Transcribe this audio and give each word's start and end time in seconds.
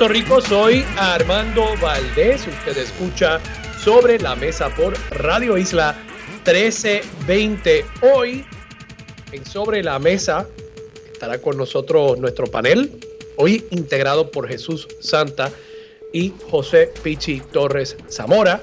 Puerto 0.00 0.14
Rico, 0.14 0.40
soy 0.40 0.82
Armando 0.96 1.62
Valdés. 1.78 2.46
Usted 2.46 2.74
escucha 2.78 3.38
sobre 3.78 4.18
la 4.18 4.34
mesa 4.34 4.74
por 4.74 4.94
Radio 5.10 5.58
Isla 5.58 5.94
1320. 6.46 7.84
Hoy 8.00 8.46
en 9.30 9.44
Sobre 9.44 9.82
la 9.82 9.98
Mesa 9.98 10.46
estará 11.12 11.42
con 11.42 11.58
nosotros 11.58 12.18
nuestro 12.18 12.46
panel, 12.46 12.98
hoy 13.36 13.66
integrado 13.72 14.30
por 14.30 14.48
Jesús 14.48 14.88
Santa 15.00 15.50
y 16.14 16.32
José 16.50 16.90
Pichi 17.02 17.42
Torres 17.52 17.98
Zamora. 18.08 18.62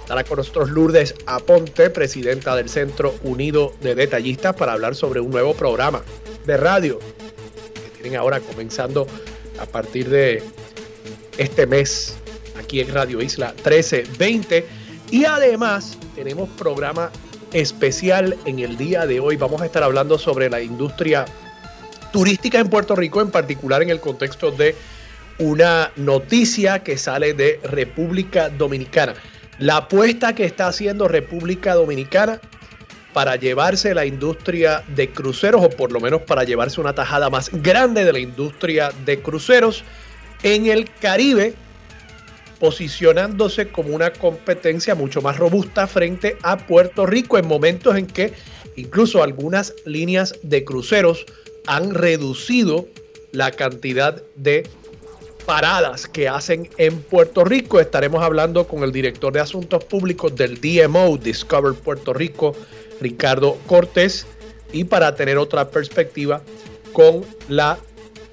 Estará 0.00 0.22
con 0.22 0.36
nosotros 0.36 0.70
Lourdes 0.70 1.16
Aponte, 1.26 1.90
presidenta 1.90 2.54
del 2.54 2.68
Centro 2.68 3.16
Unido 3.24 3.72
de 3.80 3.96
Detallistas, 3.96 4.54
para 4.54 4.74
hablar 4.74 4.94
sobre 4.94 5.18
un 5.18 5.32
nuevo 5.32 5.54
programa 5.54 6.04
de 6.46 6.56
radio 6.56 7.00
que 7.00 8.00
tienen 8.00 8.16
ahora 8.16 8.38
comenzando 8.38 9.08
a 9.60 9.66
partir 9.66 10.08
de 10.08 10.42
este 11.38 11.66
mes 11.66 12.16
aquí 12.58 12.80
en 12.80 12.92
Radio 12.92 13.22
Isla 13.22 13.52
1320. 13.56 14.66
Y 15.10 15.24
además 15.24 15.98
tenemos 16.14 16.48
programa 16.50 17.10
especial 17.52 18.36
en 18.44 18.58
el 18.60 18.76
día 18.76 19.06
de 19.06 19.20
hoy. 19.20 19.36
Vamos 19.36 19.60
a 19.60 19.66
estar 19.66 19.82
hablando 19.82 20.18
sobre 20.18 20.48
la 20.48 20.60
industria 20.60 21.24
turística 22.12 22.58
en 22.58 22.68
Puerto 22.68 22.96
Rico, 22.96 23.20
en 23.20 23.30
particular 23.30 23.82
en 23.82 23.90
el 23.90 24.00
contexto 24.00 24.50
de 24.50 24.74
una 25.38 25.90
noticia 25.96 26.82
que 26.82 26.98
sale 26.98 27.34
de 27.34 27.60
República 27.64 28.50
Dominicana. 28.50 29.14
La 29.58 29.78
apuesta 29.78 30.34
que 30.34 30.44
está 30.44 30.68
haciendo 30.68 31.08
República 31.08 31.74
Dominicana 31.74 32.40
para 33.12 33.36
llevarse 33.36 33.94
la 33.94 34.06
industria 34.06 34.84
de 34.94 35.10
cruceros, 35.10 35.64
o 35.64 35.70
por 35.70 35.92
lo 35.92 36.00
menos 36.00 36.22
para 36.22 36.44
llevarse 36.44 36.80
una 36.80 36.94
tajada 36.94 37.30
más 37.30 37.50
grande 37.50 38.04
de 38.04 38.12
la 38.12 38.18
industria 38.18 38.92
de 39.04 39.20
cruceros 39.20 39.84
en 40.42 40.66
el 40.66 40.88
Caribe, 41.00 41.54
posicionándose 42.58 43.68
como 43.68 43.94
una 43.94 44.12
competencia 44.12 44.94
mucho 44.94 45.22
más 45.22 45.38
robusta 45.38 45.86
frente 45.86 46.36
a 46.42 46.58
Puerto 46.58 47.06
Rico 47.06 47.38
en 47.38 47.46
momentos 47.46 47.96
en 47.96 48.06
que 48.06 48.32
incluso 48.76 49.22
algunas 49.22 49.74
líneas 49.86 50.34
de 50.42 50.64
cruceros 50.64 51.24
han 51.66 51.94
reducido 51.94 52.86
la 53.32 53.50
cantidad 53.50 54.22
de 54.36 54.68
paradas 55.46 56.06
que 56.06 56.28
hacen 56.28 56.68
en 56.76 57.00
Puerto 57.02 57.44
Rico. 57.44 57.80
Estaremos 57.80 58.22
hablando 58.22 58.66
con 58.68 58.82
el 58.82 58.92
director 58.92 59.32
de 59.32 59.40
Asuntos 59.40 59.84
Públicos 59.84 60.34
del 60.36 60.60
DMO, 60.60 61.16
Discover 61.16 61.74
Puerto 61.74 62.12
Rico, 62.12 62.54
Ricardo 63.00 63.58
Cortés, 63.66 64.26
y 64.72 64.84
para 64.84 65.14
tener 65.14 65.38
otra 65.38 65.70
perspectiva 65.70 66.42
con 66.92 67.24
la 67.48 67.78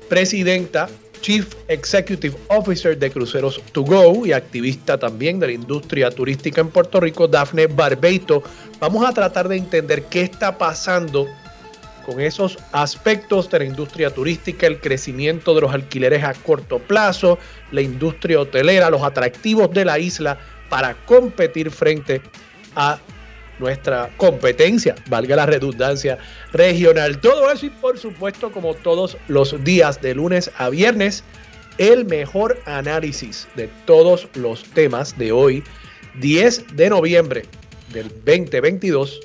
presidenta, 0.09 0.89
Chief 1.21 1.51
Executive 1.67 2.37
Officer 2.49 2.97
de 2.97 3.09
Cruceros 3.09 3.61
To 3.71 3.81
Go 3.81 4.25
y 4.25 4.33
activista 4.33 4.97
también 4.97 5.39
de 5.39 5.47
la 5.47 5.53
industria 5.53 6.11
turística 6.11 6.61
en 6.61 6.69
Puerto 6.69 6.99
Rico, 6.99 7.27
Dafne 7.27 7.67
Barbeito. 7.67 8.43
Vamos 8.79 9.03
a 9.03 9.13
tratar 9.13 9.47
de 9.47 9.57
entender 9.57 10.03
qué 10.05 10.21
está 10.21 10.57
pasando 10.57 11.27
con 12.05 12.21
esos 12.21 12.58
aspectos 12.71 13.49
de 13.49 13.59
la 13.59 13.65
industria 13.65 14.11
turística, 14.11 14.67
el 14.67 14.80
crecimiento 14.80 15.53
de 15.53 15.61
los 15.61 15.73
alquileres 15.73 16.23
a 16.23 16.33
corto 16.33 16.80
plazo, 16.80 17.37
la 17.71 17.81
industria 17.81 18.39
hotelera, 18.39 18.89
los 18.89 19.03
atractivos 19.03 19.71
de 19.71 19.83
la 19.83 19.99
isla 19.99 20.37
para 20.69 20.93
competir 21.05 21.71
frente 21.71 22.21
a 22.75 22.99
nuestra 23.59 24.09
competencia, 24.17 24.95
valga 25.07 25.35
la 25.35 25.45
redundancia 25.45 26.17
regional. 26.51 27.19
Todo 27.19 27.51
eso 27.51 27.65
y 27.65 27.69
por 27.69 27.97
supuesto 27.97 28.51
como 28.51 28.73
todos 28.73 29.17
los 29.27 29.63
días 29.63 30.01
de 30.01 30.15
lunes 30.15 30.51
a 30.57 30.69
viernes, 30.69 31.23
el 31.77 32.05
mejor 32.05 32.59
análisis 32.65 33.47
de 33.55 33.69
todos 33.85 34.27
los 34.35 34.63
temas 34.63 35.17
de 35.17 35.31
hoy, 35.31 35.63
10 36.19 36.75
de 36.75 36.89
noviembre 36.89 37.45
del 37.93 38.09
2022. 38.09 39.19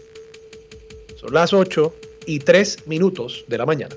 Son 1.20 1.32
las 1.32 1.53
8 1.53 1.94
y 2.26 2.41
3 2.41 2.87
minutos 2.87 3.44
de 3.49 3.59
la 3.59 3.66
mañana. 3.66 3.94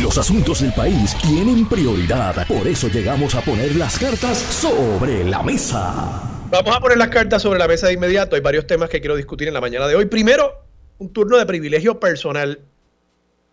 Los 0.00 0.16
asuntos 0.18 0.60
del 0.60 0.72
país 0.72 1.16
tienen 1.22 1.68
prioridad, 1.68 2.46
por 2.46 2.66
eso 2.66 2.88
llegamos 2.88 3.34
a 3.34 3.40
poner 3.42 3.76
las 3.76 3.98
cartas 3.98 4.38
sobre 4.38 5.24
la 5.24 5.42
mesa. 5.42 6.35
Vamos 6.48 6.76
a 6.76 6.80
poner 6.80 6.96
las 6.96 7.08
cartas 7.08 7.42
sobre 7.42 7.58
la 7.58 7.66
mesa 7.66 7.88
de 7.88 7.94
inmediato. 7.94 8.36
Hay 8.36 8.40
varios 8.40 8.68
temas 8.68 8.88
que 8.88 9.00
quiero 9.00 9.16
discutir 9.16 9.48
en 9.48 9.54
la 9.54 9.60
mañana 9.60 9.88
de 9.88 9.96
hoy. 9.96 10.06
Primero, 10.06 10.62
un 10.98 11.12
turno 11.12 11.38
de 11.38 11.44
privilegio 11.44 11.98
personal. 11.98 12.60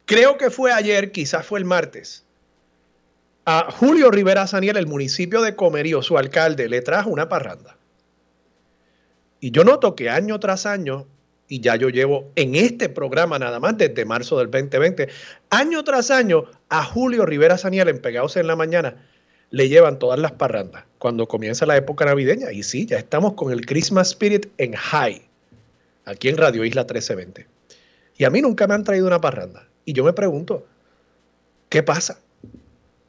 Creo 0.06 0.38
que 0.38 0.52
fue 0.52 0.72
ayer, 0.72 1.12
quizás 1.12 1.44
fue 1.44 1.58
el 1.58 1.66
martes. 1.66 2.24
A 3.46 3.72
Julio 3.72 4.12
Rivera 4.12 4.46
Saniel, 4.46 4.78
el 4.78 4.86
municipio 4.86 5.42
de 5.42 5.56
Comerío, 5.56 6.04
su 6.04 6.20
alcalde, 6.20 6.70
le 6.70 6.82
trajo 6.82 7.10
una 7.10 7.30
parranda. 7.30 7.78
Y 9.40 9.50
yo 9.50 9.64
noto 9.64 9.96
que 9.96 10.12
año 10.12 10.40
tras 10.40 10.68
año, 10.68 11.08
y 11.48 11.62
ya 11.62 11.76
yo 11.76 11.90
llevo 11.90 12.32
en 12.36 12.54
este 12.54 12.90
programa 12.90 13.40
nada 13.40 13.60
más 13.60 13.76
desde 13.76 14.06
marzo 14.06 14.38
del 14.38 14.52
2020, 14.52 15.10
año 15.50 15.84
tras 15.84 16.12
año, 16.12 16.46
a 16.70 16.84
Julio 16.84 17.26
Rivera 17.26 17.58
Saniel 17.58 17.90
en 17.90 18.00
Pegados 18.00 18.38
en 18.38 18.46
la 18.46 18.56
Mañana, 18.56 19.04
le 19.54 19.70
llevan 19.70 20.00
todas 20.00 20.20
las 20.20 20.32
parrandas 20.32 20.84
cuando 20.98 21.28
comienza 21.28 21.68
la 21.68 21.78
época 21.78 22.06
navideña. 22.06 22.52
Y 22.52 22.64
sí, 22.64 22.88
ya 22.88 22.98
estamos 22.98 23.34
con 23.34 23.52
el 23.52 23.68
Christmas 23.68 24.10
Spirit 24.10 24.48
en 24.58 24.74
high, 24.74 25.22
aquí 26.06 26.30
en 26.30 26.38
Radio 26.38 26.66
Isla 26.66 26.82
1320. 26.82 27.46
Y 28.18 28.24
a 28.24 28.32
mí 28.32 28.42
nunca 28.42 28.66
me 28.66 28.74
han 28.74 28.84
traído 28.84 29.06
una 29.06 29.22
parranda. 29.22 29.70
Y 29.86 29.94
yo 29.94 30.04
me 30.04 30.14
pregunto, 30.14 30.66
¿qué 31.70 31.84
pasa? 31.84 32.20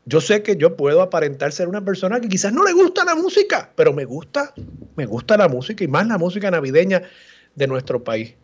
Yo 0.05 0.21
sé 0.21 0.43
que 0.43 0.59
yo 0.59 0.77
puedo 0.77 1.00
aparentar 1.00 1.50
ser 1.50 1.66
una 1.66 1.82
persona 1.82 2.21
que 2.21 2.28
quizás 2.28 2.53
no 2.53 2.62
le 2.62 2.75
gusta 2.75 3.06
la 3.06 3.15
música, 3.15 3.72
pero 3.75 3.94
me 3.94 4.05
gusta, 4.05 4.53
me 4.97 5.06
gusta 5.06 5.38
la 5.38 5.49
música 5.49 5.82
y 5.82 5.88
más 5.88 6.06
la 6.06 6.19
música 6.19 6.50
navideña 6.50 7.00
de 7.55 7.66
nuestro 7.66 8.05
país. 8.05 8.34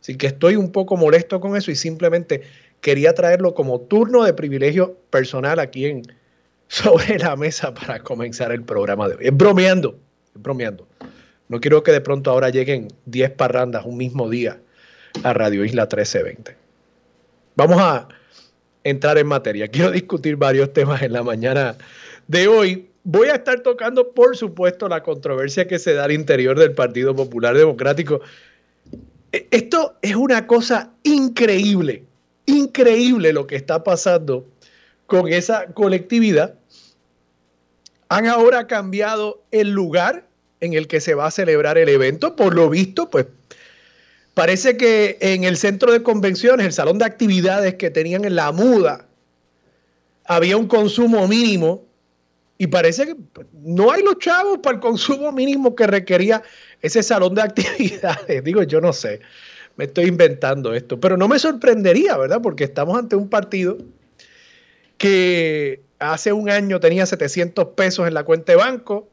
Así 0.00 0.16
que 0.16 0.28
estoy 0.28 0.54
un 0.54 0.70
poco 0.70 0.96
molesto 0.96 1.40
con 1.40 1.56
eso 1.56 1.72
y 1.72 1.74
simplemente 1.74 2.42
quería 2.80 3.14
traerlo 3.14 3.52
como 3.52 3.80
turno 3.80 4.22
de 4.22 4.32
privilegio 4.32 4.96
personal 5.10 5.58
aquí 5.58 5.86
en 5.86 6.02
sobre 6.72 7.18
la 7.18 7.36
mesa 7.36 7.74
para 7.74 8.02
comenzar 8.02 8.50
el 8.50 8.62
programa 8.62 9.06
de 9.06 9.16
hoy. 9.16 9.26
Es 9.26 9.36
bromeando, 9.36 9.98
es 10.34 10.42
bromeando. 10.42 10.88
No 11.48 11.60
quiero 11.60 11.82
que 11.82 11.92
de 11.92 12.00
pronto 12.00 12.30
ahora 12.30 12.48
lleguen 12.48 12.88
10 13.04 13.32
parrandas 13.32 13.84
un 13.84 13.98
mismo 13.98 14.30
día 14.30 14.58
a 15.22 15.34
Radio 15.34 15.66
Isla 15.66 15.82
1320. 15.82 16.56
Vamos 17.56 17.78
a 17.78 18.08
entrar 18.84 19.18
en 19.18 19.26
materia. 19.26 19.68
Quiero 19.68 19.90
discutir 19.90 20.36
varios 20.36 20.72
temas 20.72 21.02
en 21.02 21.12
la 21.12 21.22
mañana 21.22 21.76
de 22.26 22.48
hoy. 22.48 22.88
Voy 23.04 23.28
a 23.28 23.34
estar 23.34 23.60
tocando, 23.60 24.12
por 24.12 24.34
supuesto, 24.34 24.88
la 24.88 25.02
controversia 25.02 25.68
que 25.68 25.78
se 25.78 25.92
da 25.92 26.04
al 26.04 26.12
interior 26.12 26.58
del 26.58 26.72
Partido 26.72 27.14
Popular 27.14 27.54
Democrático. 27.54 28.22
E, 29.30 29.46
esto 29.50 29.96
es 30.00 30.16
una 30.16 30.46
cosa 30.46 30.90
increíble, 31.02 32.04
increíble 32.46 33.34
lo 33.34 33.46
que 33.46 33.56
está 33.56 33.84
pasando 33.84 34.46
con 35.06 35.28
esa 35.28 35.66
colectividad 35.74 36.54
han 38.16 38.26
ahora 38.26 38.66
cambiado 38.66 39.42
el 39.50 39.70
lugar 39.70 40.26
en 40.60 40.74
el 40.74 40.86
que 40.86 41.00
se 41.00 41.14
va 41.14 41.26
a 41.26 41.30
celebrar 41.30 41.78
el 41.78 41.88
evento. 41.88 42.36
Por 42.36 42.54
lo 42.54 42.68
visto, 42.68 43.08
pues 43.08 43.26
parece 44.34 44.76
que 44.76 45.16
en 45.20 45.44
el 45.44 45.56
centro 45.56 45.92
de 45.92 46.02
convenciones, 46.02 46.66
el 46.66 46.72
salón 46.72 46.98
de 46.98 47.06
actividades 47.06 47.74
que 47.74 47.90
tenían 47.90 48.26
en 48.26 48.36
la 48.36 48.52
muda, 48.52 49.06
había 50.24 50.58
un 50.58 50.68
consumo 50.68 51.26
mínimo 51.26 51.86
y 52.58 52.66
parece 52.66 53.06
que 53.06 53.14
pues, 53.14 53.46
no 53.52 53.90
hay 53.90 54.02
los 54.02 54.18
chavos 54.18 54.58
para 54.58 54.76
el 54.76 54.80
consumo 54.80 55.32
mínimo 55.32 55.74
que 55.74 55.86
requería 55.86 56.42
ese 56.82 57.02
salón 57.02 57.34
de 57.34 57.42
actividades. 57.48 58.44
Digo, 58.44 58.62
yo 58.62 58.80
no 58.82 58.92
sé, 58.92 59.20
me 59.76 59.84
estoy 59.84 60.04
inventando 60.04 60.74
esto, 60.74 61.00
pero 61.00 61.16
no 61.16 61.28
me 61.28 61.38
sorprendería, 61.38 62.18
¿verdad? 62.18 62.40
Porque 62.42 62.64
estamos 62.64 62.98
ante 62.98 63.16
un 63.16 63.30
partido 63.30 63.78
que 64.98 65.82
hace 66.02 66.32
un 66.32 66.50
año 66.50 66.80
tenía 66.80 67.06
700 67.06 67.68
pesos 67.68 68.06
en 68.06 68.14
la 68.14 68.24
cuenta 68.24 68.52
de 68.52 68.56
banco 68.56 69.08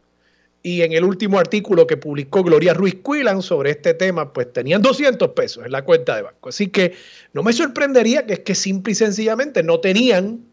y 0.62 0.82
en 0.82 0.92
el 0.92 1.06
último 1.06 1.40
artículo 1.40 1.88
que 1.88 1.96
publicó 1.96 2.44
Gloria 2.44 2.74
Ruiz 2.74 2.98
Quilan 3.04 3.42
sobre 3.42 3.72
este 3.72 3.94
tema, 3.94 4.34
pues 4.34 4.52
tenían 4.52 4.82
200 4.82 5.30
pesos 5.30 5.66
en 5.66 5.72
la 5.72 5.84
cuenta 5.84 6.16
de 6.16 6.24
banco. 6.24 6.50
Así 6.50 6.68
que 6.68 6.96
no 7.34 7.44
me 7.44 7.54
sorprendería 7.54 8.26
que 8.26 8.34
es 8.34 8.40
que 8.40 8.56
simple 8.56 8.92
y 8.92 8.96
sencillamente 8.96 9.64
no 9.64 9.80
tenían, 9.80 10.44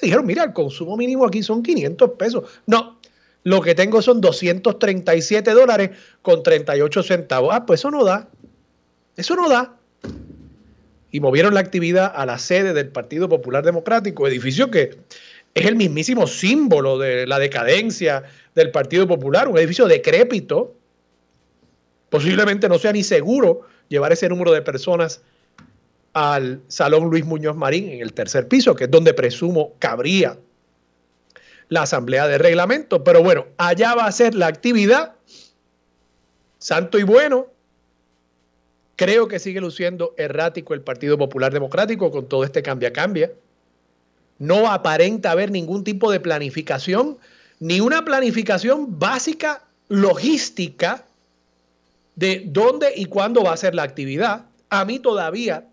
dijeron, 0.00 0.26
mira, 0.26 0.44
el 0.44 0.52
consumo 0.52 0.96
mínimo 0.96 1.26
aquí 1.26 1.42
son 1.42 1.62
500 1.62 2.10
pesos. 2.12 2.44
No, 2.66 3.00
lo 3.42 3.60
que 3.60 3.74
tengo 3.74 4.02
son 4.02 4.20
237 4.20 5.50
dólares 5.50 5.90
con 6.22 6.42
38 6.42 7.02
centavos. 7.02 7.50
Ah, 7.52 7.66
pues 7.66 7.80
eso 7.80 7.90
no 7.90 8.04
da. 8.04 8.28
Eso 9.16 9.34
no 9.34 9.48
da. 9.48 9.76
Y 11.10 11.20
movieron 11.20 11.54
la 11.54 11.60
actividad 11.60 12.12
a 12.14 12.26
la 12.26 12.38
sede 12.38 12.72
del 12.72 12.88
Partido 12.88 13.28
Popular 13.28 13.64
Democrático, 13.64 14.28
edificio 14.28 14.70
que 14.70 14.98
es 15.56 15.64
el 15.64 15.74
mismísimo 15.74 16.26
símbolo 16.26 16.98
de 16.98 17.26
la 17.26 17.38
decadencia 17.38 18.24
del 18.54 18.70
Partido 18.70 19.08
Popular, 19.08 19.48
un 19.48 19.56
edificio 19.56 19.86
decrépito. 19.86 20.74
Posiblemente 22.10 22.68
no 22.68 22.78
sea 22.78 22.92
ni 22.92 23.02
seguro 23.02 23.62
llevar 23.88 24.12
ese 24.12 24.28
número 24.28 24.52
de 24.52 24.60
personas 24.60 25.22
al 26.12 26.60
Salón 26.68 27.04
Luis 27.04 27.24
Muñoz 27.24 27.56
Marín 27.56 27.88
en 27.88 28.02
el 28.02 28.12
tercer 28.12 28.48
piso, 28.48 28.74
que 28.76 28.84
es 28.84 28.90
donde 28.90 29.14
presumo 29.14 29.72
cabría 29.78 30.36
la 31.70 31.82
asamblea 31.82 32.28
de 32.28 32.36
reglamento. 32.36 33.02
Pero 33.02 33.22
bueno, 33.22 33.46
allá 33.56 33.94
va 33.94 34.04
a 34.04 34.12
ser 34.12 34.34
la 34.34 34.48
actividad. 34.48 35.14
Santo 36.58 36.98
y 36.98 37.02
bueno. 37.02 37.46
Creo 38.96 39.26
que 39.26 39.38
sigue 39.38 39.62
luciendo 39.62 40.12
errático 40.18 40.74
el 40.74 40.82
Partido 40.82 41.16
Popular 41.16 41.50
Democrático 41.50 42.10
con 42.10 42.28
todo 42.28 42.44
este 42.44 42.62
cambia-cambia. 42.62 43.30
No 44.38 44.70
aparenta 44.70 45.30
haber 45.30 45.50
ningún 45.50 45.84
tipo 45.84 46.10
de 46.10 46.20
planificación, 46.20 47.18
ni 47.58 47.80
una 47.80 48.04
planificación 48.04 48.98
básica 48.98 49.62
logística 49.88 51.06
de 52.16 52.42
dónde 52.46 52.92
y 52.96 53.06
cuándo 53.06 53.44
va 53.44 53.52
a 53.52 53.56
ser 53.56 53.74
la 53.74 53.82
actividad. 53.82 54.46
A 54.68 54.84
mí 54.84 54.98
todavía, 54.98 55.66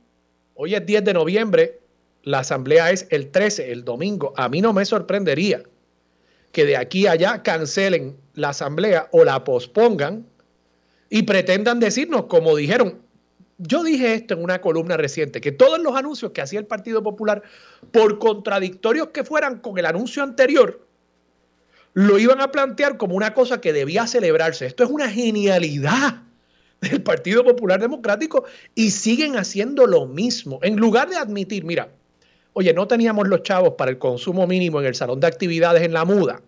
hoy 0.56 0.76
es 0.76 0.86
10 0.86 1.04
de 1.04 1.14
noviembre, 1.14 1.80
la 2.24 2.40
asamblea 2.40 2.92
es 2.92 3.08
el 3.10 3.32
13, 3.32 3.72
el 3.72 3.84
domingo. 3.84 4.34
A 4.38 4.48
mí 4.50 4.62
no 4.62 4.72
me 4.72 4.86
sorprendería 4.86 5.64
que 6.52 6.66
de 6.66 6.78
aquí 6.78 7.08
a 7.08 7.14
allá 7.14 7.44
cancelen 7.44 8.16
la 8.36 8.50
asamblea 8.50 9.10
o 9.12 9.24
la 9.26 9.44
pospongan 9.44 10.26
y 11.10 11.24
pretendan 11.24 11.80
decirnos, 11.80 12.26
como 12.26 12.56
dijeron, 12.56 13.03
yo 13.58 13.84
dije 13.84 14.14
esto 14.14 14.34
en 14.34 14.44
una 14.44 14.62
columna 14.62 14.98
reciente, 14.98 15.42
que 15.42 15.52
todos 15.52 15.80
los 15.80 15.96
anuncios 15.96 16.32
que 16.32 16.42
hacía 16.42 16.60
el 16.60 16.66
Partido 16.66 17.04
Popular, 17.04 17.44
por 17.92 18.20
contradictorios 18.20 19.10
que 19.10 19.24
fueran 19.24 19.60
con 19.60 19.78
el 19.78 19.86
anuncio 19.86 20.24
anterior, 20.24 20.86
lo 21.94 22.18
iban 22.18 22.42
a 22.42 22.52
plantear 22.52 22.98
como 22.98 23.16
una 23.16 23.34
cosa 23.34 23.62
que 23.62 23.74
debía 23.74 24.08
celebrarse. 24.08 24.66
Esto 24.66 24.84
es 24.84 24.90
una 24.90 25.10
genialidad 25.10 26.24
del 26.82 27.02
Partido 27.04 27.44
Popular 27.44 27.80
Democrático 27.80 28.46
y 28.76 28.92
siguen 28.92 29.38
haciendo 29.38 29.86
lo 29.86 30.08
mismo. 30.08 30.60
En 30.64 30.78
lugar 30.78 31.10
de 31.10 31.18
admitir, 31.18 31.64
mira, 31.64 31.90
oye, 32.54 32.74
no 32.74 32.88
teníamos 32.88 33.28
los 33.28 33.44
chavos 33.44 33.76
para 33.78 33.92
el 33.92 34.00
consumo 34.00 34.48
mínimo 34.48 34.80
en 34.80 34.88
el 34.88 34.96
salón 34.96 35.20
de 35.20 35.28
actividades 35.28 35.84
en 35.84 35.94
la 35.94 36.04
muda. 36.06 36.42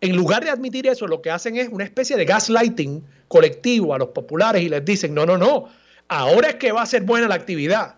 En 0.00 0.14
lugar 0.14 0.44
de 0.44 0.50
admitir 0.50 0.86
eso, 0.86 1.06
lo 1.06 1.20
que 1.22 1.30
hacen 1.30 1.56
es 1.56 1.68
una 1.68 1.84
especie 1.84 2.16
de 2.16 2.24
gaslighting 2.24 3.04
colectivo 3.26 3.94
a 3.94 3.98
los 3.98 4.08
populares 4.08 4.62
y 4.62 4.68
les 4.68 4.84
dicen, 4.84 5.14
no, 5.14 5.26
no, 5.26 5.36
no, 5.36 5.68
ahora 6.08 6.50
es 6.50 6.54
que 6.56 6.72
va 6.72 6.82
a 6.82 6.86
ser 6.86 7.02
buena 7.02 7.28
la 7.28 7.34
actividad. 7.34 7.96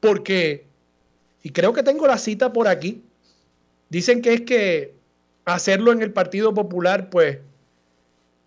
Porque, 0.00 0.66
y 1.42 1.50
creo 1.50 1.72
que 1.72 1.82
tengo 1.82 2.06
la 2.06 2.18
cita 2.18 2.52
por 2.52 2.68
aquí, 2.68 3.02
dicen 3.88 4.22
que 4.22 4.34
es 4.34 4.40
que 4.42 4.94
hacerlo 5.44 5.92
en 5.92 6.02
el 6.02 6.12
Partido 6.12 6.52
Popular, 6.52 7.08
pues, 7.10 7.38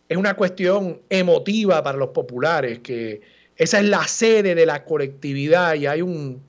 es 0.07 0.17
una 0.17 0.35
cuestión 0.35 1.01
emotiva 1.09 1.81
para 1.83 1.97
los 1.97 2.09
populares, 2.09 2.79
que 2.79 3.21
esa 3.55 3.79
es 3.79 3.85
la 3.85 4.07
sede 4.07 4.55
de 4.55 4.65
la 4.65 4.83
colectividad 4.83 5.75
y 5.75 5.87
hay 5.87 6.01
un 6.01 6.41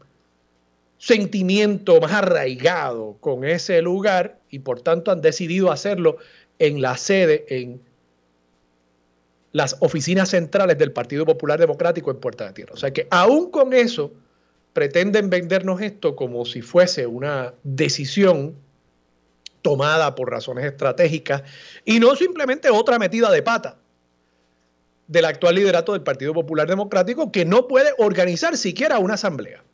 sentimiento 0.98 2.00
más 2.00 2.12
arraigado 2.12 3.16
con 3.20 3.44
ese 3.44 3.82
lugar 3.82 4.38
y 4.50 4.60
por 4.60 4.80
tanto 4.80 5.10
han 5.10 5.20
decidido 5.20 5.72
hacerlo 5.72 6.18
en 6.62 6.80
la 6.80 6.96
sede, 6.96 7.44
en 7.48 7.82
las 9.50 9.76
oficinas 9.80 10.30
centrales 10.30 10.78
del 10.78 10.92
Partido 10.92 11.26
Popular 11.26 11.58
Democrático 11.58 12.12
en 12.12 12.18
Puerta 12.18 12.46
de 12.46 12.52
Tierra. 12.52 12.74
O 12.74 12.76
sea 12.76 12.92
que 12.92 13.08
aún 13.10 13.50
con 13.50 13.72
eso 13.72 14.12
pretenden 14.72 15.28
vendernos 15.28 15.80
esto 15.80 16.14
como 16.14 16.44
si 16.44 16.62
fuese 16.62 17.04
una 17.08 17.52
decisión 17.64 18.54
tomada 19.60 20.14
por 20.14 20.30
razones 20.30 20.64
estratégicas 20.64 21.42
y 21.84 21.98
no 21.98 22.14
simplemente 22.14 22.70
otra 22.70 23.00
metida 23.00 23.32
de 23.32 23.42
pata 23.42 23.76
del 25.08 25.24
actual 25.24 25.56
liderato 25.56 25.94
del 25.94 26.02
Partido 26.02 26.32
Popular 26.32 26.68
Democrático 26.68 27.32
que 27.32 27.44
no 27.44 27.66
puede 27.66 27.90
organizar 27.98 28.56
siquiera 28.56 29.00
una 29.00 29.14
asamblea. 29.14 29.64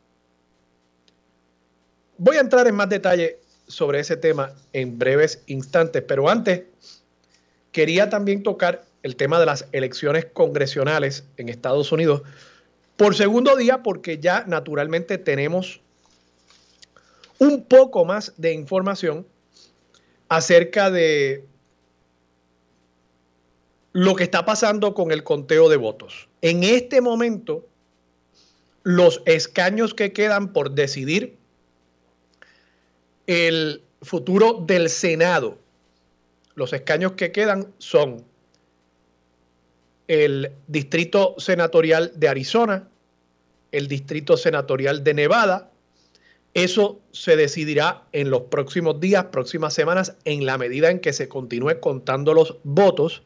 Voy 2.16 2.38
a 2.38 2.40
entrar 2.40 2.66
en 2.66 2.74
más 2.74 2.88
detalle 2.88 3.40
sobre 3.68 4.00
ese 4.00 4.16
tema 4.16 4.52
en 4.72 4.98
breves 4.98 5.42
instantes, 5.46 6.02
pero 6.06 6.28
antes 6.28 6.64
quería 7.72 8.10
también 8.10 8.42
tocar 8.42 8.84
el 9.02 9.16
tema 9.16 9.38
de 9.38 9.46
las 9.46 9.66
elecciones 9.72 10.26
congresionales 10.32 11.24
en 11.36 11.48
Estados 11.48 11.92
Unidos 11.92 12.22
por 12.96 13.14
segundo 13.14 13.54
día 13.56 13.82
porque 13.82 14.18
ya 14.18 14.44
naturalmente 14.46 15.18
tenemos 15.18 15.80
un 17.38 17.62
poco 17.64 18.04
más 18.04 18.32
de 18.36 18.52
información 18.52 19.26
acerca 20.28 20.90
de 20.90 21.44
lo 23.92 24.16
que 24.16 24.24
está 24.24 24.44
pasando 24.44 24.94
con 24.94 25.12
el 25.12 25.24
conteo 25.24 25.68
de 25.68 25.76
votos. 25.76 26.28
En 26.42 26.64
este 26.64 27.00
momento, 27.00 27.66
los 28.82 29.22
escaños 29.24 29.94
que 29.94 30.12
quedan 30.12 30.52
por 30.52 30.72
decidir 30.72 31.37
el 33.28 33.82
futuro 34.00 34.64
del 34.66 34.88
Senado. 34.88 35.58
Los 36.54 36.72
escaños 36.72 37.12
que 37.12 37.30
quedan 37.30 37.72
son 37.76 38.24
el 40.08 40.50
Distrito 40.66 41.34
Senatorial 41.36 42.12
de 42.16 42.28
Arizona, 42.28 42.88
el 43.70 43.86
Distrito 43.86 44.38
Senatorial 44.38 45.04
de 45.04 45.12
Nevada. 45.12 45.70
Eso 46.54 47.00
se 47.12 47.36
decidirá 47.36 48.04
en 48.12 48.30
los 48.30 48.44
próximos 48.44 48.98
días, 48.98 49.26
próximas 49.26 49.74
semanas, 49.74 50.16
en 50.24 50.46
la 50.46 50.56
medida 50.56 50.90
en 50.90 50.98
que 50.98 51.12
se 51.12 51.28
continúe 51.28 51.80
contando 51.80 52.32
los 52.32 52.56
votos. 52.64 53.22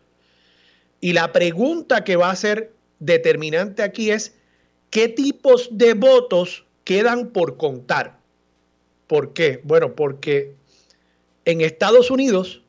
Y 1.01 1.13
la 1.13 1.31
pregunta 1.31 2.03
que 2.03 2.17
va 2.17 2.31
a 2.31 2.37
ser 2.37 2.73
determinante 2.99 3.85
aquí 3.85 4.11
es, 4.11 4.35
¿qué 4.91 5.07
tipos 5.09 5.69
de 5.71 5.95
votos 5.95 6.65
quedan 6.83 7.29
por 7.29 7.57
contar? 7.57 8.22
¿Por 9.13 9.35
qué? 9.35 9.61
Bueno, 9.63 9.95
porque 9.95 10.55
en 11.45 11.61
Estados 11.61 12.11
Unidos 12.11 12.63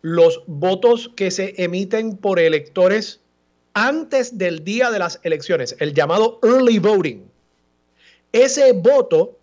los 0.00 0.42
votos 0.46 1.10
que 1.14 1.30
se 1.30 1.52
emiten 1.62 2.16
por 2.16 2.38
electores 2.38 3.20
antes 3.74 4.38
del 4.38 4.64
día 4.64 4.90
de 4.90 4.98
las 4.98 5.20
elecciones, 5.22 5.76
el 5.78 5.92
llamado 5.92 6.40
early 6.42 6.78
voting, 6.78 7.30
ese 8.32 8.72
voto 8.72 9.36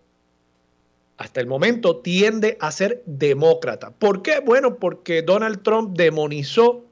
hasta 1.18 1.40
el 1.40 1.46
momento 1.46 1.98
tiende 1.98 2.56
a 2.58 2.72
ser 2.72 3.00
demócrata. 3.06 3.92
¿Por 3.92 4.22
qué? 4.22 4.40
Bueno, 4.40 4.74
porque 4.74 5.22
Donald 5.22 5.62
Trump 5.62 5.96
demonizó 5.96 6.84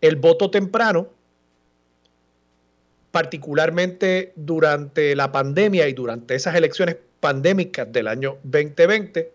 el 0.00 0.16
voto 0.16 0.50
temprano, 0.50 1.10
particularmente 3.10 4.32
durante 4.34 5.14
la 5.14 5.30
pandemia 5.30 5.88
y 5.88 5.92
durante 5.92 6.36
esas 6.36 6.54
elecciones 6.54 6.96
pandémicas 7.20 7.90
del 7.92 8.08
año 8.08 8.38
2020. 8.44 9.32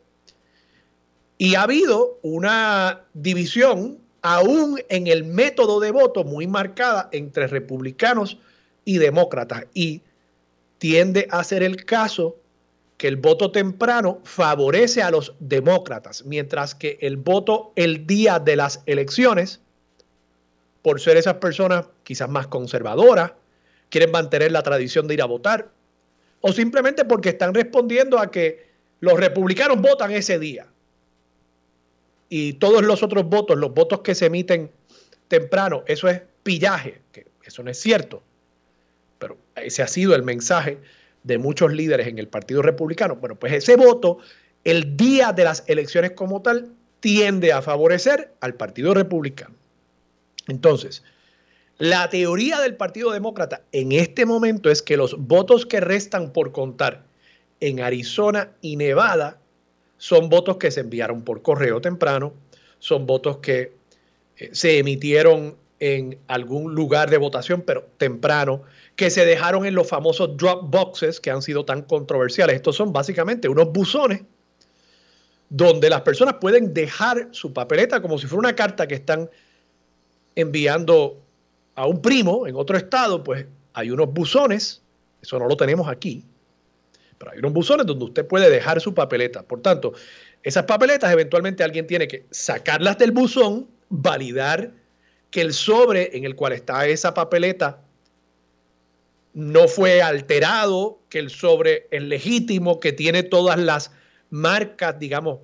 Y 1.37 1.55
ha 1.55 1.63
habido 1.63 2.19
una 2.21 3.01
división 3.13 3.99
aún 4.21 4.79
en 4.89 5.07
el 5.07 5.25
método 5.25 5.79
de 5.79 5.91
voto 5.91 6.23
muy 6.23 6.47
marcada 6.47 7.09
entre 7.11 7.47
republicanos 7.47 8.37
y 8.85 8.97
demócratas. 8.97 9.65
Y 9.73 10.01
tiende 10.77 11.27
a 11.29 11.43
ser 11.43 11.63
el 11.63 11.85
caso 11.85 12.37
que 12.97 13.07
el 13.07 13.17
voto 13.17 13.51
temprano 13.51 14.19
favorece 14.23 15.01
a 15.01 15.11
los 15.11 15.33
demócratas, 15.39 16.25
mientras 16.25 16.73
que 16.75 16.97
el 17.01 17.17
voto 17.17 17.73
el 17.75 18.07
día 18.07 18.39
de 18.39 18.55
las 18.55 18.81
elecciones, 18.85 19.59
por 20.81 21.01
ser 21.01 21.17
esas 21.17 21.35
personas 21.35 21.87
quizás 22.03 22.29
más 22.29 22.47
conservadoras, 22.47 23.33
quieren 23.89 24.11
mantener 24.11 24.51
la 24.51 24.63
tradición 24.63 25.07
de 25.07 25.15
ir 25.15 25.21
a 25.21 25.25
votar, 25.25 25.69
o 26.45 26.51
simplemente 26.51 27.05
porque 27.05 27.29
están 27.29 27.53
respondiendo 27.53 28.19
a 28.19 28.29
que 28.29 28.67
los 28.99 29.17
republicanos 29.17 29.79
votan 29.79 30.11
ese 30.11 30.39
día. 30.39 30.67
Y 32.27 32.53
todos 32.53 32.83
los 32.83 33.01
otros 33.01 33.23
votos, 33.29 33.57
los 33.57 33.73
votos 33.73 34.01
que 34.01 34.13
se 34.13 34.25
emiten 34.25 34.69
temprano, 35.29 35.83
eso 35.87 36.09
es 36.09 36.21
pillaje, 36.43 36.99
que 37.13 37.27
eso 37.45 37.63
no 37.63 37.71
es 37.71 37.79
cierto. 37.79 38.21
Pero 39.19 39.37
ese 39.55 39.83
ha 39.83 39.87
sido 39.87 40.15
el 40.15 40.23
mensaje 40.23 40.79
de 41.23 41.37
muchos 41.37 41.71
líderes 41.71 42.07
en 42.07 42.19
el 42.19 42.27
Partido 42.27 42.61
Republicano. 42.61 43.15
Bueno, 43.15 43.35
pues 43.35 43.53
ese 43.53 43.77
voto, 43.77 44.17
el 44.65 44.97
día 44.97 45.31
de 45.31 45.45
las 45.45 45.63
elecciones 45.67 46.11
como 46.11 46.41
tal, 46.41 46.73
tiende 46.99 47.53
a 47.53 47.61
favorecer 47.61 48.33
al 48.41 48.55
Partido 48.55 48.93
Republicano. 48.93 49.55
Entonces, 50.49 51.03
la 51.77 52.09
teoría 52.09 52.59
del 52.61 52.75
Partido 52.75 53.11
Demócrata 53.11 53.61
en 53.71 53.91
este 53.91 54.25
momento 54.25 54.69
es 54.69 54.81
que 54.81 54.97
los 54.97 55.17
votos 55.17 55.65
que 55.65 55.79
restan 55.79 56.31
por 56.31 56.51
contar 56.51 57.03
en 57.59 57.81
Arizona 57.81 58.51
y 58.61 58.75
Nevada 58.75 59.39
son 59.97 60.29
votos 60.29 60.57
que 60.57 60.69
se 60.69 60.81
enviaron 60.81 61.23
por 61.23 61.41
correo 61.41 61.81
temprano, 61.81 62.33
son 62.79 63.05
votos 63.05 63.37
que 63.37 63.73
eh, 64.37 64.49
se 64.51 64.77
emitieron 64.77 65.55
en 65.79 66.17
algún 66.27 66.75
lugar 66.75 67.09
de 67.09 67.17
votación, 67.17 67.61
pero 67.61 67.87
temprano, 67.97 68.63
que 68.95 69.09
se 69.09 69.25
dejaron 69.25 69.65
en 69.65 69.75
los 69.75 69.87
famosos 69.87 70.37
drop 70.37 70.69
boxes 70.69 71.19
que 71.19 71.31
han 71.31 71.41
sido 71.41 71.65
tan 71.65 71.81
controversiales. 71.81 72.55
Estos 72.55 72.75
son 72.75 72.93
básicamente 72.93 73.49
unos 73.49 73.71
buzones 73.71 74.21
donde 75.49 75.89
las 75.89 76.01
personas 76.01 76.35
pueden 76.39 76.73
dejar 76.73 77.29
su 77.31 77.53
papeleta 77.53 78.01
como 78.01 78.17
si 78.17 78.27
fuera 78.27 78.39
una 78.49 78.55
carta 78.55 78.87
que 78.87 78.95
están 78.95 79.29
enviando 80.35 81.22
a 81.75 81.87
un 81.87 82.01
primo 82.01 82.47
en 82.47 82.55
otro 82.55 82.77
estado, 82.77 83.23
pues 83.23 83.45
hay 83.73 83.89
unos 83.89 84.13
buzones, 84.13 84.81
eso 85.21 85.39
no 85.39 85.47
lo 85.47 85.57
tenemos 85.57 85.87
aquí, 85.87 86.23
pero 87.17 87.31
hay 87.31 87.39
unos 87.39 87.53
buzones 87.53 87.85
donde 87.85 88.05
usted 88.05 88.27
puede 88.27 88.49
dejar 88.49 88.79
su 88.81 88.93
papeleta. 88.93 89.43
Por 89.43 89.61
tanto, 89.61 89.93
esas 90.43 90.65
papeletas 90.65 91.11
eventualmente 91.11 91.63
alguien 91.63 91.87
tiene 91.87 92.07
que 92.07 92.25
sacarlas 92.31 92.97
del 92.97 93.11
buzón, 93.11 93.67
validar 93.89 94.71
que 95.31 95.41
el 95.41 95.53
sobre 95.53 96.15
en 96.15 96.25
el 96.25 96.35
cual 96.35 96.53
está 96.53 96.85
esa 96.87 97.13
papeleta 97.13 97.81
no 99.33 99.67
fue 99.67 100.01
alterado, 100.01 100.99
que 101.09 101.17
el 101.17 101.31
sobre 101.31 101.87
es 101.89 102.03
legítimo, 102.03 102.79
que 102.79 102.93
tiene 102.93 103.23
todas 103.23 103.57
las 103.57 103.91
marcas, 104.29 104.99
digamos, 104.99 105.39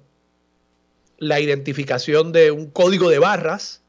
la 1.18 1.40
identificación 1.40 2.32
de 2.32 2.52
un 2.52 2.70
código 2.70 3.10
de 3.10 3.20
barras, 3.20 3.82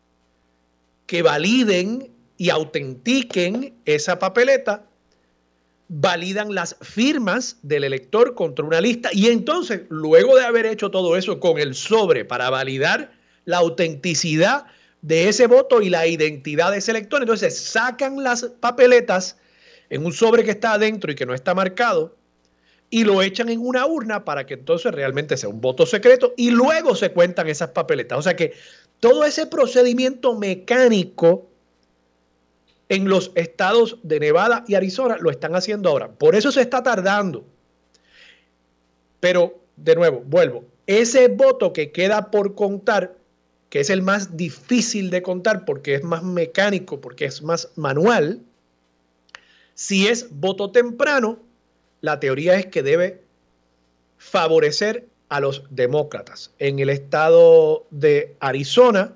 que 1.06 1.22
validen 1.22 2.10
y 2.40 2.48
autentiquen 2.48 3.74
esa 3.84 4.18
papeleta, 4.18 4.86
validan 5.88 6.54
las 6.54 6.74
firmas 6.80 7.58
del 7.60 7.84
elector 7.84 8.34
contra 8.34 8.64
una 8.64 8.80
lista 8.80 9.10
y 9.12 9.26
entonces, 9.26 9.82
luego 9.90 10.34
de 10.38 10.46
haber 10.46 10.64
hecho 10.64 10.90
todo 10.90 11.18
eso 11.18 11.38
con 11.38 11.58
el 11.58 11.74
sobre 11.74 12.24
para 12.24 12.48
validar 12.48 13.12
la 13.44 13.58
autenticidad 13.58 14.64
de 15.02 15.28
ese 15.28 15.48
voto 15.48 15.82
y 15.82 15.90
la 15.90 16.06
identidad 16.06 16.70
de 16.70 16.78
ese 16.78 16.92
elector, 16.92 17.20
entonces 17.20 17.58
sacan 17.58 18.22
las 18.22 18.44
papeletas 18.44 19.36
en 19.90 20.06
un 20.06 20.14
sobre 20.14 20.42
que 20.42 20.52
está 20.52 20.72
adentro 20.72 21.12
y 21.12 21.16
que 21.16 21.26
no 21.26 21.34
está 21.34 21.54
marcado 21.54 22.16
y 22.88 23.04
lo 23.04 23.20
echan 23.20 23.50
en 23.50 23.60
una 23.60 23.84
urna 23.84 24.24
para 24.24 24.46
que 24.46 24.54
entonces 24.54 24.94
realmente 24.94 25.36
sea 25.36 25.50
un 25.50 25.60
voto 25.60 25.84
secreto 25.84 26.32
y 26.38 26.52
luego 26.52 26.94
se 26.94 27.10
cuentan 27.12 27.48
esas 27.48 27.68
papeletas. 27.68 28.18
O 28.18 28.22
sea 28.22 28.34
que 28.34 28.54
todo 28.98 29.26
ese 29.26 29.46
procedimiento 29.46 30.34
mecánico 30.38 31.49
en 32.90 33.08
los 33.08 33.30
estados 33.36 33.98
de 34.02 34.18
Nevada 34.18 34.64
y 34.66 34.74
Arizona 34.74 35.16
lo 35.18 35.30
están 35.30 35.54
haciendo 35.54 35.88
ahora. 35.88 36.10
Por 36.10 36.34
eso 36.34 36.50
se 36.50 36.60
está 36.60 36.82
tardando. 36.82 37.44
Pero, 39.20 39.60
de 39.76 39.94
nuevo, 39.94 40.22
vuelvo. 40.26 40.64
Ese 40.88 41.28
voto 41.28 41.72
que 41.72 41.92
queda 41.92 42.32
por 42.32 42.56
contar, 42.56 43.14
que 43.68 43.78
es 43.78 43.90
el 43.90 44.02
más 44.02 44.36
difícil 44.36 45.10
de 45.10 45.22
contar 45.22 45.64
porque 45.64 45.94
es 45.94 46.02
más 46.02 46.24
mecánico, 46.24 47.00
porque 47.00 47.26
es 47.26 47.42
más 47.42 47.70
manual, 47.76 48.40
si 49.74 50.08
es 50.08 50.26
voto 50.28 50.72
temprano, 50.72 51.38
la 52.00 52.18
teoría 52.18 52.56
es 52.56 52.66
que 52.66 52.82
debe 52.82 53.22
favorecer 54.18 55.06
a 55.28 55.38
los 55.38 55.62
demócratas. 55.70 56.50
En 56.58 56.80
el 56.80 56.90
estado 56.90 57.86
de 57.90 58.34
Arizona 58.40 59.14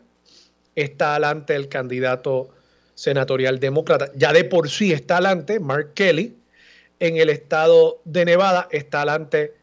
está 0.77 1.17
adelante 1.17 1.57
el 1.57 1.69
candidato 1.69 2.54
senatorial 2.95 3.61
demócrata. 3.61 4.11
Ya 4.15 4.33
de 4.33 4.45
por 4.45 4.69
sí 4.69 4.93
está 4.93 5.17
adelante 5.17 5.61
Mark 5.61 5.93
Kelly. 5.95 6.37
En 7.01 7.17
el 7.17 7.29
estado 7.29 8.01
de 8.05 8.25
Nevada 8.25 8.69
está 8.71 8.99
adelante 8.99 9.55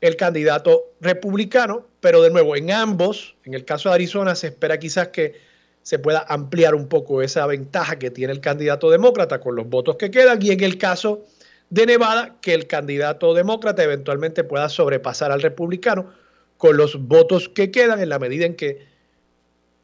el 0.00 0.16
candidato 0.16 0.92
republicano, 1.00 1.86
pero 2.00 2.22
de 2.22 2.30
nuevo, 2.30 2.56
en 2.56 2.70
ambos, 2.70 3.36
en 3.44 3.54
el 3.54 3.64
caso 3.64 3.88
de 3.88 3.94
Arizona, 3.94 4.34
se 4.34 4.48
espera 4.48 4.78
quizás 4.78 5.08
que 5.08 5.34
se 5.82 5.98
pueda 5.98 6.26
ampliar 6.28 6.74
un 6.74 6.88
poco 6.88 7.22
esa 7.22 7.46
ventaja 7.46 7.98
que 7.98 8.10
tiene 8.10 8.32
el 8.32 8.40
candidato 8.40 8.90
demócrata 8.90 9.40
con 9.40 9.54
los 9.54 9.68
votos 9.68 9.96
que 9.96 10.10
quedan 10.10 10.42
y 10.42 10.50
en 10.50 10.62
el 10.64 10.78
caso 10.78 11.24
de 11.70 11.86
Nevada 11.86 12.36
que 12.40 12.54
el 12.54 12.66
candidato 12.66 13.34
demócrata 13.34 13.84
eventualmente 13.84 14.42
pueda 14.42 14.68
sobrepasar 14.68 15.30
al 15.30 15.42
republicano 15.42 16.12
con 16.56 16.76
los 16.76 17.00
votos 17.06 17.48
que 17.48 17.70
quedan 17.70 18.00
en 18.00 18.08
la 18.08 18.18
medida 18.18 18.46
en 18.46 18.56
que 18.56 18.86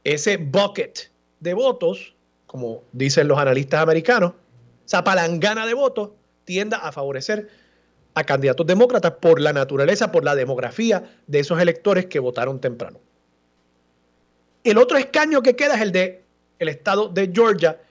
ese 0.03 0.37
bucket 0.37 1.09
de 1.39 1.53
votos, 1.53 2.12
como 2.53 2.83
dicen 2.91 3.27
los 3.27 3.39
analistas 3.39 3.81
americanos, 3.81 4.33
esa 4.85 5.03
palangana 5.03 5.65
de 5.65 5.73
votos 5.73 6.11
tienda 6.45 6.77
a 6.77 6.91
favorecer 6.91 7.49
a 8.13 8.23
candidatos 8.25 8.67
demócratas 8.67 9.13
por 9.13 9.41
la 9.41 9.53
naturaleza, 9.53 10.11
por 10.11 10.23
la 10.23 10.35
demografía 10.35 11.17
de 11.25 11.39
esos 11.39 11.59
electores 11.59 12.05
que 12.05 12.19
votaron 12.19 12.61
temprano. 12.61 12.99
El 14.63 14.77
otro 14.77 14.99
escaño 14.99 15.41
que 15.41 15.55
queda 15.55 15.73
es 15.73 15.81
el 15.81 15.91
de 15.91 16.23
el 16.59 16.69
estado 16.69 17.09
de 17.09 17.31
Georgia. 17.33 17.81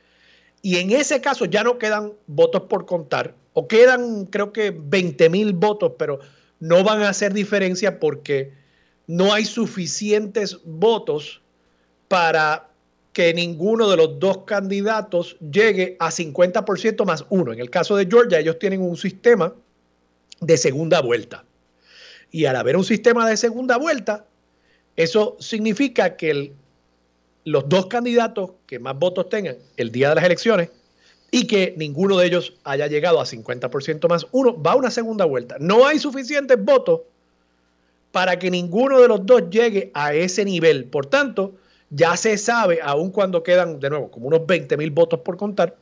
Y 0.62 0.76
en 0.76 0.92
ese 0.92 1.20
caso 1.20 1.44
ya 1.46 1.64
no 1.64 1.76
quedan 1.78 2.12
votos 2.28 2.62
por 2.68 2.86
contar, 2.86 3.34
o 3.54 3.66
quedan 3.66 4.26
creo 4.26 4.52
que 4.52 4.70
20 4.70 5.28
mil 5.28 5.54
votos, 5.54 5.94
pero 5.98 6.20
no 6.60 6.84
van 6.84 7.02
a 7.02 7.08
hacer 7.08 7.32
diferencia 7.32 7.98
porque 7.98 8.54
no 9.08 9.34
hay 9.34 9.44
suficientes 9.44 10.60
votos 10.64 11.42
para 12.06 12.71
que 13.12 13.34
ninguno 13.34 13.90
de 13.90 13.96
los 13.96 14.18
dos 14.18 14.38
candidatos 14.44 15.36
llegue 15.40 15.96
a 16.00 16.10
50% 16.10 17.04
más 17.04 17.26
uno. 17.28 17.52
En 17.52 17.60
el 17.60 17.70
caso 17.70 17.96
de 17.96 18.06
Georgia, 18.06 18.38
ellos 18.38 18.58
tienen 18.58 18.80
un 18.80 18.96
sistema 18.96 19.54
de 20.40 20.56
segunda 20.56 21.00
vuelta. 21.00 21.44
Y 22.30 22.46
al 22.46 22.56
haber 22.56 22.76
un 22.76 22.84
sistema 22.84 23.28
de 23.28 23.36
segunda 23.36 23.76
vuelta, 23.76 24.24
eso 24.96 25.36
significa 25.40 26.16
que 26.16 26.52
los 27.44 27.68
dos 27.68 27.86
candidatos 27.86 28.52
que 28.66 28.78
más 28.78 28.98
votos 28.98 29.28
tengan 29.28 29.56
el 29.76 29.92
día 29.92 30.08
de 30.08 30.14
las 30.14 30.24
elecciones 30.24 30.70
y 31.30 31.46
que 31.46 31.74
ninguno 31.76 32.18
de 32.18 32.26
ellos 32.26 32.54
haya 32.64 32.86
llegado 32.86 33.20
a 33.20 33.24
50% 33.24 34.08
más 34.08 34.26
uno, 34.32 34.60
va 34.60 34.72
a 34.72 34.76
una 34.76 34.90
segunda 34.90 35.24
vuelta. 35.24 35.56
No 35.58 35.86
hay 35.86 35.98
suficientes 35.98 36.62
votos 36.62 37.00
para 38.10 38.38
que 38.38 38.50
ninguno 38.50 39.00
de 39.00 39.08
los 39.08 39.24
dos 39.24 39.48
llegue 39.50 39.90
a 39.94 40.14
ese 40.14 40.44
nivel. 40.44 40.84
Por 40.84 41.06
tanto, 41.06 41.54
ya 41.94 42.16
se 42.16 42.38
sabe, 42.38 42.80
aun 42.82 43.10
cuando 43.10 43.42
quedan 43.42 43.78
de 43.78 43.90
nuevo 43.90 44.10
como 44.10 44.26
unos 44.26 44.46
20 44.46 44.76
mil 44.78 44.90
votos 44.90 45.20
por 45.20 45.36
contar, 45.36 45.76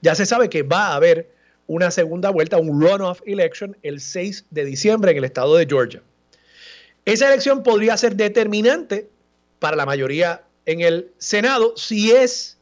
ya 0.00 0.14
se 0.14 0.24
sabe 0.24 0.48
que 0.48 0.62
va 0.62 0.88
a 0.88 0.94
haber 0.94 1.30
una 1.66 1.90
segunda 1.90 2.30
vuelta, 2.30 2.58
un 2.58 2.80
runoff 2.80 3.20
election 3.26 3.76
el 3.82 4.00
6 4.00 4.46
de 4.50 4.64
diciembre 4.64 5.10
en 5.10 5.18
el 5.18 5.24
estado 5.24 5.56
de 5.56 5.66
Georgia. 5.66 6.00
Esa 7.04 7.26
elección 7.26 7.64
podría 7.64 7.96
ser 7.96 8.14
determinante 8.14 9.10
para 9.58 9.76
la 9.76 9.84
mayoría 9.84 10.44
en 10.64 10.80
el 10.80 11.10
Senado 11.18 11.74
si 11.76 12.12
es 12.12 12.56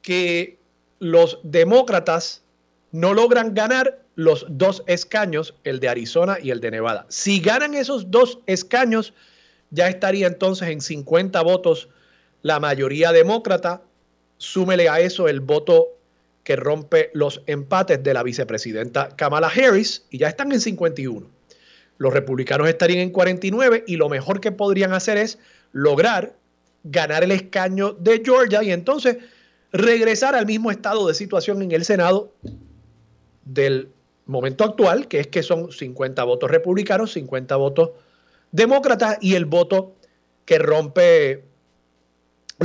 que 0.00 0.58
los 1.00 1.40
demócratas 1.42 2.42
no 2.92 3.14
logran 3.14 3.52
ganar 3.54 3.98
los 4.14 4.46
dos 4.48 4.84
escaños, 4.86 5.54
el 5.64 5.80
de 5.80 5.88
Arizona 5.88 6.38
y 6.40 6.50
el 6.50 6.60
de 6.60 6.70
Nevada. 6.70 7.06
Si 7.08 7.40
ganan 7.40 7.74
esos 7.74 8.10
dos 8.10 8.38
escaños, 8.46 9.12
ya 9.70 9.88
estaría 9.88 10.28
entonces 10.28 10.68
en 10.68 10.80
50 10.80 11.40
votos 11.42 11.88
la 12.42 12.60
mayoría 12.60 13.12
demócrata. 13.12 13.82
Súmele 14.36 14.88
a 14.88 15.00
eso 15.00 15.28
el 15.28 15.40
voto 15.40 15.88
que 16.44 16.56
rompe 16.56 17.10
los 17.14 17.42
empates 17.46 18.02
de 18.02 18.14
la 18.14 18.22
vicepresidenta 18.22 19.10
Kamala 19.16 19.48
Harris 19.48 20.04
y 20.10 20.18
ya 20.18 20.28
están 20.28 20.52
en 20.52 20.60
51. 20.60 21.26
Los 21.98 22.12
republicanos 22.12 22.68
estarían 22.68 23.00
en 23.00 23.10
49 23.10 23.84
y 23.86 23.96
lo 23.96 24.08
mejor 24.08 24.40
que 24.40 24.50
podrían 24.50 24.92
hacer 24.92 25.18
es 25.18 25.38
lograr 25.70 26.34
ganar 26.82 27.22
el 27.22 27.30
escaño 27.30 27.92
de 27.92 28.22
Georgia 28.24 28.62
y 28.62 28.72
entonces 28.72 29.18
regresar 29.72 30.34
al 30.34 30.46
mismo 30.46 30.72
estado 30.72 31.06
de 31.06 31.14
situación 31.14 31.62
en 31.62 31.70
el 31.70 31.84
Senado 31.84 32.32
del 33.44 33.90
momento 34.26 34.64
actual, 34.64 35.06
que 35.06 35.20
es 35.20 35.26
que 35.28 35.42
son 35.42 35.70
50 35.70 36.24
votos 36.24 36.50
republicanos, 36.50 37.12
50 37.12 37.54
votos 37.56 37.90
demócratas 38.50 39.18
y 39.20 39.34
el 39.34 39.44
voto 39.44 39.94
que 40.44 40.58
rompe 40.58 41.44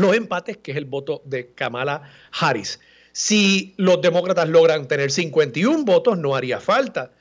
los 0.02 0.16
empates, 0.16 0.58
que 0.58 0.72
es 0.72 0.78
el 0.78 0.86
voto 0.86 1.22
de 1.26 1.54
Kamala 1.54 2.04
Harris. 2.40 2.80
Si 3.12 3.74
los 3.78 4.02
demócratas 4.02 4.48
logran 4.50 4.88
tener 4.88 5.12
51 5.12 5.86
votos, 5.86 6.18
no 6.18 6.36
haría 6.36 6.60
falta 6.60 7.12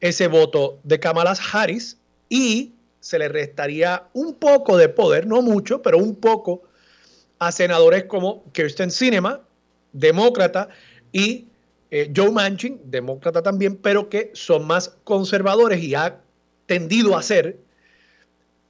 ese 0.00 0.28
voto 0.28 0.78
de 0.84 1.00
Kamala 1.00 1.34
Harris 1.52 1.98
y 2.28 2.74
se 3.00 3.18
le 3.18 3.28
restaría 3.28 4.08
un 4.12 4.34
poco 4.34 4.76
de 4.76 4.88
poder, 4.88 5.26
no 5.26 5.42
mucho, 5.42 5.80
pero 5.80 5.98
un 5.98 6.16
poco 6.16 6.62
a 7.38 7.52
senadores 7.52 8.04
como 8.04 8.44
Kirsten 8.52 8.90
Sinema, 8.90 9.40
demócrata, 9.92 10.68
y 11.12 11.46
eh, 11.90 12.12
Joe 12.14 12.30
Manchin, 12.30 12.80
demócrata 12.84 13.42
también, 13.42 13.76
pero 13.76 14.08
que 14.08 14.30
son 14.34 14.66
más 14.66 14.96
conservadores 15.04 15.82
y 15.82 15.94
ha 15.94 16.20
tendido 16.66 17.16
a 17.16 17.22
ser 17.22 17.58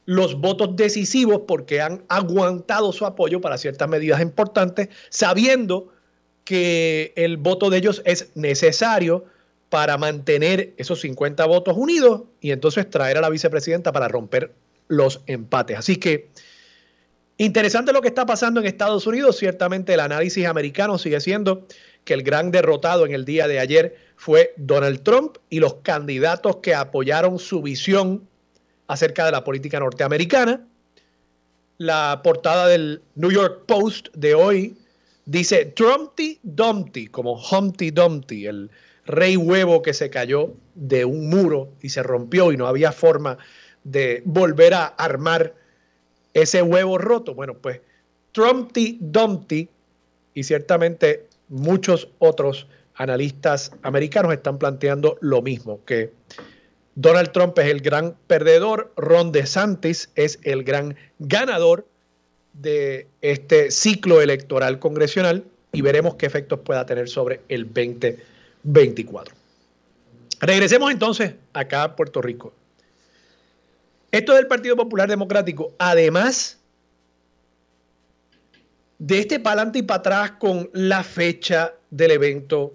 los 0.07 0.41
votos 0.41 0.77
decisivos 0.77 1.43
porque 1.47 1.81
han 1.81 2.05
aguantado 2.09 2.93
su 2.93 3.05
apoyo 3.05 3.41
para 3.41 3.59
ciertas 3.59 3.89
medidas 3.89 4.23
importantes, 4.23 4.89
sabiendo 5.11 5.93
que 6.45 7.13
el 7.17 7.37
voto 7.37 7.71
de 7.71 7.79
ellos 7.79 8.03
es 8.05 8.31
necesario 8.37 9.25
para 9.69 9.99
mantener 9.99 10.75
esos 10.77 11.01
50 11.01 11.45
votos 11.47 11.77
unidos 11.77 12.23
y 12.41 12.53
entonces 12.53 12.89
traer 12.89 13.19
a 13.19 13.21
la 13.21 13.31
vicepresidenta 13.31 13.93
para 13.93 14.07
romper 14.07 14.53
los 14.87 15.23
empates. 15.27 15.77
Así 15.77 15.97
que 15.97 16.31
interesante 17.37 17.93
lo 17.93 18.01
que 18.01 18.09
está 18.09 18.25
pasando 18.27 18.61
en 18.61 18.67
Estados 18.67 19.09
Unidos. 19.09 19.37
Ciertamente 19.37 19.95
el 19.95 20.01
análisis 20.01 20.47
americano 20.47 20.99
sigue 20.99 21.21
siendo 21.21 21.67
que 22.05 22.15
el 22.15 22.23
gran 22.23 22.53
derrotado 22.53 23.05
en 23.05 23.13
el 23.13 23.25
día 23.25 23.49
de 23.49 23.59
ayer 23.59 23.97
fue 24.15 24.55
Donald 24.57 25.03
Trump 25.03 25.39
y 25.51 25.59
los 25.59 25.75
candidatos 25.83 26.59
que 26.59 26.77
apoyaron 26.77 27.41
su 27.41 27.61
visión 27.61 28.29
acerca 28.89 29.25
de 29.25 29.33
la 29.33 29.45
política 29.45 29.81
norteamericana. 29.81 30.67
La 31.79 32.21
portada 32.23 32.69
del 32.69 33.03
New 33.15 33.31
York 33.31 33.65
Post 33.67 34.09
de 34.15 34.35
hoy 34.35 34.77
dice 35.27 35.67
Trumpty 35.67 36.39
Dumpty, 36.43 37.09
como 37.09 37.35
Humpty 37.35 37.91
Dumpty, 37.91 38.47
el 38.47 38.71
rey 39.05 39.37
huevo 39.37 39.83
que 39.83 39.95
se 39.95 40.11
cayó 40.11 40.55
de 40.75 41.05
un 41.05 41.29
muro 41.29 41.69
y 41.83 41.91
se 41.91 42.03
rompió 42.03 42.53
y 42.53 42.57
no 42.57 42.67
había 42.67 42.93
forma 42.93 43.39
de 43.85 44.23
volver 44.25 44.75
a 44.75 44.87
armar 44.87 45.55
ese 46.35 46.63
huevo 46.63 46.99
roto. 46.99 47.35
Bueno, 47.35 47.55
pues 47.55 47.81
Trumpty 48.33 48.99
Dumpty 49.01 49.69
y 50.35 50.43
ciertamente 50.43 51.27
muchos 51.49 52.09
otros 52.19 52.67
analistas 52.95 53.73
americanos 53.83 54.33
están 54.33 54.59
planteando 54.59 55.19
lo 55.21 55.43
mismo, 55.43 55.81
que 55.85 56.13
Donald 56.97 57.31
Trump 57.31 57.59
es 57.59 57.67
el 57.67 57.83
gran 57.83 58.17
perdedor, 58.27 58.93
Ron 58.97 59.31
DeSantis 59.31 60.11
es 60.15 60.39
el 60.43 60.65
gran 60.65 60.97
ganador 61.19 61.87
de 62.55 63.07
este 63.21 63.71
ciclo 63.71 64.23
electoral 64.23 64.79
congresional 64.79 65.45
y 65.73 65.83
veremos 65.83 66.15
qué 66.15 66.25
efectos 66.25 66.61
pueda 66.61 66.87
tener 66.87 67.11
sobre 67.11 67.43
el 67.51 67.67
2024. 67.67 69.35
Regresemos 70.41 70.91
entonces 70.91 71.35
acá 71.53 71.83
a 71.83 71.97
Puerto 71.97 72.23
Rico. 72.23 72.55
Esto 74.11 74.35
del 74.35 74.47
Partido 74.47 74.75
Popular 74.75 75.07
Democrático, 75.07 75.75
además 75.79 76.59
de 78.99 79.19
este 79.19 79.39
para 79.39 79.61
adelante 79.61 79.81
y 79.81 79.83
para 79.83 79.99
atrás 79.99 80.31
con 80.39 80.71
la 80.73 81.05
fecha 81.05 81.75
del 81.91 82.13
evento, 82.13 82.73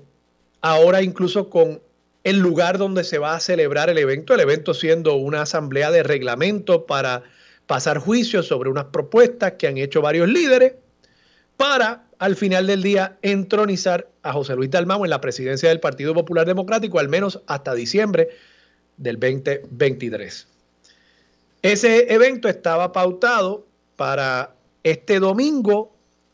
ahora 0.61 1.01
incluso 1.01 1.49
con 1.49 1.81
el 2.23 2.39
lugar 2.39 2.77
donde 2.77 3.03
se 3.03 3.17
va 3.17 3.35
a 3.35 3.39
celebrar 3.39 3.89
el 3.89 3.97
evento, 3.97 4.33
el 4.33 4.39
evento 4.39 4.73
siendo 4.73 5.15
una 5.15 5.41
asamblea 5.41 5.91
de 5.91 6.03
reglamento 6.03 6.85
para 6.85 7.23
pasar 7.65 7.97
juicios 7.97 8.47
sobre 8.47 8.69
unas 8.69 8.85
propuestas 8.85 9.53
que 9.53 9.67
han 9.67 9.77
hecho 9.77 10.01
varios 10.01 10.27
líderes 10.27 10.73
para 11.57 12.05
al 12.19 12.35
final 12.35 12.67
del 12.67 12.83
día 12.83 13.17
entronizar 13.23 14.07
a 14.21 14.33
José 14.33 14.55
Luis 14.55 14.69
Dalmau 14.69 15.03
en 15.03 15.09
la 15.09 15.21
presidencia 15.21 15.69
del 15.69 15.79
Partido 15.79 16.13
Popular 16.13 16.45
Democrático, 16.45 16.99
al 16.99 17.09
menos 17.09 17.41
hasta 17.47 17.73
diciembre 17.73 18.29
del 18.97 19.19
2023. 19.19 20.47
Ese 21.63 22.13
evento 22.13 22.47
estaba 22.47 22.91
pautado 22.91 23.65
para 23.95 24.53
este 24.83 25.19
domingo 25.19 25.91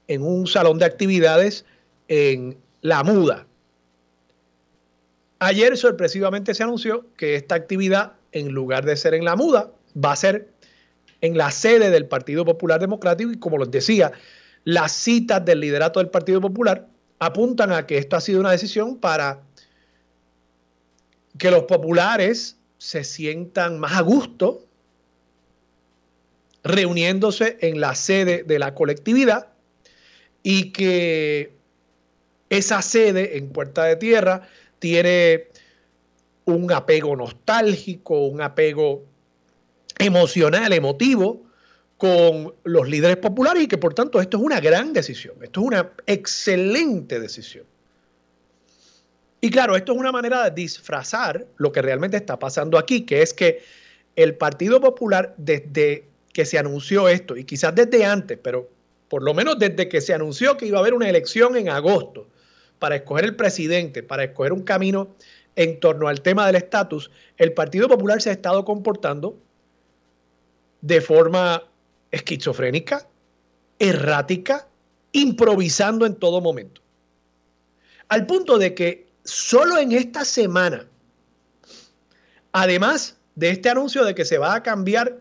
en 0.07 0.23
un 0.23 0.47
salón 0.47 0.79
de 0.79 0.85
actividades 0.85 1.65
en 2.07 2.57
La 2.81 3.03
Muda, 3.03 3.45
Ayer 5.39 5.77
sorpresivamente 5.77 6.53
se 6.53 6.63
anunció 6.63 7.05
que 7.15 7.35
esta 7.35 7.55
actividad, 7.55 8.13
en 8.31 8.49
lugar 8.49 8.85
de 8.85 8.95
ser 8.95 9.13
en 9.13 9.25
la 9.25 9.35
muda, 9.35 9.71
va 9.95 10.13
a 10.13 10.15
ser 10.15 10.49
en 11.21 11.37
la 11.37 11.51
sede 11.51 11.89
del 11.89 12.05
Partido 12.05 12.45
Popular 12.45 12.79
Democrático 12.79 13.31
y 13.31 13.37
como 13.39 13.57
les 13.57 13.71
decía, 13.71 14.11
las 14.63 14.91
citas 14.91 15.43
del 15.45 15.59
liderato 15.59 15.99
del 15.99 16.09
Partido 16.09 16.41
Popular 16.41 16.87
apuntan 17.19 17.71
a 17.71 17.85
que 17.85 17.97
esto 17.97 18.15
ha 18.15 18.21
sido 18.21 18.39
una 18.39 18.51
decisión 18.51 18.97
para 18.97 19.41
que 21.37 21.51
los 21.51 21.63
populares 21.63 22.57
se 22.77 23.03
sientan 23.03 23.79
más 23.79 23.93
a 23.93 24.01
gusto 24.01 24.63
reuniéndose 26.63 27.57
en 27.61 27.79
la 27.79 27.95
sede 27.95 28.43
de 28.43 28.59
la 28.59 28.75
colectividad 28.75 29.47
y 30.43 30.71
que 30.71 31.53
esa 32.49 32.81
sede 32.81 33.37
en 33.37 33.49
Puerta 33.49 33.83
de 33.85 33.95
Tierra 33.95 34.47
tiene 34.79 35.47
un 36.45 36.71
apego 36.71 37.15
nostálgico, 37.15 38.27
un 38.27 38.41
apego 38.41 39.03
emocional, 39.99 40.71
emotivo 40.73 41.43
con 41.97 42.53
los 42.63 42.87
líderes 42.87 43.17
populares 43.17 43.63
y 43.63 43.67
que 43.67 43.77
por 43.77 43.93
tanto 43.93 44.21
esto 44.21 44.37
es 44.37 44.43
una 44.43 44.59
gran 44.59 44.93
decisión, 44.93 45.35
esto 45.41 45.61
es 45.61 45.67
una 45.67 45.91
excelente 46.05 47.19
decisión. 47.19 47.65
Y 49.41 49.49
claro, 49.49 49.75
esto 49.75 49.93
es 49.93 49.97
una 49.97 50.11
manera 50.11 50.43
de 50.45 50.51
disfrazar 50.51 51.45
lo 51.57 51.71
que 51.71 51.81
realmente 51.81 52.17
está 52.17 52.39
pasando 52.39 52.77
aquí, 52.77 53.01
que 53.01 53.21
es 53.21 53.33
que 53.33 53.61
el 54.15 54.35
Partido 54.35 54.81
Popular 54.81 55.33
desde 55.37 56.05
que 56.33 56.45
se 56.45 56.57
anunció 56.57 57.07
esto, 57.07 57.35
y 57.35 57.43
quizás 57.43 57.73
desde 57.73 58.05
antes, 58.05 58.37
pero 58.41 58.69
por 59.09 59.23
lo 59.23 59.33
menos 59.33 59.57
desde 59.57 59.89
que 59.89 60.01
se 60.01 60.13
anunció 60.13 60.57
que 60.57 60.67
iba 60.67 60.77
a 60.77 60.81
haber 60.81 60.93
una 60.93 61.09
elección 61.09 61.55
en 61.55 61.69
agosto, 61.69 62.27
para 62.79 62.97
escoger 62.97 63.25
el 63.25 63.35
presidente, 63.35 64.03
para 64.03 64.23
escoger 64.25 64.53
un 64.53 64.63
camino 64.63 65.15
en 65.55 65.79
torno 65.79 66.07
al 66.07 66.21
tema 66.21 66.45
del 66.45 66.55
estatus, 66.55 67.09
el 67.37 67.53
Partido 67.53 67.87
Popular 67.87 68.21
se 68.21 68.29
ha 68.29 68.33
estado 68.33 68.63
comportando 68.63 69.37
de 70.81 71.01
forma 71.01 71.63
esquizofrénica, 72.11 73.07
errática, 73.79 74.67
improvisando 75.11 76.05
en 76.05 76.15
todo 76.15 76.41
momento. 76.41 76.81
Al 78.07 78.25
punto 78.25 78.57
de 78.57 78.73
que 78.73 79.07
solo 79.23 79.77
en 79.79 79.91
esta 79.91 80.23
semana, 80.23 80.87
además 82.51 83.17
de 83.35 83.49
este 83.49 83.69
anuncio 83.69 84.05
de 84.05 84.15
que 84.15 84.25
se 84.25 84.37
va 84.37 84.55
a 84.55 84.63
cambiar 84.63 85.19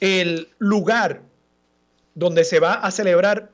el 0.00 0.48
lugar 0.58 1.22
donde 2.14 2.44
se 2.44 2.58
va 2.58 2.74
a 2.74 2.90
celebrar 2.90 3.50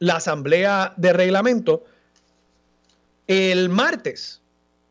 la 0.00 0.16
asamblea 0.16 0.92
de 0.96 1.12
reglamento, 1.12 1.84
el 3.28 3.68
martes 3.68 4.40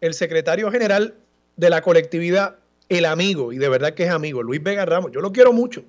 el 0.01 0.13
secretario 0.13 0.71
general 0.71 1.15
de 1.57 1.69
la 1.69 1.81
colectividad, 1.81 2.55
el 2.87 3.05
amigo, 3.05 3.51
y 3.53 3.57
de 3.57 3.69
verdad 3.69 3.93
que 3.93 4.03
es 4.03 4.09
amigo, 4.09 4.41
Luis 4.43 4.63
Vega 4.63 4.85
Ramos, 4.85 5.11
yo 5.11 5.21
lo 5.21 5.31
quiero 5.31 5.53
mucho. 5.53 5.83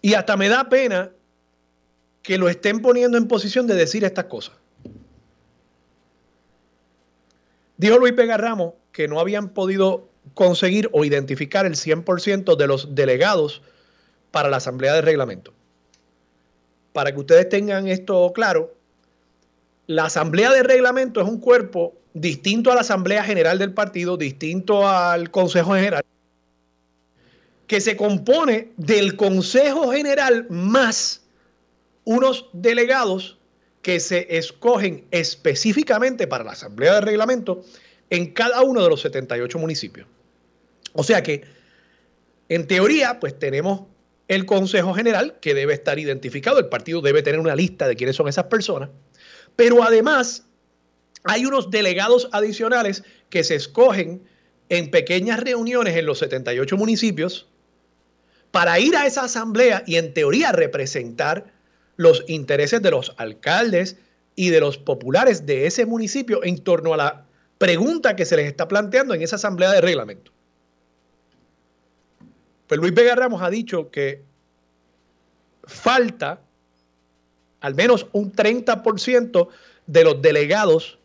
Y 0.00 0.14
hasta 0.14 0.36
me 0.36 0.48
da 0.48 0.68
pena 0.68 1.10
que 2.22 2.38
lo 2.38 2.48
estén 2.48 2.80
poniendo 2.80 3.18
en 3.18 3.28
posición 3.28 3.66
de 3.66 3.74
decir 3.74 4.04
estas 4.04 4.26
cosas. 4.26 4.54
Dijo 7.76 7.98
Luis 7.98 8.14
Vega 8.14 8.36
Ramos 8.36 8.74
que 8.92 9.08
no 9.08 9.20
habían 9.20 9.50
podido 9.50 10.08
conseguir 10.32 10.88
o 10.92 11.04
identificar 11.04 11.66
el 11.66 11.74
100% 11.74 12.56
de 12.56 12.66
los 12.66 12.94
delegados 12.94 13.60
para 14.30 14.48
la 14.48 14.56
asamblea 14.56 14.94
de 14.94 15.02
reglamento 15.02 15.52
para 16.94 17.12
que 17.12 17.18
ustedes 17.18 17.48
tengan 17.48 17.88
esto 17.88 18.32
claro, 18.32 18.72
la 19.88 20.04
Asamblea 20.04 20.52
de 20.52 20.62
Reglamento 20.62 21.20
es 21.20 21.26
un 21.28 21.40
cuerpo 21.40 21.92
distinto 22.14 22.70
a 22.70 22.76
la 22.76 22.82
Asamblea 22.82 23.24
General 23.24 23.58
del 23.58 23.74
partido, 23.74 24.16
distinto 24.16 24.88
al 24.88 25.32
Consejo 25.32 25.74
General, 25.74 26.04
que 27.66 27.80
se 27.80 27.96
compone 27.96 28.70
del 28.76 29.16
Consejo 29.16 29.90
General 29.90 30.46
más 30.50 31.22
unos 32.04 32.48
delegados 32.52 33.38
que 33.82 33.98
se 33.98 34.38
escogen 34.38 35.04
específicamente 35.10 36.28
para 36.28 36.44
la 36.44 36.52
Asamblea 36.52 36.94
de 36.94 37.00
Reglamento 37.00 37.64
en 38.08 38.32
cada 38.32 38.62
uno 38.62 38.84
de 38.84 38.88
los 38.88 39.00
78 39.00 39.58
municipios. 39.58 40.06
O 40.92 41.02
sea 41.02 41.24
que, 41.24 41.42
en 42.48 42.68
teoría, 42.68 43.18
pues 43.18 43.36
tenemos 43.36 43.82
el 44.28 44.46
Consejo 44.46 44.94
General, 44.94 45.38
que 45.40 45.54
debe 45.54 45.74
estar 45.74 45.98
identificado, 45.98 46.58
el 46.58 46.68
partido 46.68 47.00
debe 47.00 47.22
tener 47.22 47.40
una 47.40 47.56
lista 47.56 47.86
de 47.86 47.96
quiénes 47.96 48.16
son 48.16 48.28
esas 48.28 48.44
personas, 48.44 48.90
pero 49.56 49.82
además 49.82 50.46
hay 51.24 51.46
unos 51.46 51.70
delegados 51.70 52.28
adicionales 52.32 53.02
que 53.28 53.44
se 53.44 53.54
escogen 53.54 54.22
en 54.68 54.90
pequeñas 54.90 55.40
reuniones 55.40 55.96
en 55.96 56.06
los 56.06 56.18
78 56.18 56.76
municipios 56.76 57.48
para 58.50 58.78
ir 58.78 58.96
a 58.96 59.06
esa 59.06 59.24
asamblea 59.24 59.82
y 59.86 59.96
en 59.96 60.14
teoría 60.14 60.52
representar 60.52 61.52
los 61.96 62.24
intereses 62.28 62.82
de 62.82 62.90
los 62.90 63.14
alcaldes 63.16 63.96
y 64.36 64.50
de 64.50 64.60
los 64.60 64.78
populares 64.78 65.46
de 65.46 65.66
ese 65.66 65.86
municipio 65.86 66.42
en 66.44 66.58
torno 66.58 66.94
a 66.94 66.96
la 66.96 67.26
pregunta 67.58 68.16
que 68.16 68.24
se 68.24 68.36
les 68.36 68.46
está 68.46 68.68
planteando 68.68 69.14
en 69.14 69.22
esa 69.22 69.36
asamblea 69.36 69.72
de 69.72 69.80
reglamento. 69.80 70.33
Pues 72.66 72.80
Luis 72.80 72.94
Vega 72.94 73.14
Ramos 73.14 73.42
ha 73.42 73.50
dicho 73.50 73.90
que 73.90 74.22
falta 75.64 76.40
al 77.60 77.74
menos 77.74 78.06
un 78.12 78.32
30% 78.32 79.48
de 79.86 80.04
los 80.04 80.20
delegados 80.20 80.98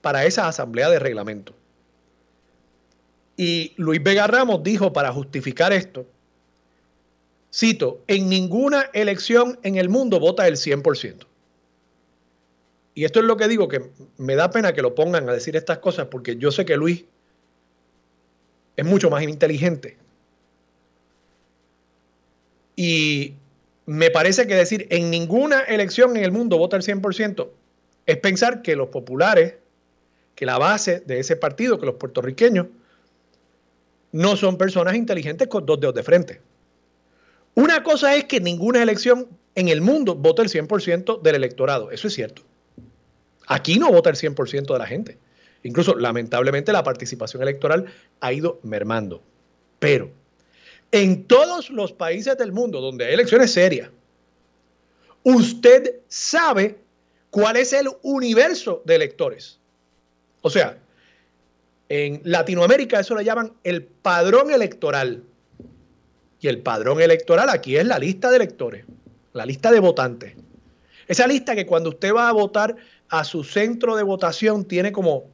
para 0.00 0.24
esa 0.24 0.48
asamblea 0.48 0.88
de 0.88 0.98
reglamento. 0.98 1.54
Y 3.36 3.74
Luis 3.76 4.02
Vega 4.02 4.26
Ramos 4.26 4.62
dijo 4.62 4.92
para 4.92 5.12
justificar 5.12 5.72
esto, 5.72 6.06
cito, 7.54 8.02
en 8.06 8.28
ninguna 8.28 8.90
elección 8.92 9.58
en 9.62 9.76
el 9.76 9.88
mundo 9.88 10.18
vota 10.18 10.48
el 10.48 10.56
100%. 10.56 11.26
Y 12.94 13.04
esto 13.04 13.20
es 13.20 13.26
lo 13.26 13.36
que 13.36 13.46
digo, 13.46 13.68
que 13.68 13.90
me 14.16 14.34
da 14.34 14.50
pena 14.50 14.72
que 14.72 14.82
lo 14.82 14.94
pongan 14.94 15.28
a 15.28 15.32
decir 15.32 15.56
estas 15.56 15.78
cosas, 15.78 16.06
porque 16.06 16.36
yo 16.36 16.50
sé 16.50 16.64
que 16.64 16.76
Luis 16.76 17.04
es 18.76 18.84
mucho 18.84 19.08
más 19.08 19.22
inteligente. 19.22 19.98
Y 22.80 23.34
me 23.86 24.08
parece 24.12 24.46
que 24.46 24.54
decir 24.54 24.86
en 24.90 25.10
ninguna 25.10 25.62
elección 25.62 26.16
en 26.16 26.22
el 26.22 26.30
mundo 26.30 26.58
vota 26.58 26.76
el 26.76 26.84
100% 26.84 27.48
es 28.06 28.16
pensar 28.18 28.62
que 28.62 28.76
los 28.76 28.90
populares, 28.90 29.54
que 30.36 30.46
la 30.46 30.58
base 30.58 31.00
de 31.00 31.18
ese 31.18 31.34
partido, 31.34 31.80
que 31.80 31.86
los 31.86 31.96
puertorriqueños, 31.96 32.68
no 34.12 34.36
son 34.36 34.56
personas 34.56 34.94
inteligentes 34.94 35.48
con 35.48 35.66
dos 35.66 35.80
dedos 35.80 35.96
de 35.96 36.04
frente. 36.04 36.40
Una 37.56 37.82
cosa 37.82 38.14
es 38.14 38.26
que 38.26 38.38
ninguna 38.38 38.80
elección 38.80 39.26
en 39.56 39.66
el 39.66 39.80
mundo 39.80 40.14
vota 40.14 40.42
el 40.42 40.48
100% 40.48 41.20
del 41.20 41.34
electorado, 41.34 41.90
eso 41.90 42.06
es 42.06 42.14
cierto. 42.14 42.42
Aquí 43.48 43.80
no 43.80 43.90
vota 43.90 44.08
el 44.08 44.14
100% 44.14 44.72
de 44.72 44.78
la 44.78 44.86
gente. 44.86 45.18
Incluso, 45.64 45.96
lamentablemente, 45.96 46.72
la 46.72 46.84
participación 46.84 47.42
electoral 47.42 47.86
ha 48.20 48.32
ido 48.32 48.60
mermando. 48.62 49.20
Pero 49.80 50.12
en 50.92 51.24
todos 51.24 51.70
los 51.70 51.92
países 51.92 52.36
del 52.38 52.52
mundo 52.52 52.80
donde 52.80 53.06
hay 53.06 53.14
elecciones 53.14 53.52
serias, 53.52 53.90
usted 55.22 55.96
sabe 56.08 56.78
cuál 57.30 57.56
es 57.56 57.72
el 57.72 57.88
universo 58.02 58.82
de 58.84 58.94
electores. 58.94 59.58
O 60.42 60.50
sea, 60.50 60.78
en 61.88 62.20
Latinoamérica 62.24 63.00
eso 63.00 63.14
lo 63.14 63.20
llaman 63.20 63.52
el 63.64 63.84
padrón 63.84 64.50
electoral. 64.50 65.22
Y 66.40 66.48
el 66.48 66.60
padrón 66.60 67.00
electoral 67.00 67.50
aquí 67.50 67.76
es 67.76 67.84
la 67.84 67.98
lista 67.98 68.30
de 68.30 68.36
electores, 68.36 68.84
la 69.32 69.44
lista 69.44 69.72
de 69.72 69.80
votantes. 69.80 70.34
Esa 71.08 71.26
lista 71.26 71.54
que 71.54 71.66
cuando 71.66 71.90
usted 71.90 72.14
va 72.14 72.28
a 72.28 72.32
votar 72.32 72.76
a 73.08 73.24
su 73.24 73.42
centro 73.42 73.96
de 73.96 74.02
votación 74.02 74.64
tiene 74.64 74.92
como 74.92 75.24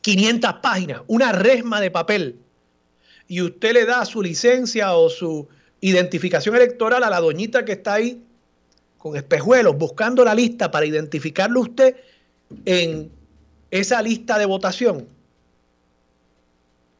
500 0.00 0.54
páginas, 0.62 1.02
una 1.06 1.32
resma 1.32 1.80
de 1.80 1.90
papel, 1.90 2.38
y 3.32 3.40
usted 3.40 3.72
le 3.72 3.86
da 3.86 4.04
su 4.04 4.20
licencia 4.20 4.94
o 4.94 5.08
su 5.08 5.48
identificación 5.80 6.54
electoral 6.54 7.02
a 7.02 7.08
la 7.08 7.18
doñita 7.18 7.64
que 7.64 7.72
está 7.72 7.94
ahí 7.94 8.22
con 8.98 9.16
espejuelos 9.16 9.78
buscando 9.78 10.22
la 10.22 10.34
lista 10.34 10.70
para 10.70 10.84
identificarlo 10.84 11.62
usted 11.62 11.96
en 12.66 13.10
esa 13.70 14.02
lista 14.02 14.38
de 14.38 14.44
votación. 14.44 15.08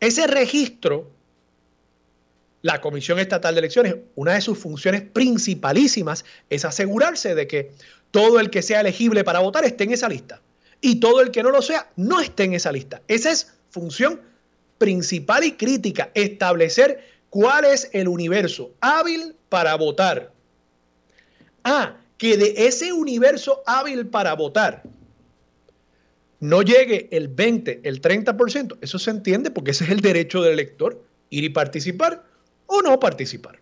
Ese 0.01 0.27
registro, 0.27 1.11
la 2.62 2.81
Comisión 2.81 3.18
Estatal 3.18 3.55
de 3.55 3.59
Elecciones, 3.59 3.97
una 4.14 4.33
de 4.33 4.40
sus 4.40 4.57
funciones 4.57 5.03
principalísimas 5.03 6.25
es 6.49 6.64
asegurarse 6.64 7.35
de 7.35 7.47
que 7.47 7.73
todo 8.11 8.40
el 8.40 8.49
que 8.49 8.62
sea 8.62 8.81
elegible 8.81 9.23
para 9.23 9.40
votar 9.40 9.66
esté 9.66 9.85
en 9.85 9.92
esa 9.92 10.09
lista 10.09 10.40
y 10.81 10.99
todo 10.99 11.21
el 11.21 11.31
que 11.31 11.42
no 11.42 11.51
lo 11.51 11.61
sea 11.61 11.90
no 11.97 12.21
esté 12.21 12.45
en 12.45 12.55
esa 12.55 12.73
lista. 12.73 13.03
Esa 13.07 13.31
es 13.31 13.53
función 13.68 14.32
principal 14.83 15.45
y 15.45 15.53
crítica, 15.53 16.11
establecer 16.12 17.05
cuál 17.31 17.64
es 17.64 17.88
el 17.92 18.09
universo 18.09 18.73
hábil 18.81 19.37
para 19.49 19.77
votar. 19.77 20.33
Ah, 21.62 21.99
que 22.18 22.37
de 22.37 22.66
ese 22.66 22.92
universo 22.92 23.62
hábil 23.64 24.09
para 24.09 24.35
votar 24.35 24.83
no 26.40 26.62
llegue 26.62 27.09
el 27.12 27.29
20, 27.29 27.83
el 27.85 28.03
30%, 28.03 28.79
eso 28.81 28.99
se 28.99 29.11
entiende 29.12 29.53
porque 29.53 29.71
ese 29.71 29.85
es 29.85 29.90
el 29.90 30.01
derecho 30.01 30.42
del 30.42 30.55
elector, 30.55 31.01
ir 31.31 31.45
y 31.45 31.51
participar 31.51 32.25
o 32.66 32.83
no 32.83 32.99
participar. 32.99 33.61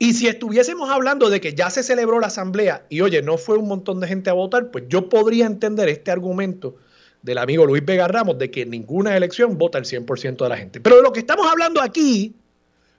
Y 0.00 0.14
si 0.14 0.26
estuviésemos 0.26 0.90
hablando 0.90 1.30
de 1.30 1.40
que 1.40 1.54
ya 1.54 1.70
se 1.70 1.84
celebró 1.84 2.18
la 2.18 2.26
asamblea 2.26 2.86
y 2.88 3.02
oye, 3.02 3.22
no 3.22 3.38
fue 3.38 3.56
un 3.56 3.68
montón 3.68 4.00
de 4.00 4.08
gente 4.08 4.30
a 4.30 4.32
votar, 4.32 4.72
pues 4.72 4.82
yo 4.88 5.08
podría 5.08 5.46
entender 5.46 5.88
este 5.88 6.10
argumento 6.10 6.74
del 7.22 7.38
amigo 7.38 7.64
Luis 7.64 7.84
Vega 7.84 8.08
Ramos 8.08 8.38
de 8.38 8.50
que 8.50 8.66
ninguna 8.66 9.16
elección 9.16 9.56
vota 9.56 9.78
el 9.78 9.84
100% 9.84 10.36
de 10.36 10.48
la 10.48 10.56
gente. 10.56 10.80
Pero 10.80 10.96
de 10.96 11.02
lo 11.02 11.12
que 11.12 11.20
estamos 11.20 11.46
hablando 11.46 11.80
aquí 11.80 12.34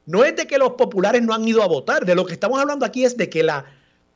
no 0.05 0.23
es 0.23 0.36
de 0.36 0.47
que 0.47 0.57
los 0.57 0.71
populares 0.71 1.21
no 1.21 1.33
han 1.33 1.47
ido 1.47 1.62
a 1.62 1.67
votar, 1.67 2.05
de 2.05 2.15
lo 2.15 2.25
que 2.25 2.33
estamos 2.33 2.59
hablando 2.59 2.86
aquí 2.86 3.05
es 3.05 3.15
de 3.17 3.29
que 3.29 3.43
la 3.43 3.65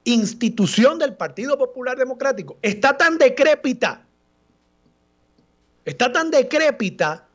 institución 0.03 0.99
del 0.99 1.15
Partido 1.15 1.57
Popular 1.57 1.97
Democrático 1.97 2.57
está 2.61 2.97
tan 2.97 3.17
decrépita, 3.17 4.05
está 5.85 6.11
tan 6.11 6.31
decrépita 6.31 7.25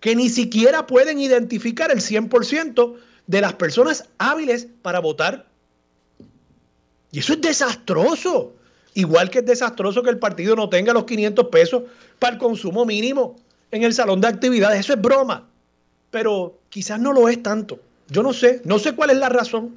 que 0.00 0.16
ni 0.16 0.28
siquiera 0.28 0.86
pueden 0.86 1.20
identificar 1.20 1.90
el 1.90 2.00
100% 2.00 2.96
de 3.26 3.40
las 3.40 3.52
personas 3.54 4.08
hábiles 4.18 4.66
para 4.82 4.98
votar. 4.98 5.46
Y 7.12 7.18
eso 7.20 7.34
es 7.34 7.40
desastroso. 7.40 8.54
Igual 8.94 9.30
que 9.30 9.38
es 9.38 9.46
desastroso 9.46 10.02
que 10.02 10.10
el 10.10 10.18
partido 10.18 10.56
no 10.56 10.68
tenga 10.68 10.92
los 10.92 11.04
500 11.04 11.46
pesos 11.46 11.82
para 12.18 12.34
el 12.34 12.38
consumo 12.38 12.84
mínimo 12.84 13.36
en 13.70 13.82
el 13.82 13.94
salón 13.94 14.20
de 14.20 14.28
actividades. 14.28 14.80
Eso 14.80 14.94
es 14.94 15.00
broma. 15.00 15.48
Pero 16.10 16.58
quizás 16.68 16.98
no 16.98 17.12
lo 17.12 17.28
es 17.28 17.42
tanto. 17.42 17.78
Yo 18.08 18.22
no 18.22 18.32
sé. 18.32 18.60
No 18.64 18.78
sé 18.78 18.94
cuál 18.94 19.10
es 19.10 19.18
la 19.18 19.28
razón. 19.28 19.76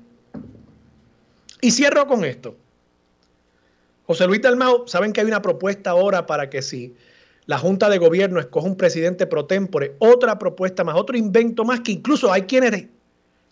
Y 1.61 1.71
cierro 1.71 2.07
con 2.07 2.25
esto. 2.25 2.55
José 4.05 4.27
Luis 4.27 4.41
Dalmao, 4.41 4.87
saben 4.87 5.13
que 5.13 5.21
hay 5.21 5.27
una 5.27 5.41
propuesta 5.41 5.91
ahora 5.91 6.25
para 6.25 6.49
que 6.49 6.61
si 6.61 6.95
la 7.45 7.57
Junta 7.57 7.89
de 7.89 7.97
Gobierno 7.97 8.39
escoge 8.39 8.67
un 8.67 8.75
presidente 8.75 9.27
pro 9.27 9.45
tempore, 9.45 9.95
otra 9.99 10.37
propuesta 10.39 10.83
más, 10.83 10.95
otro 10.95 11.17
invento 11.17 11.63
más, 11.63 11.81
que 11.81 11.93
incluso 11.93 12.31
hay 12.31 12.43
quienes 12.43 12.87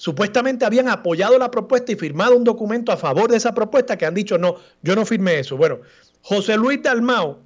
supuestamente 0.01 0.65
habían 0.65 0.89
apoyado 0.89 1.37
la 1.37 1.51
propuesta 1.51 1.91
y 1.91 1.95
firmado 1.95 2.35
un 2.35 2.43
documento 2.43 2.91
a 2.91 2.97
favor 2.97 3.29
de 3.29 3.37
esa 3.37 3.53
propuesta 3.53 3.99
que 3.99 4.07
han 4.07 4.15
dicho, 4.15 4.35
no, 4.39 4.55
yo 4.81 4.95
no 4.95 5.05
firmé 5.05 5.37
eso. 5.37 5.57
Bueno, 5.57 5.81
José 6.23 6.57
Luis 6.57 6.81
Dalmao 6.81 7.37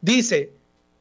dice 0.00 0.52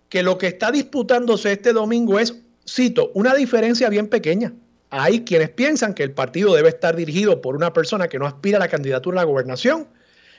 que 0.10 0.24
lo 0.24 0.40
que 0.40 0.48
está 0.48 0.72
disputándose 0.72 1.52
este 1.52 1.72
domingo 1.72 2.18
es, 2.18 2.42
cito, 2.68 3.12
una 3.14 3.36
diferencia 3.36 3.90
bien 3.90 4.08
pequeña. 4.08 4.54
Hay 4.90 5.24
quienes 5.24 5.52
piensan 5.52 5.94
que 5.94 6.02
el 6.02 6.14
partido 6.14 6.56
debe 6.56 6.70
estar 6.70 6.96
dirigido 6.96 7.42
por 7.42 7.56
una 7.56 7.74
persona 7.74 8.08
que 8.08 8.18
no 8.18 8.26
aspira 8.26 8.58
a 8.58 8.62
la 8.62 8.68
candidatura 8.68 9.22
a 9.22 9.24
la 9.24 9.30
gobernación 9.30 9.88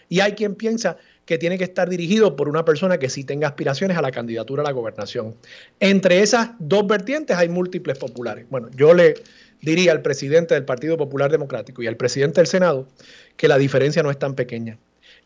y 0.09 0.19
hay 0.19 0.33
quien 0.33 0.57
piensa 0.57 0.97
que 1.25 1.39
tiene 1.39 1.57
que 1.57 1.65
estar 1.65 1.89
dirigido 1.89 2.37
por 2.37 2.49
una 2.49 2.65
persona 2.65 2.99
que 2.99 3.09
sí 3.09 3.25
tenga 3.25 3.49
aspiraciones 3.49 3.97
a 3.97 4.03
la 4.03 4.11
candidatura 4.11 4.63
a 4.63 4.65
la 4.65 4.73
gobernación. 4.73 5.37
Entre 5.81 6.21
esas 6.21 6.51
dos 6.59 6.87
vertientes 6.87 7.37
hay 7.37 7.49
múltiples 7.49 7.99
populares. 7.99 8.47
Bueno, 8.51 8.69
yo 8.75 8.93
le 8.93 9.15
diría 9.61 9.93
al 9.93 10.03
presidente 10.03 10.55
del 10.55 10.65
Partido 10.65 10.97
Popular 10.97 11.31
Democrático 11.31 11.83
y 11.83 11.87
al 11.87 11.97
presidente 11.97 12.41
del 12.41 12.49
Senado 12.49 12.89
que 13.37 13.49
la 13.49 13.59
diferencia 13.59 14.03
no 14.03 14.11
es 14.11 14.19
tan 14.19 14.35
pequeña. 14.35 14.79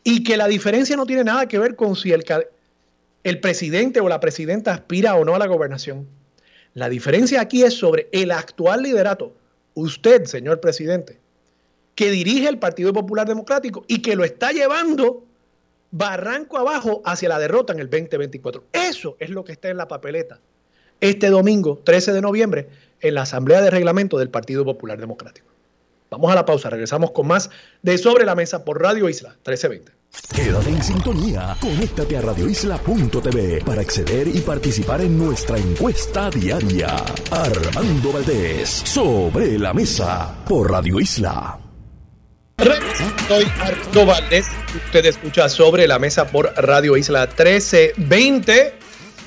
Y 0.03 0.23
que 0.23 0.37
la 0.37 0.47
diferencia 0.47 0.95
no 0.95 1.05
tiene 1.05 1.23
nada 1.23 1.47
que 1.47 1.57
ver 1.57 1.75
con 1.75 1.95
si 1.95 2.11
el, 2.11 2.23
el 3.23 3.39
presidente 3.39 3.99
o 3.99 4.07
la 4.07 4.19
presidenta 4.19 4.73
aspira 4.73 5.15
o 5.15 5.25
no 5.25 5.35
a 5.35 5.39
la 5.39 5.47
gobernación. 5.47 6.07
La 6.75 6.89
diferencia 6.89 7.41
aquí 7.41 7.63
es 7.63 7.73
sobre 7.73 8.07
el 8.11 8.29
actual 8.29 8.83
liderato, 8.83 9.35
usted, 9.73 10.25
señor 10.25 10.59
presidente, 10.59 11.17
que 11.95 12.11
dirige 12.11 12.47
el 12.47 12.59
Partido 12.59 12.93
Popular 12.93 13.27
Democrático 13.27 13.83
y 13.87 14.03
que 14.03 14.15
lo 14.15 14.23
está 14.23 14.51
llevando 14.51 15.26
barranco 15.91 16.57
abajo 16.57 17.01
hacia 17.05 17.29
la 17.29 17.39
derrota 17.39 17.73
en 17.73 17.79
el 17.79 17.89
2024. 17.89 18.65
Eso 18.73 19.15
es 19.19 19.29
lo 19.29 19.43
que 19.43 19.53
está 19.53 19.69
en 19.69 19.77
la 19.77 19.87
papeleta 19.87 20.39
este 21.01 21.29
domingo 21.29 21.81
13 21.83 22.13
de 22.13 22.21
noviembre 22.21 22.69
en 23.01 23.13
la 23.13 23.23
Asamblea 23.23 23.61
de 23.61 23.69
Reglamento 23.69 24.17
del 24.17 24.29
Partido 24.29 24.65
Popular 24.65 24.99
Democrático. 24.99 25.47
Vamos 26.09 26.31
a 26.31 26.35
la 26.35 26.45
pausa, 26.45 26.69
regresamos 26.69 27.11
con 27.11 27.27
más 27.27 27.49
de 27.81 27.97
Sobre 27.97 28.25
la 28.25 28.33
Mesa 28.33 28.63
por 28.63 28.81
Radio 28.81 29.09
Isla 29.09 29.29
1320. 29.45 29.91
Quédate 30.33 30.69
en 30.69 30.81
sintonía, 30.81 31.57
conéctate 31.59 32.15
a 32.15 32.21
radioisla.tv 32.21 33.61
para 33.65 33.81
acceder 33.81 34.27
y 34.29 34.39
participar 34.39 35.01
en 35.01 35.17
nuestra 35.17 35.57
encuesta 35.57 36.29
diaria. 36.29 36.95
Armando 37.29 38.13
Valdés, 38.13 38.69
Sobre 38.69 39.59
la 39.59 39.73
Mesa 39.73 40.33
por 40.47 40.71
Radio 40.71 41.01
Isla. 41.01 41.66
Soy 42.57 43.43
Armando 43.59 44.05
Valdés, 44.07 44.47
usted 44.73 45.05
escucha 45.05 45.47
Sobre 45.47 45.87
la 45.87 45.99
Mesa 45.99 46.25
por 46.25 46.51
Radio 46.55 46.97
Isla 46.97 47.27
1320. 47.27 48.73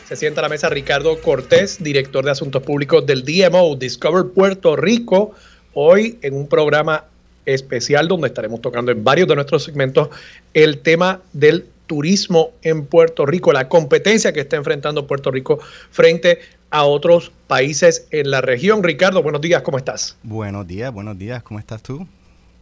Se 0.08 0.16
sienta 0.16 0.40
a 0.40 0.42
la 0.42 0.48
mesa 0.48 0.68
Ricardo 0.68 1.20
Cortés, 1.20 1.80
director 1.80 2.24
de 2.24 2.32
Asuntos 2.32 2.60
Públicos 2.64 3.06
del 3.06 3.22
DMO, 3.22 3.76
Discover 3.76 4.32
Puerto 4.32 4.74
Rico, 4.74 5.32
hoy 5.74 6.18
en 6.22 6.34
un 6.34 6.48
programa 6.48 7.04
especial 7.46 8.08
donde 8.08 8.26
estaremos 8.26 8.60
tocando 8.62 8.90
en 8.90 9.04
varios 9.04 9.28
de 9.28 9.36
nuestros 9.36 9.62
segmentos 9.62 10.08
el 10.52 10.80
tema 10.80 11.20
del 11.32 11.66
turismo 11.86 12.50
en 12.62 12.84
Puerto 12.84 13.26
Rico, 13.26 13.52
la 13.52 13.68
competencia 13.68 14.32
que 14.32 14.40
está 14.40 14.56
enfrentando 14.56 15.06
Puerto 15.06 15.30
Rico 15.30 15.60
frente 15.92 16.40
a 16.70 16.82
otros 16.82 17.30
países 17.46 18.08
en 18.10 18.32
la 18.32 18.40
región. 18.40 18.82
Ricardo, 18.82 19.22
buenos 19.22 19.40
días, 19.40 19.62
¿cómo 19.62 19.78
estás? 19.78 20.16
Buenos 20.24 20.66
días, 20.66 20.92
buenos 20.92 21.16
días, 21.16 21.44
¿cómo 21.44 21.60
estás 21.60 21.80
tú? 21.80 22.08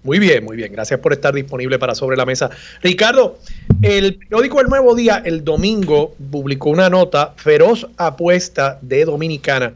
Muy 0.05 0.19
bien, 0.19 0.45
muy 0.45 0.57
bien. 0.57 0.73
Gracias 0.73 1.01
por 1.01 1.13
estar 1.13 1.35
disponible 1.35 1.79
para 1.79 1.95
Sobre 1.95 2.17
la 2.17 2.25
Mesa. 2.25 2.51
Ricardo, 2.83 3.39
el 3.83 4.15
periódico 4.17 4.61
El 4.61 4.69
Nuevo 4.69 4.95
Día 4.95 5.23
el 5.25 5.45
domingo 5.45 6.15
publicó 6.31 6.71
una 6.71 6.89
nota 6.89 7.35
feroz 7.37 7.87
apuesta 7.97 8.79
de 8.83 9.05
Dominicana 9.05 9.75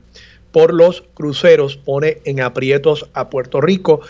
por 0.53 0.73
los 0.73 1.03
cruceros, 1.15 1.77
pone 1.77 2.19
en 2.25 2.41
aprietos 2.41 3.09
a 3.15 3.31
Puerto 3.31 3.61
Rico 3.61 4.01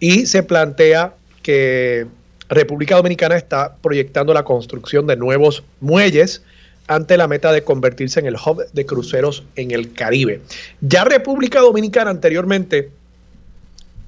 y 0.00 0.26
se 0.26 0.42
plantea 0.42 1.14
que 1.42 2.06
República 2.48 2.96
Dominicana 2.96 3.36
está 3.36 3.76
proyectando 3.76 4.32
la 4.32 4.44
construcción 4.44 5.06
de 5.06 5.16
nuevos 5.16 5.64
muelles 5.80 6.42
ante 6.86 7.18
la 7.18 7.28
meta 7.28 7.52
de 7.52 7.62
convertirse 7.62 8.18
en 8.20 8.26
el 8.26 8.36
hub 8.36 8.64
de 8.72 8.86
cruceros 8.86 9.44
en 9.56 9.72
el 9.72 9.92
Caribe. 9.92 10.40
Ya 10.80 11.04
República 11.04 11.60
Dominicana 11.60 12.10
anteriormente 12.10 12.90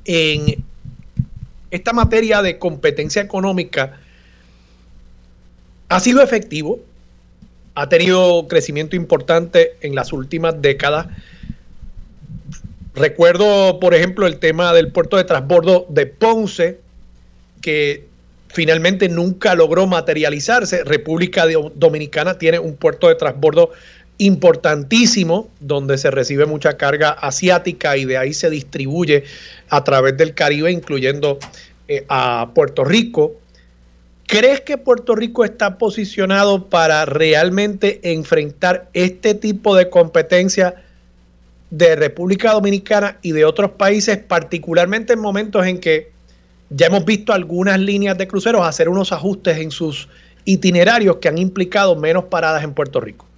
en 0.07 0.65
esta 1.71 1.93
materia 1.93 2.43
de 2.43 2.59
competencia 2.59 3.23
económica 3.23 4.01
ha 5.89 6.01
sido 6.01 6.23
efectivo, 6.23 6.81
ha 7.75 7.89
tenido 7.89 8.47
crecimiento 8.49 8.97
importante 8.97 9.77
en 9.81 9.95
las 9.95 10.13
últimas 10.13 10.61
décadas. 10.61 11.07
Recuerdo, 12.95 13.79
por 13.81 13.95
ejemplo, 13.95 14.27
el 14.27 14.39
tema 14.39 14.73
del 14.73 14.93
puerto 14.93 15.17
de 15.17 15.25
transbordo 15.25 15.87
de 15.89 16.07
Ponce, 16.07 16.81
que 17.61 18.07
finalmente 18.49 19.09
nunca 19.09 19.55
logró 19.55 19.87
materializarse. 19.87 20.85
República 20.85 21.47
Dominicana 21.75 22.39
tiene 22.39 22.59
un 22.59 22.77
puerto 22.77 23.09
de 23.09 23.15
transbordo 23.15 23.71
importantísimo 24.21 25.49
donde 25.61 25.97
se 25.97 26.11
recibe 26.11 26.45
mucha 26.45 26.77
carga 26.77 27.09
asiática 27.09 27.97
y 27.97 28.05
de 28.05 28.19
ahí 28.19 28.35
se 28.35 28.51
distribuye 28.51 29.25
a 29.71 29.83
través 29.83 30.15
del 30.19 30.35
Caribe, 30.35 30.71
incluyendo 30.71 31.39
eh, 31.89 32.05
a 32.09 32.51
Puerto 32.55 32.85
Rico. 32.85 33.37
¿Crees 34.27 34.61
que 34.61 34.77
Puerto 34.77 35.15
Rico 35.15 35.43
está 35.43 35.79
posicionado 35.79 36.69
para 36.69 37.07
realmente 37.07 38.13
enfrentar 38.13 38.91
este 38.93 39.33
tipo 39.35 39.75
de 39.75 39.89
competencia 39.89 40.75
de 41.71 41.97
República 41.97 42.53
Dominicana 42.53 43.17
y 43.23 43.33
de 43.33 43.47
otros 43.47 43.71
países, 43.71 44.19
particularmente 44.19 45.15
en 45.15 45.21
momentos 45.21 45.67
en 45.67 45.81
que 45.81 46.13
ya 46.69 46.89
hemos 46.89 47.07
visto 47.07 47.33
algunas 47.33 47.81
líneas 47.81 48.19
de 48.19 48.29
cruceros 48.29 48.67
hacer 48.67 48.91
unos 48.91 49.13
ajustes 49.13 49.57
en 49.57 49.71
sus 49.71 50.11
itinerarios 50.45 51.17
que 51.17 51.29
han 51.29 51.39
implicado 51.39 51.97
menos 51.97 52.25
paradas 52.25 52.63
en 52.65 52.75
Puerto 52.75 53.01
Rico. 53.01 53.30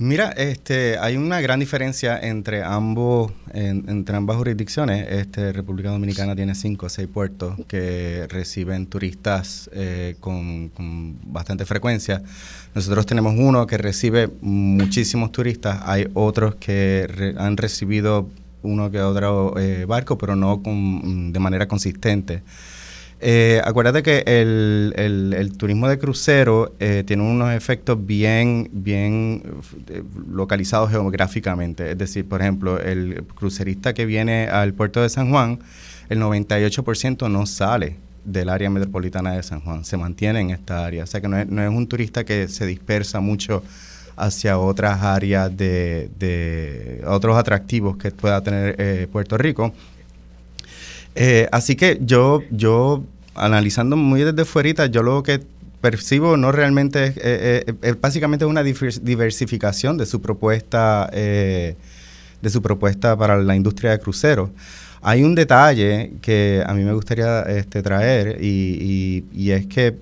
Mira, 0.00 0.30
este, 0.30 0.96
hay 0.98 1.16
una 1.16 1.40
gran 1.40 1.58
diferencia 1.58 2.20
entre 2.20 2.62
ambos, 2.62 3.32
entre 3.52 4.16
ambas 4.16 4.36
jurisdicciones. 4.36 5.08
Este, 5.10 5.52
República 5.52 5.90
Dominicana 5.90 6.36
tiene 6.36 6.54
cinco 6.54 6.86
o 6.86 6.88
seis 6.88 7.08
puertos 7.08 7.56
que 7.66 8.26
reciben 8.28 8.86
turistas 8.86 9.68
eh, 9.72 10.14
con, 10.20 10.70
bastante 11.24 11.64
frecuencia. 11.64 12.22
Nosotros 12.76 13.06
tenemos 13.06 13.34
uno 13.36 13.66
que 13.66 13.76
recibe 13.76 14.30
muchísimos 14.40 15.32
turistas. 15.32 15.80
Hay 15.82 16.06
otros 16.14 16.54
que 16.54 17.34
han 17.36 17.56
recibido 17.56 18.28
uno 18.62 18.92
que 18.92 19.00
otro 19.00 19.58
eh, 19.58 19.84
barco, 19.84 20.16
pero 20.16 20.36
no 20.36 20.62
con, 20.62 21.32
de 21.32 21.40
manera 21.40 21.66
consistente. 21.66 22.42
Eh, 23.20 23.60
acuérdate 23.64 24.02
que 24.02 24.22
el, 24.26 24.94
el, 24.96 25.56
turismo 25.56 25.88
de 25.88 25.98
crucero 25.98 26.74
eh, 26.78 27.02
tiene 27.04 27.24
unos 27.24 27.52
efectos 27.52 27.98
bien, 28.06 28.70
bien 28.72 29.42
eh, 29.88 30.02
localizados 30.30 30.90
geográficamente. 30.90 31.90
Es 31.90 31.98
decir, 31.98 32.28
por 32.28 32.40
ejemplo, 32.40 32.78
el 32.78 33.24
crucerista 33.34 33.92
que 33.92 34.06
viene 34.06 34.46
al 34.46 34.72
puerto 34.72 35.02
de 35.02 35.08
San 35.08 35.30
Juan, 35.30 35.58
el 36.08 36.20
98% 36.20 37.28
no 37.28 37.46
sale 37.46 37.96
del 38.24 38.50
área 38.50 38.70
metropolitana 38.70 39.32
de 39.32 39.42
San 39.42 39.60
Juan, 39.62 39.84
se 39.84 39.96
mantiene 39.96 40.40
en 40.40 40.50
esta 40.50 40.86
área. 40.86 41.02
O 41.02 41.06
sea 41.06 41.20
que 41.20 41.28
no 41.28 41.38
es, 41.38 41.48
no 41.48 41.62
es 41.62 41.70
un 41.70 41.88
turista 41.88 42.24
que 42.24 42.46
se 42.46 42.66
dispersa 42.66 43.20
mucho 43.20 43.64
hacia 44.16 44.58
otras 44.58 45.02
áreas 45.02 45.56
de, 45.56 46.10
de 46.18 47.02
otros 47.06 47.36
atractivos 47.36 47.96
que 47.96 48.10
pueda 48.10 48.42
tener 48.42 48.74
eh, 48.78 49.08
Puerto 49.10 49.38
Rico. 49.38 49.72
Eh, 51.20 51.48
así 51.50 51.74
que 51.74 51.98
yo, 52.00 52.42
yo, 52.52 53.02
analizando 53.34 53.96
muy 53.96 54.22
desde 54.22 54.44
fuera, 54.44 54.86
yo 54.86 55.02
lo 55.02 55.24
que 55.24 55.40
percibo 55.80 56.36
no 56.36 56.52
realmente 56.52 57.06
es, 57.06 57.16
eh, 57.16 57.74
eh, 57.82 57.94
básicamente 58.00 58.44
una 58.44 58.62
diversificación 58.62 59.98
de 59.98 60.06
su 60.06 60.22
propuesta 60.22 61.10
de 61.12 62.50
su 62.50 62.62
propuesta 62.62 63.16
para 63.16 63.36
la 63.38 63.56
industria 63.56 63.90
de 63.90 63.98
cruceros. 63.98 64.50
Hay 65.02 65.24
un 65.24 65.34
detalle 65.34 66.12
que 66.22 66.62
a 66.64 66.72
mí 66.72 66.84
me 66.84 66.92
gustaría 66.92 67.42
este, 67.42 67.82
traer 67.82 68.38
y, 68.40 69.24
y, 69.32 69.50
es 69.50 69.66
que 69.66 69.96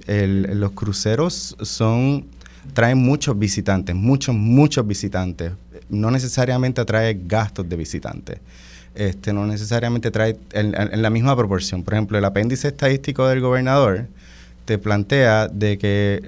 los 0.53 0.73
cruceros 0.73 1.57
son 1.63 2.27
traen 2.75 2.99
muchos 2.99 3.39
visitantes, 3.39 3.97
muchos, 3.97 4.35
muchos 4.35 4.87
visitantes. 4.87 5.53
No 5.89 6.11
necesariamente 6.11 6.85
trae 6.85 7.19
gastos 7.27 7.67
de 7.67 7.77
visitantes 7.77 8.39
este, 8.97 9.33
no 9.33 9.47
necesariamente 9.47 10.11
trae 10.11 10.37
en, 10.53 11.03
la 11.03 11.11
misma 11.11 11.37
proporción. 11.37 11.83
Por 11.83 11.95
ejemplo, 11.95 12.19
el 12.19 12.25
apéndice 12.25 12.69
estadístico 12.69 13.27
del 13.29 13.41
gobernador 13.41 14.07
te 14.65 14.79
plantea 14.79 15.49
de 15.49 15.79
que 15.79 16.21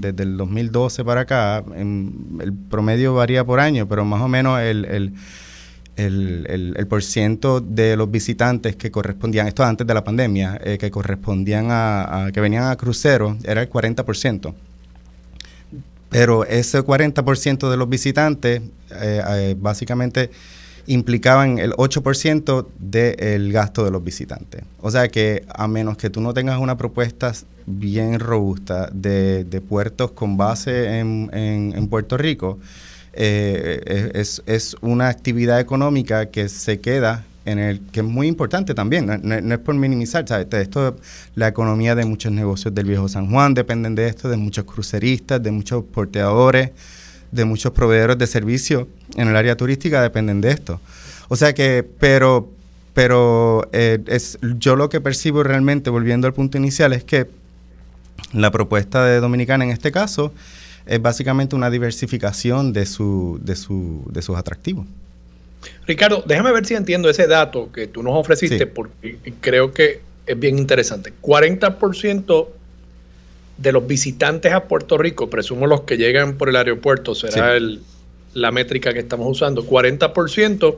desde 0.00 0.22
el 0.22 0.36
2012 0.36 1.04
para 1.04 1.22
acá, 1.22 1.62
el 1.76 2.52
promedio 2.70 3.14
varía 3.14 3.44
por 3.44 3.60
año, 3.60 3.86
pero 3.86 4.04
más 4.04 4.22
o 4.22 4.28
menos 4.28 4.60
el, 4.60 4.86
el 4.86 5.12
el, 5.96 6.74
el, 6.76 6.86
por 6.86 7.02
ciento 7.02 7.60
de 7.60 7.96
los 7.96 8.10
visitantes 8.10 8.76
que 8.76 8.90
correspondían, 8.90 9.46
esto 9.46 9.62
antes 9.64 9.86
de 9.86 9.94
la 9.94 10.04
pandemia, 10.04 10.60
eh, 10.62 10.78
que 10.78 10.90
correspondían 10.90 11.68
a, 11.70 12.30
que 12.32 12.40
venían 12.40 12.64
a 12.64 12.76
cruceros, 12.76 13.36
era 13.44 13.62
el 13.62 13.70
40%. 13.70 14.54
Pero 16.08 16.44
ese 16.44 16.82
40% 16.82 17.70
de 17.70 17.76
los 17.76 17.88
visitantes, 17.88 18.62
eh, 18.90 19.22
eh, 19.28 19.56
básicamente 19.58 20.30
implicaban 20.86 21.58
el 21.58 21.72
8% 21.72 22.66
del 22.78 23.52
gasto 23.52 23.84
de 23.84 23.90
los 23.90 24.02
visitantes. 24.02 24.62
O 24.80 24.90
sea 24.90 25.08
que 25.08 25.44
a 25.54 25.68
menos 25.68 25.96
que 25.96 26.10
tú 26.10 26.20
no 26.20 26.34
tengas 26.34 26.58
una 26.58 26.76
propuesta 26.76 27.32
bien 27.66 28.18
robusta 28.18 28.88
de, 28.92 29.62
puertos 29.68 30.12
con 30.12 30.36
base 30.36 30.98
en, 30.98 31.88
Puerto 31.88 32.16
Rico, 32.16 32.58
eh, 33.12 34.10
es, 34.14 34.76
una 34.80 35.08
actividad 35.08 35.60
económica 35.60 36.26
que 36.26 36.48
se 36.48 36.80
queda 36.80 37.24
en 37.44 37.58
el 37.58 37.80
que 37.80 38.00
es 38.00 38.06
muy 38.06 38.28
importante 38.28 38.72
también, 38.72 39.06
no, 39.06 39.54
es 39.54 39.60
por 39.60 39.74
minimizar, 39.74 40.26
¿sabes? 40.28 40.46
Esto, 40.52 40.96
la 41.34 41.48
economía 41.48 41.96
de 41.96 42.04
muchos 42.04 42.30
negocios 42.30 42.72
del 42.72 42.86
viejo 42.86 43.08
San 43.08 43.30
Juan 43.30 43.52
dependen 43.54 43.96
de 43.96 44.06
esto, 44.06 44.28
de 44.28 44.36
muchos 44.36 44.64
cruceristas, 44.64 45.42
de 45.42 45.50
muchos 45.50 45.82
porteadores, 45.84 46.70
de 47.32 47.44
muchos 47.44 47.72
proveedores 47.72 48.18
de 48.18 48.26
servicios 48.26 48.86
en 49.16 49.28
el 49.28 49.36
área 49.36 49.56
turística 49.56 50.00
dependen 50.00 50.40
de 50.40 50.50
esto. 50.50 50.80
O 51.28 51.36
sea 51.36 51.54
que, 51.54 51.84
pero, 51.98 52.50
pero 52.94 53.68
eh, 53.72 53.98
es, 54.06 54.38
yo 54.58 54.76
lo 54.76 54.88
que 54.88 55.00
percibo 55.00 55.42
realmente, 55.42 55.90
volviendo 55.90 56.26
al 56.26 56.34
punto 56.34 56.58
inicial, 56.58 56.92
es 56.92 57.04
que 57.04 57.26
la 58.32 58.50
propuesta 58.50 59.04
de 59.04 59.20
Dominicana 59.20 59.64
en 59.64 59.70
este 59.70 59.90
caso 59.90 60.32
es 60.86 61.00
básicamente 61.00 61.56
una 61.56 61.70
diversificación 61.70 62.72
de, 62.72 62.86
su, 62.86 63.40
de, 63.42 63.56
su, 63.56 64.04
de 64.10 64.22
sus 64.22 64.36
atractivos. 64.36 64.86
Ricardo, 65.86 66.22
déjame 66.26 66.52
ver 66.52 66.66
si 66.66 66.74
entiendo 66.74 67.08
ese 67.08 67.26
dato 67.26 67.70
que 67.72 67.86
tú 67.86 68.02
nos 68.02 68.14
ofreciste, 68.14 68.66
porque 68.66 69.18
creo 69.40 69.72
que 69.72 70.00
es 70.26 70.38
bien 70.38 70.58
interesante. 70.58 71.12
40% 71.22 72.48
de 73.62 73.72
los 73.72 73.86
visitantes 73.86 74.52
a 74.52 74.64
Puerto 74.64 74.98
Rico, 74.98 75.30
presumo 75.30 75.66
los 75.66 75.82
que 75.82 75.96
llegan 75.96 76.36
por 76.36 76.48
el 76.48 76.56
aeropuerto, 76.56 77.14
será 77.14 77.54
la 78.34 78.50
métrica 78.50 78.92
que 78.92 78.98
estamos 78.98 79.28
usando, 79.30 79.64
40% 79.64 80.76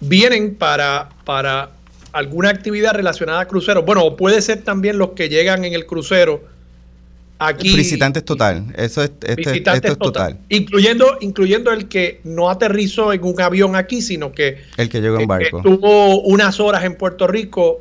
vienen 0.00 0.54
para, 0.54 1.08
para 1.24 1.70
alguna 2.12 2.50
actividad 2.50 2.94
relacionada 2.94 3.40
a 3.40 3.48
cruceros. 3.48 3.84
Bueno, 3.84 4.16
puede 4.16 4.40
ser 4.40 4.62
también 4.62 4.98
los 4.98 5.10
que 5.10 5.28
llegan 5.28 5.64
en 5.64 5.72
el 5.74 5.84
crucero 5.84 6.44
aquí. 7.40 7.74
Visitantes 7.74 8.24
total, 8.24 8.72
eso 8.76 9.02
es, 9.02 9.10
visitantes 9.36 9.98
total. 9.98 10.38
Incluyendo, 10.50 11.18
incluyendo 11.22 11.72
el 11.72 11.88
que 11.88 12.20
no 12.22 12.50
aterrizó 12.50 13.12
en 13.12 13.24
un 13.24 13.40
avión 13.40 13.74
aquí, 13.74 14.00
sino 14.00 14.30
que... 14.30 14.58
El 14.76 14.88
que 14.88 15.00
llegó 15.00 15.18
en 15.18 15.26
barco. 15.26 15.58
Estuvo 15.58 16.20
unas 16.20 16.60
horas 16.60 16.84
en 16.84 16.94
Puerto 16.94 17.26
Rico 17.26 17.80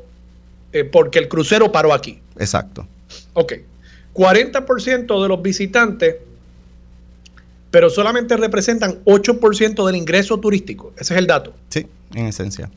eh, 0.71 0.83
porque 0.83 1.19
el 1.19 1.27
crucero 1.27 1.71
paró 1.71 1.93
aquí. 1.93 2.19
Exacto. 2.39 2.87
Ok. 3.33 3.53
40% 4.13 5.21
de 5.21 5.27
los 5.27 5.41
visitantes, 5.41 6.15
pero 7.71 7.89
solamente 7.89 8.37
representan 8.37 9.03
8% 9.05 9.85
del 9.85 9.95
ingreso 9.95 10.39
turístico. 10.39 10.93
Ese 10.97 11.13
es 11.13 11.19
el 11.19 11.27
dato. 11.27 11.53
Sí, 11.69 11.87
en 12.13 12.27
esencia. 12.27 12.69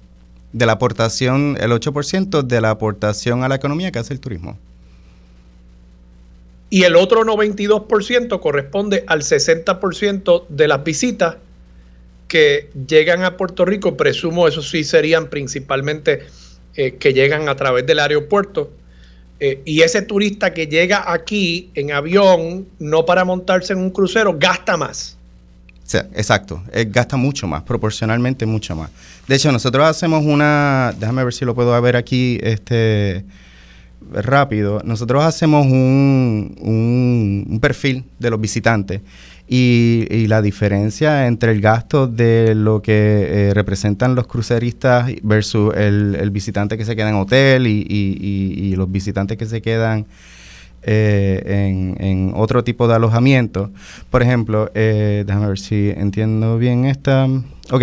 De 0.52 0.64
la 0.64 0.72
aportación, 0.72 1.58
el 1.60 1.70
8% 1.70 2.42
de 2.42 2.60
la 2.60 2.70
aportación 2.70 3.44
a 3.44 3.48
la 3.48 3.56
economía 3.56 3.92
que 3.92 3.98
hace 3.98 4.14
el 4.14 4.20
turismo. 4.20 4.58
Y 6.70 6.84
el 6.84 6.96
otro 6.96 7.24
92% 7.24 8.40
corresponde 8.40 9.04
al 9.06 9.22
60% 9.22 10.46
de 10.48 10.68
las 10.68 10.82
visitas 10.82 11.36
que 12.26 12.70
llegan 12.88 13.22
a 13.22 13.36
Puerto 13.36 13.64
Rico. 13.64 13.96
Presumo 13.96 14.48
eso 14.48 14.62
sí 14.62 14.82
serían 14.82 15.28
principalmente 15.28 16.26
eh, 16.74 16.96
que 16.96 17.12
llegan 17.12 17.48
a 17.48 17.56
través 17.56 17.86
del 17.86 18.00
aeropuerto 18.00 18.70
eh, 19.40 19.62
y 19.64 19.82
ese 19.82 20.02
turista 20.02 20.54
que 20.54 20.66
llega 20.66 21.12
aquí 21.12 21.70
en 21.74 21.92
avión, 21.92 22.66
no 22.78 23.04
para 23.04 23.24
montarse 23.24 23.72
en 23.72 23.80
un 23.80 23.90
crucero, 23.90 24.36
gasta 24.38 24.76
más. 24.76 25.16
Exacto, 26.14 26.62
gasta 26.88 27.16
mucho 27.16 27.46
más, 27.46 27.62
proporcionalmente 27.62 28.44
mucho 28.44 28.74
más. 28.74 28.90
De 29.28 29.36
hecho, 29.36 29.52
nosotros 29.52 29.86
hacemos 29.86 30.24
una, 30.24 30.92
déjame 30.98 31.22
ver 31.22 31.32
si 31.32 31.44
lo 31.44 31.54
puedo 31.54 31.80
ver 31.80 31.96
aquí, 31.96 32.38
este, 32.42 33.24
rápido, 34.10 34.80
nosotros 34.84 35.24
hacemos 35.24 35.66
un, 35.66 36.56
un, 36.60 37.60
perfil 37.60 38.04
de 38.18 38.30
los 38.30 38.40
visitantes 38.40 39.00
y, 39.48 40.26
la 40.26 40.42
diferencia 40.42 41.26
entre 41.26 41.52
el 41.52 41.60
gasto 41.60 42.08
de 42.08 42.54
lo 42.54 42.82
que 42.82 43.48
eh, 43.50 43.54
representan 43.54 44.14
los 44.14 44.26
cruceristas 44.26 45.10
versus 45.22 45.74
el, 45.76 46.30
visitante 46.30 46.76
que 46.76 46.84
se 46.84 46.96
queda 46.96 47.10
en 47.10 47.14
hotel 47.14 47.66
y, 47.66 48.74
los 48.76 48.90
visitantes 48.90 49.38
que 49.38 49.46
se 49.46 49.62
quedan 49.62 50.06
eh, 50.82 51.96
en, 51.98 52.32
otro 52.34 52.64
tipo 52.64 52.88
de 52.88 52.94
alojamiento. 52.94 53.70
Por 54.10 54.22
ejemplo, 54.22 54.70
eh, 54.74 55.24
déjame 55.26 55.48
ver 55.48 55.58
si 55.58 55.90
entiendo 55.96 56.58
bien 56.58 56.84
esta. 56.84 57.28
Ok. 57.70 57.82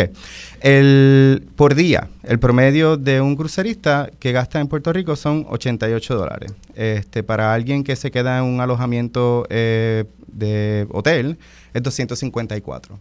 El, 0.61 1.45
por 1.55 1.75
día, 1.75 2.07
el 2.23 2.39
promedio 2.39 2.95
de 2.95 3.19
un 3.19 3.35
crucerista 3.35 4.09
que 4.19 4.31
gasta 4.31 4.59
en 4.59 4.67
Puerto 4.67 4.93
Rico 4.93 5.15
son 5.15 5.45
88 5.49 6.15
dólares. 6.15 6.53
Este, 6.75 7.23
para 7.23 7.53
alguien 7.53 7.83
que 7.83 7.95
se 7.95 8.11
queda 8.11 8.37
en 8.37 8.45
un 8.45 8.61
alojamiento 8.61 9.45
eh, 9.49 10.05
de 10.33 10.87
hotel 10.91 11.37
es 11.73 11.83
254. 11.83 12.99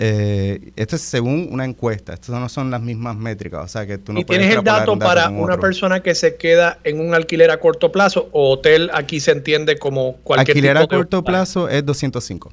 Eh, 0.00 0.72
esto 0.74 0.96
es 0.96 1.02
según 1.02 1.48
una 1.52 1.64
encuesta, 1.64 2.14
estas 2.14 2.30
no 2.30 2.48
son 2.48 2.68
las 2.70 2.80
mismas 2.80 3.16
métricas, 3.16 3.64
o 3.64 3.68
sea 3.68 3.86
que 3.86 3.96
tú 3.96 4.12
no 4.12 4.18
¿Y 4.18 4.24
tienes 4.24 4.52
el 4.52 4.64
dato, 4.64 4.98
para 4.98 5.30
una 5.30 5.58
persona 5.58 6.00
que 6.00 6.16
se 6.16 6.34
queda 6.34 6.80
en 6.82 6.98
un 6.98 7.14
alquiler 7.14 7.52
a 7.52 7.60
corto 7.60 7.92
plazo 7.92 8.28
o 8.32 8.50
hotel 8.50 8.90
aquí 8.92 9.20
se 9.20 9.30
entiende 9.30 9.78
como 9.78 10.16
cualquier 10.24 10.56
alquiler 10.56 10.78
a 10.78 10.86
corto 10.88 11.22
plazo 11.22 11.68
es 11.68 11.86
205 11.86 12.50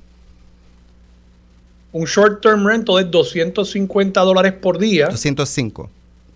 un 1.93 2.05
short 2.05 2.41
term 2.41 2.65
rental 2.65 2.99
es 2.99 3.11
250 3.11 4.21
dólares 4.21 4.53
por 4.53 4.77
día. 4.77 5.07
205 5.07 5.89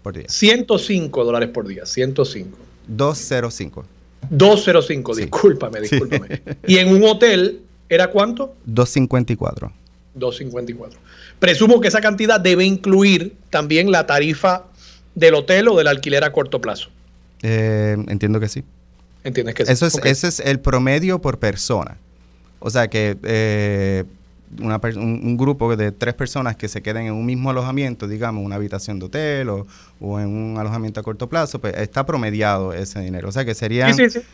por 0.04 0.14
día. 0.14 0.26
105 0.28 1.24
dólares 1.24 1.50
por 1.50 1.68
día, 1.68 1.86
105. 1.86 2.58
205. 2.88 3.86
205, 4.30 5.16
discúlpame, 5.16 5.82
discúlpame. 5.82 6.42
¿Y 6.68 6.78
en 6.78 6.90
un 6.90 7.04
hotel 7.04 7.62
era 7.90 8.10
cuánto? 8.10 8.56
254. 8.66 9.72
254. 10.16 11.00
Presumo 11.40 11.82
que 11.82 11.88
esa 11.88 12.02
cantidad 12.02 12.40
debe 12.40 12.66
incluir 12.66 13.36
también 13.50 13.92
la 13.92 14.06
tarifa 14.06 14.66
del 15.14 15.36
hotel 15.36 15.68
o 15.68 15.78
del 15.78 15.88
alquiler 15.88 16.24
a 16.24 16.32
corto 16.32 16.62
plazo. 16.62 16.90
Eh, 17.42 17.96
entiendo 18.08 18.40
que 18.40 18.48
sí. 18.48 18.64
¿Entiendes 19.24 19.56
que 19.56 19.66
sí? 19.66 19.72
Eso 19.72 19.86
es, 19.86 20.00
Ese 20.04 20.28
es 20.28 20.40
el 20.40 20.60
promedio 20.60 21.20
por 21.20 21.40
persona. 21.40 21.98
O 22.60 22.70
sea 22.70 22.88
que 22.88 23.18
eh, 23.24 24.06
un, 24.60 25.38
grupo 25.38 25.76
de 25.76 25.92
tres 25.92 26.14
personas 26.14 26.56
que 26.56 26.68
se 26.68 26.82
queden 26.82 27.08
en 27.08 27.14
un 27.14 27.26
mismo 27.26 27.50
alojamiento, 27.50 28.08
digamos, 28.08 28.44
una 28.46 28.56
habitación 28.56 29.00
de 29.00 29.06
hotel 29.06 29.50
o, 29.50 30.20
en 30.20 30.28
un 30.28 30.58
alojamiento 30.58 31.00
a 31.00 31.04
corto 31.04 31.30
plazo, 31.30 31.60
pues 31.60 31.76
está 31.78 32.06
promediado 32.06 32.74
ese 32.74 33.00
dinero. 33.00 33.30
O 33.30 33.32
sea 33.32 33.46
que 33.46 33.54
sería 33.54 33.92
Sí, 33.94 34.10
sí, 34.10 34.20
sí. 34.20 34.26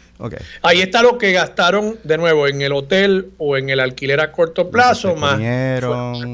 Ahí 0.62 0.82
está 0.82 1.02
lo 1.02 1.18
que 1.18 1.32
gastaron 1.32 1.98
de 2.04 2.18
nuevo 2.18 2.48
en 2.48 2.62
el 2.62 2.74
hotel 2.74 3.32
o 3.38 3.58
en 3.58 3.70
el 3.70 3.80
alquiler 3.80 4.20
a 4.20 4.32
corto 4.32 4.70
plazo, 4.70 5.16
más 5.16 5.40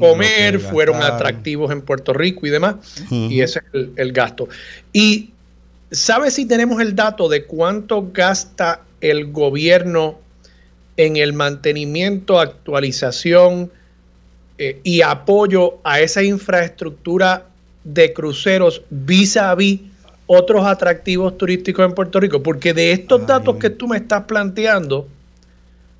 comer, 0.00 0.60
fueron 0.60 1.02
atractivos 1.02 1.72
en 1.72 1.82
Puerto 1.82 2.12
Rico 2.12 2.46
y 2.46 2.50
demás. 2.50 2.76
Y 3.10 3.40
ese 3.40 3.60
es 3.72 3.88
el, 3.96 4.12
gasto. 4.12 4.48
Y 4.92 5.30
¿sabes 5.90 6.34
si 6.34 6.46
tenemos 6.46 6.80
el 6.80 6.94
dato 6.94 7.28
de 7.28 7.44
cuánto 7.44 8.10
gasta 8.12 8.82
el 9.00 9.30
gobierno 9.30 10.18
en 10.96 11.16
el 11.16 11.32
mantenimiento, 11.32 12.40
actualización 12.40 13.70
eh, 14.58 14.80
y 14.82 15.02
apoyo 15.02 15.78
a 15.84 16.00
esa 16.00 16.22
infraestructura 16.22 17.46
de 17.84 18.12
cruceros 18.12 18.82
vis 18.90 19.36
a 19.36 19.54
vis 19.54 19.80
otros 20.26 20.66
atractivos 20.66 21.38
turísticos 21.38 21.86
en 21.86 21.94
Puerto 21.94 22.20
Rico? 22.20 22.42
Porque 22.42 22.74
de 22.74 22.92
estos 22.92 23.26
datos 23.26 23.56
que 23.56 23.70
tú 23.70 23.86
me 23.86 23.96
estás 23.96 24.24
planteando, 24.24 25.08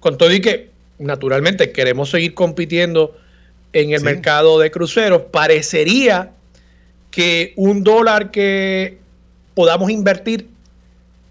con 0.01 0.19
todo 0.19 0.33
y 0.33 0.41
que 0.41 0.71
naturalmente 0.99 1.73
queremos 1.73 2.11
seguir 2.11 2.35
compitiendo 2.35 3.17
en 3.73 3.93
el 3.93 4.03
mercado 4.03 4.59
de 4.59 4.71
cruceros, 4.71 5.23
parecería 5.31 6.33
que 7.11 7.53
un 7.57 7.85
dólar 7.85 8.31
que 8.31 8.99
podamos 9.55 9.91
invertir 9.91 10.49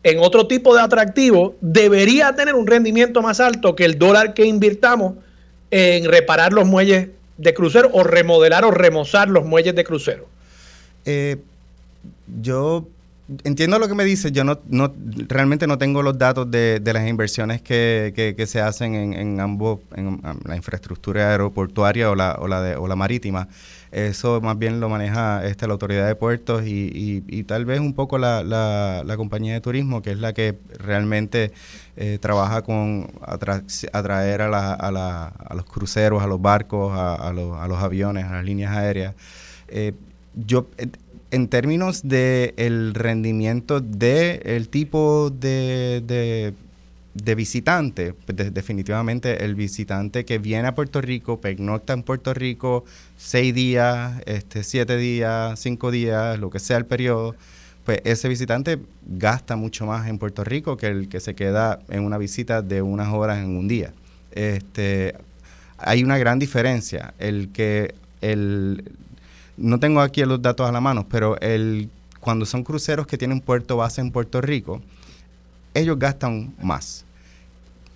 en 0.04 0.20
otro 0.20 0.48
tipo 0.48 0.74
de 0.74 0.82
atractivo 0.82 1.56
debería 1.60 2.34
tener 2.36 2.56
un 2.56 2.66
rendimiento 2.66 3.22
más 3.22 3.40
alto 3.40 3.76
que 3.76 3.84
el 3.84 4.00
dólar 4.00 4.34
que 4.34 4.46
invirtamos 4.46 5.16
en 5.72 6.06
reparar 6.06 6.54
los 6.54 6.66
muelles 6.66 7.10
de 7.38 7.54
crucero 7.54 7.90
o 7.94 8.04
remodelar 8.04 8.66
o 8.66 8.72
remozar 8.72 9.30
los 9.30 9.46
muelles 9.46 9.76
de 9.76 9.84
crucero. 9.84 10.28
Eh, 11.06 11.38
yo 12.42 12.88
entiendo 13.44 13.80
lo 13.80 13.88
que 13.88 13.96
me 13.96 14.04
dice. 14.04 14.32
Yo 14.32 14.44
no, 14.44 14.60
realmente 15.28 15.68
no 15.68 15.78
tengo 15.78 16.02
los 16.02 16.18
datos 16.18 16.50
de, 16.50 16.82
las 16.84 17.08
inversiones 17.08 17.62
que, 17.62 18.44
se 18.48 18.62
hacen 18.62 19.14
en, 19.14 19.40
ambos, 19.40 19.80
en, 19.96 20.22
la 20.46 20.56
infraestructura 20.56 21.32
aeroportuaria 21.32 22.10
o 22.10 22.16
la, 22.16 22.38
o 22.40 22.48
la, 22.48 22.62
de, 22.62 22.76
o 22.76 22.88
la 22.88 22.96
marítima. 22.96 23.48
Eso 23.92 24.42
más 24.42 24.58
bien 24.60 24.80
lo 24.80 24.90
maneja 24.90 25.46
este, 25.46 25.66
la 25.68 25.74
autoridad 25.74 26.08
de 26.08 26.16
puertos 26.16 26.64
y, 26.66 27.24
y, 27.28 27.44
tal 27.44 27.66
vez 27.66 27.80
un 27.80 27.94
poco 27.94 28.18
la, 28.18 28.44
la, 28.44 29.18
compañía 29.18 29.54
de 29.54 29.62
turismo, 29.62 30.02
que 30.02 30.12
es 30.12 30.20
la 30.20 30.34
que 30.34 30.58
realmente 30.78 31.52
eh, 31.96 32.18
trabaja 32.20 32.64
con 32.64 33.10
atraer 33.22 34.42
a, 34.42 34.50
la, 34.50 34.74
a, 34.74 34.92
la, 34.92 35.28
a, 35.28 35.56
los 35.56 35.66
cruceros, 35.66 36.22
a 36.22 36.28
los 36.28 36.42
barcos, 36.42 36.92
a, 36.94 37.16
a 37.16 37.34
los 37.34 37.80
aviones, 37.80 38.26
a 38.26 38.34
las 38.34 38.44
líneas 38.44 38.76
aéreas. 38.76 39.16
Eh, 39.70 39.94
yo, 40.36 40.68
en 41.32 41.48
términos 41.48 42.04
del 42.04 42.54
el 42.58 42.94
rendimiento 42.94 43.80
del 43.82 44.42
el 44.46 44.70
tipo 44.70 45.30
de 45.30 46.04
de 46.06 46.54
visitante, 47.36 48.14
pues, 48.14 48.54
definitivamente 48.54 49.44
el 49.46 49.56
visitante 49.56 50.26
que 50.26 50.38
viene 50.38 50.68
a 50.68 50.76
Puerto 50.76 51.02
Rico, 51.02 51.40
pernocta 51.40 51.94
en 51.94 52.04
Puerto 52.04 52.34
Rico 52.34 52.86
seis 53.18 53.54
días, 53.54 54.22
este, 54.26 54.64
siete 54.64 54.98
días, 54.98 55.60
cinco 55.60 55.92
días, 55.92 56.40
lo 56.40 56.50
que 56.50 56.60
sea 56.60 56.78
el 56.78 56.86
periodo, 56.86 57.36
pues 57.86 58.02
ese 58.04 58.28
visitante 58.28 58.80
gasta 59.06 59.56
mucho 59.56 59.86
más 59.86 60.08
en 60.08 60.18
Puerto 60.20 60.44
Rico 60.44 60.76
que 60.76 60.88
el 60.88 61.08
que 61.08 61.20
se 61.22 61.36
queda 61.36 61.80
en 61.88 62.04
una 62.04 62.18
visita 62.18 62.62
de 62.62 62.82
unas 62.82 63.14
horas 63.14 63.38
en 63.38 63.56
un 63.56 63.68
día. 63.68 63.94
Este, 64.32 65.16
hay 65.78 66.04
una 66.04 66.18
gran 66.18 66.38
diferencia. 66.38 67.14
El 67.18 67.50
que 67.54 67.96
el 68.22 68.92
no 69.56 69.80
tengo 69.80 70.02
aquí 70.02 70.24
los 70.26 70.42
datos 70.42 70.68
a 70.68 70.72
la 70.72 70.82
mano, 70.82 71.08
pero 71.10 71.40
el 71.40 71.90
cuando 72.20 72.46
son 72.46 72.64
cruceros 72.64 73.08
que 73.08 73.18
tienen 73.18 73.40
puerto 73.40 73.78
base 73.78 74.02
en 74.02 74.12
Puerto 74.12 74.42
Rico, 74.42 74.82
ellos 75.74 75.98
gastan 75.98 76.54
más 76.62 77.06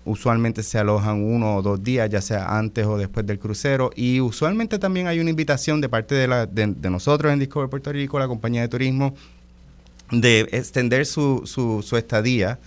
usualmente 0.04 0.62
se 0.62 0.78
alojan 0.78 1.22
uno 1.22 1.56
o 1.56 1.62
dos 1.62 1.82
días, 1.82 2.10
ya 2.10 2.20
sea 2.20 2.58
antes 2.58 2.86
o 2.86 2.98
después 2.98 3.26
del 3.26 3.38
crucero. 3.38 3.90
Y 3.94 4.20
usualmente 4.20 4.78
también 4.78 5.06
hay 5.06 5.20
una 5.20 5.30
invitación 5.30 5.80
de 5.80 5.88
parte 5.88 6.14
de, 6.14 6.28
la, 6.28 6.46
de, 6.46 6.66
nosotros 6.90 7.32
en 7.32 7.38
Discover 7.38 7.68
Puerto 7.68 7.92
Rico, 7.92 8.18
la 8.18 8.28
compañía 8.28 8.62
de 8.62 8.68
turismo, 8.68 9.14
de 10.10 10.40
extender 10.52 11.06
su, 11.06 11.42
su, 11.46 11.96
estadía 11.96 12.58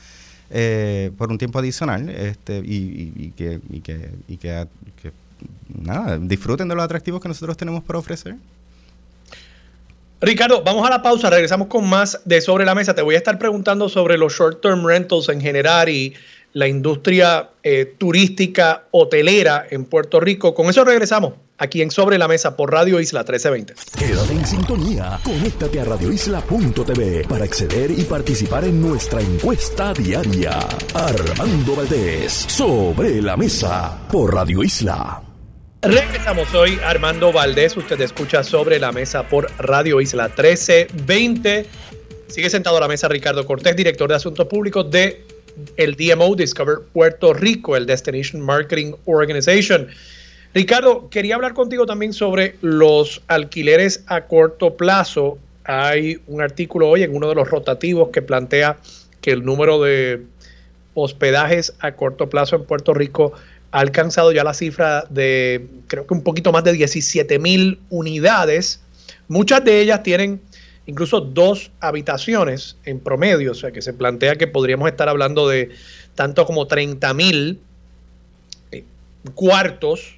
eh, 0.49 1.11
por 1.17 1.29
un 1.29 1.37
tiempo 1.37 1.59
adicional 1.59 2.09
este, 2.09 2.61
y, 2.65 3.31
que, 3.35 3.59
disfruten 6.21 6.67
de 6.67 6.75
los 6.75 6.83
atractivos 6.83 7.21
que 7.21 7.27
nosotros 7.27 7.57
tenemos 7.57 7.83
para 7.83 7.99
ofrecer. 7.99 8.35
Ricardo, 10.21 10.63
vamos 10.63 10.87
a 10.87 10.89
la 10.89 11.03
pausa, 11.03 11.29
regresamos 11.29 11.67
con 11.67 11.87
más 11.87 12.21
de 12.23 12.39
Sobre 12.39 12.65
la 12.65 12.73
Mesa. 12.73 12.95
Te 12.95 13.01
voy 13.01 13.15
a 13.15 13.17
estar 13.17 13.37
preguntando 13.37 13.89
sobre 13.89 14.17
los 14.17 14.33
short-term 14.33 14.85
rentals 14.85 15.29
en 15.29 15.41
general 15.41 15.89
y 15.89 16.15
la 16.55 16.69
industria 16.69 17.49
eh, 17.61 17.95
turística 17.97 18.85
hotelera 18.91 19.67
en 19.69 19.83
Puerto 19.83 20.21
Rico. 20.21 20.53
Con 20.53 20.69
eso 20.69 20.85
regresamos 20.85 21.33
aquí 21.57 21.81
en 21.81 21.91
Sobre 21.91 22.17
la 22.17 22.29
Mesa 22.29 22.55
por 22.55 22.71
Radio 22.71 23.01
Isla 23.01 23.19
1320. 23.19 23.73
Quédate 23.99 24.31
en 24.31 24.45
sintonía, 24.45 25.19
conéctate 25.21 25.81
a 25.81 25.83
radioisla.tv 25.83 27.25
para 27.27 27.43
acceder 27.43 27.91
y 27.91 28.03
participar 28.03 28.63
en 28.63 28.79
nuestra 28.81 29.19
encuesta 29.19 29.93
diaria. 29.93 30.57
Armando 30.93 31.75
Valdés, 31.75 32.31
Sobre 32.47 33.21
la 33.21 33.36
Mesa 33.36 34.07
por 34.09 34.34
Radio 34.34 34.63
Isla. 34.63 35.21
Regresamos 35.82 36.55
hoy, 36.55 36.80
Armando 36.86 37.34
Valdés. 37.34 37.75
Usted 37.75 37.99
escucha 37.99 38.45
sobre 38.45 38.80
la 38.80 38.93
mesa 38.93 39.27
por 39.27 39.51
Radio 39.57 39.99
Isla 39.99 40.30
1320. 40.30 41.65
Sigue 42.30 42.49
sentado 42.49 42.77
a 42.77 42.80
la 42.80 42.88
mesa 42.88 43.09
Ricardo 43.09 43.45
Cortés, 43.45 43.75
director 43.75 44.07
de 44.07 44.15
Asuntos 44.15 44.47
Públicos 44.47 44.89
de 44.89 45.34
el 45.78 45.95
DMO 45.95 46.36
Discover 46.36 46.80
Puerto 46.93 47.34
Rico, 47.34 47.76
el 47.76 47.86
Destination 47.86 48.41
Marketing 48.41 48.93
Organization. 49.06 49.88
Ricardo, 50.53 51.10
quería 51.10 51.36
hablar 51.36 51.53
contigo 51.53 51.86
también 51.86 52.14
sobre 52.14 52.56
los 52.62 53.22
alquileres 53.28 54.03
a 54.08 54.22
corto 54.22 54.76
plazo. 54.78 55.38
Hay 55.66 56.20
un 56.28 56.41
artículo 56.41 56.89
hoy 56.89 57.03
en 57.03 57.16
uno 57.16 57.28
de 57.28 57.36
los 57.36 57.49
rotativos 57.49 58.10
que 58.10 58.22
plantea 58.22 58.78
que 59.22 59.32
el 59.32 59.43
número 59.43 59.82
de 59.82 60.24
hospedajes 60.93 61.74
a 61.80 61.93
corto 61.93 62.30
plazo 62.30 62.56
en 62.56 62.64
Puerto 62.64 62.93
Rico 62.93 63.34
ha 63.72 63.80
alcanzado 63.80 64.32
ya 64.32 64.43
la 64.43 64.53
cifra 64.53 65.06
de 65.10 65.68
creo 65.88 66.08
que 66.08 66.14
un 66.14 66.24
poquito 66.24 66.51
más 66.51 66.64
de 66.64 66.72
17 66.72 67.38
mil 67.39 67.80
unidades. 67.89 68.80
Muchas 69.28 69.64
de 69.66 69.82
ellas 69.82 70.03
tienen 70.03 70.39
incluso 70.86 71.21
dos 71.21 71.71
habitaciones 71.79 72.77
en 72.86 72.99
promedio, 72.99 73.51
o 73.51 73.55
sea 73.55 73.71
que 73.71 73.81
se 73.81 73.93
plantea 73.93 74.36
que 74.36 74.47
podríamos 74.47 74.88
estar 74.89 75.09
hablando 75.09 75.47
de 75.47 75.69
tanto 76.13 76.45
como 76.45 76.67
30 76.67 77.13
mil 77.13 77.59
eh, 78.71 78.83
cuartos 79.33 80.15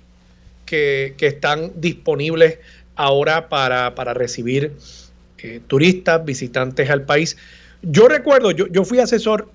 que, 0.66 1.16
están 1.20 1.72
disponibles 1.76 2.60
ahora 2.96 3.50
para, 3.50 4.14
recibir 4.14 4.74
eh, 5.40 5.62
turistas, 5.68 6.26
visitantes 6.26 6.90
al 6.90 7.04
país. 7.04 7.38
Yo 7.82 8.08
recuerdo, 8.08 8.52
yo, 8.52 8.68
yo 8.68 8.84
fui 8.84 9.00
asesor 9.00 9.50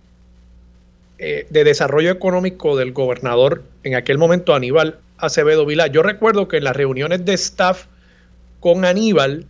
eh, 1.25 1.47
de 1.51 1.63
desarrollo 1.63 2.11
económico 2.11 2.77
del 2.77 2.93
gobernador 2.93 3.63
en 3.85 3.95
aquel 3.95 4.19
momento, 4.19 4.55
Aníbal 4.55 4.99
Acevedo 5.19 5.65
Vilá. 5.65 5.87
Yo 5.87 6.03
recuerdo 6.03 6.49
que 6.49 6.57
en 6.57 6.65
las 6.65 6.75
reuniones 6.75 7.25
de 7.25 7.35
staff 7.35 7.87
con 8.59 8.85
Aníbal, 8.85 9.47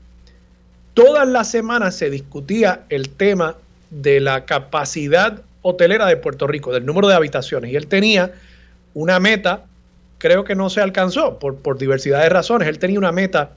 todas 0.94 1.26
las 1.28 1.50
semanas 1.50 1.96
se 1.96 2.10
discutía 2.10 2.84
el 2.88 3.10
tema 3.10 3.56
de 3.90 4.20
la 4.20 4.44
capacidad 4.44 5.42
hotelera 5.62 6.06
de 6.06 6.16
Puerto 6.16 6.46
Rico, 6.46 6.72
del 6.72 6.84
número 6.84 7.08
de 7.08 7.14
habitaciones. 7.14 7.70
Y 7.70 7.76
él 7.76 7.86
tenía 7.86 8.32
una 8.94 9.20
meta, 9.20 9.64
creo 10.18 10.44
que 10.44 10.54
no 10.54 10.68
se 10.70 10.80
alcanzó 10.80 11.38
por, 11.38 11.78
diversidad 11.78 12.22
de 12.22 12.28
razones, 12.28 12.68
él 12.68 12.78
tenía 12.78 12.98
una 12.98 13.12
meta 13.12 13.52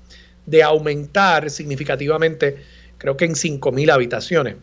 de 0.46 0.64
aumentar 0.64 1.50
significativamente, 1.50 2.58
creo 2.98 3.18
que 3.18 3.26
en 3.26 3.34
5.000 3.34 3.92
habitaciones, 3.92 4.56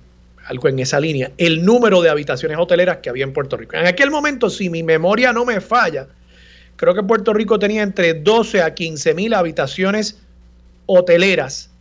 algo 0.47 0.68
en 0.68 0.79
esa 0.79 1.01
línea, 1.01 1.33
el 1.39 1.64
número 1.64 2.01
de 2.01 2.11
habitaciones 2.11 2.59
hoteleras 2.59 2.99
que 2.99 3.11
había 3.11 3.25
en 3.25 3.33
Puerto 3.33 3.57
Rico. 3.57 3.77
En 3.77 3.87
aquel 3.87 4.11
momento, 4.11 4.49
si 4.49 4.70
mi 4.70 4.83
memoria 4.83 5.33
no 5.33 5.45
me 5.45 5.61
falla, 5.61 6.07
creo 6.77 6.95
que 6.95 7.03
Puerto 7.03 7.33
Rico 7.33 7.59
tenía 7.59 7.83
entre 7.83 8.14
12 8.14 8.62
a 8.62 8.75
15.000 8.75 9.37
habitaciones 9.37 10.20
hoteleras. 10.87 11.72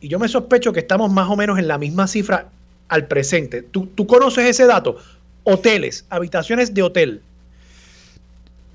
Y 0.00 0.08
yo 0.08 0.18
me 0.18 0.28
sospecho 0.28 0.72
que 0.72 0.80
estamos 0.80 1.12
más 1.12 1.28
o 1.28 1.36
menos 1.36 1.58
en 1.58 1.68
la 1.68 1.78
misma 1.78 2.06
cifra 2.06 2.48
al 2.88 3.06
presente. 3.06 3.62
¿Tú, 3.62 4.06
conoces 4.06 4.46
ese 4.46 4.66
dato? 4.66 4.96
Hoteles, 5.44 6.04
habitaciones 6.10 6.74
de 6.74 6.82
hotel. 6.82 7.22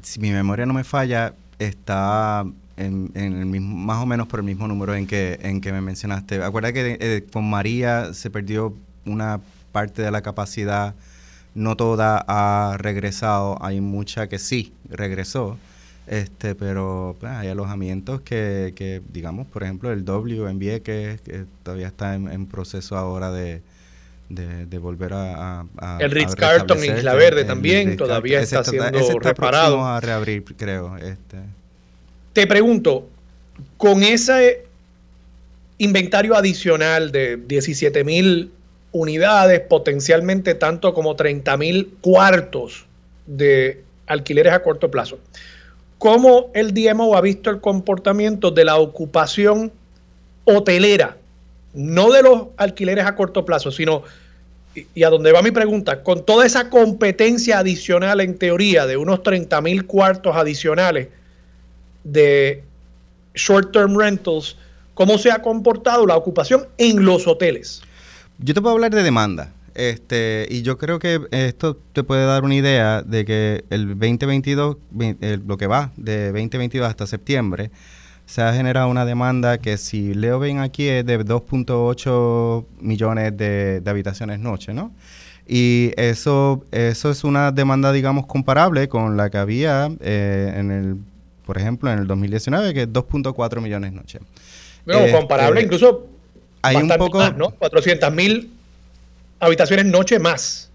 Si 0.02 0.20
mi 0.20 0.32
memoria 0.32 0.66
no 0.66 0.74
me 0.74 0.84
falla, 0.84 1.34
está 1.60 2.46
en, 2.78 3.12
el 3.16 3.46
mismo, 3.46 3.76
más 3.76 4.02
o 4.02 4.06
menos 4.06 4.28
por 4.28 4.40
el 4.40 4.46
mismo 4.46 4.68
número 4.68 4.94
en 4.96 5.08
que, 5.08 5.40
en 5.42 5.62
que 5.62 5.72
me 5.72 5.82
mencionaste. 5.82 6.44
Acuérdate 6.44 6.74
que 6.74 6.98
eh, 7.00 7.26
con 7.32 7.50
María 7.50 8.14
se 8.14 8.30
perdió 8.30 8.76
una 9.06 9.40
parte 9.72 10.02
de 10.02 10.12
la 10.12 10.22
capacidad, 10.22 10.96
no 11.54 11.76
toda 11.76 12.24
ha 12.28 12.78
regresado, 12.78 13.58
hay 13.62 13.82
mucha 13.82 14.28
que 14.28 14.40
sí 14.40 14.74
regresó. 14.90 15.58
Este, 16.08 16.56
pero 16.56 17.16
pues, 17.20 17.32
hay 17.32 17.48
alojamientos 17.48 18.22
que, 18.22 18.74
que, 18.76 19.02
digamos, 19.12 19.48
por 19.48 19.64
ejemplo, 19.64 19.92
el 19.92 20.06
W 20.06 20.48
en 20.50 20.60
Vieques, 20.60 21.22
que 21.22 21.46
todavía 21.64 21.88
está 21.88 22.16
en 22.16 22.46
proceso 22.46 22.98
ahora 22.98 23.32
de, 23.32 23.62
de, 24.30 24.78
volver 24.80 25.14
a, 25.14 25.66
el 26.00 26.12
Ritz 26.12 26.36
Carlton 26.36 26.84
en 26.84 26.98
Isla 26.98 27.14
Verde 27.14 27.44
también 27.46 27.96
todavía 27.96 28.40
está 28.40 28.64
siendo 28.64 29.20
reparado. 29.20 29.86
a 29.86 30.02
reabrir 30.02 30.44
creo 30.44 30.98
este. 30.98 31.38
Te 32.34 32.48
pregunto 32.48 33.08
con 33.78 34.04
ese 34.04 34.66
inventario 35.78 36.36
adicional 36.36 37.12
de 37.12 37.38
17 37.38 38.04
mil 38.04 38.52
unidades 38.92 39.60
potencialmente 39.62 40.56
tanto 40.56 40.94
como 40.94 41.16
30 41.16 41.58
mil 41.58 41.94
cuartos 42.02 42.86
de 43.28 43.84
alquileres 44.08 44.54
a 44.54 44.64
corto 44.64 44.90
plazo 44.90 45.20
cómo 45.98 46.52
el 46.54 46.74
DMO 46.74 47.16
ha 47.16 47.22
visto 47.22 47.50
el 47.50 47.62
comportamiento 47.62 48.52
de 48.52 48.66
la 48.66 48.78
ocupación 48.78 49.72
hotelera 50.46 51.18
no 51.76 52.10
de 52.10 52.24
los 52.24 52.48
alquileres 52.58 53.06
a 53.06 53.16
corto 53.16 53.46
plazo, 53.46 53.70
sino, 53.70 54.04
y, 54.74 55.04
a 55.04 55.10
donde 55.10 55.32
va 55.32 55.42
mi 55.42 55.52
pregunta, 55.52 56.04
con 56.04 56.26
toda 56.26 56.46
esa 56.46 56.70
competencia 56.70 57.60
adicional 57.60 58.22
en 58.22 58.38
teoría 58.38 58.88
de 58.88 58.98
unos 58.98 59.22
30 59.24 59.62
mil 59.62 59.86
cuartos 59.86 60.36
adicionales 60.36 61.10
de 62.04 62.64
short-term 63.36 63.98
rentals, 63.98 64.58
¿cómo 64.94 65.18
se 65.18 65.32
ha 65.32 65.42
comportado 65.42 66.06
la 66.06 66.16
ocupación 66.16 66.66
en 66.78 67.04
los 67.04 67.28
hoteles? 67.28 67.82
Yo 68.40 68.54
te 68.54 68.62
puedo 68.62 68.76
hablar 68.76 68.92
de 68.92 69.04
demanda. 69.04 69.52
Este, 69.76 70.48
y 70.50 70.62
yo 70.62 70.78
creo 70.78 71.00
que 71.00 71.20
esto 71.32 71.78
te 71.92 72.04
puede 72.04 72.26
dar 72.26 72.46
una 72.46 72.56
idea 72.56 73.02
de 73.02 73.26
que 73.26 73.66
el 73.70 73.90
2022, 73.90 74.78
lo 75.46 75.58
que 75.58 75.68
va 75.68 75.92
de 75.98 76.28
2022 76.28 76.88
hasta 76.88 77.06
septiembre, 77.06 77.72
se 78.26 78.42
ha 78.42 78.54
generado 78.54 78.88
una 78.88 79.06
demanda 79.06 79.58
que 79.58 79.78
si 79.78 80.14
leo 80.14 80.40
bien 80.40 80.60
aquí 80.60 80.88
es 80.88 81.06
de 81.06 81.20
2.8 81.20 82.66
millones 82.80 83.38
de, 83.38 83.84
habitaciones 83.86 84.40
noche, 84.40 84.74
¿no? 84.74 84.92
Y 85.46 85.92
eso, 85.98 86.66
eso 86.72 87.12
es 87.12 87.24
una 87.24 87.52
demanda, 87.52 87.92
digamos, 87.92 88.26
comparable 88.26 88.88
con 88.88 89.16
la 89.18 89.30
que 89.30 89.38
había 89.38 89.92
eh, 90.00 90.54
en 90.56 90.72
el, 90.72 90.98
por 91.46 91.58
ejemplo, 91.60 91.92
en 91.92 92.00
el 92.00 92.08
2019, 92.08 92.74
que 92.74 92.82
es 92.84 92.90
2.4 92.90 93.62
millones 93.62 93.92
noche. 93.92 94.20
Bueno, 94.86 95.16
comparable 95.16 95.60
este, 95.60 95.76
incluso 95.76 96.08
hay 96.64 96.78
un 96.78 96.90
poco, 96.98 97.20
más, 97.20 97.36
¿no? 97.38 97.52
400 97.52 98.12
mil 98.12 98.55
habitaciones 99.40 99.86
noche 99.86 100.20
más. 100.20 100.72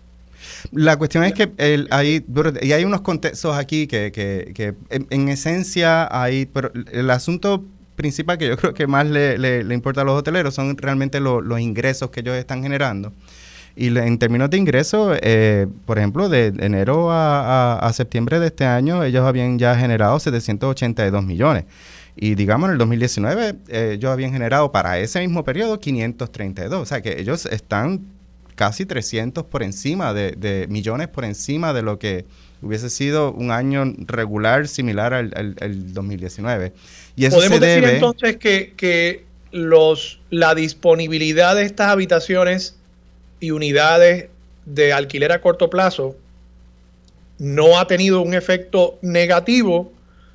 La 0.73 0.97
cuestión 0.97 1.25
es 1.25 1.33
que 1.33 1.53
el, 1.57 1.89
hay, 1.91 2.25
y 2.63 2.73
hay 2.73 2.85
unos 2.85 3.01
contextos 3.01 3.57
aquí 3.57 3.87
que, 3.87 4.13
que, 4.13 4.75
en, 4.91 5.29
esencia 5.29 6.09
hay, 6.11 6.47
pero 6.47 6.71
el 6.93 7.11
asunto 7.11 7.65
principal 7.97 8.39
que 8.39 8.49
yo 8.49 8.57
creo 8.57 8.75
que 8.75 8.87
más 8.87 9.07
le, 9.07 9.39
le, 9.39 9.75
importa 9.75 10.03
a 10.03 10.05
los 10.05 10.19
hoteleros 10.19 10.55
son 10.55 10.77
realmente 10.77 11.21
los 11.21 11.61
ingresos 11.61 12.11
que 12.11 12.21
ellos 12.21 12.37
están 12.37 12.63
generando. 12.63 13.13
Y 13.77 13.97
en 13.97 14.19
términos 14.19 14.51
de 14.51 14.59
ingresos, 14.59 15.17
eh, 15.23 15.67
por 15.87 15.99
ejemplo, 15.99 16.29
de 16.29 16.49
enero 16.59 17.09
a, 17.11 17.91
septiembre 17.95 18.41
de 18.41 18.47
este 18.47 18.65
año, 18.65 19.05
ellos 19.05 19.25
habían 19.25 19.59
ya 19.59 19.77
generado 19.77 20.19
782 20.19 21.25
millones. 21.25 21.65
Y 22.17 22.35
digamos, 22.35 22.69
en 22.69 22.73
el 22.73 22.79
2019, 22.79 23.55
eh, 23.69 23.93
ellos 23.95 24.11
habían 24.11 24.33
generado 24.33 24.73
para 24.73 24.99
ese 24.99 25.21
mismo 25.21 25.45
periodo 25.45 25.79
532. 25.79 26.83
O 26.83 26.85
sea 26.85 27.01
que 27.01 27.21
ellos 27.21 27.47
están 27.47 28.03
casi 28.61 28.85
300 28.85 29.47
por 29.47 29.63
encima 29.63 30.13
de, 30.13 30.67
millones 30.69 31.09
por 31.09 31.25
encima 31.25 31.73
de 31.73 31.81
lo 31.81 31.99
que 31.99 32.27
hubiese 32.61 32.91
sido 32.91 33.33
un 33.33 33.53
año 33.53 33.91
regular 34.01 34.69
similar 34.69 35.15
al, 35.15 35.95
2019. 35.95 36.75
Y 37.17 37.25
eso 37.25 37.37
¿Podemos 37.37 37.59
decir 37.59 37.85
entonces 37.85 38.37
que, 38.37 38.75
que 38.77 39.25
los, 39.51 40.21
la 40.29 40.55
disponibilidad 40.55 41.57
de 41.57 41.63
estas 41.63 41.89
habitaciones 41.89 42.77
y 43.41 43.53
unidades 43.53 44.29
de 44.67 44.93
alquiler 44.93 45.33
a 45.33 45.41
corto 45.41 45.71
plazo 45.71 46.15
no 47.39 47.81
ha 47.81 47.87
tenido 47.87 48.21
un 48.21 48.35
efecto 48.35 48.99
negativo 49.01 49.91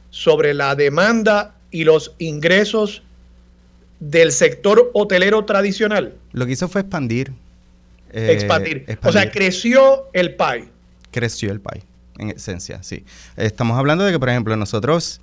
sobre 0.10 0.56
la 0.56 0.74
demanda 0.74 1.54
y 1.70 1.84
los 1.84 2.16
ingresos 2.18 3.04
del 4.00 4.32
sector 4.32 4.90
hotelero 4.96 5.46
tradicional. 5.46 6.16
Lo 6.32 6.48
que 6.48 6.54
hizo 6.54 6.68
fue 6.68 6.82
expandir 6.82 7.45
eh, 8.16 8.32
expandir. 8.32 8.98
O 9.04 9.12
sea, 9.12 9.30
creció 9.30 10.10
el 10.14 10.36
PAI. 10.36 10.70
Creció 11.12 11.52
el 11.52 11.60
PAI, 11.60 11.84
en 12.18 12.30
esencia, 12.30 12.82
sí. 12.82 13.04
Estamos 13.36 13.78
hablando 13.78 14.06
de 14.06 14.12
que, 14.12 14.20
por 14.20 14.30
ejemplo, 14.30 14.56
nosotros, 14.56 15.22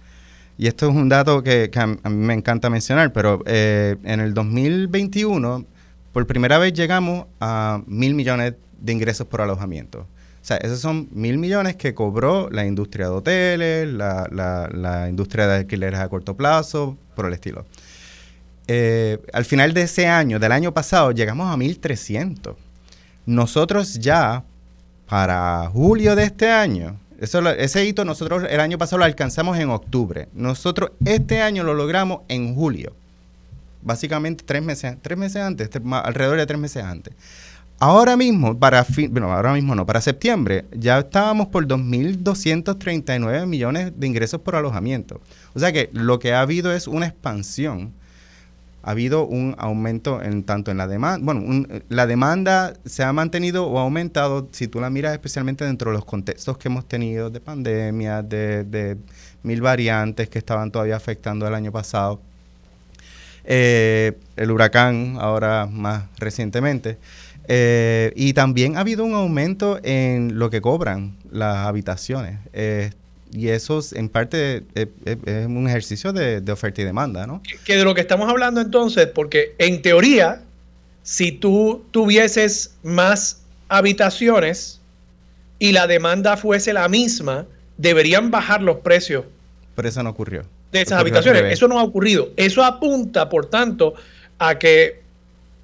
y 0.58 0.66
esto 0.66 0.88
es 0.88 0.94
un 0.94 1.08
dato 1.08 1.42
que, 1.42 1.70
a, 1.74 1.86
mí 1.86 1.96
me 2.10 2.34
encanta 2.34 2.70
mencionar, 2.70 3.12
pero 3.12 3.42
eh, 3.46 3.96
en 4.04 4.20
el 4.20 4.34
2021, 4.34 5.64
por 6.12 6.26
primera 6.26 6.58
vez 6.58 6.74
llegamos 6.74 7.26
a 7.40 7.82
mil 7.86 8.14
millones 8.14 8.54
de 8.78 8.92
ingresos 8.92 9.26
por 9.26 9.40
alojamiento. 9.40 10.00
O 10.00 10.44
sea, 10.44 10.56
esos 10.56 10.80
son 10.80 11.08
mil 11.12 11.38
millones 11.38 11.76
que 11.76 11.94
cobró 11.94 12.50
la 12.50 12.66
industria 12.66 13.06
de 13.06 13.12
hoteles, 13.12 13.88
la, 13.88 14.28
la, 14.30 15.08
industria 15.08 15.46
de 15.46 15.56
alquileres 15.58 16.00
a 16.00 16.08
corto 16.08 16.36
plazo, 16.36 16.98
por 17.14 17.26
el 17.26 17.32
estilo. 17.32 17.64
Eh, 18.66 19.18
al 19.32 19.44
final 19.44 19.72
de 19.72 19.82
ese 19.82 20.08
año, 20.08 20.40
del 20.40 20.50
año 20.50 20.74
pasado, 20.74 21.12
llegamos 21.12 21.48
a 21.48 21.56
1.300. 21.56 22.56
Nosotros 23.26 24.00
ya, 24.00 24.44
para 25.08 25.68
julio 25.72 26.16
de 26.16 26.24
este 26.24 26.50
año, 26.50 26.96
ese 27.18 27.84
hito 27.86 28.04
nosotros 28.04 28.44
el 28.50 28.58
año 28.58 28.78
pasado 28.78 28.98
lo 28.98 29.04
alcanzamos 29.04 29.56
en 29.58 29.70
octubre. 29.70 30.28
Nosotros 30.34 30.90
este 31.04 31.40
año 31.40 31.62
lo 31.62 31.74
logramos 31.74 32.22
en 32.28 32.54
julio. 32.54 32.94
Básicamente 33.82 34.44
tres 34.44 34.62
meses, 34.62 34.96
tres 35.02 35.16
meses 35.16 35.42
antes, 35.42 35.70
alrededor 36.04 36.38
de 36.38 36.46
tres 36.46 36.58
meses 36.58 36.82
antes. 36.82 37.14
Ahora 37.78 38.16
mismo, 38.16 38.56
para 38.56 38.84
fin, 38.84 39.10
bueno, 39.10 39.32
ahora 39.32 39.52
mismo 39.52 39.74
no, 39.74 39.84
para 39.84 40.00
septiembre, 40.00 40.64
ya 40.72 41.00
estábamos 41.00 41.48
por 41.48 41.66
2.239 41.66 43.46
millones 43.46 43.92
de 43.96 44.06
ingresos 44.06 44.40
por 44.40 44.54
alojamiento. 44.54 45.20
O 45.54 45.58
sea 45.58 45.72
que 45.72 45.90
lo 45.92 46.20
que 46.20 46.32
ha 46.32 46.40
habido 46.40 46.72
es 46.72 46.86
una 46.86 47.06
expansión 47.06 47.92
ha 48.82 48.90
habido 48.90 49.26
un 49.26 49.54
aumento 49.58 50.22
en 50.22 50.42
tanto 50.42 50.70
en 50.70 50.76
la 50.76 50.88
demanda, 50.88 51.24
bueno, 51.24 51.66
la 51.88 52.06
demanda 52.06 52.74
se 52.84 53.04
ha 53.04 53.12
mantenido 53.12 53.66
o 53.66 53.78
ha 53.78 53.82
aumentado, 53.82 54.48
si 54.52 54.66
tú 54.66 54.80
la 54.80 54.90
miras 54.90 55.12
especialmente 55.12 55.64
dentro 55.64 55.90
de 55.90 55.96
los 55.96 56.04
contextos 56.04 56.58
que 56.58 56.68
hemos 56.68 56.86
tenido 56.86 57.30
de 57.30 57.40
pandemia, 57.40 58.22
de, 58.22 58.96
mil 59.42 59.60
variantes 59.60 60.28
que 60.28 60.38
estaban 60.38 60.70
todavía 60.70 60.96
afectando 60.96 61.46
el 61.46 61.54
año 61.54 61.72
pasado. 61.72 62.20
Eh, 63.44 64.12
el 64.36 64.50
huracán, 64.52 65.16
ahora 65.18 65.66
más 65.66 66.04
recientemente. 66.18 66.98
Eh, 67.48 68.12
y 68.14 68.34
también 68.34 68.76
ha 68.76 68.80
habido 68.80 69.04
un 69.04 69.14
aumento 69.14 69.80
en 69.82 70.38
lo 70.38 70.48
que 70.48 70.60
cobran 70.60 71.16
las 71.30 71.66
habitaciones. 71.66 72.38
Y 73.32 73.48
eso 73.48 73.80
en 73.92 74.08
parte 74.08 74.64
es, 74.74 74.88
un 75.46 75.66
ejercicio 75.68 76.12
de, 76.12 76.40
de, 76.40 76.52
oferta 76.52 76.82
y 76.82 76.84
demanda, 76.84 77.26
¿no? 77.26 77.42
Que 77.64 77.76
de 77.76 77.84
lo 77.84 77.94
que 77.94 78.02
estamos 78.02 78.28
hablando 78.28 78.60
entonces, 78.60 79.06
porque 79.06 79.54
en 79.58 79.82
teoría, 79.82 80.42
si 81.02 81.32
tú 81.32 81.84
tuvieses 81.90 82.74
más 82.82 83.42
habitaciones 83.68 84.80
y 85.58 85.72
la 85.72 85.86
demanda 85.86 86.36
fuese 86.36 86.72
la 86.72 86.88
misma, 86.88 87.46
deberían 87.78 88.30
bajar 88.30 88.62
los 88.62 88.78
precios. 88.78 89.24
Pero 89.74 89.88
eso 89.88 90.02
no 90.02 90.10
ocurrió. 90.10 90.44
De 90.70 90.82
esas 90.82 91.00
habitaciones. 91.00 91.44
Eso 91.52 91.68
no 91.68 91.78
ha 91.78 91.82
ocurrido. 91.82 92.30
Eso 92.36 92.64
apunta, 92.64 93.28
por 93.28 93.46
tanto, 93.46 93.94
a 94.38 94.58
que 94.58 95.00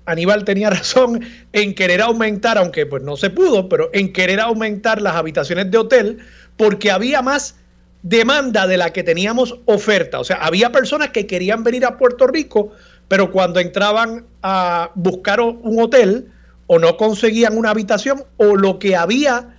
Aníbal 0.07 0.45
tenía 0.45 0.71
razón 0.71 1.25
en 1.53 1.75
querer 1.75 2.01
aumentar, 2.01 2.59
aunque 2.59 2.87
pues 2.87 3.03
no 3.03 3.17
se 3.17 3.31
pudo, 3.31 3.69
pero 3.69 3.91
en 3.93 4.13
querer 4.13 4.41
aumentar 4.41 5.03
las 5.03 5.15
habitaciones 5.15 5.71
de 5.71 5.79
hotel 5.79 6.19
porque 6.59 6.91
había 6.91 7.23
más 7.23 7.55
demanda 8.03 8.67
de 8.67 8.77
la 8.77 8.93
que 8.93 9.03
teníamos 9.03 9.57
oferta. 9.65 10.21
O 10.21 10.25
sea, 10.25 10.37
había 10.37 10.71
personas 10.71 11.11
que 11.11 11.27
querían 11.27 11.65
venir 11.65 11.87
a 11.87 11.97
Puerto 11.97 12.27
Rico, 12.27 12.73
pero 13.09 13.33
cuando 13.33 13.61
entraban 13.61 14.27
a 14.43 14.91
buscar 14.95 15.41
un 15.41 15.81
hotel 15.81 16.31
o 16.67 16.79
no 16.79 16.99
conseguían 16.99 17.57
una 17.57 17.71
habitación 17.71 18.25
o 18.37 18.57
lo 18.57 18.79
que 18.79 18.95
había 18.95 19.57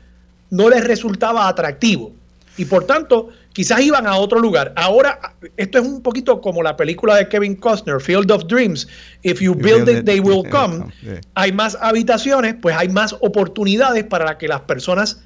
no 0.51 0.69
les 0.69 0.83
resultaba 0.83 1.47
atractivo. 1.47 2.11
Y 2.57 2.65
por 2.65 2.85
tanto, 2.85 3.29
quizás 3.53 3.79
iban 3.79 4.05
a 4.05 4.17
otro 4.17 4.39
lugar. 4.39 4.73
Ahora, 4.75 5.33
esto 5.55 5.79
es 5.79 5.85
un 5.85 6.01
poquito 6.01 6.41
como 6.41 6.61
la 6.61 6.75
película 6.75 7.15
de 7.15 7.29
Kevin 7.29 7.55
Costner, 7.55 8.01
Field 8.01 8.29
of 8.31 8.45
Dreams. 8.47 8.87
If 9.23 9.39
you 9.39 9.55
build 9.55 9.87
it, 9.87 10.05
they 10.05 10.19
will 10.19 10.43
come. 10.49 10.91
Hay 11.35 11.53
más 11.53 11.77
habitaciones, 11.79 12.55
pues 12.61 12.75
hay 12.75 12.89
más 12.89 13.15
oportunidades 13.21 14.03
para 14.03 14.37
que 14.37 14.49
las 14.49 14.61
personas 14.61 15.21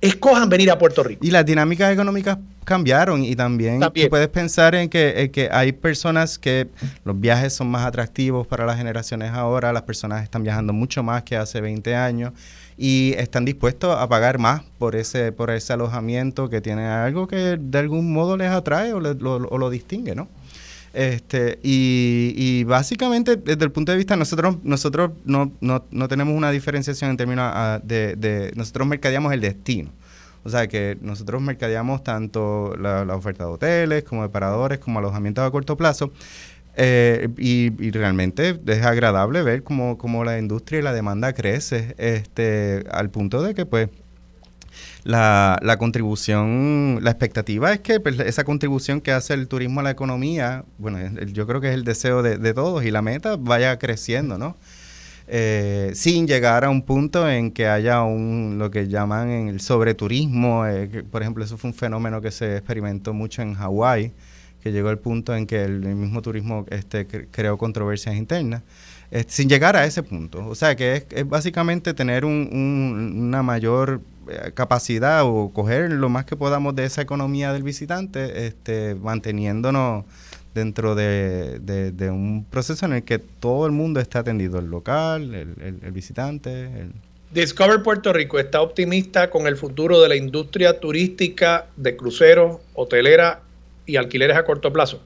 escojan 0.00 0.48
venir 0.48 0.70
a 0.70 0.78
Puerto 0.78 1.02
Rico. 1.02 1.24
Y 1.24 1.30
las 1.30 1.44
dinámicas 1.44 1.92
económicas 1.92 2.38
cambiaron 2.64 3.24
y 3.24 3.34
también, 3.34 3.80
puedes 4.10 4.28
pensar 4.28 4.74
en 4.74 4.90
que, 4.90 5.30
que, 5.32 5.48
hay 5.50 5.72
personas 5.72 6.38
que 6.38 6.68
los 7.04 7.18
viajes 7.18 7.54
son 7.54 7.68
más 7.68 7.86
atractivos 7.86 8.46
para 8.46 8.66
las 8.66 8.76
generaciones 8.76 9.32
ahora, 9.32 9.72
las 9.72 9.82
personas 9.82 10.22
están 10.22 10.42
viajando 10.42 10.74
mucho 10.74 11.02
más 11.02 11.22
que 11.22 11.36
hace 11.36 11.62
20 11.62 11.96
años 11.96 12.32
y 12.78 13.14
están 13.16 13.44
dispuestos 13.44 13.96
a 13.98 14.08
pagar 14.08 14.38
más 14.38 14.62
por 14.78 14.94
ese 14.94 15.32
por 15.32 15.50
ese 15.50 15.72
alojamiento 15.72 16.48
que 16.48 16.60
tiene 16.60 16.86
algo 16.86 17.26
que 17.26 17.58
de 17.58 17.78
algún 17.78 18.12
modo 18.12 18.36
les 18.36 18.50
atrae 18.50 18.92
o, 18.92 19.00
lo, 19.00 19.70
distingue, 19.70 20.14
¿no? 20.14 20.28
Este, 20.92 21.58
y, 21.62 22.64
básicamente, 22.64 23.36
desde 23.36 23.64
el 23.64 23.70
punto 23.70 23.92
de 23.92 23.98
vista, 23.98 24.16
nosotros, 24.16 24.56
nosotros 24.62 25.10
no, 25.24 25.52
no, 25.60 25.84
no 25.90 26.08
tenemos 26.08 26.34
una 26.34 26.50
diferenciación 26.50 27.10
en 27.10 27.16
términos 27.16 27.50
ah, 27.54 27.80
de, 27.82 28.52
nosotros 28.56 28.86
mercadeamos 28.88 29.32
el 29.32 29.40
destino. 29.40 29.90
O 30.44 30.50
sea 30.50 30.66
que 30.66 30.96
nosotros 31.00 31.42
mercadeamos 31.42 32.02
tanto 32.02 32.74
la, 32.76 33.02
oferta 33.14 33.44
de 33.44 33.50
hoteles 33.50 34.04
como 34.04 34.22
de 34.22 34.28
paradores 34.28 34.78
como 34.78 34.98
alojamientos 34.98 35.44
a 35.46 35.50
corto 35.50 35.76
plazo. 35.76 36.10
Eh, 36.80 37.28
y, 37.36 37.90
realmente 37.90 38.58
es 38.66 38.84
agradable 38.84 39.42
ver 39.42 39.64
cómo, 39.64 39.98
cómo, 39.98 40.24
la 40.24 40.38
industria 40.38 40.78
y 40.78 40.82
la 40.82 40.92
demanda 40.92 41.32
crece 41.32 41.94
este, 41.98 42.84
al 42.90 43.10
punto 43.10 43.42
de 43.42 43.54
que 43.54 43.66
pues 43.66 43.88
la, 45.08 45.76
contribución, 45.78 46.98
la 47.02 47.10
expectativa 47.10 47.72
es 47.72 47.80
que 47.80 47.98
pues, 47.98 48.18
esa 48.20 48.44
contribución 48.44 49.00
que 49.00 49.12
hace 49.12 49.32
el 49.32 49.48
turismo 49.48 49.80
a 49.80 49.82
la 49.82 49.90
economía, 49.90 50.64
bueno, 50.76 50.98
yo 51.32 51.46
creo 51.46 51.62
que 51.62 51.68
es 51.68 51.74
el 51.74 51.84
deseo 51.84 52.22
de, 52.22 52.54
todos 52.54 52.84
y 52.84 52.90
la 52.90 53.00
meta 53.00 53.36
vaya 53.36 53.78
creciendo, 53.78 54.36
¿no? 54.36 54.56
Eh, 55.26 55.92
sin 55.94 56.26
llegar 56.26 56.64
a 56.64 56.70
un 56.70 56.82
punto 56.82 57.28
en 57.28 57.52
que 57.52 57.68
haya 57.68 58.02
un 58.02 58.56
lo 58.58 58.70
que 58.70 58.88
llaman 58.88 59.30
el 59.30 59.60
sobreturismo. 59.60 60.66
Eh, 60.66 61.04
por 61.10 61.22
ejemplo, 61.22 61.44
eso 61.44 61.56
fue 61.58 61.70
un 61.70 61.74
fenómeno 61.74 62.20
que 62.20 62.30
se 62.30 62.56
experimentó 62.56 63.12
mucho 63.14 63.42
en 63.42 63.54
Hawái, 63.54 64.12
que 64.62 64.72
llegó 64.72 64.88
al 64.88 64.98
punto 64.98 65.34
en 65.34 65.46
que 65.46 65.64
el, 65.64 65.80
mismo 65.80 66.22
turismo 66.22 66.66
este, 66.70 67.06
creó 67.06 67.56
controversias 67.56 68.14
internas. 68.14 68.62
Eh, 69.10 69.24
sin 69.26 69.48
llegar 69.48 69.74
a 69.74 69.86
ese 69.86 70.02
punto. 70.02 70.46
O 70.46 70.54
sea, 70.54 70.76
que 70.76 71.06
es, 71.10 71.28
básicamente 71.28 71.94
tener 71.94 72.26
una 72.26 73.42
mayor 73.42 74.02
capacidad 74.54 75.22
o 75.24 75.50
coger 75.52 75.90
lo 75.92 76.08
más 76.08 76.24
que 76.24 76.36
podamos 76.36 76.74
de 76.74 76.84
esa 76.84 77.02
economía 77.02 77.52
del 77.52 77.62
visitante, 77.62 78.46
este, 78.46 78.94
manteniéndonos 78.94 80.04
dentro 80.54 80.94
de, 80.94 82.10
un 82.10 82.44
proceso 82.50 82.86
en 82.86 82.94
el 82.94 83.02
que 83.04 83.18
todo 83.18 83.66
el 83.66 83.72
mundo 83.72 84.00
está 84.00 84.20
atendido, 84.20 84.58
el 84.58 84.66
local, 84.66 85.34
el, 85.34 85.92
visitante. 85.92 86.88
Discover 87.32 87.82
Puerto 87.82 88.12
Rico 88.12 88.38
está 88.38 88.60
optimista 88.62 89.30
con 89.30 89.46
el 89.46 89.56
futuro 89.56 90.00
de 90.00 90.08
la 90.08 90.16
industria 90.16 90.80
turística 90.80 91.66
de 91.76 91.96
cruceros, 91.96 92.58
hotelera 92.74 93.42
y 93.86 93.96
alquileres 93.96 94.36
a 94.36 94.44
corto 94.44 94.72
plazo. 94.72 95.00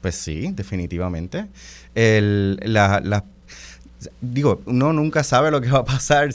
Pues 0.00 0.14
sí, 0.14 0.50
definitivamente. 0.52 1.46
El, 1.94 2.58
la, 2.62 3.00
las 3.04 3.22
digo, 4.20 4.60
uno 4.66 4.92
nunca 4.92 5.24
sabe 5.24 5.50
lo 5.50 5.60
que 5.60 5.70
va 5.70 5.78
a 5.78 5.84
pasar. 5.84 6.28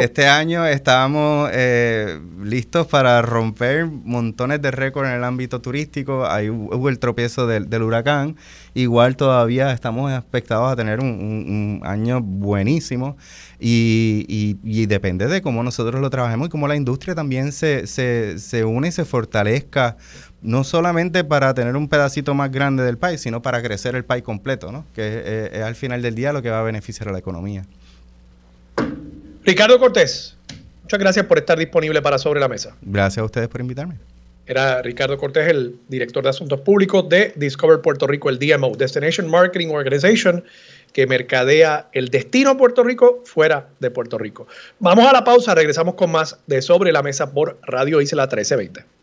Este 0.00 0.28
año 0.28 0.66
estábamos 0.66 1.50
eh, 1.52 2.20
listos 2.42 2.86
para 2.86 3.22
romper 3.22 3.86
montones 3.86 4.62
de 4.62 4.70
récords 4.70 5.08
en 5.08 5.16
el 5.16 5.24
ámbito 5.24 5.60
turístico. 5.60 6.26
Ahí 6.26 6.48
hubo 6.50 6.88
el 6.88 6.98
tropiezo 6.98 7.46
del, 7.46 7.82
huracán. 7.82 8.36
Igual 8.74 9.16
todavía 9.16 9.72
estamos 9.72 10.12
expectados 10.12 10.70
a 10.70 10.76
tener 10.76 11.00
un, 11.00 11.80
año 11.84 12.20
buenísimo. 12.20 13.16
Y, 13.58 14.26
y, 14.62 14.86
depende 14.86 15.28
de 15.28 15.40
cómo 15.40 15.62
nosotros 15.62 16.00
lo 16.00 16.10
trabajemos 16.10 16.48
y 16.48 16.50
cómo 16.50 16.68
la 16.68 16.76
industria 16.76 17.14
también 17.14 17.52
se, 17.52 17.86
se, 17.86 18.38
se 18.38 18.64
une 18.64 18.88
y 18.88 18.92
se 18.92 19.06
fortalezca 19.06 19.96
no 20.46 20.62
solamente 20.62 21.24
para 21.24 21.52
tener 21.54 21.76
un 21.76 21.88
pedacito 21.88 22.32
más 22.32 22.52
grande 22.52 22.84
del 22.84 22.96
país, 22.96 23.20
sino 23.20 23.42
para 23.42 23.60
crecer 23.62 23.96
el 23.96 24.04
país 24.04 24.22
completo, 24.22 24.70
¿no? 24.70 24.86
que 24.94 25.50
es, 25.52 25.62
al 25.62 25.74
final 25.74 26.02
del 26.02 26.14
día 26.14 26.32
lo 26.32 26.40
que 26.40 26.50
va 26.50 26.60
a 26.60 26.62
beneficiar 26.62 27.08
a 27.08 27.12
la 27.12 27.18
economía. 27.18 27.64
Ricardo 29.44 29.78
Cortés, 29.80 30.36
muchas 30.84 31.00
gracias 31.00 31.26
por 31.26 31.38
estar 31.38 31.58
disponible 31.58 32.00
para 32.00 32.16
Sobre 32.18 32.38
la 32.38 32.46
Mesa. 32.48 32.76
Gracias 32.80 33.18
a 33.18 33.24
ustedes 33.24 33.48
por 33.48 33.60
invitarme. 33.60 33.96
Era 34.46 34.80
Ricardo 34.82 35.18
Cortés, 35.18 35.48
el 35.48 35.80
director 35.88 36.22
de 36.22 36.30
Asuntos 36.30 36.60
Públicos 36.60 37.08
de 37.08 37.32
Discover 37.34 37.80
Puerto 37.80 38.06
Rico, 38.06 38.30
el 38.30 38.38
DMO, 38.38 38.76
Destination 38.76 39.28
Marketing 39.28 39.70
Organization, 39.70 40.44
que 40.92 41.08
mercadea 41.08 41.88
el 41.92 42.08
destino 42.08 42.50
a 42.50 42.56
Puerto 42.56 42.84
Rico 42.84 43.22
fuera 43.24 43.66
de 43.80 43.90
Puerto 43.90 44.16
Rico. 44.16 44.46
Vamos 44.78 45.06
a 45.08 45.12
la 45.12 45.24
pausa, 45.24 45.56
regresamos 45.56 45.96
con 45.96 46.12
más 46.12 46.38
de 46.46 46.62
Sobre 46.62 46.92
la 46.92 47.02
Mesa 47.02 47.32
por 47.32 47.58
Radio 47.64 48.00
Isla 48.00 48.22
1320 48.26 48.95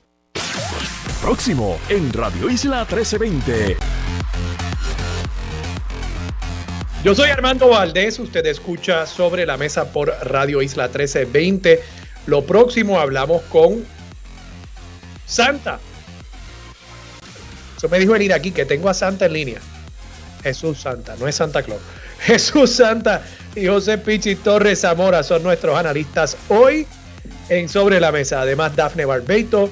próximo 1.23 1.79
en 1.87 2.11
Radio 2.11 2.49
Isla 2.49 2.79
1320. 2.79 3.77
Yo 7.01 7.15
soy 7.15 7.29
Armando 7.29 7.69
Valdés, 7.69 8.19
usted 8.19 8.45
escucha 8.45 9.05
sobre 9.05 9.45
la 9.45 9.55
mesa 9.55 9.93
por 9.93 10.09
Radio 10.23 10.61
Isla 10.61 10.89
1320. 10.89 11.81
Lo 12.25 12.45
próximo 12.45 12.99
hablamos 12.99 13.41
con 13.43 13.85
Santa. 15.25 15.79
Eso 17.77 17.87
me 17.87 17.99
dijo 17.99 18.11
venir 18.11 18.33
aquí 18.33 18.51
que 18.51 18.65
tengo 18.65 18.89
a 18.89 18.93
Santa 18.93 19.27
en 19.27 19.33
línea. 19.33 19.61
Jesús 20.43 20.81
Santa, 20.81 21.15
no 21.17 21.25
es 21.25 21.35
Santa 21.35 21.63
Claus. 21.63 21.79
Jesús 22.19 22.69
Santa 22.69 23.23
y 23.55 23.67
José 23.67 23.97
Pichi 23.97 24.35
Torres 24.35 24.81
Zamora 24.81 25.23
son 25.23 25.41
nuestros 25.41 25.77
analistas 25.77 26.35
hoy 26.49 26.85
en 27.47 27.69
Sobre 27.69 28.01
la 28.01 28.11
Mesa. 28.11 28.41
Además, 28.41 28.75
Dafne 28.75 29.05
Barbeito, 29.05 29.69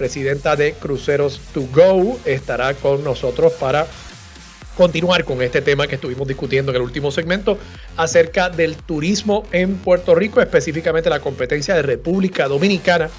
presidenta 0.00 0.56
de 0.56 0.72
Cruceros 0.72 1.38
to 1.52 1.60
Go, 1.74 2.18
estará 2.24 2.72
con 2.72 3.04
nosotros 3.04 3.52
para 3.60 3.86
continuar 4.74 5.24
con 5.26 5.42
este 5.42 5.60
tema 5.60 5.86
que 5.86 5.96
estuvimos 5.96 6.26
discutiendo 6.26 6.72
en 6.72 6.76
el 6.76 6.82
último 6.82 7.10
segmento 7.10 7.58
acerca 7.98 8.48
del 8.48 8.76
turismo 8.76 9.44
en 9.52 9.76
Puerto 9.76 10.14
Rico, 10.14 10.40
específicamente 10.40 11.10
la 11.10 11.20
competencia 11.20 11.74
de 11.74 11.82
República 11.82 12.48
Dominicana 12.48 13.10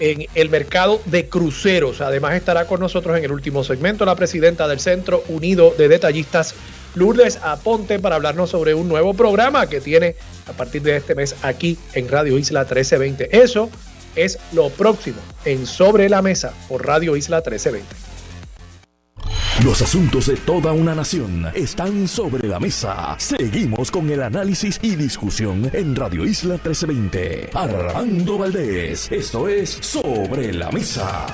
en 0.00 0.26
el 0.34 0.50
mercado 0.50 1.00
de 1.04 1.28
cruceros. 1.28 2.00
Además 2.00 2.34
estará 2.34 2.66
con 2.66 2.80
nosotros 2.80 3.16
en 3.16 3.22
el 3.22 3.30
último 3.30 3.62
segmento 3.62 4.04
la 4.04 4.16
presidenta 4.16 4.66
del 4.66 4.80
Centro 4.80 5.22
Unido 5.28 5.72
de 5.78 5.86
Detallistas, 5.86 6.56
Lourdes 6.96 7.38
Aponte, 7.40 8.00
para 8.00 8.16
hablarnos 8.16 8.50
sobre 8.50 8.74
un 8.74 8.88
nuevo 8.88 9.14
programa 9.14 9.68
que 9.68 9.80
tiene 9.80 10.16
a 10.48 10.54
partir 10.54 10.82
de 10.82 10.96
este 10.96 11.14
mes 11.14 11.36
aquí 11.42 11.78
en 11.94 12.08
Radio 12.08 12.36
Isla 12.36 12.62
1320. 12.62 13.28
Eso 13.30 13.70
es 14.16 14.38
lo 14.52 14.70
próximo 14.70 15.20
en 15.44 15.66
Sobre 15.66 16.08
la 16.08 16.22
Mesa 16.22 16.52
por 16.68 16.86
Radio 16.86 17.16
Isla 17.16 17.38
1320. 17.38 18.12
Los 19.64 19.80
asuntos 19.80 20.26
de 20.26 20.36
toda 20.38 20.72
una 20.72 20.92
nación 20.92 21.46
están 21.54 22.08
sobre 22.08 22.48
la 22.48 22.58
mesa. 22.58 23.14
Seguimos 23.18 23.92
con 23.92 24.10
el 24.10 24.22
análisis 24.22 24.80
y 24.82 24.96
discusión 24.96 25.70
en 25.72 25.94
Radio 25.94 26.24
Isla 26.24 26.54
1320. 26.54 27.50
Armando 27.54 28.38
Valdés, 28.38 29.12
esto 29.12 29.48
es 29.48 29.70
Sobre 29.70 30.52
la 30.52 30.72
Mesa. 30.72 31.26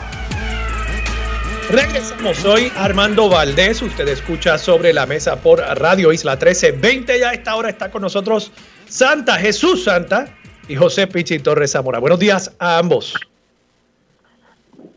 Regresamos, 1.70 2.36
soy 2.38 2.70
Armando 2.76 3.28
Valdés, 3.30 3.80
usted 3.82 4.08
escucha 4.08 4.58
sobre 4.58 4.92
la 4.92 5.06
mesa 5.06 5.36
por 5.36 5.60
Radio 5.60 6.12
Isla 6.12 6.32
1320, 6.32 7.20
ya 7.20 7.30
a 7.30 7.34
esta 7.34 7.54
hora 7.54 7.70
está 7.70 7.90
con 7.90 8.02
nosotros 8.02 8.52
Santa 8.88 9.38
Jesús 9.38 9.84
Santa 9.84 10.34
y 10.68 10.76
José 10.76 11.06
Pichi 11.06 11.38
Torres 11.38 11.72
Zamora. 11.72 11.98
Buenos 11.98 12.18
días 12.18 12.54
a 12.58 12.78
ambos. 12.78 13.14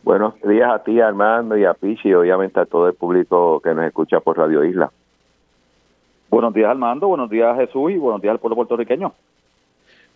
Buenos 0.04 0.34
días 0.42 0.70
a 0.70 0.82
ti 0.82 1.00
Armando 1.00 1.56
y 1.56 1.64
a 1.64 1.74
Pichi 1.74 2.10
y 2.10 2.14
obviamente 2.14 2.60
a 2.60 2.66
todo 2.66 2.88
el 2.88 2.94
público 2.94 3.60
que 3.60 3.74
nos 3.74 3.86
escucha 3.86 4.20
por 4.20 4.36
Radio 4.36 4.64
Isla. 4.64 4.90
Buenos 6.28 6.52
días 6.54 6.70
Armando, 6.70 7.08
buenos 7.08 7.30
días 7.30 7.56
Jesús 7.56 7.92
y 7.92 7.96
buenos 7.96 8.20
días 8.20 8.32
al 8.32 8.38
pueblo 8.38 8.56
puertorriqueño. 8.56 9.12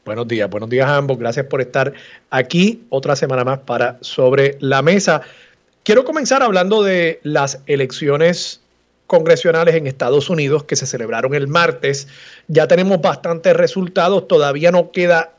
Buenos 0.05 0.29
días, 0.29 0.49
buenos 0.51 0.69
días 0.69 0.89
a 0.89 0.97
ambos. 0.97 1.19
Gracias 1.19 1.47
por 1.47 1.61
estar 1.61 1.93
aquí 2.31 2.85
otra 2.91 3.17
semana 3.17 3.45
más 3.45 3.59
para 3.61 3.97
Sobre 4.03 4.57
la 4.61 4.83
Mesa. 4.83 5.23
Quiero 5.83 6.05
comenzar 6.05 6.43
hablando 6.43 6.83
de 6.83 7.21
las 7.23 7.63
elecciones 7.67 8.61
congresionales 9.07 9.75
en 9.75 9.87
Estados 9.87 10.31
Unidos 10.31 10.65
que 10.65 10.77
se 10.77 10.87
celebraron 10.87 11.35
el 11.35 11.49
martes. 11.49 12.09
Ya 12.49 12.67
tenemos 12.67 13.01
bastantes 13.01 13.57
resultados, 13.57 14.29
todavía 14.29 14.71
no 14.71 14.91
queda 14.91 15.36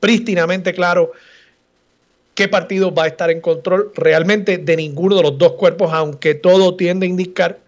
prístinamente 0.00 0.72
claro 0.72 1.12
qué 2.34 2.48
partido 2.48 2.94
va 2.94 3.04
a 3.04 3.08
estar 3.08 3.30
en 3.30 3.40
control 3.40 3.90
realmente 3.94 4.58
de 4.58 4.76
ninguno 4.76 5.16
de 5.16 5.22
los 5.22 5.38
dos 5.38 5.52
cuerpos, 5.52 5.90
aunque 5.92 6.34
todo 6.34 6.76
tiende 6.76 7.06
a 7.06 7.08
indicar 7.08 7.58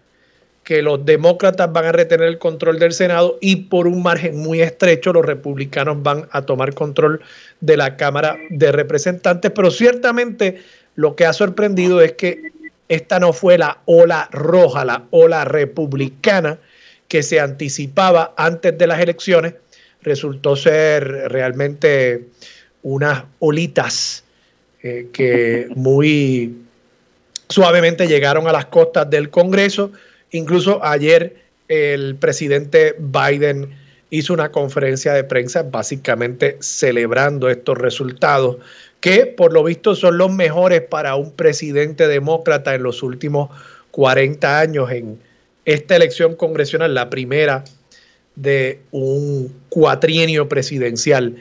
que 0.63 0.81
los 0.81 1.05
demócratas 1.05 1.71
van 1.73 1.85
a 1.85 1.91
retener 1.91 2.27
el 2.27 2.37
control 2.37 2.79
del 2.79 2.93
Senado 2.93 3.37
y 3.41 3.55
por 3.57 3.87
un 3.87 4.03
margen 4.03 4.37
muy 4.37 4.61
estrecho 4.61 5.11
los 5.11 5.25
republicanos 5.25 6.01
van 6.01 6.27
a 6.31 6.43
tomar 6.43 6.73
control 6.73 7.21
de 7.59 7.77
la 7.77 7.97
Cámara 7.97 8.37
de 8.49 8.71
Representantes, 8.71 9.51
pero 9.53 9.71
ciertamente 9.71 10.61
lo 10.95 11.15
que 11.15 11.25
ha 11.25 11.33
sorprendido 11.33 11.99
es 12.01 12.13
que 12.13 12.51
esta 12.89 13.19
no 13.19 13.33
fue 13.33 13.57
la 13.57 13.79
ola 13.85 14.29
roja, 14.31 14.85
la 14.85 15.03
ola 15.11 15.45
republicana 15.45 16.59
que 17.07 17.23
se 17.23 17.39
anticipaba 17.39 18.33
antes 18.37 18.77
de 18.77 18.87
las 18.87 18.99
elecciones. 18.99 19.55
Resultó 20.03 20.55
ser 20.55 21.03
realmente 21.29 22.27
unas 22.83 23.23
olitas 23.39 24.23
eh, 24.83 25.07
que 25.13 25.67
muy 25.75 26.55
suavemente 27.49 28.07
llegaron 28.07 28.47
a 28.47 28.51
las 28.51 28.65
costas 28.65 29.09
del 29.09 29.29
Congreso. 29.29 29.91
Incluso 30.31 30.83
ayer 30.83 31.35
el 31.67 32.15
presidente 32.15 32.95
Biden 32.97 33.69
hizo 34.09 34.33
una 34.33 34.51
conferencia 34.51 35.13
de 35.13 35.23
prensa 35.23 35.63
básicamente 35.63 36.57
celebrando 36.59 37.49
estos 37.49 37.77
resultados 37.77 38.57
que 38.99 39.25
por 39.25 39.51
lo 39.51 39.63
visto 39.63 39.95
son 39.95 40.17
los 40.17 40.31
mejores 40.31 40.81
para 40.81 41.15
un 41.15 41.31
presidente 41.31 42.07
demócrata 42.07 42.75
en 42.75 42.83
los 42.83 43.03
últimos 43.03 43.49
40 43.91 44.59
años 44.59 44.91
en 44.91 45.19
esta 45.65 45.95
elección 45.95 46.35
congresional, 46.35 46.93
la 46.93 47.09
primera 47.09 47.63
de 48.35 48.81
un 48.91 49.53
cuatrienio 49.69 50.47
presidencial. 50.47 51.37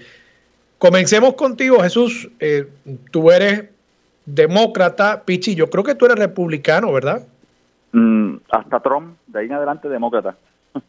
Comencemos 0.78 1.34
contigo, 1.34 1.80
Jesús. 1.82 2.28
Eh, 2.40 2.66
tú 3.10 3.30
eres 3.30 3.64
demócrata, 4.26 5.22
Pichi, 5.24 5.54
yo 5.54 5.68
creo 5.68 5.84
que 5.84 5.94
tú 5.94 6.06
eres 6.06 6.18
republicano, 6.18 6.92
¿verdad? 6.92 7.26
Mm, 7.92 8.36
hasta 8.50 8.80
Trump, 8.80 9.16
de 9.26 9.40
ahí 9.40 9.46
en 9.46 9.52
adelante 9.52 9.88
demócrata. 9.88 10.36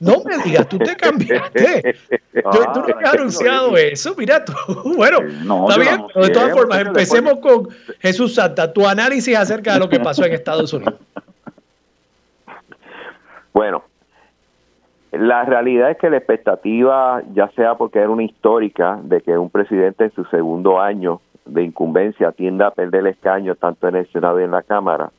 No 0.00 0.22
me 0.24 0.38
digas, 0.44 0.68
tú 0.68 0.78
te 0.78 0.94
cambiaste. 0.96 1.96
Yo, 2.34 2.72
tú 2.72 2.80
no 2.80 2.86
me 2.86 3.04
has 3.04 3.14
anunciado 3.14 3.76
eso, 3.76 4.14
mira 4.16 4.44
tú. 4.44 4.52
Bueno, 4.96 5.20
está 5.20 5.78
bien, 5.80 6.04
de 6.14 6.30
todas 6.30 6.52
formas, 6.52 6.80
empecemos 6.80 7.38
con 7.40 7.68
Jesús 8.00 8.34
Santa, 8.34 8.72
tu 8.72 8.86
análisis 8.86 9.36
acerca 9.36 9.74
de 9.74 9.80
lo 9.80 9.88
que 9.88 9.98
pasó 9.98 10.24
en 10.24 10.32
Estados 10.34 10.72
Unidos. 10.72 10.94
Bueno, 13.52 13.82
la 15.12 15.44
realidad 15.44 15.90
es 15.90 15.98
que 15.98 16.10
la 16.10 16.18
expectativa, 16.18 17.22
ya 17.32 17.48
sea 17.50 17.76
porque 17.76 17.98
era 17.98 18.10
una 18.10 18.24
histórica 18.24 18.98
de 19.02 19.22
que 19.22 19.38
un 19.38 19.50
presidente 19.50 20.04
en 20.04 20.12
su 20.12 20.24
segundo 20.26 20.80
año 20.80 21.20
de 21.46 21.62
incumbencia 21.62 22.32
tienda 22.32 22.66
a 22.66 22.70
perder 22.72 23.00
el 23.00 23.06
escaño 23.08 23.54
tanto 23.54 23.88
en 23.88 23.96
el 23.96 24.12
Senado 24.12 24.40
y 24.40 24.44
en 24.44 24.50
la 24.50 24.62
Cámara, 24.62 25.10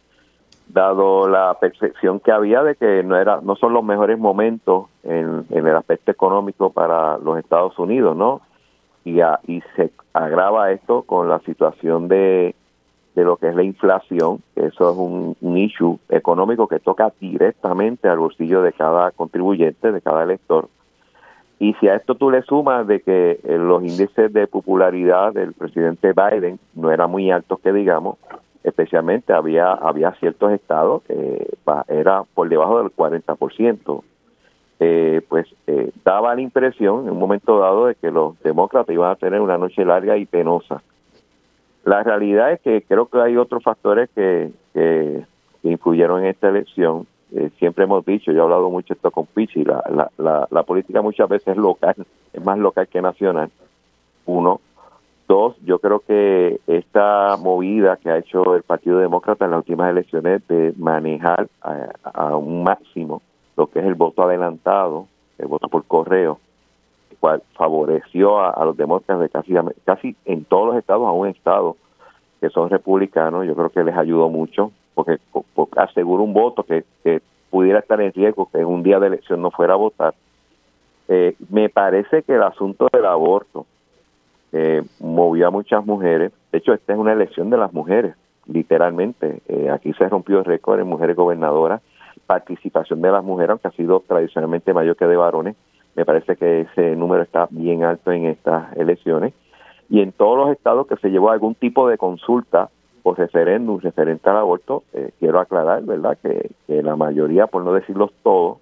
dado 0.68 1.28
la 1.28 1.56
percepción 1.60 2.20
que 2.20 2.32
había 2.32 2.62
de 2.62 2.76
que 2.76 3.02
no 3.02 3.18
era 3.18 3.40
no 3.42 3.56
son 3.56 3.74
los 3.74 3.84
mejores 3.84 4.20
momentos 4.20 4.86
en, 5.04 5.46
el 5.50 5.76
aspecto 5.76 6.12
económico 6.12 6.72
para 6.72 7.18
los 7.18 7.40
Estados 7.40 7.78
Unidos, 7.80 8.16
¿no? 8.16 8.42
Y, 9.04 9.22
y 9.48 9.64
se 9.76 9.92
agrava 10.14 10.72
esto 10.72 11.02
con 11.02 11.30
la 11.30 11.40
situación 11.40 12.08
de, 12.08 12.54
de 13.16 13.24
lo 13.24 13.38
que 13.38 13.50
es 13.50 13.56
la 13.56 13.64
inflación, 13.64 14.42
eso 14.56 14.92
es 14.92 14.98
un, 14.98 15.36
un 15.42 15.58
issue 15.58 16.00
económico 16.10 16.68
que 16.68 16.80
toca 16.80 17.12
directamente 17.20 18.08
al 18.08 18.20
bolsillo 18.20 18.62
de 18.62 18.74
cada 18.74 19.12
contribuyente, 19.12 19.92
de 19.92 20.02
cada 20.02 20.24
elector. 20.24 20.70
Y 21.60 21.74
si 21.74 21.90
a 21.90 21.96
esto 21.96 22.16
tú 22.16 22.32
le 22.32 22.42
sumas 22.44 22.88
de 22.88 23.02
que 23.02 23.40
eh, 23.44 23.58
los 23.58 23.84
índices 23.84 24.32
de 24.32 24.48
popularidad 24.48 25.34
del 25.34 25.54
presidente 25.54 26.14
Biden 26.14 26.58
no 26.74 26.90
eran 26.90 27.12
muy 27.12 27.30
altos, 27.32 27.60
que 27.60 27.74
digamos, 27.74 28.18
especialmente 28.64 29.34
había 29.34 29.74
había 29.74 30.12
ciertos 30.14 30.54
estados 30.54 31.04
que 31.04 31.48
era 31.90 32.24
por 32.34 32.48
debajo 32.48 32.82
del 32.82 32.92
40%, 32.96 34.04
eh, 34.80 35.22
pues 35.28 35.48
eh, 35.68 35.92
daba 36.06 36.34
la 36.34 36.42
impresión 36.42 37.06
en 37.06 37.12
un 37.12 37.20
momento 37.20 37.60
dado 37.60 37.88
de 37.88 37.96
que 37.96 38.10
los 38.10 38.40
demócratas 38.42 38.94
iban 38.94 39.12
a 39.12 39.16
tener 39.18 39.42
una 39.42 39.58
noche 39.58 39.84
larga 39.84 40.16
y 40.16 40.26
penosa. 40.26 40.82
La 41.86 42.04
realidad 42.04 42.52
es 42.52 42.62
que 42.62 42.82
creo 42.84 43.08
que 43.08 43.20
hay 43.20 43.38
otros 43.38 43.64
factores 43.64 44.10
que, 44.16 44.52
que, 44.74 45.24
influyeron 45.64 46.24
en 46.24 46.30
esta 46.30 46.50
elección. 46.50 47.06
Eh, 47.36 47.50
siempre 47.60 47.84
hemos 47.84 48.06
dicho, 48.06 48.32
yo 48.32 48.40
he 48.40 48.44
hablado 48.44 48.70
mucho 48.70 48.94
esto 48.94 49.12
con 49.12 49.26
Pichi, 49.26 49.64
la, 49.64 49.84
la, 49.90 50.10
la, 50.18 50.48
la 50.50 50.64
política 50.64 51.02
muchas 51.02 51.30
veces 51.30 51.50
es 51.50 51.58
local, 51.58 51.96
es 52.34 52.44
más 52.44 52.58
local 52.58 52.88
que 52.88 53.02
nacional. 53.02 53.50
Uno, 54.26 54.62
Dos, 55.30 55.56
yo 55.64 55.78
creo 55.78 56.00
que 56.00 56.60
esta 56.66 57.38
movida 57.38 57.98
que 57.98 58.10
ha 58.10 58.18
hecho 58.18 58.56
el 58.56 58.64
Partido 58.64 58.98
Demócrata 58.98 59.46
en 59.46 59.52
las 59.52 59.60
últimas 59.60 59.92
elecciones 59.92 60.42
de 60.48 60.74
manejar 60.76 61.48
a, 61.62 62.36
un 62.36 62.64
máximo 62.64 63.22
lo 63.56 63.68
que 63.68 63.78
es 63.78 63.86
el 63.86 63.94
voto 63.94 64.24
adelantado, 64.24 65.06
el 65.38 65.46
voto 65.46 65.68
por 65.68 65.86
correo, 65.86 66.40
cual 67.20 67.44
favoreció 67.54 68.40
a, 68.40 68.64
los 68.66 68.78
demócratas 68.78 69.20
de 69.20 69.30
casi, 69.30 69.54
casi 69.86 70.16
en 70.26 70.46
todos 70.46 70.68
los 70.68 70.78
estados, 70.78 71.08
a 71.08 71.12
un 71.12 71.28
estado 71.28 71.76
que 72.40 72.50
son 72.50 72.70
republicanos, 72.70 73.46
yo 73.46 73.56
creo 73.56 73.70
que 73.70 73.84
les 73.84 73.96
ayudó 73.96 74.30
mucho, 74.30 74.72
porque, 74.94 75.18
asegura 75.76 76.24
un 76.24 76.34
voto 76.34 76.64
que, 76.64 76.84
pudiera 77.50 77.80
estar 77.80 78.00
en 78.00 78.14
riesgo 78.14 78.48
que 78.52 78.60
en 78.60 78.66
un 78.66 78.84
día 78.84 79.00
de 79.00 79.08
elección 79.08 79.42
no 79.42 79.50
fuera 79.50 79.74
a 79.74 79.78
votar. 79.78 80.14
Eh, 81.08 81.36
me 81.50 81.68
parece 81.68 82.22
que 82.22 82.36
el 82.36 82.44
asunto 82.44 82.88
del 82.94 83.06
aborto, 83.06 83.66
eh, 84.52 84.84
movió 85.00 85.48
a 85.48 85.52
muchas 85.52 85.86
mujeres. 85.86 86.32
De 86.52 86.58
hecho, 86.58 86.74
esta 86.74 86.94
es 86.94 87.00
una 87.00 87.14
elección 87.14 87.50
de 87.50 87.58
las 87.58 87.74
mujeres, 87.74 88.16
literalmente. 88.48 89.42
Eh, 89.48 89.70
aquí 89.70 89.94
se 89.94 90.08
rompió 90.10 90.40
el 90.40 90.46
récord 90.46 90.80
en 90.80 90.88
mujeres 90.88 91.16
gobernadoras, 91.16 91.82
participación 92.26 93.02
de 93.02 93.12
las 93.12 93.24
mujeres, 93.24 93.52
aunque 93.52 93.68
ha 93.68 93.72
sido 93.72 94.04
tradicionalmente 94.08 94.74
mayor 94.74 94.96
que 94.96 95.06
de 95.06 95.16
varones. 95.16 95.56
Me 96.00 96.06
parece 96.06 96.38
que 96.38 96.62
ese 96.62 96.96
número 96.96 97.24
está 97.24 97.50
bien 97.52 97.84
alto 97.84 98.14
en 98.14 98.28
estas 98.28 98.72
elecciones. 98.78 99.34
Y 99.90 100.00
en 100.00 100.14
todos 100.14 100.38
los 100.38 100.50
estados 100.56 100.88
que 100.88 100.96
se 100.96 101.10
llevó 101.10 101.30
algún 101.30 101.56
tipo 101.56 101.90
de 101.90 101.98
consulta 101.98 102.70
o 103.04 103.14
referéndum 103.14 103.82
referente 103.82 104.30
al 104.30 104.38
aborto, 104.38 104.84
eh, 104.94 105.12
quiero 105.20 105.42
aclarar, 105.42 105.84
¿verdad?, 105.84 106.18
que, 106.24 106.52
la 106.70 106.96
mayoría, 106.96 107.48
por 107.48 107.66
no 107.66 107.74
decirlos 107.74 108.14
todos, 108.24 108.60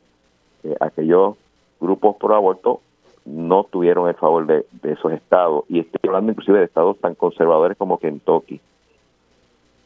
aquellos 0.79 1.35
grupos 1.79 2.15
por 2.15 2.33
aborto 2.33 2.81
no 3.25 3.65
tuvieron 3.65 4.07
el 4.09 4.15
favor 4.15 4.47
de, 4.47 4.65
esos 4.81 5.11
estados. 5.11 5.63
Y 5.69 5.81
estoy 5.81 5.99
hablando 6.07 6.31
inclusive 6.31 6.57
de 6.57 6.65
estados 6.65 6.97
tan 6.97 7.13
conservadores 7.13 7.77
como 7.77 7.99
Kentucky. 7.99 8.59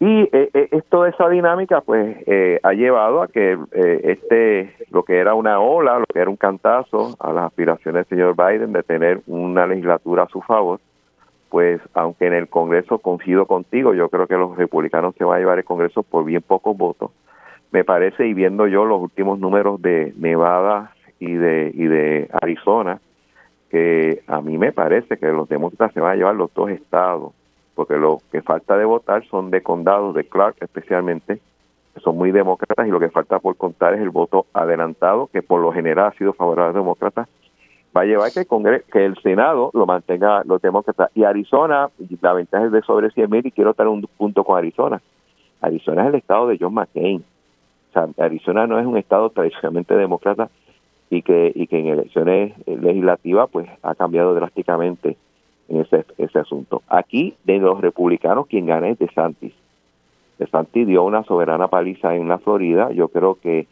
Y 0.02 0.22
eh, 0.32 0.50
eh, 0.56 0.68
esto 0.72 1.04
de 1.04 1.12
esa 1.12 1.30
dinámica, 1.30 1.82
pues, 1.82 2.18
eh, 2.26 2.60
ha 2.64 2.74
llevado 2.74 3.22
a 3.22 3.28
que 3.28 3.56
este, 3.72 4.74
lo 4.90 5.04
que 5.04 5.20
era 5.20 5.36
una 5.36 5.60
ola, 5.60 6.00
lo 6.00 6.06
que 6.12 6.18
era 6.18 6.28
un 6.28 6.38
cantazo 6.38 7.16
a 7.20 7.32
las 7.32 7.46
aspiraciones 7.46 8.10
del 8.10 8.18
señor 8.18 8.36
Biden 8.36 8.74
de 8.74 8.82
tener 8.82 9.22
una 9.28 9.68
legislatura 9.68 10.24
a 10.24 10.28
su 10.30 10.42
favor, 10.42 10.80
pues, 11.50 11.80
aunque 11.94 12.26
en 12.26 12.34
el 12.34 12.48
Congreso 12.48 12.98
coincido 12.98 13.46
contigo, 13.46 13.94
yo 13.94 14.10
creo 14.10 14.26
que 14.26 14.38
los 14.38 14.58
republicanos 14.58 15.14
se 15.20 15.24
van 15.24 15.36
a 15.36 15.40
llevar 15.40 15.60
el 15.60 15.66
Congreso 15.66 16.02
por 16.02 16.26
bien 16.26 16.42
pocos 16.42 16.76
votos. 16.76 17.12
Me 17.70 17.84
parece, 17.84 18.26
y 18.26 18.34
viendo 18.34 18.66
yo 18.66 18.86
los 18.86 19.00
últimos 19.00 19.38
números 19.38 19.80
de 19.84 20.16
Nevada 20.18 20.96
y 21.20 21.34
de, 21.34 21.70
y 21.76 21.86
de 21.86 22.28
Arizona, 22.42 23.00
que 23.70 24.24
a 24.26 24.42
mí 24.42 24.58
me 24.58 24.72
parece 24.72 25.18
que 25.18 25.28
los 25.28 25.48
demócratas 25.48 25.94
se 25.94 26.02
van 26.02 26.14
a 26.14 26.16
llevar 26.16 26.34
los 26.34 26.52
dos 26.56 26.72
estados, 26.72 27.34
porque 27.82 27.98
lo 27.98 28.20
que 28.32 28.44
falta 28.44 28.78
de 28.78 28.86
votar 28.86 29.26
son 29.26 29.50
de 29.50 29.64
condados, 29.64 30.14
de 30.14 30.24
Clark 30.24 30.56
especialmente, 30.62 31.40
que 31.96 32.00
son 32.00 32.16
muy 32.16 32.30
demócratas, 32.30 32.88
y 32.88 32.92
lo 32.92 33.00
que 33.00 33.10
falta 33.10 33.40
por 33.40 33.58
contar 33.58 33.96
es 33.96 34.02
el 34.02 34.12
voto 34.12 34.46
adelantado, 34.54 35.32
que 35.34 35.42
por 35.42 35.62
lo 35.62 35.74
general 35.74 36.10
ha 36.10 36.12
sido 36.16 36.34
favorable 36.34 36.66
a 36.66 36.68
los 36.74 36.76
demócratas, 36.76 37.28
va 37.98 38.02
a 38.02 38.06
llevar 38.06 38.32
que 38.32 38.42
el, 38.42 38.84
que 38.84 39.04
el 39.04 39.18
Senado 39.24 39.72
lo 39.74 39.88
mantenga 39.88 40.44
los 40.46 40.62
demócratas. 40.62 41.10
Y 41.16 41.24
Arizona, 41.24 41.90
la 42.22 42.34
ventaja 42.34 42.68
es 42.68 42.72
de 42.72 42.84
sobre 42.84 43.10
100 43.10 43.32
mil, 43.32 43.48
y 43.48 43.52
quiero 43.52 43.74
tener 43.74 43.90
un 43.90 44.08
punto 44.16 44.44
con 44.44 44.60
Arizona. 44.60 45.02
Arizona 45.60 46.04
es 46.04 46.10
el 46.10 46.16
estado 46.16 46.50
de 46.50 46.60
John 46.62 46.76
McCain. 46.76 47.26
O 47.90 47.94
sea, 47.94 48.08
Arizona 48.24 48.68
no 48.68 48.78
es 48.78 48.86
un 48.86 49.00
estado 49.00 49.32
tradicionalmente 49.32 49.96
demócrata 49.96 50.52
y 51.10 51.24
que, 51.24 51.52
y 51.56 51.66
que 51.66 51.80
en 51.80 51.88
elecciones 51.88 52.54
legislativas 52.68 53.50
pues 53.52 53.68
ha 53.82 53.96
cambiado 53.96 54.36
drásticamente 54.36 55.18
en 55.72 55.82
ese, 55.82 56.06
ese 56.18 56.40
asunto. 56.40 56.84
Aquí, 56.88 57.36
de 57.46 57.60
los 57.60 57.80
republicanos, 57.80 58.48
quien 58.48 58.66
gana 58.66 58.90
es 58.90 59.00
DeSantis. 59.00 59.54
DeSantis 60.38 60.86
dio 60.86 61.04
una 61.04 61.24
soberana 61.24 61.70
paliza 61.70 62.14
en 62.16 62.28
la 62.28 62.40
Florida. 62.40 62.92
Yo 62.92 63.08
creo 63.08 63.36
que 63.36 63.68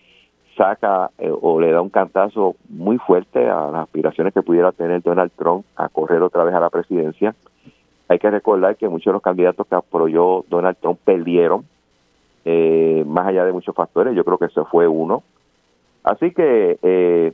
saca 0.57 1.11
eh, 1.17 1.29
o 1.29 1.59
le 1.59 1.71
da 1.71 1.81
un 1.81 1.89
cantazo 1.89 2.55
muy 2.69 2.97
fuerte 2.97 3.49
a 3.49 3.69
las 3.71 3.83
aspiraciones 3.83 4.33
que 4.33 4.41
pudiera 4.41 4.71
tener 4.71 5.01
Donald 5.01 5.31
Trump 5.35 5.65
a 5.75 5.89
correr 5.89 6.21
otra 6.21 6.43
vez 6.43 6.55
a 6.55 6.59
la 6.59 6.69
presidencia. 6.69 7.35
Hay 8.07 8.17
que 8.17 8.31
recordar 8.31 8.75
que 8.77 8.89
muchos 8.89 9.05
de 9.05 9.13
los 9.13 9.21
candidatos 9.21 9.67
que 9.67 9.75
apoyó 9.75 10.45
Donald 10.49 10.77
Trump 10.81 10.99
perdieron, 11.03 11.65
eh, 12.45 13.03
más 13.05 13.27
allá 13.27 13.45
de 13.45 13.51
muchos 13.51 13.75
factores, 13.75 14.15
yo 14.15 14.23
creo 14.23 14.37
que 14.37 14.45
ese 14.45 14.63
fue 14.65 14.87
uno. 14.87 15.23
Así 16.03 16.31
que 16.31 16.79
eh, 16.81 17.33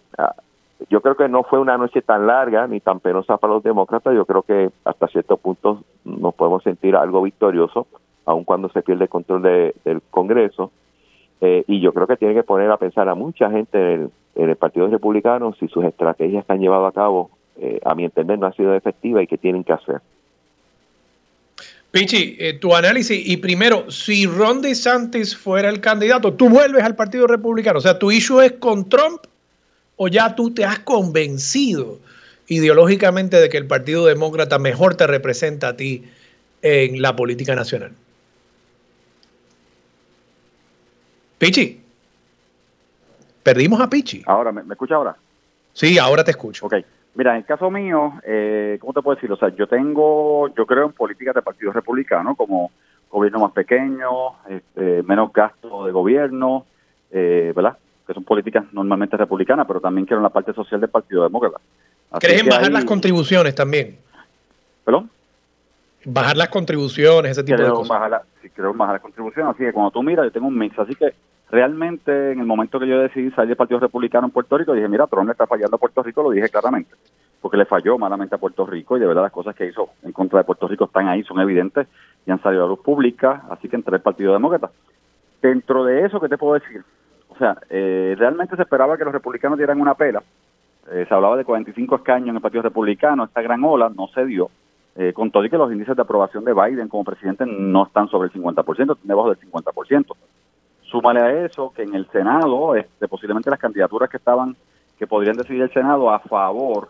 yo 0.90 1.02
creo 1.02 1.16
que 1.16 1.30
no 1.30 1.44
fue 1.44 1.60
una 1.60 1.78
noche 1.78 2.02
tan 2.02 2.28
larga 2.28 2.68
ni 2.68 2.80
tan 2.80 3.00
penosa 3.00 3.38
para 3.38 3.54
los 3.54 3.64
demócratas, 3.64 4.14
yo 4.14 4.26
creo 4.26 4.44
que 4.44 4.70
hasta 4.84 5.08
ciertos 5.08 5.40
puntos 5.40 5.80
nos 6.04 6.36
podemos 6.36 6.64
sentir 6.64 6.96
algo 6.96 7.22
victorioso, 7.22 7.88
aun 8.26 8.44
cuando 8.44 8.70
se 8.70 8.82
pierde 8.82 9.04
el 9.04 9.10
control 9.10 9.42
del 9.42 10.02
Congreso 10.12 10.72
eh, 11.42 11.64
y 11.68 11.82
yo 11.82 11.94
creo 11.94 12.08
que 12.08 12.18
tiene 12.18 12.34
que 12.34 12.44
poner 12.44 12.72
a 12.72 12.78
pensar 12.78 13.08
a 13.10 13.16
mucha 13.16 13.50
gente 13.50 13.94
en 13.94 14.12
el, 14.36 14.56
Partido 14.56 14.88
Republicano 14.88 15.54
si 15.60 15.68
sus 15.68 15.84
estrategias 15.86 16.46
que 16.46 16.54
han 16.54 16.60
llevado 16.60 16.86
a 16.86 16.92
cabo, 16.92 17.30
eh, 17.58 17.80
a 17.84 17.96
mi 17.96 18.06
entender, 18.06 18.38
no 18.40 18.48
han 18.48 18.56
sido 18.56 18.74
efectivas 18.74 19.24
y 19.24 19.28
qué 19.28 19.38
tienen 19.38 19.64
que 19.64 19.74
hacer. 19.74 20.02
Pichi, 21.92 22.36
eh, 22.40 22.54
tu 22.54 22.76
análisis, 22.76 23.26
y 23.26 23.38
primero, 23.38 23.90
si 23.90 24.26
Ron 24.26 24.62
DeSantis 24.62 25.38
fuera 25.38 25.70
el 25.70 25.80
candidato, 25.80 26.34
tú 26.34 26.50
vuelves 26.50 26.84
al 26.84 26.96
Partido 26.96 27.26
Republicano, 27.28 27.78
o 27.78 27.82
sea, 27.82 27.98
tu 27.98 28.12
issue 28.12 28.42
es 28.42 28.54
con 28.54 28.90
Trump 28.90 29.22
o 29.98 30.08
ya 30.08 30.36
tú 30.36 30.54
te 30.54 30.66
has 30.66 30.80
convencido 30.80 32.00
ideológicamente 32.48 33.38
de 33.38 33.50
que 33.50 33.58
el 33.58 33.68
Partido 33.68 34.06
Demócrata 34.06 34.60
mejor 34.60 34.96
te 34.96 35.08
representa 35.08 35.70
a 35.70 35.78
ti 35.78 36.04
en 36.62 37.02
la 37.02 37.16
política 37.16 37.56
nacional. 37.56 37.92
Pichi. 41.38 41.82
Perdimos 43.44 43.80
a 43.80 43.90
Pichi. 43.90 44.24
Ahora, 44.26 44.52
¿me, 44.52 44.62
escucha 44.62 44.96
ahora? 44.96 45.16
Sí, 45.74 46.00
ahora 46.00 46.24
te 46.24 46.32
escucho. 46.32 46.66
Ok. 46.66 46.76
Mira, 47.16 47.32
en 47.32 47.38
el 47.38 47.46
caso 47.46 47.72
mío, 47.72 48.14
eh, 48.24 48.78
¿cómo 48.82 48.94
te 48.94 49.02
puedo 49.02 49.16
decir? 49.16 49.32
O 49.32 49.38
sea, 49.38 49.50
yo 49.50 49.68
tengo, 49.68 50.54
yo 50.56 50.66
creo 50.66 50.88
en 50.88 50.92
políticas 50.92 51.36
de 51.36 51.42
partido 51.42 51.72
republicano, 51.72 52.36
como 52.36 52.72
gobierno 53.10 53.40
más 53.40 53.52
pequeño, 53.54 54.10
este, 54.50 55.04
menos 55.04 55.32
gasto 55.32 55.86
de 55.86 55.92
gobierno, 55.92 56.66
eh, 57.12 57.54
¿verdad? 57.56 57.78
Que 58.06 58.14
son 58.14 58.24
políticas 58.24 58.66
normalmente 58.72 59.18
republicanas, 59.18 59.66
pero 59.66 59.80
también 59.80 60.06
quiero 60.06 60.20
en 60.20 60.24
la 60.24 60.30
parte 60.30 60.54
social 60.54 60.80
del 60.80 60.90
Partido 60.90 61.24
Demócrata. 61.24 61.58
¿Crees 62.20 62.42
en 62.42 62.50
bajar 62.50 62.72
las 62.72 62.86
contribuciones 62.86 63.56
también? 63.56 63.98
¿Perdón? 64.84 65.10
Bajar 66.06 66.38
las 66.38 66.50
contribuciones, 66.50 67.32
ese 67.32 67.44
tipo 67.44 67.62
de 67.62 67.70
cosas. 67.70 67.88
Bajar 67.88 68.22
sí, 68.42 68.50
creo 68.52 68.74
bajar 68.74 68.96
las 68.96 69.02
contribuciones, 69.02 69.56
así 69.56 69.64
que 69.64 69.74
cuando 69.74 69.92
tú 69.92 70.04
miras, 70.04 70.26
yo 70.26 70.32
tengo 70.32 70.48
un 70.48 70.58
mix, 70.58 70.78
así 70.78 70.94
que 70.94 71.14
realmente 71.50 72.32
en 72.32 72.40
el 72.40 72.46
momento 72.46 72.80
que 72.80 72.88
yo 72.88 73.00
decidí 73.00 73.32
salir 73.32 73.50
del 73.50 73.58
Partido 73.58 73.80
Republicano 73.80 74.28
en 74.28 74.32
Puerto 74.32 74.58
Rico, 74.58 74.74
dije, 74.74 74.88
mira, 74.88 75.08
Trump 75.08 75.26
le 75.26 75.32
está 75.32 75.48
fallando 75.48 75.76
a 75.76 75.80
Puerto 75.80 76.04
Rico, 76.04 76.22
lo 76.22 76.30
dije 76.30 76.50
claramente, 76.50 76.96
porque 77.42 77.58
le 77.58 77.66
falló 77.66 77.98
malamente 77.98 78.36
a 78.36 78.38
Puerto 78.38 78.66
Rico 78.68 78.98
y 78.98 79.00
de 79.00 79.08
verdad 79.08 79.24
las 79.24 79.32
cosas 79.32 79.56
que 79.56 79.66
hizo 79.66 79.90
en 80.04 80.12
contra 80.12 80.40
de 80.40 80.46
Puerto 80.46 80.68
Rico 80.68 80.86
están 80.86 81.08
ahí, 81.08 81.24
son 81.24 81.40
evidentes 81.40 81.88
y 82.26 82.32
han 82.32 82.42
salido 82.42 82.66
a 82.66 82.68
luz 82.68 82.80
pública, 82.80 83.44
así 83.50 83.68
que 83.68 83.76
entré 83.76 83.96
el 83.96 84.02
Partido 84.02 84.34
Demócrata. 84.34 84.70
Dentro 85.42 85.86
de 85.86 86.06
eso, 86.06 86.20
¿qué 86.20 86.30
te 86.30 86.38
puedo 86.38 86.54
decir? 86.54 86.84
O 87.36 87.38
sea, 87.38 87.58
eh, 87.70 88.16
realmente 88.18 88.56
se 88.56 88.62
esperaba 88.62 88.98
que 88.98 89.04
los 89.04 89.14
republicanos 89.14 89.58
dieran 89.58 89.82
una 89.82 89.94
pela. 89.94 90.24
Eh, 90.92 91.06
se 91.08 91.14
hablaba 91.14 91.36
de 91.36 91.44
45 91.44 91.98
escaños 91.98 92.30
en 92.30 92.36
el 92.36 92.42
Partido 92.42 92.64
Republicano, 92.64 93.26
esta 93.26 93.42
gran 93.42 93.64
ola 93.64 93.90
no 93.90 94.08
se 94.08 94.26
dio. 94.26 94.50
Eh, 94.98 95.12
con 95.12 95.30
todo 95.30 95.44
y 95.44 95.50
que 95.50 95.58
los 95.58 95.70
índices 95.74 95.94
de 95.94 96.04
aprobación 96.04 96.46
de 96.46 96.54
Biden 96.54 96.88
como 96.88 97.04
presidente 97.04 97.46
no 97.46 97.86
están 97.86 98.08
sobre 98.08 98.30
el 98.30 98.34
50%, 98.34 98.94
están 98.94 98.98
debajo 99.04 99.30
del 99.30 99.40
50%. 99.40 100.16
Súmale 100.84 101.20
a 101.20 101.46
eso 101.46 101.74
que 101.76 101.84
en 101.84 101.96
el 101.96 102.08
Senado, 102.12 102.76
este, 102.76 103.10
posiblemente 103.10 103.50
las 103.50 103.60
candidaturas 103.60 104.10
que 104.10 104.16
estaban, 104.16 104.56
que 104.98 105.06
podrían 105.06 105.36
decidir 105.36 105.64
el 105.64 105.74
Senado 105.74 106.10
a 106.10 106.20
favor 106.20 106.88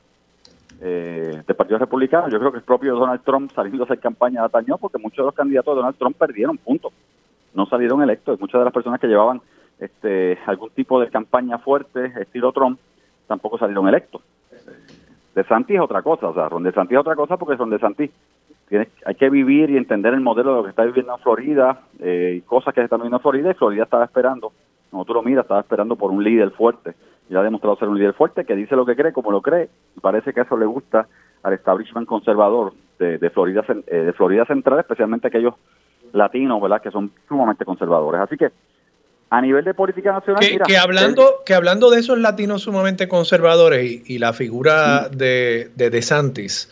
eh, 0.82 1.42
del 1.48 1.56
Partido 1.56 1.80
Republicano, 1.80 2.30
yo 2.30 2.38
creo 2.38 2.52
que 2.52 2.60
el 2.60 2.64
propio 2.64 2.94
Donald 2.94 3.24
Trump 3.24 3.52
saliendo 3.56 3.82
a 3.82 3.86
hacer 3.86 4.00
campaña 4.00 4.44
atañó 4.44 4.78
porque 4.78 5.00
muchos 5.00 5.18
de 5.18 5.24
los 5.24 5.34
candidatos 5.34 5.74
de 5.74 5.78
Donald 5.78 5.98
Trump 5.98 6.16
perdieron 6.16 6.60
puntos, 6.60 6.94
no 7.56 7.66
salieron 7.66 8.04
electos 8.04 8.40
muchas 8.40 8.60
de 8.62 8.66
las 8.66 8.74
personas 8.74 9.00
que 9.00 9.08
llevaban 9.08 9.42
este 9.80 10.38
algún 10.46 10.70
tipo 10.72 11.00
de 11.00 11.10
campaña 11.10 11.58
fuerte, 11.58 12.14
estilo 12.20 12.52
Trump, 12.52 12.80
tampoco 13.28 13.58
salieron 13.58 13.88
electos. 13.88 14.22
De 15.34 15.44
Santi 15.44 15.76
es 15.76 15.82
otra 15.82 16.02
cosa, 16.02 16.30
o 16.30 16.34
sea, 16.34 16.48
Ron 16.48 16.64
de 16.64 16.72
Santi 16.72 16.96
es 16.96 17.00
otra 17.00 17.16
cosa 17.16 17.38
porque 17.38 17.56
Ron 17.56 17.70
de 17.70 17.80
Santi 17.80 18.10
tiene, 18.70 18.88
hay 19.06 19.16
que 19.16 19.30
vivir 19.30 19.70
y 19.70 19.78
entender 19.78 20.14
el 20.14 20.22
modelo 20.22 20.52
de 20.52 20.58
lo 20.58 20.64
que 20.64 20.70
está 20.70 20.86
viviendo 20.86 21.14
en 21.14 21.20
Florida 21.20 21.82
eh, 22.00 22.36
y 22.38 22.42
cosas 22.42 22.74
que 22.74 22.82
están 22.82 23.00
viviendo 23.00 23.18
en 23.18 23.22
Florida 23.22 23.52
y 23.52 23.54
Florida 23.54 23.84
estaba 23.84 24.06
esperando, 24.06 24.54
como 24.90 25.04
tú 25.04 25.14
lo 25.14 25.24
miras, 25.24 25.44
estaba 25.44 25.60
esperando 25.60 25.96
por 25.98 26.12
un 26.12 26.24
líder 26.24 26.52
fuerte 26.52 26.94
y 27.30 27.36
ha 27.36 27.44
demostrado 27.44 27.76
ser 27.76 27.90
un 27.90 27.98
líder 27.98 28.14
fuerte 28.14 28.46
que 28.46 28.56
dice 28.56 28.76
lo 28.76 28.86
que 28.86 28.96
cree, 28.96 29.12
como 29.12 29.32
lo 29.32 29.42
cree 29.42 29.70
y 29.96 30.00
parece 30.00 30.34
que 30.34 30.42
eso 30.42 30.56
le 30.56 30.66
gusta 30.66 31.08
al 31.44 31.54
establishment 31.54 32.08
conservador 32.08 32.74
de, 32.98 33.18
de 33.18 33.30
Florida 33.30 33.64
eh, 33.88 33.96
de 33.98 34.14
Florida 34.14 34.46
Central, 34.46 34.80
especialmente 34.80 35.28
aquellos 35.28 35.56
latinos, 36.14 36.62
¿verdad?, 36.62 36.82
que 36.82 36.92
son 36.92 37.12
sumamente 37.28 37.66
conservadores. 37.66 38.22
Así 38.22 38.38
que 38.38 38.52
a 39.30 39.42
nivel 39.42 39.66
de 39.66 39.74
política 39.74 40.12
nacional. 40.12 40.44
Que, 40.66 40.78
hablando, 40.78 41.42
que 41.46 41.54
hablando 41.54 41.90
de 41.90 42.00
esos 42.00 42.18
latinos 42.18 42.64
sumamente 42.64 43.08
conservadores 43.08 44.02
y, 44.06 44.18
la 44.20 44.34
figura 44.34 45.10
de, 45.10 45.70
de 45.76 45.90
DeSantis, 45.90 46.70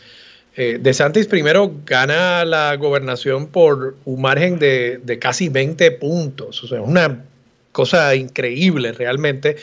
eh, 0.56 0.78
DeSantis 0.80 1.26
primero 1.26 1.72
gana 1.84 2.44
la 2.44 2.76
gobernación 2.76 3.48
por 3.48 3.96
un 4.04 4.22
margen 4.22 4.58
de, 4.58 5.00
de 5.02 5.18
casi 5.18 5.48
20 5.48 5.90
puntos. 5.92 6.62
O 6.62 6.68
sea, 6.68 6.80
es 6.80 6.86
una 6.86 7.24
cosa 7.72 8.14
increíble 8.14 8.92
realmente. 8.92 9.56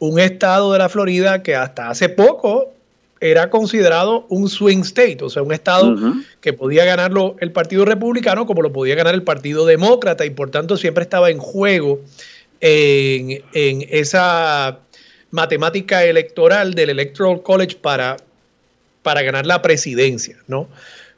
Un 0.00 0.18
estado 0.18 0.72
de 0.72 0.80
la 0.80 0.88
Florida 0.88 1.42
que 1.44 1.54
hasta 1.54 1.88
hace 1.88 2.08
poco 2.08 2.72
era 3.22 3.50
considerado 3.50 4.26
un 4.30 4.48
swing 4.48 4.80
state, 4.80 5.18
o 5.22 5.30
sea, 5.30 5.44
un 5.44 5.52
estado 5.52 5.94
que 6.40 6.52
podía 6.52 6.84
ganarlo 6.84 7.36
el 7.38 7.52
Partido 7.52 7.84
Republicano 7.84 8.46
como 8.46 8.62
lo 8.62 8.72
podía 8.72 8.96
ganar 8.96 9.14
el 9.14 9.22
Partido 9.22 9.64
Demócrata 9.64 10.26
y 10.26 10.30
por 10.30 10.50
tanto 10.50 10.76
siempre 10.76 11.04
estaba 11.04 11.30
en 11.30 11.38
juego 11.38 12.00
en, 12.62 13.86
esa 13.90 14.78
matemática 15.30 16.04
electoral 16.04 16.74
del 16.74 16.90
Electoral 16.90 17.42
College 17.42 17.76
para, 17.76 18.16
para 19.02 19.22
ganar 19.22 19.46
la 19.46 19.60
presidencia, 19.60 20.36
¿no? 20.46 20.68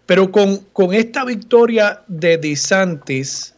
Pero 0.06 0.32
con, 0.32 0.58
con 0.72 0.94
esta 0.94 1.24
victoria 1.24 2.02
de 2.08 2.38
DeSantis 2.38 3.54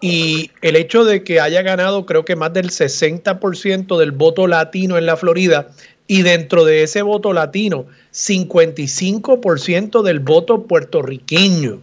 y 0.00 0.50
el 0.60 0.76
hecho 0.76 1.04
de 1.04 1.24
que 1.24 1.40
haya 1.40 1.62
ganado 1.62 2.04
creo 2.06 2.24
que 2.24 2.36
más 2.36 2.52
del 2.52 2.70
60% 2.70 3.98
del 3.98 4.12
voto 4.12 4.46
latino 4.46 4.98
en 4.98 5.06
la 5.06 5.16
Florida 5.16 5.68
y 6.06 6.22
dentro 6.22 6.64
de 6.64 6.82
ese 6.82 7.02
voto 7.02 7.32
latino 7.32 7.86
55% 8.12 10.02
del 10.02 10.20
voto 10.20 10.64
puertorriqueño. 10.64 11.80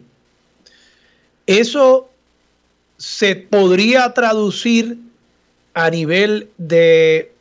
Eso 1.48 2.11
se 3.02 3.36
podría 3.36 4.14
traducir 4.14 4.99
a 5.74 5.89
nivel 5.89 6.52
de 6.60 7.32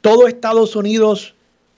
todo 0.00 0.26
Estados 0.26 0.74
Unidos 0.74 1.34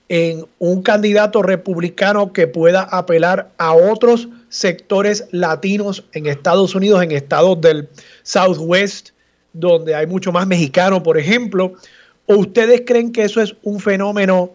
en 0.07 0.45
un 0.57 0.83
candidato 0.83 1.41
republicano 1.41 2.31
que 2.31 2.47
pueda 2.47 2.83
apelar 2.83 3.51
a 3.57 3.73
otros 3.73 4.29
sectores 4.47 5.25
latinos 5.31 6.05
en 6.13 6.27
Estados 6.27 6.75
Unidos, 6.75 7.03
en 7.03 7.11
estados 7.11 7.59
del 7.59 7.89
Southwest, 8.21 9.09
donde 9.51 9.93
hay 9.93 10.07
mucho 10.07 10.31
más 10.31 10.47
mexicano, 10.47 11.03
por 11.03 11.17
ejemplo. 11.17 11.73
¿O 12.25 12.35
ustedes 12.35 12.83
creen 12.85 13.11
que 13.11 13.23
eso 13.23 13.41
es 13.41 13.53
un 13.63 13.81
fenómeno 13.81 14.51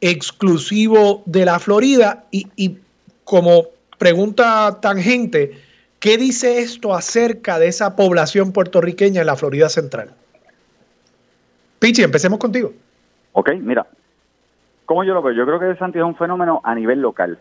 exclusivo 0.00 1.22
de 1.26 1.44
la 1.44 1.58
Florida? 1.58 2.24
Y, 2.30 2.46
y 2.56 2.78
como 3.24 3.66
pregunta 3.98 4.78
tangente, 4.80 5.65
¿Qué 5.98 6.18
dice 6.18 6.58
esto 6.60 6.94
acerca 6.94 7.58
de 7.58 7.68
esa 7.68 7.96
población 7.96 8.52
puertorriqueña 8.52 9.22
en 9.22 9.26
la 9.26 9.36
Florida 9.36 9.68
Central? 9.68 10.10
Pichi, 11.78 12.02
empecemos 12.02 12.38
contigo. 12.38 12.72
Ok, 13.32 13.50
mira, 13.60 13.86
¿cómo 14.84 15.04
yo 15.04 15.14
lo 15.14 15.22
veo? 15.22 15.34
Yo 15.34 15.46
creo 15.46 15.58
que 15.58 15.66
De 15.66 15.76
Santis 15.76 16.00
es 16.00 16.06
un 16.06 16.16
fenómeno 16.16 16.60
a 16.64 16.74
nivel 16.74 17.00
local, 17.00 17.38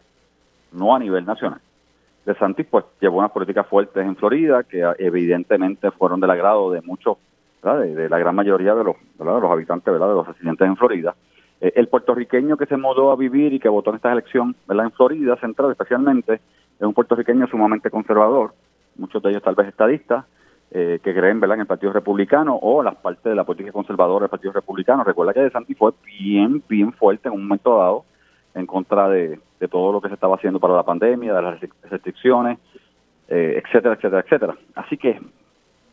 no 0.72 0.96
a 0.96 1.00
nivel 1.00 1.26
nacional. 1.26 1.60
De 2.26 2.34
Santis 2.36 2.66
pues 2.70 2.86
llevó 3.00 3.20
unas 3.20 3.32
políticas 3.32 3.68
fuertes 3.68 4.06
en 4.06 4.16
Florida 4.16 4.64
que 4.64 4.84
evidentemente 5.00 5.92
fueron 5.92 6.20
del 6.20 6.32
agrado 6.32 6.72
de 6.72 6.82
muchos, 6.82 7.18
de, 7.64 8.10
la 8.10 8.18
gran 8.18 8.36
mayoría 8.36 8.74
de 8.74 8.84
los, 8.84 8.96
de 9.18 9.26
los 9.26 9.52
habitantes, 9.52 9.92
¿verdad? 9.92 10.10
de 10.10 10.16
los 10.16 10.28
residentes 10.28 10.68
en 10.68 10.78
Florida. 10.78 11.16
Eh, 11.62 11.74
el 11.76 11.88
puertorriqueño 11.88 12.58
que 12.58 12.66
se 12.66 12.78
mudó 12.78 13.12
a 13.12 13.16
vivir 13.16 13.54
y 13.54 13.60
que 13.60 13.70
votó 13.70 13.92
en 13.92 13.98
esta 13.98 14.12
elección, 14.12 14.56
¿verdad? 14.68 14.86
en 14.86 14.92
Florida 14.92 15.38
Central 15.38 15.72
especialmente, 15.72 16.42
es 16.80 16.86
un 16.86 16.94
puertorriqueño 16.94 17.48
sumamente 17.48 17.90
conservador, 17.90 18.54
muchos 18.98 19.22
de 19.24 19.30
ellos 19.30 19.44
tal 19.44 19.56
vez 19.56 19.68
estadistas, 19.68 20.26
eh, 20.72 21.00
que 21.04 21.14
creen 21.14 21.40
¿verdad? 21.40 21.56
en 21.56 21.62
el 21.62 21.68
Partido 21.68 21.94
Republicano 21.94 22.56
o 22.56 22.84
las 22.84 22.96
partes 22.96 23.24
de 23.24 23.36
la 23.36 23.44
política 23.44 23.72
conservadora 23.72 24.24
del 24.24 24.30
Partido 24.30 24.52
Republicano. 24.52 25.04
Recuerda 25.04 25.34
que 25.34 25.42
De 25.42 25.52
Santi 25.52 25.74
fue 25.76 25.94
bien, 26.06 26.64
bien 26.68 26.92
fuerte 26.94 27.30
en 27.30 27.36
un 27.36 27.44
momento 27.44 27.78
dado 27.78 28.06
en 28.56 28.66
contra 28.66 29.08
de, 29.10 29.40
todo 29.70 29.94
lo 29.94 30.02
que 30.02 30.10
se 30.10 30.14
estaba 30.14 30.36
haciendo 30.36 30.60
para 30.60 30.76
la 30.76 30.84
pandemia, 30.84 31.34
de 31.34 31.42
las 31.42 31.60
restricciones, 31.90 32.60
eh, 33.28 33.62
etcétera, 33.64 33.96
etcétera, 33.96 34.22
etcétera. 34.22 34.56
Así 34.76 34.98
que 34.98 35.20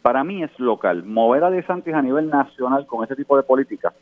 para 0.02 0.24
mí 0.24 0.42
es 0.42 0.50
local. 0.58 1.04
Mover 1.04 1.44
a 1.44 1.50
De 1.50 1.62
Santis 1.62 1.94
a 1.94 2.02
nivel 2.02 2.28
nacional 2.28 2.86
con 2.86 3.04
ese 3.04 3.16
tipo 3.16 3.36
de 3.36 3.44
política, 3.44 3.92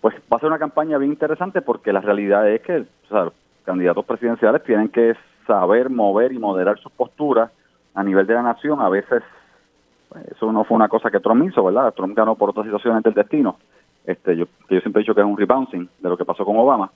pues 0.00 0.14
va 0.32 0.36
a 0.36 0.40
ser 0.40 0.48
una 0.48 0.58
campaña 0.58 0.98
bien 0.98 1.12
interesante 1.12 1.62
porque 1.62 1.92
la 1.92 2.00
realidad 2.00 2.48
es 2.48 2.60
que 2.62 2.84
los 3.10 3.32
candidatos 3.64 4.04
presidenciales 4.04 4.62
tienen 4.64 4.88
que 4.88 5.14
saber 5.50 5.90
mover 5.90 6.32
y 6.32 6.38
moderar 6.38 6.78
sus 6.78 6.92
posturas 6.92 7.50
a 7.94 8.04
nivel 8.04 8.26
de 8.26 8.34
la 8.34 8.42
nación. 8.42 8.80
A 8.80 8.88
veces 8.88 9.22
eso 10.30 10.52
no 10.52 10.64
fue 10.64 10.76
una 10.76 10.88
cosa 10.88 11.10
que 11.10 11.18
Trump 11.18 11.44
hizo, 11.44 11.64
¿verdad? 11.64 11.92
Trump 11.92 12.16
ganó 12.16 12.36
por 12.36 12.50
otras 12.50 12.66
situaciones 12.66 13.02
del 13.02 13.14
destino. 13.14 13.56
Este, 14.04 14.36
yo, 14.36 14.46
siempre 14.68 15.00
he 15.00 15.02
dicho 15.02 15.14
que 15.14 15.20
es 15.20 15.26
un 15.26 15.36
rebouncing 15.36 15.88
de 15.98 16.08
lo 16.08 16.16
que 16.16 16.24
pasó 16.24 16.44
con 16.44 16.56
Obama. 16.56 16.90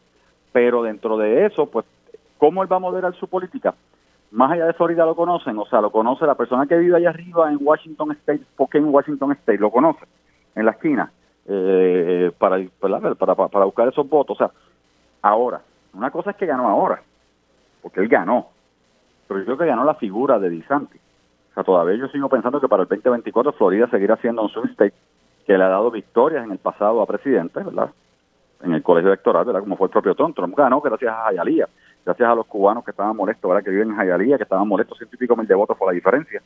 Pero 0.52 0.84
dentro 0.84 1.16
de 1.16 1.46
eso, 1.46 1.66
pues, 1.66 1.84
¿cómo 2.38 2.62
él 2.62 2.70
va 2.70 2.76
a 2.76 2.80
moderar 2.80 3.12
su 3.16 3.26
política? 3.26 3.74
Más 4.30 4.52
allá 4.52 4.66
de 4.66 4.72
Florida 4.72 5.04
lo 5.04 5.16
conocen, 5.16 5.58
o 5.58 5.66
sea, 5.66 5.80
lo 5.80 5.90
conoce 5.90 6.26
la 6.26 6.36
persona 6.36 6.66
que 6.66 6.76
vive 6.76 6.96
allá 6.96 7.10
arriba 7.10 7.50
en 7.50 7.58
Washington 7.60 8.12
State, 8.12 8.44
porque 8.56 8.78
en 8.78 8.94
Washington 8.94 9.32
State 9.32 9.58
lo 9.58 9.70
conoce, 9.70 10.06
en 10.54 10.64
la 10.64 10.72
esquina, 10.72 11.12
eh, 11.46 12.32
para, 12.38 12.58
para, 12.80 13.14
para, 13.14 13.34
para 13.34 13.64
buscar 13.64 13.88
esos 13.88 14.08
votos. 14.08 14.36
O 14.36 14.38
sea, 14.38 14.50
ahora, 15.22 15.60
una 15.92 16.10
cosa 16.10 16.30
es 16.30 16.36
que 16.36 16.46
ganó 16.46 16.68
ahora, 16.68 17.02
porque 17.84 18.00
él 18.00 18.08
ganó, 18.08 18.48
pero 19.28 19.40
yo 19.40 19.46
creo 19.46 19.58
que 19.58 19.66
ganó 19.66 19.84
la 19.84 19.94
figura 19.94 20.40
de 20.40 20.50
DeSantis 20.50 21.00
o 21.50 21.54
sea, 21.54 21.62
todavía 21.62 21.94
yo 21.94 22.08
sigo 22.08 22.28
pensando 22.28 22.60
que 22.60 22.66
para 22.66 22.82
el 22.82 22.88
2024 22.88 23.52
Florida 23.52 23.86
seguirá 23.86 24.16
siendo 24.16 24.42
un 24.42 24.48
swing 24.48 24.70
state 24.70 24.92
que 25.46 25.56
le 25.56 25.62
ha 25.62 25.68
dado 25.68 25.88
victorias 25.88 26.44
en 26.44 26.50
el 26.50 26.58
pasado 26.58 27.00
a 27.00 27.06
presidentes, 27.06 27.64
¿verdad? 27.64 27.90
En 28.60 28.74
el 28.74 28.82
colegio 28.82 29.10
electoral, 29.10 29.44
¿verdad? 29.44 29.60
Como 29.60 29.76
fue 29.76 29.86
el 29.86 29.92
propio 29.92 30.16
Trump. 30.16 30.34
Trump 30.34 30.56
ganó 30.56 30.80
gracias 30.80 31.12
a 31.12 31.26
Jayalía, 31.26 31.68
gracias 32.04 32.28
a 32.28 32.34
los 32.34 32.46
cubanos 32.46 32.84
que 32.84 32.90
estaban 32.90 33.14
molestos, 33.14 33.48
¿verdad? 33.48 33.62
Que 33.62 33.70
viven 33.70 33.90
en 33.90 33.96
Jayalía, 33.96 34.36
que 34.36 34.42
estaban 34.42 34.66
molestos, 34.66 34.98
ciento 34.98 35.14
y 35.14 35.18
pico 35.18 35.36
mil 35.36 35.46
de 35.46 35.54
votos 35.54 35.78
por 35.78 35.86
la 35.86 35.94
diferencia. 35.94 36.42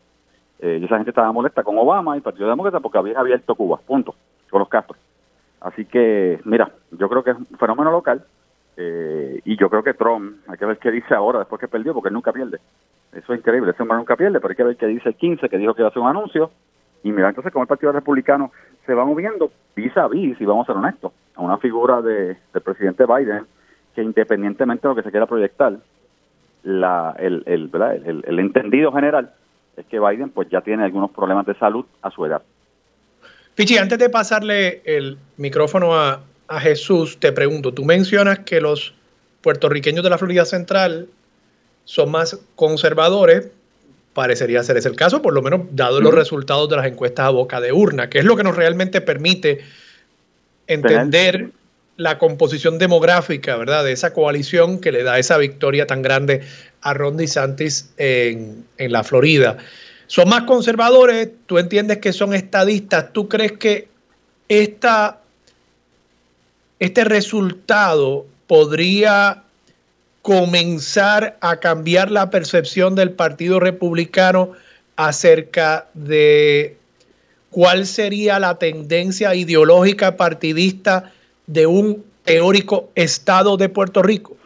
Eh, 0.58 0.78
y 0.78 0.84
esa 0.84 0.96
gente 0.96 1.10
estaba 1.10 1.32
molesta 1.32 1.62
con 1.62 1.78
Obama 1.78 2.14
y 2.14 2.18
el 2.18 2.22
Partido 2.22 2.46
Demócrata 2.46 2.80
porque 2.80 2.98
habían 2.98 3.16
abierto 3.16 3.54
Cuba, 3.54 3.78
punto, 3.78 4.14
con 4.50 4.58
los 4.58 4.68
Castro. 4.68 4.98
Así 5.62 5.86
que, 5.86 6.38
mira, 6.44 6.70
yo 6.90 7.08
creo 7.08 7.24
que 7.24 7.30
es 7.30 7.36
un 7.38 7.46
fenómeno 7.58 7.90
local 7.90 8.26
eh, 8.80 9.40
y 9.44 9.56
yo 9.56 9.68
creo 9.68 9.82
que 9.82 9.92
Trump, 9.92 10.36
hay 10.46 10.56
que 10.56 10.64
ver 10.64 10.78
qué 10.78 10.92
dice 10.92 11.12
ahora 11.12 11.40
después 11.40 11.60
que 11.60 11.66
perdió, 11.66 11.92
porque 11.92 12.10
él 12.10 12.14
nunca 12.14 12.32
pierde. 12.32 12.60
Eso 13.12 13.32
es 13.32 13.40
increíble, 13.40 13.72
ese 13.72 13.82
hombre 13.82 13.98
nunca 13.98 14.14
pierde, 14.14 14.38
pero 14.38 14.52
hay 14.52 14.56
que 14.56 14.62
ver 14.62 14.76
qué 14.76 14.86
dice 14.86 15.08
el 15.08 15.16
15, 15.16 15.48
que 15.48 15.58
dijo 15.58 15.74
que 15.74 15.82
iba 15.82 15.88
a 15.88 15.90
hacer 15.90 16.00
un 16.00 16.08
anuncio. 16.08 16.52
Y 17.02 17.10
mira, 17.10 17.28
entonces 17.28 17.52
como 17.52 17.64
el 17.64 17.68
Partido 17.68 17.90
Republicano 17.90 18.52
se 18.86 18.94
va 18.94 19.04
moviendo 19.04 19.50
vis 19.74 19.96
a 19.96 20.06
vis, 20.06 20.40
y 20.40 20.44
vamos 20.44 20.68
a 20.68 20.72
ser 20.72 20.76
honestos, 20.76 21.12
a 21.34 21.42
una 21.42 21.58
figura 21.58 22.00
de, 22.02 22.36
del 22.52 22.62
presidente 22.62 23.04
Biden 23.04 23.46
que 23.96 24.02
independientemente 24.02 24.86
de 24.86 24.94
lo 24.94 24.94
que 24.94 25.02
se 25.02 25.10
quiera 25.10 25.26
proyectar, 25.26 25.76
la, 26.62 27.16
el, 27.18 27.42
el, 27.46 27.70
el, 28.04 28.24
el, 28.26 28.38
entendido 28.38 28.92
general 28.92 29.32
es 29.76 29.86
que 29.86 29.98
Biden 29.98 30.30
pues 30.30 30.48
ya 30.50 30.60
tiene 30.60 30.84
algunos 30.84 31.10
problemas 31.10 31.46
de 31.46 31.54
salud 31.54 31.84
a 32.02 32.10
su 32.12 32.24
edad. 32.24 32.42
Pichi, 33.56 33.76
antes 33.76 33.98
de 33.98 34.08
pasarle 34.08 34.82
el 34.84 35.18
micrófono 35.36 35.94
a, 35.94 36.20
a 36.48 36.60
Jesús, 36.60 37.18
te 37.20 37.32
pregunto, 37.32 37.72
tú 37.72 37.84
mencionas 37.84 38.40
que 38.40 38.60
los 38.60 38.94
puertorriqueños 39.42 40.02
de 40.02 40.10
la 40.10 40.18
Florida 40.18 40.44
Central 40.44 41.08
son 41.84 42.10
más 42.10 42.38
conservadores, 42.56 43.48
parecería 44.14 44.62
ser 44.62 44.76
ese 44.76 44.88
el 44.88 44.96
caso, 44.96 45.22
por 45.22 45.32
lo 45.32 45.42
menos 45.42 45.60
dado 45.70 46.00
los 46.00 46.12
resultados 46.12 46.68
de 46.68 46.76
las 46.76 46.86
encuestas 46.86 47.26
a 47.26 47.30
boca 47.30 47.60
de 47.60 47.72
urna, 47.72 48.10
que 48.10 48.18
es 48.18 48.24
lo 48.24 48.36
que 48.36 48.42
nos 48.42 48.56
realmente 48.56 49.00
permite 49.00 49.60
entender 50.66 51.50
la 51.96 52.18
composición 52.18 52.78
demográfica, 52.78 53.56
¿verdad? 53.56 53.84
De 53.84 53.92
esa 53.92 54.12
coalición 54.12 54.80
que 54.80 54.92
le 54.92 55.02
da 55.02 55.18
esa 55.18 55.36
victoria 55.36 55.86
tan 55.86 56.02
grande 56.02 56.42
a 56.80 56.94
Ron 56.94 57.16
DeSantis 57.16 57.92
en, 57.96 58.64
en 58.78 58.92
la 58.92 59.02
Florida. 59.02 59.58
Son 60.06 60.28
más 60.28 60.44
conservadores, 60.44 61.28
tú 61.46 61.58
entiendes 61.58 61.98
que 61.98 62.12
son 62.12 62.34
estadistas, 62.34 63.12
¿tú 63.12 63.28
crees 63.28 63.52
que 63.52 63.88
esta, 64.48 65.20
este 66.78 67.04
resultado 67.04 68.26
podría 68.46 69.42
comenzar 70.22 71.36
a 71.40 71.56
cambiar 71.56 72.10
la 72.10 72.30
percepción 72.30 72.94
del 72.94 73.12
Partido 73.12 73.60
Republicano 73.60 74.50
acerca 74.96 75.86
de 75.94 76.76
cuál 77.50 77.86
sería 77.86 78.38
la 78.38 78.58
tendencia 78.58 79.34
ideológica 79.34 80.16
partidista 80.16 81.12
de 81.46 81.66
un 81.66 82.04
teórico 82.24 82.90
Estado 82.94 83.56
de 83.56 83.68
Puerto 83.68 84.02
Rico? 84.02 84.36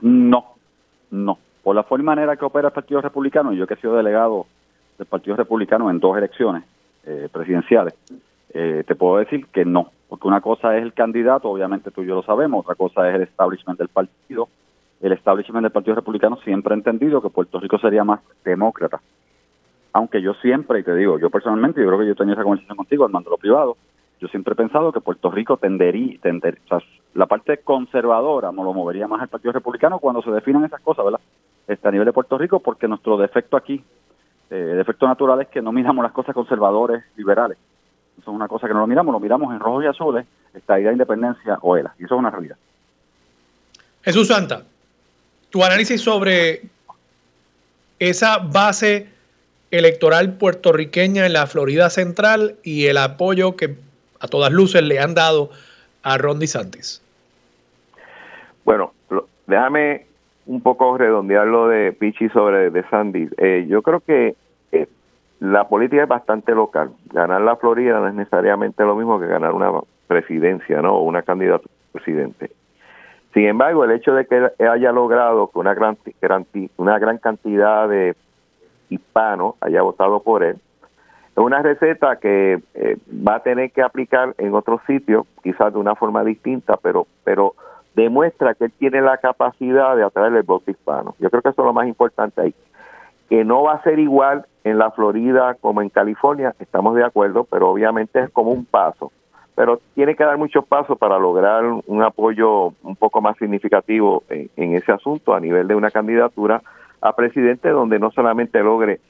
No, 0.00 0.54
no. 1.10 1.38
Por 1.62 1.76
la 1.76 1.82
forma 1.82 2.02
y 2.02 2.06
manera 2.06 2.36
que 2.36 2.44
opera 2.44 2.68
el 2.68 2.74
Partido 2.74 3.00
Republicano, 3.00 3.52
yo 3.52 3.66
que 3.66 3.74
he 3.74 3.76
sido 3.76 3.96
delegado 3.96 4.46
del 4.98 5.06
Partido 5.06 5.36
Republicano 5.36 5.90
en 5.90 6.00
dos 6.00 6.16
elecciones 6.16 6.64
eh, 7.04 7.28
presidenciales, 7.30 7.94
eh, 8.54 8.84
te 8.86 8.94
puedo 8.94 9.18
decir 9.18 9.46
que 9.46 9.64
no. 9.64 9.90
Porque 10.08 10.28
una 10.28 10.40
cosa 10.40 10.76
es 10.76 10.82
el 10.82 10.92
candidato, 10.92 11.50
obviamente 11.50 11.90
tú 11.90 12.02
y 12.02 12.06
yo 12.06 12.14
lo 12.14 12.22
sabemos, 12.22 12.64
otra 12.64 12.74
cosa 12.74 13.08
es 13.08 13.16
el 13.16 13.22
establishment 13.22 13.78
del 13.78 13.88
partido. 13.88 14.48
El 15.00 15.12
establishment 15.12 15.62
del 15.62 15.72
Partido 15.72 15.94
Republicano 15.94 16.36
siempre 16.42 16.72
ha 16.72 16.76
entendido 16.76 17.20
que 17.20 17.28
Puerto 17.28 17.60
Rico 17.60 17.78
sería 17.78 18.02
más 18.02 18.20
demócrata. 18.44 19.00
Aunque 19.92 20.22
yo 20.22 20.32
siempre, 20.34 20.80
y 20.80 20.82
te 20.84 20.94
digo, 20.94 21.18
yo 21.18 21.28
personalmente, 21.28 21.80
yo 21.80 21.86
creo 21.88 21.98
que 21.98 22.06
yo 22.06 22.14
tenía 22.14 22.32
esa 22.32 22.42
conversación 22.42 22.76
contigo, 22.76 23.04
Armando 23.04 23.30
lo 23.30 23.36
privado, 23.36 23.76
yo 24.20 24.28
siempre 24.28 24.54
he 24.54 24.56
pensado 24.56 24.92
que 24.92 25.00
Puerto 25.00 25.30
Rico 25.30 25.58
tendería, 25.58 26.18
tender, 26.22 26.58
o 26.64 26.68
sea, 26.68 26.88
la 27.12 27.26
parte 27.26 27.58
conservadora 27.58 28.52
me 28.52 28.62
lo 28.62 28.72
movería 28.72 29.06
más 29.06 29.20
al 29.20 29.28
Partido 29.28 29.52
Republicano 29.52 29.98
cuando 29.98 30.22
se 30.22 30.30
definan 30.30 30.64
esas 30.64 30.80
cosas, 30.80 31.04
¿verdad? 31.04 31.20
Este, 31.68 31.88
a 31.88 31.90
nivel 31.90 32.06
de 32.06 32.12
Puerto 32.12 32.38
Rico, 32.38 32.60
porque 32.60 32.88
nuestro 32.88 33.18
defecto 33.18 33.56
aquí, 33.56 33.84
eh, 34.48 34.54
defecto 34.54 35.06
natural 35.06 35.42
es 35.42 35.48
que 35.48 35.60
no 35.60 35.72
miramos 35.72 36.02
las 36.02 36.12
cosas 36.12 36.34
conservadores, 36.34 37.04
liberales 37.16 37.58
eso 38.18 38.30
es 38.30 38.34
una 38.34 38.48
cosa 38.48 38.66
que 38.66 38.74
no 38.74 38.80
lo 38.80 38.86
miramos, 38.86 39.12
lo 39.12 39.20
miramos 39.20 39.52
en 39.52 39.60
rojo 39.60 39.82
y 39.82 39.86
azules, 39.86 40.26
esta 40.54 40.78
idea 40.78 40.88
de 40.88 40.94
independencia 40.94 41.58
o 41.62 41.76
ELA, 41.76 41.94
y 41.98 42.04
eso 42.04 42.14
es 42.14 42.18
una 42.18 42.30
realidad. 42.30 42.56
Jesús 44.02 44.28
Santa, 44.28 44.62
tu 45.50 45.64
análisis 45.64 46.00
sobre 46.00 46.62
esa 47.98 48.38
base 48.38 49.08
electoral 49.70 50.34
puertorriqueña 50.34 51.26
en 51.26 51.32
la 51.32 51.46
Florida 51.46 51.90
Central 51.90 52.56
y 52.62 52.86
el 52.86 52.98
apoyo 52.98 53.56
que 53.56 53.76
a 54.20 54.28
todas 54.28 54.52
luces 54.52 54.82
le 54.82 55.00
han 55.00 55.14
dado 55.14 55.50
a 56.02 56.18
Ron 56.18 56.38
DeSantis. 56.38 57.02
Bueno, 58.64 58.92
déjame 59.46 60.06
un 60.46 60.60
poco 60.60 60.96
redondear 60.96 61.46
lo 61.46 61.68
de 61.68 61.92
Pichi 61.92 62.28
sobre 62.28 62.70
DeSantis. 62.70 63.30
Eh, 63.38 63.66
yo 63.68 63.82
creo 63.82 64.00
que 64.00 64.36
eh, 64.72 64.86
la 65.40 65.68
política 65.68 66.02
es 66.02 66.08
bastante 66.08 66.54
local. 66.54 66.90
Ganar 67.12 67.40
la 67.42 67.56
Florida 67.56 68.00
no 68.00 68.08
es 68.08 68.14
necesariamente 68.14 68.82
lo 68.84 68.96
mismo 68.96 69.20
que 69.20 69.26
ganar 69.26 69.52
una 69.52 69.70
presidencia, 70.06 70.80
¿no? 70.80 70.96
O 70.96 71.02
una 71.02 71.22
candidatura 71.22 71.72
a 71.72 71.92
presidente. 71.92 72.50
Sin 73.34 73.44
embargo, 73.44 73.84
el 73.84 73.90
hecho 73.90 74.14
de 74.14 74.26
que 74.26 74.50
haya 74.64 74.92
logrado 74.92 75.50
que 75.50 75.58
una 75.58 75.74
gran, 75.74 75.98
cantidad 77.18 77.88
de 77.88 78.16
hispanos 78.88 79.56
haya 79.60 79.82
votado 79.82 80.20
por 80.22 80.42
él, 80.42 80.56
es 80.56 81.42
una 81.44 81.60
receta 81.60 82.16
que 82.16 82.62
eh, 82.72 82.96
va 83.06 83.36
a 83.36 83.42
tener 83.42 83.70
que 83.72 83.82
aplicar 83.82 84.34
en 84.38 84.54
otros 84.54 84.80
sitios, 84.86 85.26
quizás 85.42 85.70
de 85.70 85.78
una 85.78 85.94
forma 85.94 86.24
distinta, 86.24 86.78
pero, 86.78 87.06
pero 87.24 87.54
demuestra 87.94 88.54
que 88.54 88.64
él 88.64 88.72
tiene 88.78 89.02
la 89.02 89.18
capacidad 89.18 89.96
de 89.96 90.04
atraer 90.04 90.34
el 90.34 90.42
voto 90.42 90.70
hispano. 90.70 91.14
Yo 91.18 91.28
creo 91.28 91.42
que 91.42 91.50
eso 91.50 91.60
es 91.60 91.66
lo 91.66 91.74
más 91.74 91.88
importante 91.88 92.40
ahí 92.40 92.54
que 93.28 93.44
no 93.44 93.62
va 93.62 93.74
a 93.74 93.82
ser 93.82 93.98
igual 93.98 94.46
en 94.64 94.78
la 94.78 94.90
Florida 94.90 95.56
como 95.60 95.82
en 95.82 95.88
California, 95.88 96.54
estamos 96.58 96.94
de 96.96 97.04
acuerdo, 97.04 97.44
pero 97.44 97.70
obviamente 97.70 98.20
es 98.20 98.30
como 98.30 98.50
un 98.50 98.64
paso. 98.64 99.12
Pero 99.54 99.80
tiene 99.94 100.14
que 100.14 100.24
dar 100.24 100.36
muchos 100.36 100.66
pasos 100.66 100.98
para 100.98 101.18
lograr 101.18 101.64
un 101.64 102.02
apoyo 102.02 102.74
un 102.82 102.96
poco 102.96 103.20
más 103.20 103.36
significativo 103.38 104.22
en, 104.28 104.74
ese 104.74 104.92
asunto 104.92 105.34
a 105.34 105.40
nivel 105.40 105.66
de 105.66 105.74
una 105.74 105.90
candidatura 105.90 106.62
a 107.00 107.14
presidente 107.14 107.70
donde 107.70 107.98
no 107.98 108.10
solamente 108.10 108.62
logre 108.62 109.00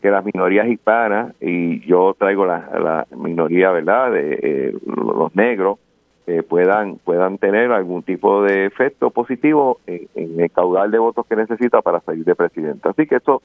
que 0.00 0.10
las 0.10 0.24
minorías 0.24 0.66
hispanas, 0.66 1.32
y 1.40 1.86
yo 1.86 2.16
traigo 2.18 2.44
la, 2.44 3.06
minoría, 3.16 3.70
¿verdad?, 3.70 4.10
de 4.10 4.38
eh, 4.42 4.74
los 4.84 5.34
negros, 5.36 5.78
eh, 6.26 6.42
puedan 6.42 6.98
puedan 6.98 7.38
tener 7.38 7.72
algún 7.72 8.02
tipo 8.02 8.42
de 8.42 8.66
efecto 8.66 9.10
positivo 9.10 9.78
en, 9.86 10.08
en, 10.14 10.40
el 10.40 10.50
caudal 10.50 10.90
de 10.90 10.98
votos 10.98 11.26
que 11.26 11.36
necesita 11.36 11.82
para 11.82 12.00
salir 12.00 12.24
de 12.24 12.34
presidente. 12.34 12.88
Así 12.88 13.06
que 13.06 13.16
esto 13.16 13.42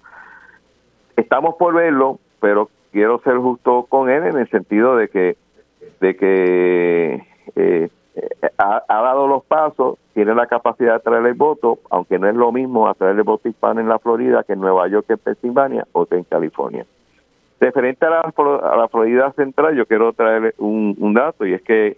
estamos 1.15 1.55
por 1.55 1.73
verlo, 1.73 2.19
pero 2.39 2.69
quiero 2.91 3.19
ser 3.19 3.38
justo 3.38 3.88
con 3.89 4.09
él 4.09 4.23
en 4.23 4.38
el 4.38 4.49
sentido 4.49 4.95
de 4.95 5.09
que 5.09 5.38
de 5.99 6.15
que 6.15 7.23
eh, 7.55 7.89
ha, 8.57 8.82
dado 8.88 9.28
los 9.28 9.43
pasos, 9.45 9.97
tiene 10.13 10.34
la 10.34 10.47
capacidad 10.47 10.95
de 10.95 10.99
traer 10.99 11.25
el 11.25 11.34
voto, 11.34 11.80
aunque 11.89 12.17
no 12.17 12.28
es 12.28 12.36
lo 12.36 12.51
mismo 12.51 12.88
atraer 12.88 13.15
el 13.15 13.23
voto 13.23 13.47
hispano 13.47 13.80
en 13.80 13.88
la 13.88 13.99
Florida 13.99 14.43
que 14.43 14.53
en 14.53 14.61
Nueva 14.61 14.88
York, 14.88 15.05
que 15.07 15.13
en 15.13 15.19
Pensilvania 15.19 15.88
o 15.91 16.05
que 16.05 16.15
en 16.15 16.23
California. 16.23 16.86
Referente 17.59 18.05
a 18.05 18.09
la, 18.09 18.19
a 18.21 18.78
la 18.78 18.88
Florida 18.88 19.32
Central, 19.34 19.75
yo 19.75 19.86
quiero 19.86 20.13
traer 20.13 20.53
un, 20.57 20.95
un 20.99 21.13
dato 21.13 21.45
y 21.45 21.53
es 21.53 21.61
que 21.61 21.97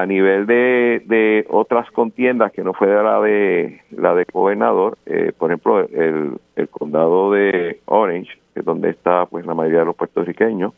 a 0.00 0.06
nivel 0.06 0.46
de, 0.46 1.02
de 1.06 1.46
otras 1.48 1.90
contiendas 1.90 2.52
que 2.52 2.62
no 2.62 2.72
fue 2.74 2.88
la 2.88 3.20
de 3.20 3.80
la 3.90 4.14
de 4.14 4.24
gobernador, 4.32 4.98
eh, 5.06 5.32
por 5.36 5.50
ejemplo, 5.50 5.80
el, 5.80 6.38
el 6.56 6.68
condado 6.68 7.32
de 7.32 7.80
Orange, 7.86 8.32
que 8.52 8.60
es 8.60 8.66
donde 8.66 8.90
está 8.90 9.26
pues 9.26 9.46
la 9.46 9.54
mayoría 9.54 9.80
de 9.80 9.86
los 9.86 9.96
puertorriqueños, 9.96 10.72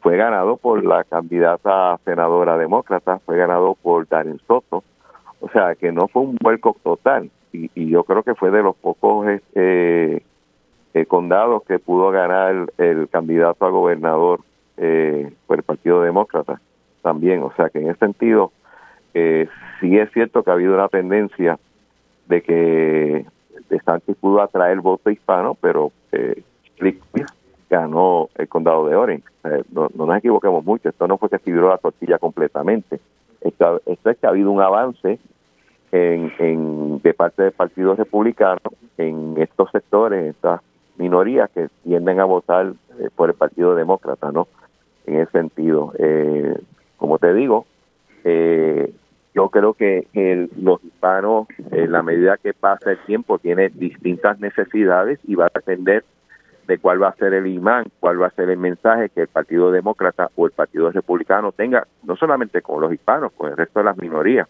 fue 0.00 0.16
ganado 0.16 0.56
por 0.56 0.84
la 0.84 1.04
candidata 1.04 1.98
senadora 2.04 2.56
demócrata, 2.56 3.18
fue 3.20 3.36
ganado 3.36 3.76
por 3.80 4.06
Darren 4.08 4.40
Soto, 4.46 4.84
o 5.40 5.48
sea 5.50 5.74
que 5.74 5.92
no 5.92 6.08
fue 6.08 6.22
un 6.22 6.36
vuelco 6.40 6.76
total. 6.82 7.30
Y, 7.52 7.70
y 7.74 7.88
yo 7.90 8.04
creo 8.04 8.22
que 8.22 8.34
fue 8.34 8.50
de 8.50 8.62
los 8.62 8.76
pocos 8.76 9.28
este, 9.28 10.22
eh, 10.94 11.06
condados 11.06 11.62
que 11.64 11.78
pudo 11.78 12.10
ganar 12.10 12.70
el, 12.78 13.08
candidato 13.08 13.66
a 13.66 13.70
gobernador 13.70 14.40
eh, 14.76 15.32
por 15.46 15.58
el 15.58 15.62
Partido 15.62 16.02
Demócrata 16.02 16.60
también. 17.06 17.40
O 17.44 17.52
sea 17.56 17.68
que 17.68 17.78
en 17.78 17.88
ese 17.88 18.00
sentido, 18.00 18.50
eh, 19.14 19.48
sí 19.80 19.96
es 19.96 20.10
cierto 20.12 20.42
que 20.42 20.50
ha 20.50 20.54
habido 20.54 20.74
una 20.74 20.88
tendencia 20.88 21.56
de 22.26 22.42
que 22.42 23.24
Sánchez 23.84 24.16
pudo 24.20 24.42
atraer 24.42 24.80
voto 24.80 25.08
hispano, 25.08 25.56
pero 25.60 25.92
eh, 26.10 26.42
ganó 27.70 28.28
el 28.36 28.48
condado 28.48 28.88
de 28.88 28.96
Orange. 28.96 29.24
no, 29.72 29.88
nos 29.94 30.18
equivoquemos 30.18 30.64
mucho, 30.64 30.88
esto 30.88 31.06
no 31.06 31.16
fue 31.16 31.28
que 31.28 31.36
escribió 31.36 31.68
la 31.68 31.78
tortilla 31.78 32.18
completamente. 32.18 32.98
Esto, 33.40 33.80
esto, 33.86 34.10
es 34.10 34.18
que 34.18 34.26
ha 34.26 34.30
habido 34.30 34.50
un 34.50 34.60
avance 34.60 35.20
en, 35.92 36.32
en, 36.40 37.00
de 37.02 37.14
parte 37.14 37.44
del 37.44 37.52
Partido 37.52 37.94
Republicano 37.94 38.60
en 38.98 39.36
estos 39.38 39.70
sectores, 39.70 40.34
estas 40.34 40.60
minorías 40.96 41.50
que 41.50 41.68
tienden 41.84 42.18
a 42.18 42.24
votar 42.24 42.72
eh, 42.98 43.08
por 43.14 43.30
el 43.30 43.36
Partido 43.36 43.76
Demócrata, 43.76 44.32
¿no? 44.32 44.48
En 45.06 45.20
ese 45.20 45.30
sentido. 45.30 45.92
Eh, 45.98 46.56
como 46.96 47.18
te 47.18 47.32
digo, 47.34 47.66
eh, 48.24 48.92
yo 49.34 49.50
creo 49.50 49.74
que 49.74 50.06
el, 50.14 50.50
los 50.60 50.82
hispanos, 50.82 51.46
en 51.70 51.92
la 51.92 52.02
medida 52.02 52.38
que 52.38 52.54
pasa 52.54 52.92
el 52.92 52.98
tiempo, 53.00 53.38
tiene 53.38 53.68
distintas 53.68 54.40
necesidades 54.40 55.20
y 55.24 55.34
va 55.34 55.46
a 55.46 55.50
depender 55.54 56.04
de 56.66 56.78
cuál 56.78 57.02
va 57.02 57.08
a 57.08 57.16
ser 57.16 57.34
el 57.34 57.46
imán, 57.46 57.84
cuál 58.00 58.20
va 58.20 58.28
a 58.28 58.30
ser 58.30 58.50
el 58.50 58.58
mensaje 58.58 59.10
que 59.10 59.20
el 59.20 59.28
Partido 59.28 59.70
Demócrata 59.70 60.30
o 60.34 60.46
el 60.46 60.52
Partido 60.52 60.90
Republicano 60.90 61.52
tenga, 61.52 61.86
no 62.02 62.16
solamente 62.16 62.62
con 62.62 62.80
los 62.80 62.92
hispanos, 62.92 63.32
con 63.32 63.50
el 63.50 63.56
resto 63.56 63.80
de 63.80 63.84
las 63.84 63.98
minorías. 63.98 64.48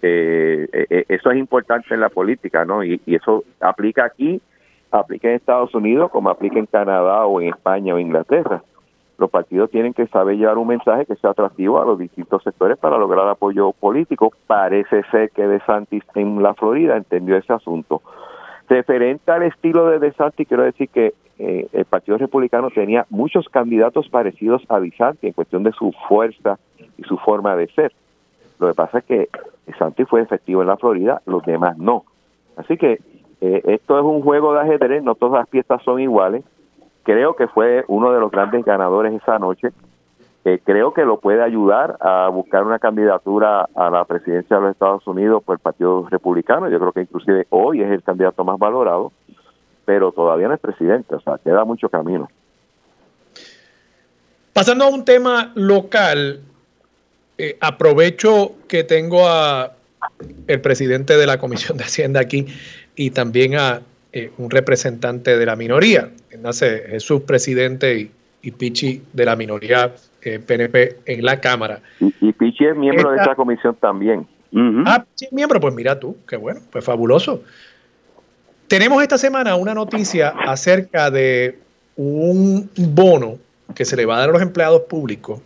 Eh, 0.00 0.66
eh, 0.72 1.04
eso 1.08 1.30
es 1.30 1.36
importante 1.36 1.92
en 1.92 2.00
la 2.00 2.08
política, 2.08 2.64
¿no? 2.64 2.82
Y, 2.82 3.00
y, 3.04 3.14
eso 3.16 3.44
aplica 3.60 4.06
aquí, 4.06 4.40
aplica 4.90 5.28
en 5.28 5.34
Estados 5.34 5.74
Unidos, 5.74 6.10
como 6.10 6.30
aplica 6.30 6.58
en 6.58 6.66
Canadá 6.66 7.26
o 7.26 7.40
en 7.40 7.50
España 7.50 7.94
o 7.94 7.98
Inglaterra 7.98 8.62
los 9.18 9.30
partidos 9.30 9.70
tienen 9.70 9.94
que 9.94 10.06
saber 10.08 10.36
llevar 10.36 10.58
un 10.58 10.68
mensaje 10.68 11.06
que 11.06 11.14
sea 11.16 11.30
atractivo 11.30 11.80
a 11.80 11.84
los 11.84 11.98
distintos 11.98 12.42
sectores 12.42 12.76
para 12.78 12.98
lograr 12.98 13.28
apoyo 13.28 13.72
político. 13.72 14.32
Parece 14.46 15.02
ser 15.10 15.30
que 15.30 15.46
DeSantis 15.46 16.02
en 16.14 16.42
la 16.42 16.54
Florida 16.54 16.96
entendió 16.96 17.36
ese 17.36 17.52
asunto. 17.52 18.02
Referente 18.68 19.30
al 19.30 19.44
estilo 19.44 19.86
de 19.86 19.98
DeSantis, 20.00 20.48
quiero 20.48 20.64
decir 20.64 20.88
que 20.88 21.14
eh, 21.38 21.68
el 21.72 21.84
Partido 21.84 22.18
Republicano 22.18 22.70
tenía 22.70 23.06
muchos 23.10 23.48
candidatos 23.48 24.08
parecidos 24.08 24.62
a 24.68 24.80
DeSantis 24.80 25.24
en 25.24 25.32
cuestión 25.32 25.62
de 25.62 25.72
su 25.72 25.92
fuerza 26.08 26.58
y 26.98 27.02
su 27.04 27.16
forma 27.18 27.54
de 27.54 27.68
ser. 27.68 27.92
Lo 28.58 28.68
que 28.68 28.74
pasa 28.74 28.98
es 28.98 29.04
que 29.04 29.28
DeSantis 29.66 30.08
fue 30.08 30.22
efectivo 30.22 30.62
en 30.62 30.68
la 30.68 30.76
Florida, 30.76 31.22
los 31.26 31.44
demás 31.44 31.78
no. 31.78 32.04
Así 32.56 32.76
que 32.76 32.98
eh, 33.40 33.62
esto 33.64 33.98
es 33.98 34.04
un 34.04 34.22
juego 34.22 34.54
de 34.54 34.60
ajedrez, 34.60 35.04
no 35.04 35.14
todas 35.14 35.40
las 35.40 35.48
piezas 35.48 35.82
son 35.82 36.00
iguales 36.00 36.44
creo 37.04 37.36
que 37.36 37.46
fue 37.46 37.84
uno 37.88 38.12
de 38.12 38.20
los 38.20 38.30
grandes 38.30 38.64
ganadores 38.64 39.12
esa 39.14 39.38
noche. 39.38 39.68
Creo 40.64 40.92
que 40.92 41.04
lo 41.04 41.20
puede 41.20 41.42
ayudar 41.42 41.96
a 42.00 42.28
buscar 42.28 42.64
una 42.64 42.78
candidatura 42.78 43.66
a 43.74 43.88
la 43.88 44.04
presidencia 44.04 44.56
de 44.56 44.62
los 44.62 44.72
Estados 44.72 45.06
Unidos 45.06 45.42
por 45.42 45.54
el 45.54 45.60
Partido 45.60 46.06
Republicano. 46.10 46.68
Yo 46.68 46.78
creo 46.78 46.92
que 46.92 47.00
inclusive 47.00 47.46
hoy 47.48 47.80
es 47.80 47.90
el 47.90 48.02
candidato 48.02 48.44
más 48.44 48.58
valorado, 48.58 49.10
pero 49.86 50.12
todavía 50.12 50.48
no 50.48 50.54
es 50.54 50.60
presidente, 50.60 51.14
o 51.14 51.20
sea, 51.20 51.38
queda 51.38 51.64
mucho 51.64 51.88
camino. 51.88 52.28
Pasando 54.52 54.84
a 54.84 54.88
un 54.88 55.04
tema 55.04 55.50
local, 55.54 56.40
eh, 57.38 57.56
aprovecho 57.60 58.52
que 58.68 58.84
tengo 58.84 59.26
a 59.26 59.72
el 60.46 60.60
presidente 60.60 61.16
de 61.16 61.26
la 61.26 61.38
Comisión 61.38 61.78
de 61.78 61.84
Hacienda 61.84 62.20
aquí 62.20 62.46
y 62.94 63.10
también 63.10 63.56
a 63.56 63.80
eh, 64.16 64.30
un 64.38 64.48
representante 64.48 65.36
de 65.36 65.44
la 65.44 65.56
minoría. 65.56 66.08
Nace 66.40 66.84
Jesús 66.88 67.22
presidente 67.22 68.10
y, 68.42 68.50
Pichi 68.52 69.02
de 69.12 69.24
la 69.24 69.34
minoría 69.34 69.92
PNP 70.22 70.82
eh, 70.82 70.96
en 71.06 71.24
la 71.24 71.40
Cámara. 71.40 71.80
Y, 71.98 72.32
Pichi 72.32 72.64
es 72.64 72.76
miembro 72.76 73.10
de 73.10 73.16
esta 73.16 73.34
comisión 73.34 73.74
también. 73.74 74.24
Ah, 74.86 75.04
sí, 75.16 75.26
miembro, 75.32 75.58
pues 75.58 75.74
mira 75.74 75.98
tú, 75.98 76.16
qué 76.28 76.36
bueno, 76.36 76.60
pues 76.70 76.84
fabuloso. 76.84 77.42
Tenemos 78.68 79.02
esta 79.02 79.18
semana 79.18 79.56
una 79.56 79.74
noticia 79.74 80.28
acerca 80.28 81.10
de 81.10 81.58
un 81.96 82.70
bono 82.76 83.38
que 83.74 83.84
se 83.84 83.96
le 83.96 84.06
va 84.06 84.14
a 84.14 84.18
dar 84.20 84.28
a 84.28 84.32
los 84.32 84.42
empleados 84.42 84.82
públicos, 84.82 85.40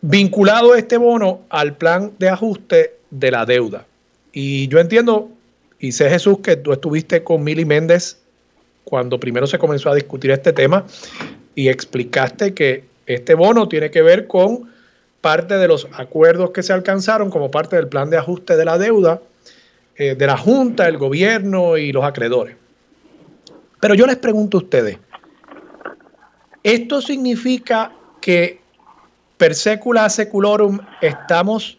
vinculado 0.00 0.74
este 0.74 0.96
bono 0.96 1.40
al 1.50 1.76
plan 1.76 2.12
de 2.18 2.30
ajuste 2.30 2.94
de 3.10 3.30
la 3.30 3.44
deuda. 3.44 3.84
Y 4.32 4.68
yo 4.68 4.78
entiendo 4.78 5.32
y 5.80 5.92
sé, 5.92 6.10
Jesús, 6.10 6.40
que 6.40 6.56
tú 6.56 6.72
estuviste 6.72 7.22
con 7.22 7.44
Mili 7.44 7.64
Méndez 7.64 8.18
cuando 8.84 9.20
primero 9.20 9.46
se 9.46 9.58
comenzó 9.58 9.90
a 9.90 9.94
discutir 9.94 10.30
este 10.30 10.52
tema 10.52 10.84
y 11.54 11.68
explicaste 11.68 12.54
que 12.54 12.84
este 13.06 13.34
bono 13.34 13.68
tiene 13.68 13.90
que 13.90 14.02
ver 14.02 14.26
con 14.26 14.70
parte 15.20 15.58
de 15.58 15.68
los 15.68 15.88
acuerdos 15.92 16.50
que 16.50 16.62
se 16.62 16.72
alcanzaron 16.72 17.30
como 17.30 17.50
parte 17.50 17.76
del 17.76 17.88
plan 17.88 18.10
de 18.10 18.16
ajuste 18.16 18.56
de 18.56 18.64
la 18.64 18.78
deuda 18.78 19.20
eh, 19.96 20.14
de 20.14 20.26
la 20.26 20.36
Junta, 20.36 20.86
el 20.88 20.96
gobierno 20.96 21.76
y 21.76 21.92
los 21.92 22.04
acreedores. 22.04 22.56
Pero 23.80 23.94
yo 23.94 24.06
les 24.06 24.16
pregunto 24.16 24.58
a 24.58 24.60
ustedes, 24.62 24.98
¿esto 26.62 27.00
significa 27.00 27.92
que 28.20 28.60
per 29.36 29.54
secula 29.54 30.08
seculorum 30.08 30.80
estamos 31.00 31.77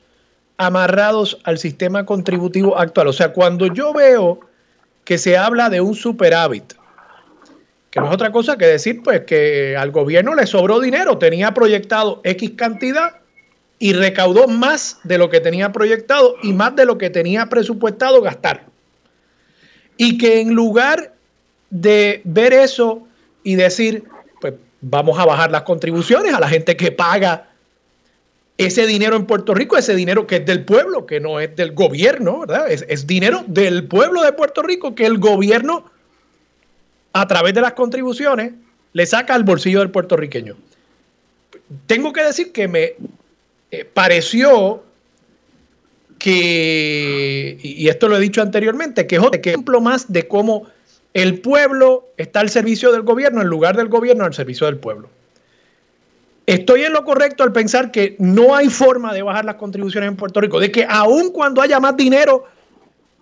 amarrados 0.60 1.40
al 1.46 1.58
sistema 1.58 2.06
contributivo 2.06 2.78
actual. 2.78 3.08
O 3.08 3.14
sea, 3.14 3.32
cuando 3.32 3.68
yo 3.68 3.94
veo 3.94 4.42
que 5.06 5.18
se 5.18 5.38
habla 5.38 5.70
de 5.70 5.80
un 5.80 5.96
superávit, 5.96 6.74
que 7.90 8.02
no 8.02 8.08
es 8.08 8.14
otra 8.14 8.32
cosa 8.34 8.58
que 8.58 8.68
decir, 8.68 9.02
pues 9.02 9.22
que 9.22 9.78
al 9.78 9.92
gobierno 9.92 10.36
le 10.36 10.46
sobró 10.46 10.82
dinero, 10.82 11.18
tenía 11.18 11.54
proyectado 11.54 12.20
X 12.26 12.52
cantidad 12.58 13.16
y 13.80 13.94
recaudó 13.94 14.50
más 14.50 15.00
de 15.06 15.18
lo 15.18 15.30
que 15.30 15.40
tenía 15.40 15.72
proyectado 15.72 16.36
y 16.44 16.52
más 16.52 16.76
de 16.76 16.86
lo 16.86 16.98
que 16.98 17.10
tenía 17.10 17.48
presupuestado 17.48 18.22
gastar. 18.22 18.66
Y 19.96 20.18
que 20.18 20.42
en 20.42 20.54
lugar 20.54 21.14
de 21.70 22.22
ver 22.26 22.52
eso 22.52 23.08
y 23.44 23.56
decir, 23.56 24.04
pues 24.42 24.56
vamos 24.82 25.18
a 25.18 25.26
bajar 25.26 25.52
las 25.52 25.62
contribuciones 25.62 26.34
a 26.34 26.40
la 26.42 26.50
gente 26.50 26.76
que 26.76 26.92
paga 26.92 27.49
ese 28.60 28.86
dinero 28.86 29.16
en 29.16 29.26
Puerto 29.26 29.54
Rico, 29.54 29.78
ese 29.78 29.96
dinero 29.96 30.28
que 30.28 30.36
es 30.36 30.46
del 30.46 30.66
pueblo, 30.66 31.06
que 31.06 31.22
no 31.22 31.40
es 31.40 31.56
del 31.56 31.72
gobierno, 31.72 32.42
¿verdad? 32.42 32.70
Es, 32.70 33.08
dinero 33.08 33.46
del 33.48 33.88
pueblo 33.88 34.22
de 34.22 34.34
Puerto 34.34 34.62
Rico 34.62 34.96
que 34.96 35.06
el 35.06 35.18
gobierno, 35.18 35.90
a 37.14 37.26
través 37.26 37.54
de 37.54 37.62
las 37.62 37.72
contribuciones, 37.72 38.52
le 38.92 39.06
saca 39.06 39.34
al 39.34 39.46
bolsillo 39.46 39.80
del 39.80 39.92
puertorriqueño. 39.92 40.58
Tengo 41.88 42.12
que 42.12 42.22
decir 42.22 42.52
que 42.52 42.68
me 42.68 42.96
eh, 43.72 43.86
pareció 43.86 44.84
que, 46.18 47.58
y 47.64 47.88
esto 47.88 48.10
lo 48.10 48.18
he 48.18 48.20
dicho 48.20 48.42
anteriormente, 48.42 49.08
que 49.08 49.16
es 49.16 49.22
otro 49.22 49.40
ejemplo 49.40 49.80
más 49.80 50.12
de 50.12 50.28
cómo 50.28 50.68
el 51.14 51.40
pueblo 51.40 52.10
está 52.18 52.42
al 52.42 52.50
servicio 52.50 52.92
del 52.92 53.04
gobierno 53.04 53.42
en 53.42 53.48
lugar 53.48 53.78
del 53.78 53.88
gobierno 53.88 54.26
al 54.26 54.34
servicio 54.34 54.66
del 54.66 54.80
pueblo. 54.80 55.10
Estoy 56.50 56.82
en 56.82 56.94
lo 56.94 57.06
correcto 57.06 57.44
al 57.44 57.52
pensar 57.52 57.92
que 57.92 58.16
no 58.18 58.56
hay 58.56 58.70
forma 58.70 59.14
de 59.14 59.22
bajar 59.22 59.46
las 59.46 59.54
contribuciones 59.54 60.08
en 60.08 60.16
Puerto 60.16 60.42
Rico, 60.42 60.60
de 60.60 60.72
que 60.72 60.84
aun 60.90 61.30
cuando 61.30 61.62
haya 61.62 61.80
más 61.80 61.96
dinero 61.96 62.44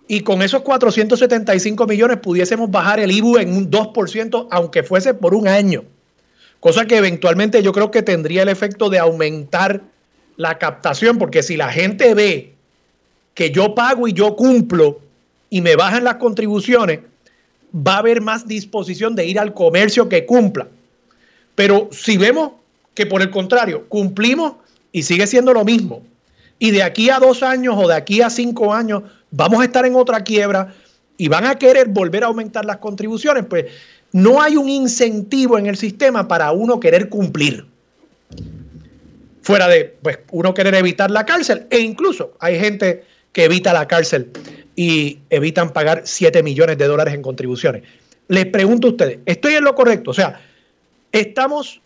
y 0.06 0.20
con 0.20 0.40
esos 0.40 0.62
475 0.62 1.86
millones 1.86 2.20
pudiésemos 2.20 2.70
bajar 2.70 3.00
el 3.00 3.10
IBU 3.10 3.36
en 3.36 3.52
un 3.52 3.70
2%, 3.70 4.48
aunque 4.50 4.82
fuese 4.82 5.12
por 5.12 5.34
un 5.34 5.46
año, 5.46 5.84
cosa 6.60 6.86
que 6.86 6.96
eventualmente 6.96 7.62
yo 7.62 7.72
creo 7.72 7.90
que 7.90 8.00
tendría 8.00 8.44
el 8.44 8.48
efecto 8.48 8.88
de 8.88 8.98
aumentar 8.98 9.82
la 10.38 10.56
captación, 10.56 11.18
porque 11.18 11.42
si 11.42 11.58
la 11.58 11.70
gente 11.70 12.14
ve 12.14 12.54
que 13.34 13.50
yo 13.50 13.74
pago 13.74 14.08
y 14.08 14.14
yo 14.14 14.36
cumplo 14.36 15.00
y 15.50 15.60
me 15.60 15.76
bajan 15.76 16.04
las 16.04 16.14
contribuciones, 16.14 17.00
va 17.74 17.96
a 17.96 17.98
haber 17.98 18.22
más 18.22 18.48
disposición 18.48 19.14
de 19.14 19.26
ir 19.26 19.38
al 19.38 19.52
comercio 19.52 20.08
que 20.08 20.24
cumpla. 20.24 20.66
Pero 21.54 21.90
si 21.92 22.16
vemos 22.16 22.52
que 22.98 23.06
por 23.06 23.22
el 23.22 23.30
contrario 23.30 23.88
cumplimos 23.88 24.54
y 24.90 25.04
sigue 25.04 25.28
siendo 25.28 25.52
lo 25.52 25.64
mismo. 25.64 26.02
y 26.58 26.72
de 26.72 26.82
aquí 26.82 27.10
a 27.10 27.20
dos 27.20 27.44
años 27.44 27.76
o 27.78 27.86
de 27.86 27.94
aquí 27.94 28.20
a 28.22 28.28
cinco 28.28 28.74
años 28.74 29.04
vamos 29.30 29.60
a 29.60 29.64
estar 29.66 29.86
en 29.86 29.94
otra 29.94 30.24
quiebra 30.24 30.74
y 31.16 31.28
van 31.28 31.46
a 31.46 31.56
querer 31.56 31.86
volver 31.86 32.24
a 32.24 32.26
aumentar 32.26 32.64
las 32.64 32.78
contribuciones, 32.78 33.44
pues 33.48 33.66
no 34.10 34.42
hay 34.42 34.56
un 34.56 34.68
incentivo 34.68 35.58
en 35.58 35.66
el 35.66 35.76
sistema 35.76 36.26
para 36.26 36.50
uno 36.50 36.80
querer 36.80 37.08
cumplir. 37.08 37.66
Fuera 39.42 39.68
de 39.68 39.96
pues, 40.02 40.18
uno 40.32 40.52
querer 40.52 40.74
evitar 40.74 41.08
la 41.12 41.24
cárcel. 41.24 41.68
E 41.70 41.78
incluso 41.78 42.32
hay 42.40 42.58
gente 42.58 43.04
que 43.32 43.44
evita 43.44 43.72
la 43.72 43.86
cárcel 43.86 44.32
y 44.74 45.20
evitan 45.30 45.72
pagar 45.72 46.02
7 46.04 46.42
millones 46.42 46.78
de 46.78 46.86
dólares 46.88 47.14
en 47.14 47.22
contribuciones. 47.22 47.84
Les 48.26 48.46
pregunto 48.46 48.88
a 48.88 48.90
ustedes, 48.90 49.18
¿estoy 49.24 49.54
en 49.54 49.62
lo 49.62 49.76
correcto? 49.76 50.10
O 50.10 50.14
sea, 50.14 50.40
estamos 51.12 51.80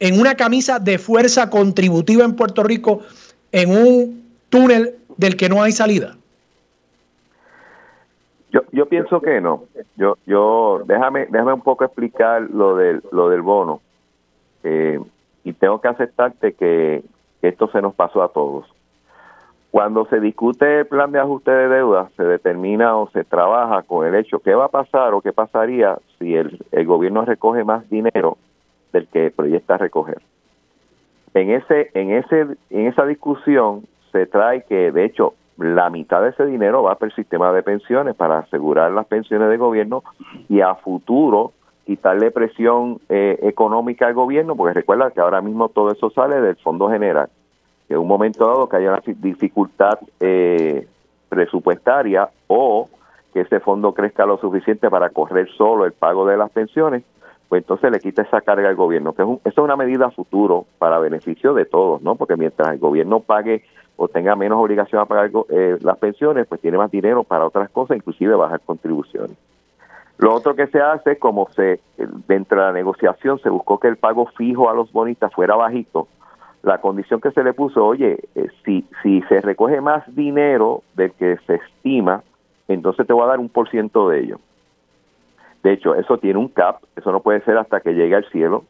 en 0.00 0.20
una 0.20 0.34
camisa 0.34 0.78
de 0.78 0.98
fuerza 0.98 1.50
contributiva 1.50 2.24
en 2.24 2.36
Puerto 2.36 2.62
Rico 2.62 3.00
en 3.52 3.70
un 3.70 4.28
túnel 4.48 4.96
del 5.16 5.36
que 5.36 5.48
no 5.48 5.62
hay 5.62 5.72
salida. 5.72 6.16
Yo, 8.50 8.62
yo 8.72 8.86
pienso 8.86 9.20
que 9.20 9.40
no. 9.40 9.64
Yo, 9.96 10.16
yo, 10.26 10.82
déjame, 10.86 11.26
déjame 11.26 11.52
un 11.52 11.60
poco 11.60 11.84
explicar 11.84 12.42
lo 12.42 12.76
del, 12.76 13.02
lo 13.12 13.28
del 13.28 13.42
bono. 13.42 13.80
Eh, 14.64 14.98
y 15.44 15.52
tengo 15.52 15.80
que 15.80 15.88
aceptarte 15.88 16.54
que, 16.54 17.02
esto 17.42 17.70
se 17.70 17.80
nos 17.80 17.94
pasó 17.94 18.22
a 18.22 18.32
todos. 18.32 18.66
Cuando 19.70 20.06
se 20.06 20.18
discute 20.18 20.80
el 20.80 20.86
plan 20.86 21.12
de 21.12 21.20
ajuste 21.20 21.50
de 21.52 21.68
deuda, 21.68 22.10
se 22.16 22.24
determina 22.24 22.96
o 22.96 23.08
se 23.10 23.22
trabaja 23.22 23.82
con 23.82 24.06
el 24.06 24.14
hecho 24.16 24.40
qué 24.40 24.54
va 24.54 24.64
a 24.64 24.70
pasar 24.70 25.14
o 25.14 25.20
qué 25.20 25.32
pasaría 25.32 25.98
si 26.18 26.34
el, 26.34 26.58
el 26.72 26.86
gobierno 26.86 27.24
recoge 27.24 27.62
más 27.62 27.88
dinero 27.88 28.38
del 28.92 29.06
que 29.08 29.30
proyecta 29.30 29.78
recoger. 29.78 30.20
En 31.34 31.50
ese, 31.50 31.90
en 31.94 32.12
ese, 32.12 32.46
en 32.70 32.86
esa 32.86 33.04
discusión 33.06 33.86
se 34.12 34.26
trae 34.26 34.62
que, 34.62 34.90
de 34.92 35.04
hecho, 35.04 35.34
la 35.58 35.90
mitad 35.90 36.22
de 36.22 36.30
ese 36.30 36.46
dinero 36.46 36.82
va 36.82 36.94
para 36.94 37.10
el 37.10 37.16
sistema 37.16 37.52
de 37.52 37.62
pensiones 37.62 38.14
para 38.14 38.38
asegurar 38.38 38.92
las 38.92 39.06
pensiones 39.06 39.50
de 39.50 39.56
gobierno 39.56 40.04
y 40.48 40.60
a 40.60 40.74
futuro 40.76 41.52
quitarle 41.84 42.30
presión 42.30 43.00
eh, 43.08 43.38
económica 43.42 44.06
al 44.06 44.14
gobierno, 44.14 44.54
porque 44.54 44.74
recuerda 44.74 45.10
que 45.10 45.20
ahora 45.20 45.40
mismo 45.40 45.68
todo 45.70 45.90
eso 45.90 46.10
sale 46.10 46.40
del 46.40 46.56
Fondo 46.56 46.90
General, 46.90 47.28
que 47.88 47.94
en 47.94 48.00
un 48.00 48.06
momento 48.06 48.46
dado 48.46 48.68
que 48.68 48.76
haya 48.76 48.90
una 48.90 49.02
dificultad 49.06 49.98
eh, 50.20 50.86
presupuestaria 51.28 52.28
o 52.46 52.88
que 53.32 53.40
ese 53.40 53.60
fondo 53.60 53.94
crezca 53.94 54.26
lo 54.26 54.38
suficiente 54.38 54.90
para 54.90 55.10
correr 55.10 55.48
solo 55.56 55.86
el 55.86 55.92
pago 55.92 56.26
de 56.26 56.36
las 56.36 56.50
pensiones, 56.50 57.04
pues 57.48 57.62
entonces 57.62 57.90
le 57.90 58.00
quita 58.00 58.22
esa 58.22 58.40
carga 58.42 58.68
al 58.68 58.76
gobierno, 58.76 59.14
que 59.14 59.22
es 59.22 59.28
eso 59.28 59.40
es 59.44 59.58
una 59.58 59.76
medida 59.76 60.06
a 60.06 60.10
futuro 60.10 60.66
para 60.78 60.98
beneficio 60.98 61.54
de 61.54 61.64
todos, 61.64 62.02
¿no? 62.02 62.14
Porque 62.14 62.36
mientras 62.36 62.68
el 62.68 62.78
gobierno 62.78 63.20
pague 63.20 63.64
o 63.96 64.08
tenga 64.08 64.36
menos 64.36 64.58
obligación 64.58 65.00
a 65.00 65.06
pagar 65.06 65.30
eh, 65.48 65.78
las 65.80 65.98
pensiones, 65.98 66.46
pues 66.46 66.60
tiene 66.60 66.78
más 66.78 66.90
dinero 66.90 67.24
para 67.24 67.46
otras 67.46 67.70
cosas, 67.70 67.96
inclusive 67.96 68.34
bajar 68.34 68.60
contribuciones. 68.60 69.36
Lo 70.18 70.34
otro 70.34 70.54
que 70.54 70.66
se 70.66 70.80
hace, 70.80 71.18
como 71.18 71.48
se 71.54 71.80
dentro 72.26 72.60
de 72.60 72.66
la 72.66 72.72
negociación 72.72 73.38
se 73.38 73.48
buscó 73.48 73.78
que 73.78 73.88
el 73.88 73.96
pago 73.96 74.26
fijo 74.36 74.68
a 74.68 74.74
los 74.74 74.92
bonistas 74.92 75.32
fuera 75.32 75.56
bajito, 75.56 76.08
la 76.62 76.80
condición 76.80 77.20
que 77.20 77.30
se 77.30 77.44
le 77.44 77.52
puso, 77.54 77.86
oye, 77.86 78.18
eh, 78.34 78.48
si, 78.64 78.84
si 79.02 79.22
se 79.22 79.40
recoge 79.40 79.80
más 79.80 80.04
dinero 80.14 80.82
del 80.94 81.12
que 81.12 81.38
se 81.46 81.54
estima, 81.54 82.22
entonces 82.66 83.06
te 83.06 83.12
voy 83.12 83.24
a 83.24 83.28
dar 83.28 83.38
un 83.38 83.48
por 83.48 83.70
ciento 83.70 84.08
de 84.08 84.20
ello. 84.20 84.40
De 85.62 85.72
hecho, 85.72 85.94
eso 85.94 86.18
tiene 86.18 86.38
un 86.38 86.48
cap, 86.48 86.78
eso 86.96 87.12
no 87.12 87.20
puede 87.20 87.40
ser 87.42 87.58
hasta 87.58 87.80
que 87.80 87.94
llegue 87.94 88.14
al 88.14 88.28
cielo, 88.30 88.64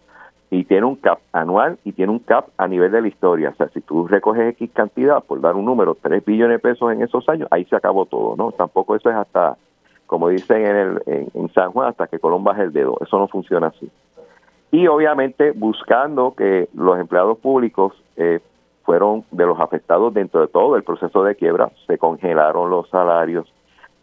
y 0.50 0.64
tiene 0.64 0.86
un 0.86 0.96
cap 0.96 1.18
anual 1.32 1.78
y 1.84 1.92
tiene 1.92 2.12
un 2.12 2.20
cap 2.20 2.48
a 2.56 2.66
nivel 2.66 2.90
de 2.90 3.02
la 3.02 3.08
historia. 3.08 3.50
O 3.50 3.54
sea, 3.54 3.68
si 3.68 3.80
tú 3.80 4.06
recoges 4.08 4.48
X 4.54 4.70
cantidad, 4.72 5.22
por 5.22 5.40
dar 5.40 5.56
un 5.56 5.66
número, 5.66 5.96
3 6.00 6.24
billones 6.24 6.54
de 6.54 6.58
pesos 6.58 6.92
en 6.92 7.02
esos 7.02 7.28
años, 7.28 7.48
ahí 7.50 7.64
se 7.66 7.76
acabó 7.76 8.06
todo, 8.06 8.34
¿no? 8.36 8.52
Tampoco 8.52 8.96
eso 8.96 9.10
es 9.10 9.16
hasta, 9.16 9.56
como 10.06 10.28
dicen 10.30 10.64
en, 10.64 10.76
el, 10.76 11.30
en, 11.34 11.52
San 11.52 11.72
Juan, 11.72 11.88
hasta 11.88 12.06
que 12.06 12.18
Colón 12.18 12.44
baje 12.44 12.62
el 12.62 12.72
dedo. 12.72 12.96
Eso 13.00 13.18
no 13.18 13.28
funciona 13.28 13.68
así. 13.68 13.90
Y 14.70 14.86
obviamente 14.86 15.52
buscando 15.52 16.34
que 16.34 16.68
los 16.74 16.98
empleados 16.98 17.38
públicos 17.38 17.92
eh, 18.16 18.40
fueron 18.84 19.24
de 19.30 19.44
los 19.44 19.60
afectados 19.60 20.14
dentro 20.14 20.40
de 20.40 20.48
todo 20.48 20.76
el 20.76 20.82
proceso 20.82 21.24
de 21.24 21.34
quiebra, 21.34 21.70
se 21.86 21.98
congelaron 21.98 22.70
los 22.70 22.88
salarios, 22.88 23.52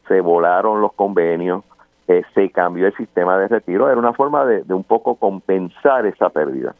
se 0.07 0.21
volaron 0.21 0.81
los 0.81 0.93
convenios, 0.93 1.63
eh, 2.07 2.23
se 2.33 2.49
cambió 2.51 2.87
el 2.87 2.95
sistema 2.95 3.37
de 3.37 3.47
retiro, 3.47 3.89
era 3.89 3.97
una 3.97 4.13
forma 4.13 4.45
de, 4.45 4.73
un 4.73 4.83
poco 4.83 5.15
compensar 5.15 6.05
esa 6.05 6.29
pérdida. 6.29 6.75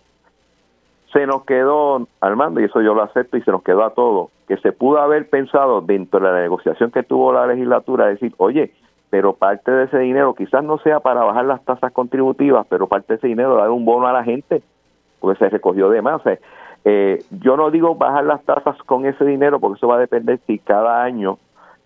Se 1.11 1.25
nos 1.25 1.45
quedó, 1.45 2.07
Armando, 2.19 2.59
y 2.59 2.65
eso 2.65 2.81
yo 2.81 2.93
lo 2.93 3.03
acepto, 3.03 3.37
y 3.37 3.41
se 3.41 3.51
nos 3.51 3.63
quedó 3.63 3.83
a 3.83 3.93
todos, 3.93 4.29
que 4.47 4.57
se 4.57 4.71
pudo 4.71 4.99
haber 4.99 5.29
pensado 5.29 5.81
dentro 5.81 6.19
de 6.19 6.31
la 6.31 6.41
negociación 6.41 6.91
que 6.91 7.03
tuvo 7.03 7.33
la 7.33 7.47
legislatura, 7.47 8.07
decir, 8.07 8.33
oye, 8.37 8.71
pero 9.09 9.33
parte 9.33 9.71
de 9.71 9.85
ese 9.85 9.99
dinero 9.99 10.35
quizás 10.35 10.63
no 10.63 10.77
sea 10.79 10.99
para 10.99 11.23
bajar 11.23 11.45
las 11.45 11.63
tasas 11.63 11.91
contributivas, 11.91 12.67
pero 12.69 12.87
parte 12.87 13.13
de 13.13 13.17
ese 13.17 13.27
dinero 13.27 13.55
dar 13.55 13.69
un 13.71 13.85
bono 13.85 14.07
a 14.07 14.13
la 14.13 14.23
gente, 14.23 14.61
porque 15.19 15.39
se 15.39 15.49
recogió 15.49 15.89
de 15.89 16.01
más. 16.01 16.21
Eh, 16.83 17.23
yo 17.31 17.57
no 17.57 17.71
digo 17.71 17.95
bajar 17.95 18.25
las 18.25 18.43
tasas 18.43 18.77
con 18.83 19.05
ese 19.05 19.25
dinero, 19.25 19.59
porque 19.59 19.77
eso 19.77 19.87
va 19.87 19.95
a 19.95 19.99
depender 19.99 20.39
si 20.45 20.59
cada 20.59 21.01
año 21.01 21.39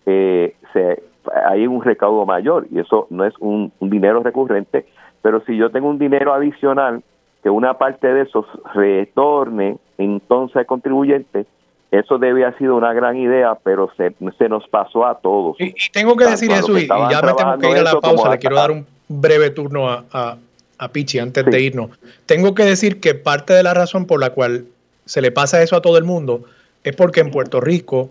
eh, 0.06 0.56
se 0.74 1.04
hay 1.45 1.67
un 1.67 1.84
recaudo 1.84 2.25
mayor 2.25 2.67
y 2.71 2.80
eso 2.80 3.07
no 3.09 3.25
es 3.25 3.34
un, 3.39 3.71
dinero 3.82 4.23
recurrente, 4.23 4.86
pero 5.21 5.43
si 5.45 5.57
yo 5.57 5.69
tengo 5.71 5.89
un 5.89 5.99
dinero 5.99 6.34
adicional, 6.34 7.03
que 7.43 7.49
una 7.49 7.77
parte 7.77 8.07
de 8.07 8.23
eso 8.23 8.45
retorne 8.73 9.77
entonces 9.97 10.57
al 10.57 10.65
contribuyente, 10.65 11.45
eso 11.91 12.17
debe 12.17 12.43
haber 12.43 12.57
sido 12.57 12.75
una 12.75 12.93
gran 12.93 13.17
idea, 13.17 13.57
pero 13.63 13.89
se, 13.97 14.13
se 14.38 14.49
nos 14.49 14.67
pasó 14.67 15.05
a 15.05 15.19
todos. 15.19 15.55
Y, 15.59 15.73
tengo 15.91 16.15
que 16.15 16.25
decir 16.25 16.51
eso, 16.51 16.77
y, 16.77 16.88
ya 16.88 17.21
me 17.21 17.34
tengo 17.34 17.57
que 17.57 17.69
ir 17.69 17.77
a 17.77 17.84
la 17.84 17.99
pausa, 17.99 18.30
le 18.30 18.38
quiero 18.38 18.55
dar 18.55 18.71
un 18.71 18.86
breve 19.07 19.49
turno 19.49 19.89
a, 19.89 20.38
a, 20.77 20.88
Pichi 20.89 21.19
antes 21.19 21.45
de 21.45 21.61
irnos. 21.61 21.89
Tengo 22.25 22.53
que 22.53 22.63
decir 22.63 22.99
que 22.99 23.15
parte 23.15 23.53
de 23.53 23.63
la 23.63 23.73
razón 23.73 24.05
por 24.05 24.19
la 24.19 24.30
cual 24.32 24.65
se 25.05 25.21
le 25.21 25.32
pasa 25.32 25.61
eso 25.63 25.75
a 25.75 25.82
todo 25.82 25.97
el 25.97 26.03
mundo 26.03 26.43
es 26.84 26.95
porque 26.95 27.19
en 27.19 27.32
Puerto 27.32 27.59
Rico 27.59 28.09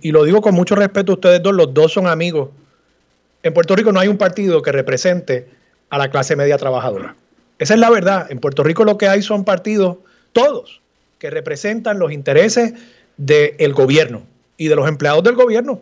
y, 0.00 0.12
lo 0.12 0.24
digo 0.24 0.40
con 0.40 0.54
mucho 0.54 0.74
respeto 0.74 1.12
a 1.12 1.14
ustedes 1.16 1.42
dos, 1.42 1.54
los 1.54 1.72
dos 1.72 1.92
son 1.92 2.06
amigos. 2.06 2.50
En 3.42 3.54
Puerto 3.54 3.74
Rico 3.74 3.92
no 3.92 4.00
hay 4.00 4.08
un 4.08 4.18
partido 4.18 4.62
que 4.62 4.72
represente 4.72 5.48
a 5.88 5.98
la 5.98 6.10
clase 6.10 6.36
media 6.36 6.58
trabajadora. 6.58 7.16
Esa 7.58 7.74
es 7.74 7.80
la 7.80 7.90
verdad. 7.90 8.26
En 8.30 8.38
Puerto 8.38 8.62
Rico 8.62 8.84
lo 8.84 8.98
que 8.98 9.08
hay 9.08 9.22
son 9.22 9.44
partidos, 9.44 9.96
todos, 10.32 10.80
que 11.18 11.30
representan 11.30 11.98
los 11.98 12.12
intereses 12.12 12.74
del 13.16 13.72
gobierno 13.72 14.22
y 14.56 14.68
de 14.68 14.76
los 14.76 14.88
empleados 14.88 15.22
del 15.24 15.34
gobierno. 15.34 15.80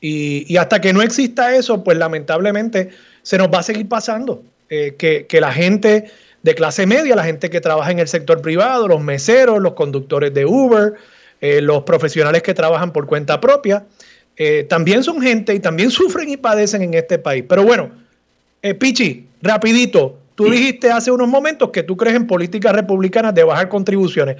Y, 0.00 0.56
hasta 0.56 0.80
que 0.80 0.92
no 0.92 1.02
exista 1.02 1.56
eso, 1.56 1.82
pues 1.82 1.98
lamentablemente 1.98 2.90
se 3.22 3.38
nos 3.38 3.48
va 3.48 3.60
a 3.60 3.62
seguir 3.62 3.88
pasando. 3.88 4.42
Eh, 4.68 4.96
que, 4.98 5.26
que 5.26 5.40
la 5.40 5.52
gente 5.52 6.10
de 6.42 6.54
clase 6.54 6.86
media, 6.86 7.14
la 7.14 7.24
gente 7.24 7.50
que 7.50 7.60
trabaja 7.60 7.90
en 7.90 7.98
el 7.98 8.08
sector 8.08 8.40
privado, 8.40 8.88
los 8.88 9.00
meseros, 9.00 9.60
los 9.60 9.74
conductores 9.74 10.34
de 10.34 10.44
Uber, 10.44 10.94
eh, 11.40 11.60
los 11.60 11.82
profesionales 11.82 12.42
que 12.42 12.54
trabajan 12.54 12.92
por 12.92 13.06
cuenta 13.06 13.40
propia, 13.40 13.84
eh, 14.36 14.64
también 14.64 15.02
son 15.02 15.20
gente 15.20 15.54
y 15.54 15.60
también 15.60 15.90
sufren 15.92 16.28
y 16.28 16.36
padecen 16.36 16.82
en 16.82 16.94
este 16.94 17.18
país. 17.18 17.44
Pero 17.48 17.64
bueno, 17.64 17.90
eh, 18.62 18.74
Pichi, 18.74 19.26
rapidito, 19.42 20.18
tú 20.34 20.44
dijiste 20.44 20.90
hace 20.90 21.10
unos 21.10 21.28
momentos 21.28 21.70
que 21.70 21.82
tú 21.82 21.96
crees 21.96 22.16
en 22.16 22.26
políticas 22.26 22.72
republicanas 22.74 23.34
de 23.34 23.44
bajar 23.44 23.68
contribuciones. 23.68 24.36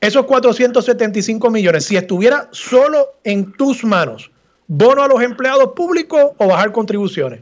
Esos 0.00 0.26
475 0.26 1.48
millones, 1.48 1.84
si 1.84 1.96
estuviera 1.96 2.48
solo 2.50 3.06
en 3.22 3.52
tus 3.52 3.84
manos, 3.84 4.32
¿bono 4.66 5.02
a 5.02 5.08
los 5.08 5.22
empleados 5.22 5.72
públicos 5.74 6.32
o 6.38 6.48
bajar 6.48 6.72
contribuciones? 6.72 7.40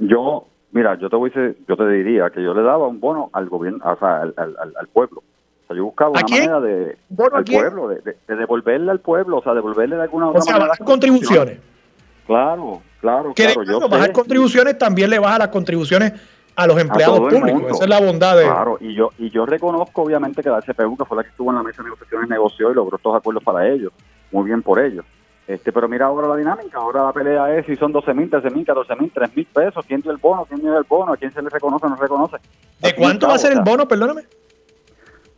Yo, 0.00 0.46
mira, 0.72 0.98
yo 0.98 1.10
te 1.10 1.16
voy 1.16 1.30
a 1.34 1.52
yo 1.68 1.76
te 1.76 1.88
diría 1.90 2.30
que 2.30 2.42
yo 2.42 2.54
le 2.54 2.62
daba 2.62 2.86
un 2.86 2.98
bono 2.98 3.28
al 3.34 3.50
gobierno, 3.50 3.84
o 3.84 3.98
sea, 3.98 4.22
al, 4.22 4.34
al 4.36 4.88
pueblo 4.90 5.22
yo 5.74 5.84
buscaba 5.84 6.10
una 6.10 6.22
manera 6.22 6.60
de, 6.60 6.96
al 7.32 7.44
pueblo, 7.44 7.88
de, 7.88 8.16
devolverle 8.26 8.90
al 8.90 9.00
pueblo, 9.00 9.38
o 9.38 9.42
sea, 9.42 9.54
devolverle 9.54 9.96
de 9.96 10.02
alguna 10.02 10.28
otra 10.28 10.40
manera. 10.44 10.68
Bajar 10.68 10.84
contribuciones. 10.84 11.58
Claro, 12.26 12.82
claro, 13.00 13.34
que 13.34 13.44
claro. 13.44 13.62
yo 13.64 13.88
bajar 13.88 14.12
contribuciones 14.12 14.78
también 14.78 15.10
le 15.10 15.18
baja 15.18 15.38
las 15.38 15.48
contribuciones 15.48 16.12
a 16.56 16.66
los 16.66 16.78
empleados 16.78 17.20
públicos. 17.20 17.62
Esa 17.70 17.84
es 17.84 17.90
la 17.90 18.00
bondad 18.00 18.36
de. 18.36 18.44
Claro, 18.44 18.78
y 18.80 18.94
yo, 18.94 19.10
y 19.18 19.30
yo 19.30 19.46
reconozco, 19.46 20.02
obviamente, 20.02 20.42
que 20.42 20.50
la 20.50 20.60
CPU, 20.60 20.96
que 20.96 21.04
fue 21.04 21.16
la 21.16 21.22
que 21.22 21.30
estuvo 21.30 21.50
en 21.50 21.56
la 21.56 21.62
mesa 21.62 21.82
de 21.82 21.84
negociaciones, 21.84 22.28
negoció 22.28 22.70
y 22.70 22.74
logró 22.74 22.96
estos 22.96 23.14
acuerdos 23.14 23.44
para 23.44 23.68
ellos. 23.68 23.92
Muy 24.32 24.44
bien 24.46 24.62
por 24.62 24.78
ellos. 24.80 25.04
Este, 25.46 25.72
pero 25.72 25.88
mira 25.88 26.06
ahora 26.06 26.28
la 26.28 26.36
dinámica, 26.36 26.76
ahora 26.76 27.04
la 27.04 27.12
pelea 27.12 27.56
es 27.56 27.64
si 27.64 27.74
son 27.76 27.90
12 27.90 28.12
mil, 28.12 28.28
13 28.28 28.50
mil, 28.50 28.66
14 28.66 28.96
mil, 28.96 29.10
3 29.10 29.34
mil 29.34 29.46
pesos, 29.46 29.82
quién 29.86 30.02
dio 30.02 30.10
el 30.10 30.18
bono, 30.18 30.44
quién 30.44 30.60
dio 30.60 30.76
el 30.76 30.84
bono, 30.84 31.14
a 31.14 31.16
quién 31.16 31.32
se 31.32 31.40
le 31.40 31.48
reconoce 31.48 31.86
o 31.86 31.88
no 31.88 31.96
reconoce. 31.96 32.36
¿De 32.80 32.94
cuánto 32.94 33.28
va 33.28 33.34
a 33.36 33.38
ser 33.38 33.52
el 33.52 33.62
bono, 33.62 33.88
perdóname? 33.88 34.24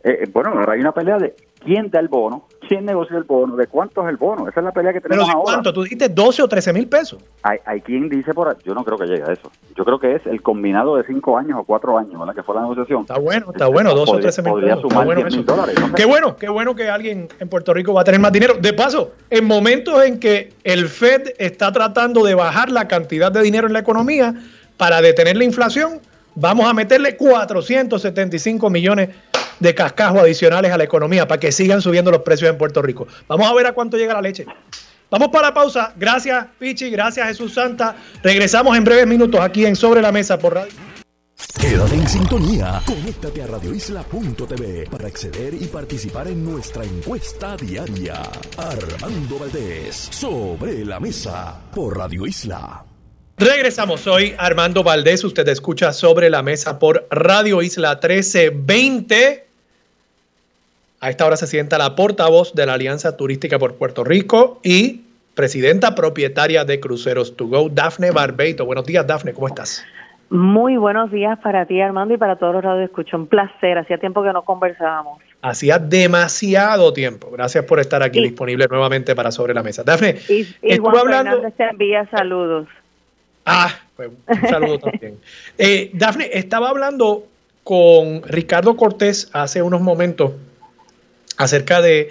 Eh, 0.03 0.19
eh, 0.23 0.29
bueno, 0.33 0.49
ahora 0.51 0.73
hay 0.73 0.79
una 0.79 0.91
pelea 0.93 1.17
de 1.17 1.35
quién 1.63 1.89
da 1.91 1.99
el 1.99 2.07
bono, 2.07 2.47
¿Quién 2.67 2.85
negocia 2.85 3.17
el 3.17 3.23
bono? 3.23 3.57
¿De 3.57 3.67
cuánto 3.67 4.01
es 4.01 4.07
el 4.07 4.15
bono? 4.15 4.47
Esa 4.47 4.61
es 4.61 4.63
la 4.63 4.71
pelea 4.71 4.93
que 4.93 5.01
tenemos 5.01 5.25
¿Pero 5.25 5.27
de 5.27 5.31
ahora. 5.33 5.43
cuánto? 5.55 5.73
¿Tú 5.73 5.83
dijiste 5.83 6.07
12 6.07 6.41
o 6.43 6.47
13 6.47 6.71
mil 6.71 6.87
pesos? 6.87 7.21
Hay, 7.43 7.57
hay 7.65 7.81
quien 7.81 8.07
dice 8.07 8.33
por 8.33 8.47
ahí, 8.47 8.55
yo 8.63 8.73
no 8.73 8.85
creo 8.85 8.97
que 8.97 9.07
llegue 9.07 9.23
a 9.23 9.33
eso. 9.33 9.51
Yo 9.75 9.83
creo 9.83 9.99
que 9.99 10.15
es 10.15 10.25
el 10.25 10.41
combinado 10.41 10.95
de 10.95 11.03
cinco 11.03 11.37
años 11.37 11.57
o 11.59 11.63
cuatro 11.65 11.97
años, 11.97 12.17
¿verdad? 12.17 12.33
Que 12.33 12.43
fue 12.43 12.55
la 12.55 12.61
negociación. 12.61 13.01
Está 13.01 13.19
bueno, 13.19 13.47
está 13.51 13.67
bueno, 13.67 13.89
12 13.89 14.01
o 14.03 14.05
Podría- 14.05 14.21
13 14.31 14.41
mil 14.43 14.53
pesos. 14.63 14.81
Sumar 14.83 15.05
bueno 15.05 15.21
10 15.21 15.33
mil 15.35 15.43
eso. 15.43 15.51
dólares. 15.53 15.75
no 15.81 15.87
sé. 15.89 15.93
Qué 15.95 16.05
bueno, 16.05 16.35
qué 16.37 16.47
bueno 16.49 16.75
que 16.75 16.89
alguien 16.89 17.27
en 17.41 17.49
Puerto 17.49 17.73
Rico 17.73 17.93
va 17.93 18.01
a 18.01 18.03
tener 18.05 18.21
más 18.21 18.31
dinero. 18.31 18.53
De 18.53 18.71
paso, 18.71 19.11
en 19.29 19.43
momentos 19.45 20.01
en 20.05 20.17
que 20.17 20.53
el 20.63 20.87
Fed 20.87 21.33
está 21.39 21.73
tratando 21.73 22.23
de 22.23 22.35
bajar 22.35 22.71
la 22.71 22.87
cantidad 22.87 23.33
de 23.33 23.41
dinero 23.41 23.67
en 23.67 23.73
la 23.73 23.79
economía 23.79 24.33
para 24.77 25.01
detener 25.01 25.35
la 25.35 25.43
inflación, 25.43 25.99
vamos 26.35 26.65
a 26.69 26.73
meterle 26.73 27.17
475 27.17 28.69
millones 28.69 29.09
de 29.09 29.30
cascajos 29.75 30.21
adicionales 30.21 30.71
a 30.71 30.77
la 30.77 30.83
economía 30.83 31.27
para 31.27 31.39
que 31.39 31.51
sigan 31.51 31.81
subiendo 31.81 32.11
los 32.11 32.21
precios 32.21 32.49
en 32.49 32.57
Puerto 32.57 32.81
Rico. 32.81 33.07
Vamos 33.27 33.49
a 33.49 33.53
ver 33.53 33.67
a 33.67 33.73
cuánto 33.73 33.97
llega 33.97 34.13
la 34.13 34.21
leche. 34.21 34.45
Vamos 35.09 35.29
para 35.29 35.49
la 35.49 35.53
pausa. 35.53 35.93
Gracias, 35.97 36.47
Pichi. 36.57 36.89
Gracias, 36.89 37.27
Jesús 37.27 37.53
Santa. 37.53 37.95
Regresamos 38.23 38.75
en 38.77 38.83
breves 38.83 39.07
minutos 39.07 39.39
aquí 39.41 39.65
en 39.65 39.75
Sobre 39.75 40.01
la 40.01 40.11
Mesa 40.11 40.39
por 40.39 40.55
Radio. 40.55 40.71
Quédate 41.59 41.95
en 41.95 42.07
sintonía. 42.07 42.81
Conéctate 42.85 43.43
a 43.43 43.47
radioisla.tv 43.47 44.87
para 44.89 45.07
acceder 45.07 45.53
y 45.53 45.65
participar 45.67 46.27
en 46.27 46.43
nuestra 46.43 46.83
encuesta 46.83 47.57
diaria. 47.57 48.21
Armando 48.57 49.39
Valdés, 49.39 49.95
sobre 50.11 50.85
la 50.85 50.99
mesa 50.99 51.59
por 51.73 51.97
Radio 51.97 52.25
Isla. 52.25 52.85
Regresamos, 53.37 54.01
soy 54.01 54.35
Armando 54.37 54.83
Valdés, 54.83 55.23
usted 55.23 55.47
escucha 55.47 55.93
sobre 55.93 56.29
la 56.29 56.43
mesa 56.43 56.77
por 56.77 57.07
Radio 57.09 57.61
Isla 57.61 57.95
1320. 57.95 59.50
A 61.03 61.09
esta 61.09 61.25
hora 61.25 61.35
se 61.35 61.47
sienta 61.47 61.79
la 61.79 61.95
portavoz 61.95 62.53
de 62.53 62.63
la 62.67 62.73
Alianza 62.73 63.17
Turística 63.17 63.57
por 63.57 63.73
Puerto 63.73 64.03
Rico 64.03 64.59
y 64.61 65.01
presidenta 65.33 65.95
propietaria 65.95 66.63
de 66.63 66.79
Cruceros 66.79 67.35
To 67.37 67.47
Go, 67.47 67.69
Dafne 67.69 68.11
Barbeito. 68.11 68.65
Buenos 68.65 68.85
días, 68.85 69.07
Dafne, 69.07 69.33
¿cómo 69.33 69.47
estás? 69.47 69.83
Muy 70.29 70.77
buenos 70.77 71.11
días 71.11 71.39
para 71.39 71.65
ti, 71.65 71.81
Armando, 71.81 72.13
y 72.13 72.17
para 72.17 72.35
todos 72.35 72.53
los 72.53 72.63
radioescuchos. 72.63 73.15
Un 73.19 73.25
placer. 73.25 73.79
Hacía 73.79 73.97
tiempo 73.97 74.21
que 74.21 74.31
no 74.31 74.43
conversábamos. 74.43 75.17
Hacía 75.41 75.79
demasiado 75.79 76.93
tiempo. 76.93 77.31
Gracias 77.31 77.65
por 77.65 77.79
estar 77.79 78.03
aquí 78.03 78.19
Sí. 78.19 78.25
disponible 78.25 78.67
nuevamente 78.69 79.15
para 79.15 79.31
Sobre 79.31 79.55
la 79.55 79.63
Mesa. 79.63 79.83
Dafne, 79.83 80.17
Y, 80.29 80.45
y 80.61 80.77
Juan 80.77 80.97
hablando... 80.99 81.31
Fernández 81.31 81.57
te 81.57 81.63
envía 81.63 82.07
saludos. 82.11 82.67
Ah, 83.47 83.71
pues 83.95 84.11
un 84.27 84.49
saludo 84.49 84.77
también. 84.77 85.17
Eh, 85.57 85.89
Dafne, 85.93 86.29
estaba 86.31 86.69
hablando 86.69 87.23
con 87.63 88.21
Ricardo 88.27 88.77
Cortés 88.77 89.31
hace 89.33 89.63
unos 89.63 89.81
momentos 89.81 90.33
acerca 91.37 91.81
de, 91.81 92.09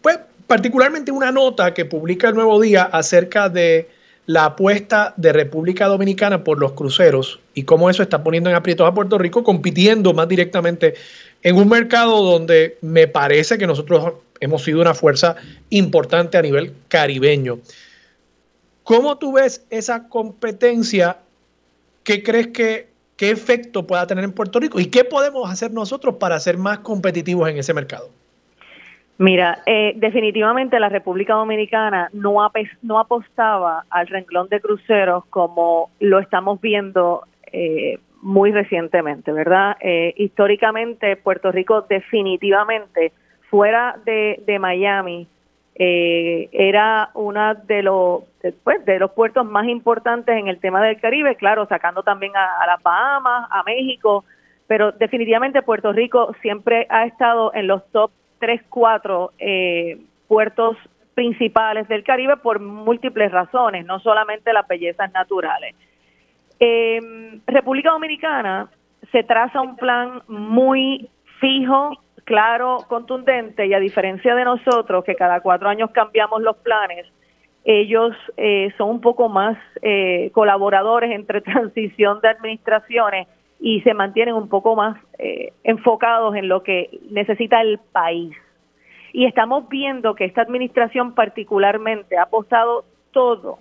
pues, 0.00 0.18
particularmente 0.46 1.12
una 1.12 1.32
nota 1.32 1.74
que 1.74 1.84
publica 1.84 2.28
el 2.28 2.34
Nuevo 2.34 2.60
Día 2.60 2.82
acerca 2.84 3.48
de 3.48 3.88
la 4.26 4.44
apuesta 4.44 5.14
de 5.16 5.32
República 5.32 5.86
Dominicana 5.86 6.44
por 6.44 6.58
los 6.58 6.72
cruceros 6.72 7.40
y 7.54 7.64
cómo 7.64 7.90
eso 7.90 8.02
está 8.02 8.22
poniendo 8.22 8.50
en 8.50 8.56
aprietos 8.56 8.86
a 8.86 8.94
Puerto 8.94 9.18
Rico, 9.18 9.42
compitiendo 9.42 10.14
más 10.14 10.28
directamente 10.28 10.94
en 11.42 11.56
un 11.56 11.68
mercado 11.68 12.22
donde 12.22 12.78
me 12.82 13.08
parece 13.08 13.58
que 13.58 13.66
nosotros 13.66 14.14
hemos 14.40 14.62
sido 14.62 14.80
una 14.80 14.94
fuerza 14.94 15.36
importante 15.70 16.38
a 16.38 16.42
nivel 16.42 16.72
caribeño. 16.88 17.58
¿Cómo 18.84 19.18
tú 19.18 19.32
ves 19.32 19.64
esa 19.70 20.08
competencia? 20.08 21.18
¿Qué 22.04 22.22
crees 22.22 22.48
que 22.48 22.88
qué 23.16 23.30
efecto 23.30 23.86
pueda 23.86 24.06
tener 24.06 24.24
en 24.24 24.32
Puerto 24.32 24.58
Rico? 24.58 24.80
¿Y 24.80 24.86
qué 24.86 25.04
podemos 25.04 25.50
hacer 25.50 25.72
nosotros 25.72 26.16
para 26.16 26.38
ser 26.40 26.58
más 26.58 26.80
competitivos 26.80 27.48
en 27.48 27.58
ese 27.58 27.72
mercado? 27.72 28.10
Mira, 29.18 29.58
eh, 29.66 29.92
definitivamente 29.96 30.80
la 30.80 30.88
República 30.88 31.34
Dominicana 31.34 32.08
no, 32.12 32.42
apostaba 32.42 33.84
al 33.90 34.06
renglón 34.06 34.48
de 34.48 34.60
cruceros 34.60 35.24
como 35.26 35.90
lo 36.00 36.18
estamos 36.18 36.60
viendo 36.60 37.22
eh, 37.52 37.98
muy 38.22 38.52
recientemente, 38.52 39.32
¿verdad? 39.32 39.76
Eh, 39.80 40.14
históricamente, 40.16 41.16
Puerto 41.16 41.52
Rico 41.52 41.82
definitivamente, 41.82 43.12
fuera 43.50 43.96
de, 44.04 44.42
de 44.46 44.58
Miami, 44.58 45.26
eh, 45.74 46.48
era 46.52 47.10
una 47.14 47.54
de 47.54 47.82
los 47.82 48.24
pues, 48.64 48.84
de 48.84 48.98
los 48.98 49.12
puertos 49.12 49.46
más 49.46 49.66
importantes 49.66 50.36
en 50.36 50.48
el 50.48 50.58
tema 50.58 50.82
del 50.82 51.00
Caribe, 51.00 51.36
claro, 51.36 51.66
sacando 51.66 52.02
también 52.02 52.36
a, 52.36 52.62
a 52.62 52.66
las 52.66 52.82
Bahamas, 52.82 53.48
a 53.50 53.62
México, 53.62 54.24
pero 54.66 54.92
definitivamente 54.92 55.62
Puerto 55.62 55.92
Rico 55.92 56.34
siempre 56.42 56.86
ha 56.90 57.04
estado 57.06 57.52
en 57.54 57.66
los 57.66 57.86
top 57.90 58.10
3, 58.42 58.60
4 58.68 59.32
eh, 59.38 59.98
puertos 60.26 60.76
principales 61.14 61.86
del 61.86 62.02
Caribe 62.02 62.36
por 62.38 62.58
múltiples 62.58 63.30
razones, 63.30 63.86
no 63.86 64.00
solamente 64.00 64.52
las 64.52 64.66
bellezas 64.66 65.12
naturales. 65.12 65.76
República 67.46 67.90
Dominicana 67.90 68.68
se 69.12 69.22
traza 69.22 69.60
un 69.60 69.76
plan 69.76 70.22
muy 70.26 71.08
fijo, 71.40 71.92
claro, 72.24 72.78
contundente 72.88 73.66
y 73.66 73.74
a 73.74 73.78
diferencia 73.78 74.34
de 74.34 74.44
nosotros 74.44 75.04
que 75.04 75.14
cada 75.14 75.40
cuatro 75.40 75.68
años 75.68 75.90
cambiamos 75.92 76.42
los 76.42 76.56
planes, 76.56 77.06
ellos 77.64 78.16
eh, 78.36 78.72
son 78.76 78.90
un 78.90 79.00
poco 79.00 79.28
más 79.28 79.56
eh, 79.82 80.30
colaboradores 80.32 81.12
entre 81.12 81.40
transición 81.42 82.20
de 82.20 82.28
administraciones 82.28 83.28
y 83.64 83.80
se 83.82 83.94
mantienen 83.94 84.34
un 84.34 84.48
poco 84.48 84.74
más 84.74 84.98
eh, 85.20 85.52
enfocados 85.62 86.34
en 86.34 86.48
lo 86.48 86.64
que 86.64 86.98
necesita 87.10 87.60
el 87.60 87.78
país. 87.78 88.36
Y 89.12 89.24
estamos 89.24 89.68
viendo 89.68 90.16
que 90.16 90.24
esta 90.24 90.42
administración 90.42 91.14
particularmente 91.14 92.18
ha 92.18 92.22
apostado 92.22 92.84
todo 93.12 93.60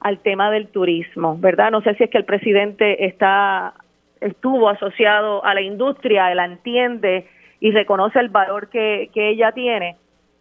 al 0.00 0.18
tema 0.18 0.50
del 0.50 0.68
turismo, 0.68 1.38
¿verdad? 1.38 1.70
No 1.70 1.80
sé 1.80 1.94
si 1.94 2.04
es 2.04 2.10
que 2.10 2.18
el 2.18 2.26
presidente 2.26 3.06
está 3.06 3.72
estuvo 4.20 4.68
asociado 4.68 5.42
a 5.42 5.54
la 5.54 5.62
industria, 5.62 6.30
él 6.30 6.38
entiende 6.38 7.26
y 7.60 7.70
reconoce 7.70 8.18
el 8.18 8.28
valor 8.28 8.68
que, 8.68 9.08
que 9.14 9.30
ella 9.30 9.52
tiene, 9.52 9.96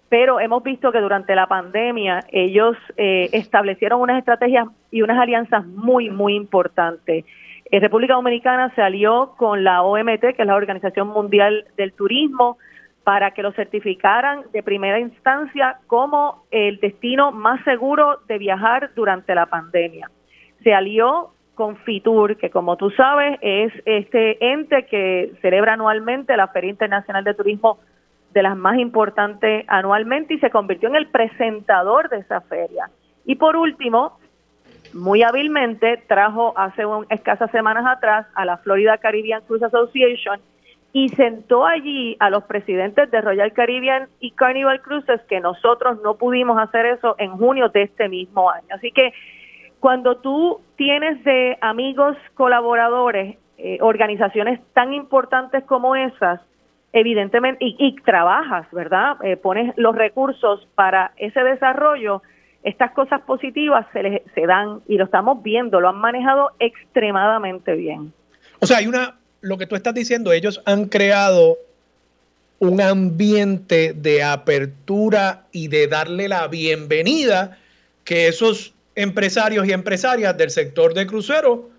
pero 0.09 0.41
hemos 0.41 0.61
visto 0.61 0.91
que 0.91 0.99
durante 0.99 1.35
la 1.35 1.47
pandemia 1.47 2.25
ellos 2.33 2.75
eh, 2.97 3.29
establecieron 3.31 4.01
unas 4.01 4.17
estrategias 4.17 4.67
y 4.91 5.03
unas 5.03 5.17
alianzas 5.17 5.65
muy, 5.65 6.09
muy 6.09 6.35
importantes. 6.35 7.23
Eh, 7.71 7.79
República 7.79 8.15
Dominicana 8.15 8.73
se 8.73 8.81
alió 8.81 9.33
con 9.37 9.63
la 9.63 9.83
OMT, 9.83 10.21
que 10.21 10.35
es 10.39 10.45
la 10.45 10.55
Organización 10.55 11.09
Mundial 11.09 11.65
del 11.77 11.93
Turismo, 11.93 12.57
para 13.03 13.31
que 13.31 13.43
lo 13.43 13.51
certificaran 13.53 14.43
de 14.51 14.63
primera 14.63 14.99
instancia 14.99 15.79
como 15.87 16.43
el 16.51 16.79
destino 16.79 17.31
más 17.31 17.63
seguro 17.63 18.19
de 18.27 18.37
viajar 18.37 18.91
durante 18.95 19.33
la 19.35 19.47
pandemia. 19.47 20.09
Se 20.63 20.73
alió 20.73 21.31
con 21.55 21.77
FITUR, 21.77 22.37
que 22.37 22.49
como 22.49 22.77
tú 22.77 22.89
sabes 22.91 23.37
es 23.41 23.73
este 23.85 24.51
ente 24.53 24.85
que 24.85 25.33
celebra 25.41 25.73
anualmente 25.73 26.37
la 26.37 26.47
Feria 26.47 26.69
Internacional 26.69 27.23
de 27.23 27.33
Turismo 27.33 27.79
de 28.33 28.43
las 28.43 28.55
más 28.55 28.77
importantes 28.77 29.65
anualmente 29.67 30.35
y 30.35 30.39
se 30.39 30.51
convirtió 30.51 30.89
en 30.89 30.95
el 30.95 31.07
presentador 31.07 32.09
de 32.09 32.19
esa 32.19 32.41
feria. 32.41 32.89
Y 33.25 33.35
por 33.35 33.55
último, 33.55 34.18
muy 34.93 35.23
hábilmente 35.23 35.97
trajo 36.07 36.53
hace 36.57 36.85
un, 36.85 37.05
escasas 37.09 37.51
semanas 37.51 37.85
atrás 37.87 38.27
a 38.35 38.45
la 38.45 38.57
Florida 38.57 38.97
Caribbean 38.97 39.41
Cruise 39.47 39.63
Association 39.63 40.39
y 40.91 41.09
sentó 41.09 41.65
allí 41.65 42.17
a 42.19 42.29
los 42.29 42.43
presidentes 42.45 43.11
de 43.11 43.21
Royal 43.21 43.53
Caribbean 43.53 44.07
y 44.19 44.31
Carnival 44.31 44.81
Cruises 44.81 45.21
que 45.29 45.39
nosotros 45.39 46.01
no 46.03 46.15
pudimos 46.15 46.57
hacer 46.57 46.85
eso 46.85 47.15
en 47.19 47.31
junio 47.31 47.69
de 47.69 47.83
este 47.83 48.09
mismo 48.09 48.49
año. 48.49 48.67
Así 48.71 48.91
que 48.91 49.13
cuando 49.79 50.17
tú 50.17 50.61
tienes 50.75 51.23
de 51.23 51.57
amigos 51.61 52.17
colaboradores 52.33 53.37
eh, 53.57 53.77
organizaciones 53.81 54.59
tan 54.73 54.93
importantes 54.93 55.63
como 55.65 55.95
esas, 55.95 56.41
evidentemente, 56.91 57.63
y, 57.63 57.75
y 57.77 57.95
trabajas, 57.97 58.65
¿verdad? 58.71 59.17
Eh, 59.23 59.37
pones 59.37 59.73
los 59.77 59.95
recursos 59.95 60.67
para 60.75 61.11
ese 61.17 61.43
desarrollo, 61.43 62.23
estas 62.63 62.91
cosas 62.91 63.21
positivas 63.21 63.85
se, 63.93 64.03
les, 64.03 64.21
se 64.33 64.45
dan 64.45 64.81
y 64.87 64.97
lo 64.97 65.05
estamos 65.05 65.41
viendo, 65.43 65.79
lo 65.79 65.89
han 65.89 65.97
manejado 65.97 66.51
extremadamente 66.59 67.73
bien. 67.75 68.13
O 68.59 68.67
sea, 68.67 68.77
hay 68.77 68.87
una, 68.87 69.17
lo 69.41 69.57
que 69.57 69.65
tú 69.65 69.75
estás 69.75 69.93
diciendo, 69.93 70.31
ellos 70.33 70.61
han 70.65 70.85
creado 70.85 71.57
un 72.59 72.81
ambiente 72.81 73.93
de 73.93 74.21
apertura 74.21 75.45
y 75.51 75.69
de 75.69 75.87
darle 75.87 76.27
la 76.27 76.47
bienvenida 76.47 77.57
que 78.03 78.27
esos 78.27 78.73
empresarios 78.95 79.65
y 79.65 79.71
empresarias 79.71 80.37
del 80.37 80.49
sector 80.49 80.93
de 80.93 81.07
crucero 81.07 81.69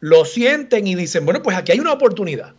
lo 0.00 0.24
sienten 0.24 0.86
y 0.86 0.94
dicen, 0.94 1.26
bueno, 1.26 1.42
pues 1.42 1.56
aquí 1.56 1.72
hay 1.72 1.80
una 1.80 1.92
oportunidad. 1.92 2.54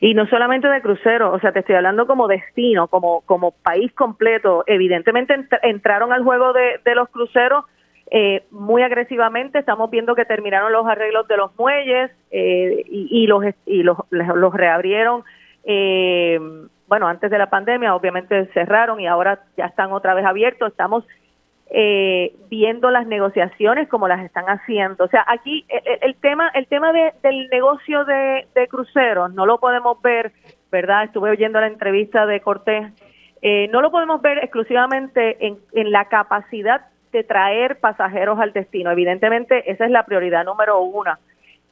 Y 0.00 0.14
no 0.14 0.26
solamente 0.28 0.68
de 0.68 0.80
crucero, 0.80 1.32
o 1.32 1.40
sea, 1.40 1.52
te 1.52 1.60
estoy 1.60 1.74
hablando 1.74 2.06
como 2.06 2.28
destino, 2.28 2.86
como, 2.88 3.22
como 3.22 3.50
país 3.50 3.92
completo. 3.94 4.62
Evidentemente 4.66 5.34
ent 5.34 5.52
entraron 5.62 6.12
al 6.12 6.22
juego 6.22 6.52
de, 6.52 6.80
de 6.84 6.94
los 6.94 7.08
cruceros 7.08 7.64
eh, 8.10 8.44
muy 8.50 8.82
agresivamente. 8.82 9.58
Estamos 9.58 9.90
viendo 9.90 10.14
que 10.14 10.24
terminaron 10.24 10.72
los 10.72 10.86
arreglos 10.86 11.26
de 11.28 11.36
los 11.36 11.56
muelles 11.58 12.10
eh, 12.30 12.84
y, 12.86 13.08
y, 13.10 13.26
los, 13.26 13.44
y 13.66 13.82
los, 13.82 13.98
los 14.10 14.54
reabrieron. 14.54 15.24
Eh, 15.64 16.38
bueno, 16.86 17.06
antes 17.06 17.30
de 17.30 17.38
la 17.38 17.50
pandemia 17.50 17.94
obviamente 17.94 18.46
cerraron 18.54 19.00
y 19.00 19.06
ahora 19.06 19.40
ya 19.56 19.66
están 19.66 19.92
otra 19.92 20.14
vez 20.14 20.24
abiertos. 20.24 20.70
Estamos 20.70 21.04
eh, 21.70 22.34
viendo 22.48 22.90
las 22.90 23.06
negociaciones 23.06 23.88
como 23.88 24.08
las 24.08 24.24
están 24.24 24.46
haciendo. 24.46 25.04
O 25.04 25.08
sea, 25.08 25.24
aquí 25.26 25.66
el, 25.68 26.14
tema 26.16 26.48
el 26.54 26.66
tema 26.66 26.92
del 26.92 27.48
negocio 27.50 28.04
de, 28.04 28.46
cruceros 28.70 29.32
no 29.34 29.44
lo 29.46 29.58
podemos 29.58 30.00
ver, 30.00 30.32
¿verdad? 30.70 31.04
Estuve 31.04 31.30
oyendo 31.30 31.60
la 31.60 31.66
entrevista 31.66 32.26
de 32.26 32.40
Cortés. 32.40 32.92
Eh, 33.42 33.68
no 33.70 33.82
lo 33.82 33.90
podemos 33.90 34.20
ver 34.22 34.38
exclusivamente 34.38 35.46
en, 35.46 35.58
en 35.72 35.92
la 35.92 36.06
capacidad 36.06 36.86
de 37.12 37.22
traer 37.24 37.78
pasajeros 37.80 38.38
al 38.40 38.52
destino. 38.52 38.90
Evidentemente, 38.90 39.70
esa 39.70 39.84
es 39.84 39.90
la 39.90 40.04
prioridad 40.04 40.44
número 40.44 40.80
uno. 40.80 41.16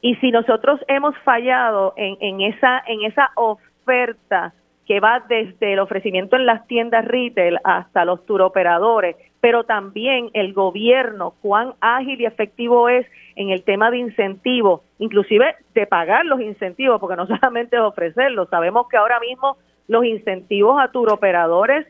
Y 0.01 0.15
si 0.17 0.31
nosotros 0.31 0.79
hemos 0.87 1.17
fallado 1.19 1.93
en, 1.97 2.17
en, 2.21 2.41
esa, 2.41 2.83
en 2.87 3.03
esa 3.03 3.31
oferta 3.35 4.53
que 4.87 5.01
va 5.01 5.21
desde 5.27 5.73
el 5.73 5.79
ofrecimiento 5.79 6.37
en 6.37 6.45
las 6.45 6.65
tiendas 6.65 7.03
retail 7.05 7.59
hasta 7.65 8.05
los 8.05 8.25
turoperadores, 8.25 9.17
pero 9.41 9.65
también 9.65 10.29
el 10.33 10.53
gobierno, 10.53 11.33
cuán 11.41 11.73
ágil 11.81 12.21
y 12.21 12.25
efectivo 12.25 12.87
es 12.87 13.05
en 13.35 13.49
el 13.49 13.63
tema 13.63 13.91
de 13.91 13.97
incentivos, 13.97 14.81
inclusive 14.97 15.55
de 15.75 15.85
pagar 15.85 16.25
los 16.25 16.39
incentivos, 16.39 17.01
porque 17.01 17.17
no 17.17 17.27
solamente 17.27 17.75
es 17.75 17.81
ofrecerlos, 17.81 18.49
sabemos 18.49 18.87
que 18.87 18.95
ahora 18.97 19.19
mismo 19.19 19.57
los 19.89 20.05
incentivos 20.05 20.81
a 20.81 20.89
turoperadores 20.89 21.85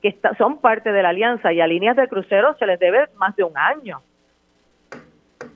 que 0.00 0.16
son 0.38 0.58
parte 0.58 0.92
de 0.92 1.02
la 1.02 1.08
alianza 1.08 1.52
y 1.52 1.60
a 1.60 1.66
líneas 1.66 1.96
de 1.96 2.06
cruceros 2.06 2.56
se 2.58 2.66
les 2.66 2.78
debe 2.78 3.08
más 3.16 3.34
de 3.34 3.42
un 3.42 3.58
año. 3.58 4.00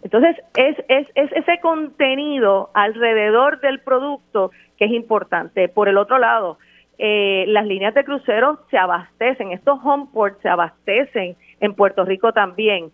Entonces, 0.02 0.36
es, 0.56 0.76
es, 0.88 1.06
es 1.14 1.30
ese 1.32 1.60
contenido 1.60 2.70
alrededor 2.74 3.60
del 3.60 3.78
producto 3.80 4.50
que 4.76 4.86
es 4.86 4.90
importante. 4.90 5.68
Por 5.68 5.88
el 5.88 5.96
otro 5.96 6.18
lado, 6.18 6.58
eh, 6.98 7.44
las 7.48 7.66
líneas 7.66 7.94
de 7.94 8.04
cruceros 8.04 8.58
se 8.70 8.78
abastecen, 8.78 9.52
estos 9.52 9.78
homeports 9.82 10.40
se 10.42 10.48
abastecen 10.48 11.36
en 11.60 11.74
Puerto 11.74 12.04
Rico 12.04 12.32
también. 12.32 12.90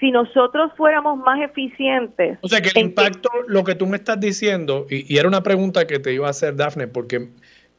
Si 0.00 0.10
nosotros 0.10 0.72
fuéramos 0.76 1.18
más 1.18 1.40
eficientes. 1.40 2.38
O 2.40 2.48
sea 2.48 2.60
que 2.60 2.70
el 2.70 2.86
impacto, 2.86 3.28
lo 3.46 3.62
que 3.62 3.74
tú 3.74 3.86
me 3.86 3.96
estás 3.96 4.18
diciendo, 4.18 4.86
y, 4.90 5.12
y, 5.12 5.18
era 5.18 5.28
una 5.28 5.42
pregunta 5.42 5.86
que 5.86 6.00
te 6.00 6.12
iba 6.12 6.26
a 6.26 6.30
hacer 6.30 6.56
Dafne, 6.56 6.88
porque 6.88 7.28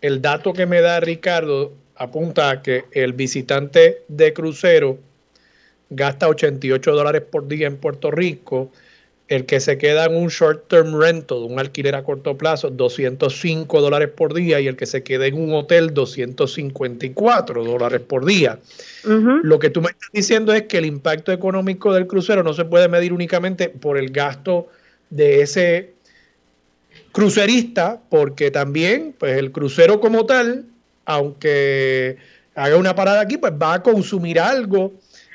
el 0.01 0.21
dato 0.21 0.53
que 0.53 0.65
me 0.65 0.79
da 0.79 0.99
Ricardo 1.01 1.73
apunta 1.95 2.49
a 2.49 2.61
que 2.61 2.85
el 2.91 3.13
visitante 3.13 4.03
de 4.07 4.33
crucero 4.33 4.97
gasta 5.89 6.27
88 6.27 6.91
dólares 6.91 7.21
por 7.21 7.47
día 7.47 7.67
en 7.67 7.77
Puerto 7.77 8.11
Rico, 8.11 8.71
el 9.29 9.45
que 9.45 9.59
se 9.59 9.77
queda 9.77 10.05
en 10.05 10.15
un 10.15 10.27
short 10.27 10.67
term 10.67 10.99
rental, 10.99 11.39
un 11.39 11.59
alquiler 11.59 11.95
a 11.95 12.03
corto 12.03 12.37
plazo, 12.37 12.69
205 12.69 13.81
dólares 13.81 14.09
por 14.15 14.33
día 14.33 14.59
y 14.59 14.67
el 14.67 14.75
que 14.75 14.85
se 14.85 15.01
queda 15.01 15.25
en 15.25 15.35
un 15.35 15.53
hotel, 15.53 15.93
254 15.93 17.63
dólares 17.63 18.01
por 18.01 18.25
día. 18.25 18.59
Lo 19.03 19.59
que 19.59 19.69
tú 19.69 19.81
me 19.81 19.89
estás 19.89 20.09
diciendo 20.11 20.53
es 20.53 20.63
que 20.63 20.77
el 20.77 20.85
impacto 20.85 21.31
económico 21.31 21.93
del 21.93 22.07
crucero 22.07 22.43
no 22.43 22.53
se 22.53 22.65
puede 22.65 22.87
medir 22.87 23.13
únicamente 23.13 23.69
por 23.69 23.97
el 23.97 24.11
gasto 24.11 24.67
de 25.09 25.41
ese 25.41 25.93
crucerista, 27.11 28.01
porque 28.09 28.51
también 28.51 29.15
pues 29.17 29.37
el 29.37 29.51
crucero 29.51 29.99
como 29.99 30.25
tal 30.25 30.65
aunque 31.05 32.17
haga 32.55 32.77
una 32.77 32.95
parada 32.95 33.21
aquí, 33.21 33.37
pues 33.37 33.53
va 33.53 33.75
a 33.75 33.83
consumir 33.83 34.39
algo. 34.39 34.93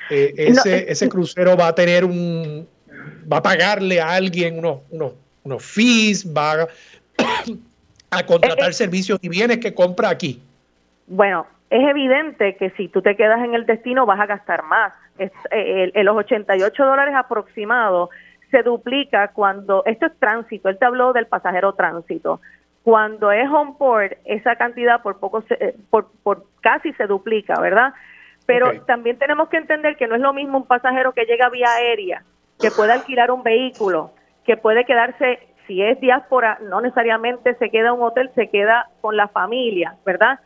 Eh, 0.09 0.33
ese, 0.37 0.91
ese 0.91 1.07
crucero 1.09 1.55
va 1.55 1.67
a 1.67 1.75
tener 1.75 2.03
un, 2.03 2.67
va 3.31 3.37
a 3.37 3.41
pagarle 3.41 4.01
a 4.01 4.11
alguien 4.11 4.59
unos, 4.59 4.79
unos, 4.89 5.13
unos 5.43 5.63
fees, 5.63 6.25
va 6.25 6.67
a, 8.11 8.25
contratar 8.25 8.67
eh, 8.67 8.71
eh. 8.71 8.73
servicios 8.73 9.19
y 9.21 9.29
bienes 9.29 9.59
que 9.59 9.73
compra 9.73 10.09
aquí. 10.09 10.41
Bueno, 11.07 11.47
es 11.69 11.87
evidente 11.87 12.55
que 12.55 12.71
si 12.71 12.87
tú 12.87 13.01
te 13.01 13.15
quedas 13.15 13.43
en 13.43 13.53
el 13.53 13.65
destino 13.65 14.05
vas 14.05 14.19
a 14.19 14.25
gastar 14.25 14.63
más. 14.63 14.93
Es, 15.17 15.31
los 15.95 16.15
88 16.15 16.85
dólares 16.85 17.13
aproximados 17.15 18.09
se 18.51 18.63
duplica 18.63 19.29
cuando, 19.29 19.83
esto 19.85 20.07
es 20.07 20.17
tránsito, 20.17 20.69
él 20.69 20.77
te 20.77 20.85
habló 20.85 21.13
del 21.13 21.27
pasajero 21.27 21.73
tránsito. 21.73 22.41
Cuando 22.83 23.31
es 23.31 23.47
on 23.49 23.77
board, 23.77 24.17
esa 24.25 24.55
cantidad 24.55 25.01
por 25.01 25.19
poco, 25.19 25.43
eh, 25.49 25.75
por, 25.89 26.07
por 26.23 26.45
casi 26.61 26.93
se 26.93 27.05
duplica, 27.05 27.59
¿verdad? 27.59 27.93
Pero 28.45 28.81
también 28.83 29.19
tenemos 29.19 29.49
que 29.49 29.57
entender 29.57 29.95
que 29.95 30.07
no 30.07 30.15
es 30.15 30.21
lo 30.21 30.33
mismo 30.33 30.57
un 30.57 30.65
pasajero 30.65 31.11
que 31.13 31.25
llega 31.25 31.49
vía 31.49 31.67
aérea, 31.71 32.23
que 32.59 32.71
puede 32.71 32.93
alquilar 32.93 33.31
un 33.31 33.43
vehículo, 33.43 34.11
que 34.45 34.57
puede 34.57 34.85
quedarse, 34.85 35.39
si 35.67 35.81
es 35.81 35.99
diáspora, 35.99 36.59
no 36.61 36.81
necesariamente 36.81 37.55
se 37.55 37.69
queda 37.69 37.89
en 37.89 37.95
un 37.95 38.03
hotel, 38.03 38.31
se 38.35 38.49
queda 38.49 38.89
con 39.01 39.15
la 39.15 39.27
familia, 39.27 39.95
¿verdad? 40.05 40.39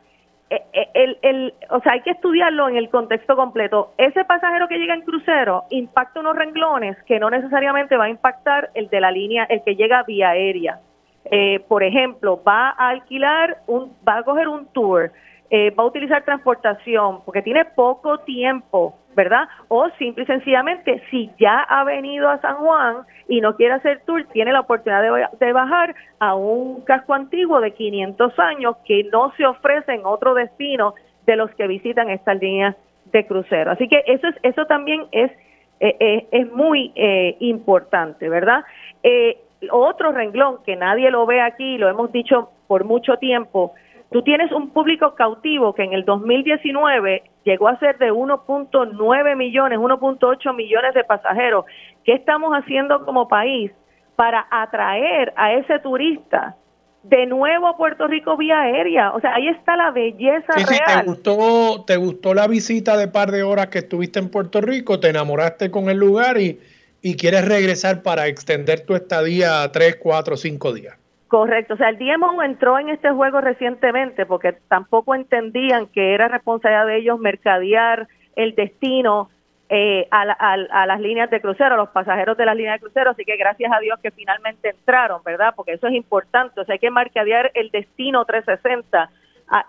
Eh, 0.49 0.61
eh, 0.73 0.89
el, 0.93 1.17
el, 1.21 1.53
o 1.69 1.79
sea, 1.79 1.93
hay 1.93 2.01
que 2.01 2.11
estudiarlo 2.11 2.69
en 2.69 2.75
el 2.75 2.89
contexto 2.89 3.35
completo. 3.35 3.93
Ese 3.97 4.23
pasajero 4.25 4.67
que 4.67 4.77
llega 4.77 4.93
en 4.93 5.01
crucero 5.01 5.63
impacta 5.69 6.19
unos 6.19 6.35
renglones 6.35 7.01
que 7.03 7.19
no 7.19 7.29
necesariamente 7.29 7.97
va 7.97 8.05
a 8.05 8.09
impactar 8.09 8.69
el 8.75 8.89
de 8.89 9.01
la 9.01 9.11
línea, 9.11 9.45
el 9.45 9.63
que 9.63 9.75
llega 9.75 10.03
vía 10.03 10.29
aérea. 10.29 10.79
Eh, 11.25 11.61
por 11.67 11.83
ejemplo, 11.83 12.41
va 12.43 12.69
a 12.69 12.89
alquilar, 12.89 13.61
un, 13.67 13.93
va 14.07 14.17
a 14.17 14.23
coger 14.23 14.47
un 14.47 14.67
tour, 14.67 15.11
eh, 15.49 15.71
va 15.71 15.83
a 15.83 15.87
utilizar 15.87 16.23
transportación 16.23 17.21
porque 17.23 17.41
tiene 17.41 17.65
poco 17.65 18.19
tiempo, 18.19 18.97
¿verdad? 19.15 19.47
O 19.67 19.89
simple 19.97 20.23
y 20.23 20.27
sencillamente, 20.27 21.01
si 21.09 21.31
ya 21.39 21.59
ha 21.59 21.83
venido 21.83 22.29
a 22.29 22.39
San 22.41 22.55
Juan 22.57 22.97
y 23.27 23.41
no 23.41 23.55
quiere 23.55 23.75
hacer 23.75 24.01
tour, 24.05 24.25
tiene 24.31 24.51
la 24.51 24.61
oportunidad 24.61 25.03
de, 25.39 25.53
bajar 25.53 25.95
a 26.19 26.35
un 26.35 26.81
casco 26.81 27.13
antiguo 27.13 27.59
de 27.61 27.71
500 27.71 28.39
años 28.39 28.75
que 28.85 29.03
no 29.05 29.33
se 29.37 29.45
ofrece 29.45 29.93
en 29.93 30.05
otro 30.05 30.33
destino 30.33 30.93
de 31.25 31.35
los 31.35 31.51
que 31.51 31.67
visitan 31.67 32.09
estas 32.09 32.39
líneas 32.39 32.75
de 33.11 33.25
crucero. 33.25 33.71
Así 33.71 33.87
que 33.87 34.03
eso 34.07 34.27
es 34.27 34.35
eso 34.43 34.65
también 34.65 35.05
es 35.11 35.31
eh, 35.79 36.27
es 36.31 36.51
muy 36.51 36.93
importante, 37.39 38.29
¿verdad? 38.29 38.63
Eh, 39.03 39.37
otro 39.71 40.11
renglón 40.11 40.57
que 40.65 40.75
nadie 40.75 41.11
lo 41.11 41.25
ve 41.25 41.41
aquí, 41.41 41.77
lo 41.77 41.89
hemos 41.89 42.11
dicho 42.11 42.49
por 42.67 42.85
mucho 42.85 43.17
tiempo, 43.17 43.73
tú 44.13 44.21
tienes 44.21 44.51
un 44.51 44.69
público 44.69 45.15
cautivo 45.15 45.73
que 45.73 45.83
en 45.83 45.93
el 45.93 46.05
2019 46.05 47.23
llegó 47.43 47.67
a 47.67 47.77
ser 47.79 47.97
de 47.97 48.11
1.9 48.11 49.35
millones, 49.35 49.79
1.8 49.79 50.55
millones 50.55 50.93
de 50.93 51.03
pasajeros. 51.03 51.65
¿Qué 52.05 52.13
estamos 52.13 52.53
haciendo 52.53 53.03
como 53.03 53.27
país 53.27 53.71
para 54.15 54.47
atraer 54.49 55.33
a 55.35 55.53
ese 55.53 55.79
turista 55.79 56.55
de 57.03 57.25
nuevo 57.25 57.67
a 57.67 57.75
Puerto 57.75 58.07
Rico 58.07 58.37
vía 58.37 58.61
aérea? 58.61 59.11
O 59.11 59.19
sea, 59.19 59.35
ahí 59.35 59.49
está 59.49 59.75
la 59.75 59.91
belleza 59.91 60.53
real. 60.53 61.01
¿te 61.01 61.09
gustó, 61.09 61.83
¿Te 61.85 61.97
gustó 61.97 62.33
la 62.33 62.47
visita 62.47 62.95
de 62.95 63.09
par 63.09 63.31
de 63.31 63.43
horas 63.43 63.67
que 63.67 63.79
estuviste 63.79 64.19
en 64.19 64.29
Puerto 64.29 64.61
Rico? 64.61 64.99
¿Te 64.99 65.09
enamoraste 65.09 65.69
con 65.71 65.89
el 65.89 65.97
lugar 65.97 66.37
y 66.37 66.59
y 67.03 67.17
quieres 67.17 67.45
regresar 67.45 68.01
para 68.01 68.27
extender 68.27 68.79
tu 68.85 68.95
estadía 68.95 69.61
a 69.61 69.71
3, 69.71 69.97
4, 69.97 70.37
5 70.37 70.73
días. 70.73 70.95
Correcto, 71.33 71.73
o 71.73 71.77
sea, 71.77 71.89
el 71.89 71.97
DMO 71.97 72.43
entró 72.43 72.77
en 72.77 72.89
este 72.89 73.09
juego 73.09 73.41
recientemente 73.41 74.27
porque 74.27 74.53
tampoco 74.67 75.15
entendían 75.15 75.87
que 75.87 76.13
era 76.13 76.27
responsabilidad 76.27 76.85
de 76.85 76.97
ellos 76.97 77.19
mercadear 77.19 78.07
el 78.35 78.53
destino 78.53 79.31
eh, 79.67 80.07
a, 80.11 80.21
a, 80.21 80.85
las 80.85 80.99
líneas 81.01 81.31
de 81.31 81.41
crucero, 81.41 81.73
a 81.73 81.77
los 81.77 81.89
pasajeros 81.89 82.37
de 82.37 82.45
las 82.45 82.55
líneas 82.55 82.75
de 82.75 82.81
crucero, 82.81 83.09
así 83.09 83.25
que 83.25 83.35
gracias 83.35 83.71
a 83.75 83.79
Dios 83.79 83.99
que 83.99 84.11
finalmente 84.11 84.69
entraron, 84.69 85.23
¿verdad? 85.23 85.55
Porque 85.55 85.71
eso 85.71 85.87
es 85.87 85.95
importante, 85.95 86.61
o 86.61 86.65
sea, 86.65 86.73
hay 86.73 86.79
que 86.79 86.91
mercadear 86.91 87.49
el 87.55 87.71
destino 87.71 88.25
360, 88.25 89.09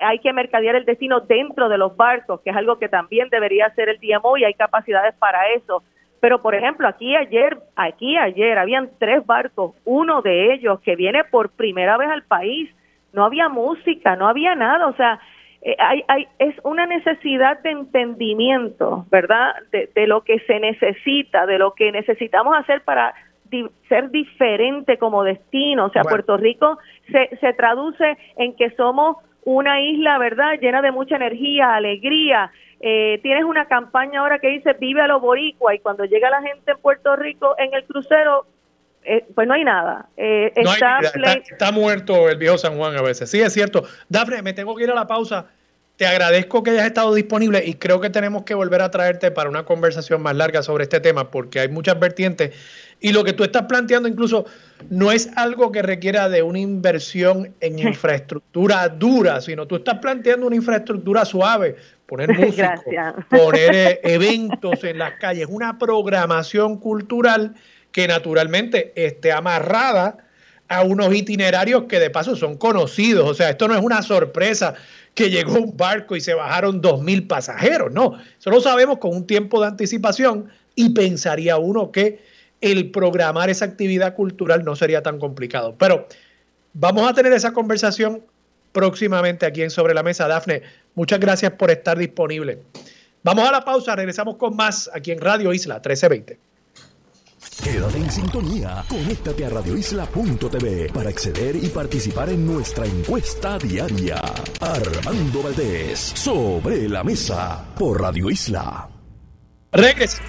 hay 0.01 0.19
que 0.19 0.35
mercadear 0.35 0.75
el 0.75 0.85
destino 0.85 1.21
dentro 1.21 1.71
de 1.71 1.79
los 1.79 1.97
barcos, 1.97 2.43
que 2.43 2.51
es 2.51 2.57
algo 2.57 2.79
que 2.79 2.91
también 2.91 3.31
debería 3.31 3.65
hacer 3.69 3.89
el 3.89 3.99
DMO 4.01 4.37
y 4.37 4.45
hay 4.45 4.53
capacidades 4.53 5.15
para 5.15 5.49
eso 5.55 5.83
pero, 6.25 6.41
por 6.41 6.55
ejemplo, 6.55 6.89
aquí 6.89 7.15
ayer, 7.15 7.59
aquí 7.77 8.17
ayer 8.17 8.57
habían 8.57 8.89
tres 8.99 9.27
barcos, 9.27 9.75
uno 9.85 10.23
de 10.23 10.55
ellos 10.55 10.81
que 10.81 10.97
viene 10.97 11.23
por 11.25 11.51
primera 11.51 11.99
vez 11.99 12.09
al 12.09 12.23
país, 12.23 12.75
no 13.13 13.27
había 13.27 13.51
música, 13.51 14.17
no 14.17 14.27
había 14.27 14.55
nada, 14.55 14.87
o 14.87 14.97
sea, 14.97 15.21
eh, 15.61 15.77
hay, 15.79 16.03
hay, 16.09 16.27
es 16.39 16.55
una 16.65 16.87
necesidad 16.87 17.61
de 17.61 17.73
entendimiento, 17.73 19.05
¿verdad? 19.11 19.53
De, 19.71 20.07
lo 20.07 20.23
que 20.23 20.39
se 20.47 20.61
necesita, 20.61 21.45
de 21.45 21.59
lo 21.59 21.75
que 21.75 21.93
necesitamos 21.93 22.57
hacer 22.57 22.81
para 22.85 23.13
ser 23.91 24.11
diferente 24.11 24.97
como 24.97 25.25
destino. 25.25 25.85
O 25.85 25.91
sea, 25.91 26.05
Puerto 26.05 26.39
Rico 26.39 26.79
se, 27.13 27.37
se 27.37 27.53
traduce 27.53 28.17
en 28.39 28.57
que 28.57 28.71
somos 28.77 29.19
una 29.45 29.81
isla, 29.81 30.19
¿verdad?, 30.19 30.59
llena 30.61 30.83
de 30.83 30.91
mucha 30.91 31.17
energía, 31.17 31.75
alegría, 31.75 32.51
eh, 32.81 33.19
tienes 33.23 33.45
una 33.45 33.67
campaña 33.67 34.21
ahora 34.21 34.39
que 34.39 34.49
dice 34.49 34.75
vive 34.75 35.01
a 35.01 35.07
lo 35.07 35.21
boricua 35.21 35.75
y 35.75 35.79
cuando 35.79 36.05
llega 36.05 36.29
la 36.29 36.43
gente 36.43 36.73
en 36.73 36.79
Puerto 36.79 37.17
Rico 37.17 37.55
en 37.59 37.73
el 37.73 37.85
crucero, 37.85 38.47
eh, 39.05 39.25
pues 39.35 39.47
no 39.47 39.55
hay 39.55 39.65
nada. 39.65 40.09
Eh, 40.17 40.53
está, 40.55 41.01
está, 41.01 41.73
muerto 41.73 42.29
el 42.29 42.37
viejo 42.37 42.59
San 42.59 42.77
Juan 42.77 42.97
a 42.97 43.03
veces. 43.03 43.31
Sí, 43.31 43.41
es 43.41 43.53
cierto. 43.53 43.85
Dafne, 44.09 44.43
me 44.43 44.53
tengo 44.53 44.75
que 44.75 44.85
ir 44.85 44.91
a 44.91 44.95
la 44.95 45.07
pausa. 45.07 45.47
Te 45.97 46.07
agradezco 46.07 46.63
que 46.63 46.71
hayas 46.71 46.87
estado 46.87 47.15
disponible 47.15 47.63
y 47.65 47.75
creo 47.75 48.01
que 48.01 48.11
tenemos 48.11 48.43
que 48.43 48.55
volver 48.55 48.83
a 48.83 48.91
traerte 48.91 49.31
para 49.31 49.49
una 49.49 49.65
conversación 49.65 50.23
más 50.23 50.35
larga 50.35 50.63
sobre 50.63 50.85
este 50.85 50.99
tema 50.99 51.31
porque 51.31 51.61
hay 51.61 51.69
muchas 51.69 51.99
vertientes 52.01 52.53
y 53.01 53.13
lo 53.13 53.23
que 53.23 53.33
tú 53.33 53.45
estás 53.45 53.65
planteando 53.65 54.09
incluso 54.09 54.45
no 54.91 55.13
es 55.13 55.31
algo 55.37 55.71
que 55.71 55.83
requiera 55.83 56.29
de 56.29 56.43
una 56.43 56.59
inversión 56.59 57.55
en 57.61 57.79
infraestructura 57.91 58.89
dura, 58.89 59.41
sino 59.41 59.67
tú 59.67 59.77
estás 59.77 59.99
planteando 59.99 60.47
una 60.47 60.57
infraestructura 60.57 61.25
suave, 61.25 61.77
poner 62.07 62.29
música, 62.39 62.83
poner 63.31 63.75
eh, 63.75 64.01
eventos 64.03 64.83
en 64.83 64.99
las 64.99 65.13
calles, 65.21 65.47
una 65.49 65.79
programación 65.79 66.79
cultural 66.79 67.55
que 67.93 68.09
naturalmente 68.09 68.93
esté 68.97 69.31
amarrada 69.31 70.24
a 70.69 70.83
unos 70.83 71.15
itinerarios 71.15 71.85
que 71.85 72.01
de 72.01 72.11
paso 72.11 72.37
son 72.37 72.57
conocidos. 72.57 73.29
O 73.29 73.35
sea, 73.35 73.51
esto 73.51 73.69
no 73.69 73.75
es 73.75 73.83
una 73.83 74.03
sorpresa 74.03 74.75
que 75.15 75.31
llegó 75.31 75.55
un 75.55 75.77
barco 75.77 76.17
y 76.17 76.21
se 76.21 76.35
bajaron 76.35 76.81
dos 76.81 77.03
mil 77.03 77.27
pasajeros. 77.27 77.93
No, 77.93 78.19
eso 78.39 78.51
lo 78.51 78.61
sabemos 78.61 78.99
con 78.99 79.15
un 79.15 79.27
tiempo 79.27 79.61
de 79.61 79.69
anticipación 79.69 80.49
y 80.75 80.91
pensaría 80.91 81.57
uno 81.57 81.93
que 81.93 82.21
el 82.61 82.91
programar 82.91 83.51
esa 83.51 83.67
actividad 83.67 84.15
cultural 84.15 84.65
no 84.65 84.75
sería 84.75 85.03
tan 85.03 85.19
complicado. 85.19 85.77
Pero 85.79 86.09
vamos 86.73 87.09
a 87.09 87.15
tener 87.15 87.33
esa 87.33 87.53
conversación 87.53 88.23
próximamente 88.73 89.47
aquí 89.47 89.63
en 89.63 89.71
Sobre 89.71 89.95
la 89.95 90.03
Mesa. 90.03 90.27
Dafne, 90.27 90.63
muchas 90.95 91.21
gracias 91.21 91.53
por 91.53 91.71
estar 91.71 91.97
disponible. 91.97 92.63
Vamos 93.23 93.49
a 93.49 93.53
la 93.53 93.65
pausa, 93.65 93.95
regresamos 93.95 94.37
con 94.37 94.57
más 94.57 94.91
aquí 94.93 95.13
en 95.13 95.21
Radio 95.21 95.53
Isla 95.53 95.77
1320. 95.77 96.54
Quédate 97.63 97.99
en 97.99 98.11
sintonía. 98.11 98.85
Conéctate 98.89 99.47
a 99.47 99.51
radioisla.tv 99.51 100.91
para 100.93 101.09
acceder 101.09 101.57
y 101.57 101.69
participar 101.69 102.29
en 102.31 102.47
nuestra 102.47 102.87
encuesta 102.87 103.59
diaria. 103.59 104.21
Armando 104.61 105.43
Valdés, 105.43 105.99
sobre 105.99 106.89
la 106.89 107.05
mesa, 107.05 107.65
por 107.79 108.01
Radio 108.01 108.31
Isla. 108.31 108.89
Regresamos. 109.73 110.29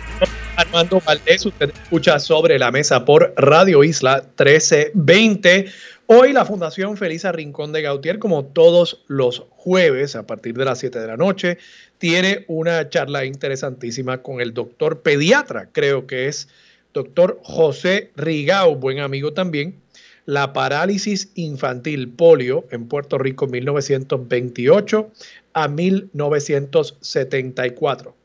Armando 0.55 1.01
Valdés, 1.05 1.45
usted 1.45 1.71
escucha 1.71 2.19
sobre 2.19 2.57
la 2.57 2.71
mesa 2.71 3.03
por 3.03 3.33
Radio 3.35 3.83
Isla 3.83 4.21
1320. 4.21 5.65
Hoy 6.07 6.33
la 6.33 6.45
Fundación 6.45 6.97
Felisa 6.97 7.31
Rincón 7.31 7.73
de 7.73 7.81
Gautier, 7.81 8.19
como 8.19 8.45
todos 8.45 9.03
los 9.07 9.43
jueves 9.49 10.15
a 10.15 10.27
partir 10.27 10.55
de 10.55 10.65
las 10.65 10.79
7 10.79 10.99
de 10.99 11.07
la 11.07 11.17
noche, 11.17 11.57
tiene 11.97 12.45
una 12.47 12.89
charla 12.89 13.25
interesantísima 13.25 14.21
con 14.21 14.39
el 14.39 14.53
doctor 14.53 15.01
pediatra, 15.01 15.69
creo 15.71 16.05
que 16.05 16.27
es 16.27 16.47
doctor 16.95 17.39
José 17.43 18.11
Rigao, 18.15 18.75
buen 18.77 18.99
amigo 18.99 19.33
también, 19.33 19.81
la 20.25 20.53
parálisis 20.53 21.29
infantil 21.35 22.09
polio 22.09 22.65
en 22.71 22.87
Puerto 22.87 23.17
Rico 23.17 23.47
1928 23.47 25.11
a 25.53 25.67
1974. 25.67 28.15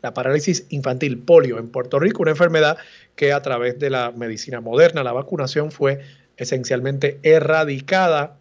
La 0.00 0.14
parálisis 0.14 0.64
infantil 0.70 1.18
polio 1.18 1.58
en 1.58 1.68
Puerto 1.68 1.98
Rico, 2.00 2.22
una 2.22 2.30
enfermedad 2.30 2.78
que 3.14 3.30
a 3.32 3.42
través 3.42 3.78
de 3.78 3.90
la 3.90 4.10
medicina 4.10 4.62
moderna, 4.62 5.04
la 5.04 5.12
vacunación 5.12 5.70
fue 5.70 6.00
esencialmente 6.38 7.20
erradicada. 7.22 8.38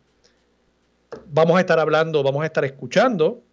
Vamos 1.28 1.58
a 1.58 1.60
estar 1.60 1.80
hablando, 1.80 2.24
vamos 2.24 2.44
a 2.44 2.46
estar 2.48 2.64
escuchando 2.64 3.44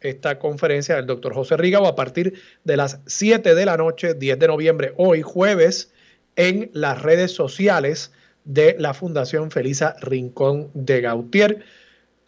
esta 0.00 0.38
conferencia 0.38 0.96
del 0.96 1.06
doctor 1.06 1.34
José 1.34 1.56
Rigao 1.56 1.86
a 1.86 1.96
partir 1.96 2.34
de 2.64 2.76
las 2.76 3.00
7 3.06 3.54
de 3.54 3.66
la 3.66 3.76
noche, 3.76 4.14
10 4.14 4.38
de 4.38 4.46
noviembre, 4.48 4.94
hoy 4.96 5.22
jueves, 5.22 5.92
en 6.36 6.70
las 6.72 7.02
redes 7.02 7.32
sociales 7.32 8.12
de 8.44 8.76
la 8.78 8.94
Fundación 8.94 9.50
Felisa 9.50 9.96
Rincón 10.00 10.70
de 10.74 11.00
Gautier. 11.00 11.64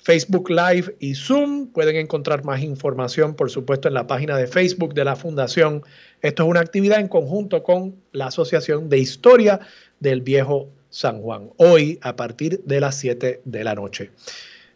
Facebook 0.03 0.51
Live 0.51 0.97
y 0.99 1.15
Zoom. 1.15 1.69
Pueden 1.69 1.97
encontrar 1.97 2.45
más 2.45 2.63
información, 2.63 3.35
por 3.35 3.51
supuesto, 3.51 3.89
en 3.89 3.95
la 3.95 4.07
página 4.07 4.37
de 4.37 4.47
Facebook 4.47 4.95
de 4.95 5.05
la 5.05 5.17
Fundación. 5.17 5.83
Esto 6.23 6.45
es 6.45 6.49
una 6.49 6.61
actividad 6.61 7.01
en 7.01 7.09
conjunto 7.09 7.63
con 7.63 7.97
la 8.13 8.27
Asociación 8.27 8.89
de 8.89 8.99
Historia 8.99 9.61
del 10.01 10.23
Viejo 10.23 10.71
San 10.89 11.21
Juan, 11.21 11.51
hoy 11.57 11.99
a 12.03 12.17
partir 12.17 12.63
de 12.65 12.81
las 12.81 12.97
7 12.97 13.43
de 13.45 13.65
la 13.65 13.75
noche. 13.75 14.11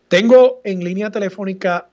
Tengo 0.09 0.61
en 0.65 0.85
línea 0.85 1.11
telefónica 1.11 1.89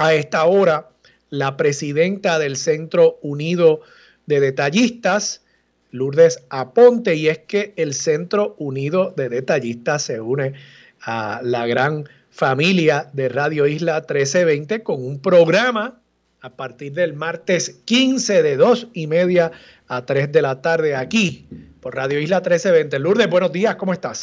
a 0.00 0.14
esta 0.14 0.46
hora 0.46 0.88
la 1.28 1.58
presidenta 1.58 2.38
del 2.38 2.56
Centro 2.56 3.18
Unido 3.20 3.82
de 4.24 4.40
Detallistas, 4.40 5.44
Lourdes 5.90 6.42
Aponte, 6.48 7.16
y 7.16 7.28
es 7.28 7.40
que 7.40 7.74
el 7.76 7.92
Centro 7.92 8.56
Unido 8.58 9.12
de 9.14 9.28
Detallistas 9.28 10.02
se 10.04 10.22
une 10.22 10.54
a 11.02 11.40
la 11.44 11.66
gran 11.66 12.08
familia 12.30 13.10
de 13.12 13.28
Radio 13.28 13.66
Isla 13.66 13.96
1320 13.96 14.82
con 14.82 15.04
un 15.04 15.20
programa 15.20 16.00
a 16.40 16.56
partir 16.56 16.94
del 16.94 17.12
martes 17.12 17.82
15 17.84 18.42
de 18.42 18.56
2 18.56 18.88
y 18.94 19.06
media 19.06 19.52
a 19.86 20.06
3 20.06 20.32
de 20.32 20.40
la 20.40 20.62
tarde 20.62 20.96
aquí 20.96 21.46
por 21.82 21.94
Radio 21.94 22.18
Isla 22.20 22.36
1320. 22.36 22.98
Lourdes, 23.00 23.28
buenos 23.28 23.52
días, 23.52 23.76
¿cómo 23.76 23.92
estás? 23.92 24.22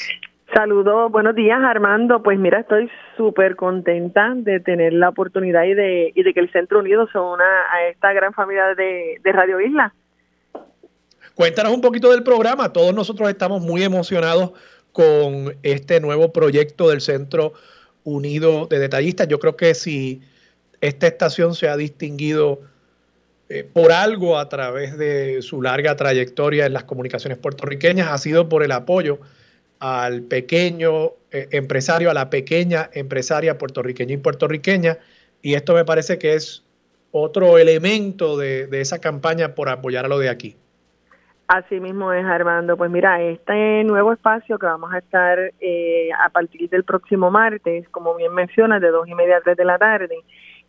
Saludos, 0.57 1.11
buenos 1.11 1.35
días 1.35 1.59
Armando. 1.61 2.23
Pues 2.23 2.39
mira, 2.39 2.61
estoy 2.61 2.89
súper 3.15 3.55
contenta 3.55 4.34
de 4.35 4.59
tener 4.59 4.91
la 4.91 5.09
oportunidad 5.09 5.65
y 5.65 5.75
de, 5.75 6.11
que 6.15 6.39
el 6.39 6.51
Centro 6.51 6.79
Unido 6.79 7.07
se 7.11 7.19
una 7.19 7.45
a 7.71 7.88
esta 7.91 8.11
gran 8.11 8.34
familia 8.34 8.73
de, 8.73 9.21
de 9.23 9.31
Radio 9.31 9.61
Isla. 9.61 9.93
Cuéntanos 11.35 11.71
un 11.73 11.81
poquito 11.81 12.09
del 12.09 12.23
programa. 12.23 12.73
Todos 12.73 12.91
nosotros 12.95 13.29
estamos 13.29 13.61
muy 13.61 13.84
emocionados 13.84 14.53
con 14.93 15.55
este 15.61 15.99
nuevo 15.99 16.34
proyecto 16.34 16.89
del 16.89 17.01
Centro 17.01 17.53
Unido 18.03 18.65
de 18.65 18.79
Detallistas. 18.79 19.27
Yo 19.27 19.38
creo 19.38 19.55
que 19.55 19.75
si 19.75 20.23
esta 20.81 21.05
estación 21.05 21.53
se 21.53 21.69
ha 21.69 21.77
distinguido 21.77 22.61
eh, 23.49 23.63
por 23.63 23.91
algo 23.91 24.39
a 24.39 24.49
través 24.49 24.97
de 24.97 25.43
su 25.43 25.61
larga 25.61 25.95
trayectoria 25.95 26.65
en 26.65 26.73
las 26.73 26.85
comunicaciones 26.85 27.38
puertorriqueñas, 27.38 28.07
ha 28.07 28.17
sido 28.17 28.49
por 28.49 28.63
el 28.63 28.71
apoyo 28.71 29.19
al 29.79 30.23
pequeño 30.23 31.11
eh, 31.31 31.47
empresario, 31.51 32.09
a 32.09 32.13
la 32.13 32.29
pequeña 32.29 32.89
empresaria 32.93 33.57
puertorriqueña 33.57 34.13
y 34.13 34.17
puertorriqueña. 34.17 34.97
Y 35.41 35.53
esto 35.53 35.73
me 35.73 35.85
parece 35.85 36.17
que 36.17 36.33
es 36.33 36.65
otro 37.11 37.57
elemento 37.57 38.37
de, 38.37 38.67
esa 38.71 38.99
campaña 38.99 39.55
por 39.55 39.69
apoyar 39.69 40.05
a 40.05 40.07
lo 40.07 40.19
de 40.19 40.29
aquí. 40.29 40.55
Así 41.47 41.79
mismo 41.79 42.11
es, 42.11 42.25
Armando. 42.25 42.75
Pues 42.75 42.91
mira, 42.91 43.21
este 43.21 43.83
nuevo 43.85 44.11
espacio 44.11 44.59
que 44.59 44.65
vamos 44.65 44.93
a 44.93 44.97
estar 44.97 45.39
eh, 45.61 46.09
a 46.19 46.29
partir 46.29 46.69
del 46.69 46.83
próximo 46.83 47.31
martes, 47.31 47.87
como 47.89 48.15
bien 48.15 48.33
mencionas, 48.33 48.81
de 48.81 48.89
dos 48.89 49.07
y 49.07 49.15
media 49.15 49.37
a 49.37 49.41
tres 49.41 49.55
de 49.55 49.63
la 49.63 49.77
tarde, 49.77 50.17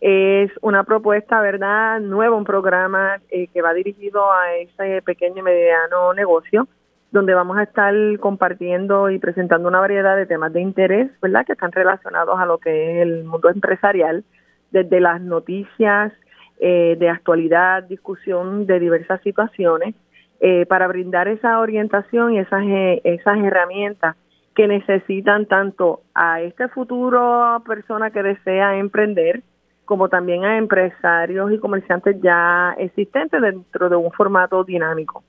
es 0.01 0.53
una 0.61 0.85
propuesta, 0.85 1.41
¿verdad? 1.41 1.99
Nuevo, 2.01 2.37
un 2.37 2.45
programa 2.45 3.21
eh, 3.31 3.49
que 3.49 3.63
va 3.63 3.75
dirigido 3.75 4.31
a 4.31 4.55
ese 4.55 5.03
pequeño 5.03 5.39
y 5.39 5.43
mediano 5.43 6.15
negocio 6.15 6.69
donde 7.11 7.35
vamos 7.35 7.57
a 7.57 7.63
estar 7.63 7.95
compartiendo 8.21 9.11
y 9.11 9.19
presentando 9.19 9.69
una 9.69 9.81
variedad 9.81 10.17
de 10.17 10.27
temas 10.27 10.53
de 10.53 10.61
interés, 10.61 11.11
¿verdad?, 11.21 11.47
que 11.47 11.53
están 11.53 11.73
relacionados 11.73 12.39
a 12.39 12.47
lo 12.47 12.59
que 12.59 13.01
es 13.01 13.03
el 13.03 13.25
mundo 13.25 13.49
empresarial, 13.49 14.25
desde 14.71 15.01
las 15.01 15.21
noticias 15.21 16.13
eh, 16.61 16.97
de 16.99 17.09
actualidad, 17.09 17.85
discusión 17.85 18.67
de 18.67 18.79
diversas 18.79 19.23
situaciones, 19.23 19.95
eh, 20.41 20.67
para 20.67 20.87
brindar 20.87 21.29
esa 21.29 21.59
orientación 21.59 22.35
y 22.35 22.39
esas, 22.39 22.63
eh, 22.65 23.01
esas 23.05 23.39
herramientas 23.39 24.17
que 24.55 24.69
necesitan 24.69 25.47
tanto 25.47 26.03
a 26.15 26.43
este 26.43 26.69
futuro 26.69 27.63
persona 27.67 28.11
que 28.11 28.23
desea 28.23 28.77
emprender, 28.77 29.43
como 29.85 30.09
también 30.09 30.45
a 30.45 30.59
empresarios 30.59 31.51
y 31.53 31.59
comerciantes 31.59 32.21
ya 32.21 32.75
existentes 32.79 33.41
dentro 33.41 33.89
de 33.89 33.97
un 33.97 34.13
formato 34.13 34.63
dinámico. 34.65 35.25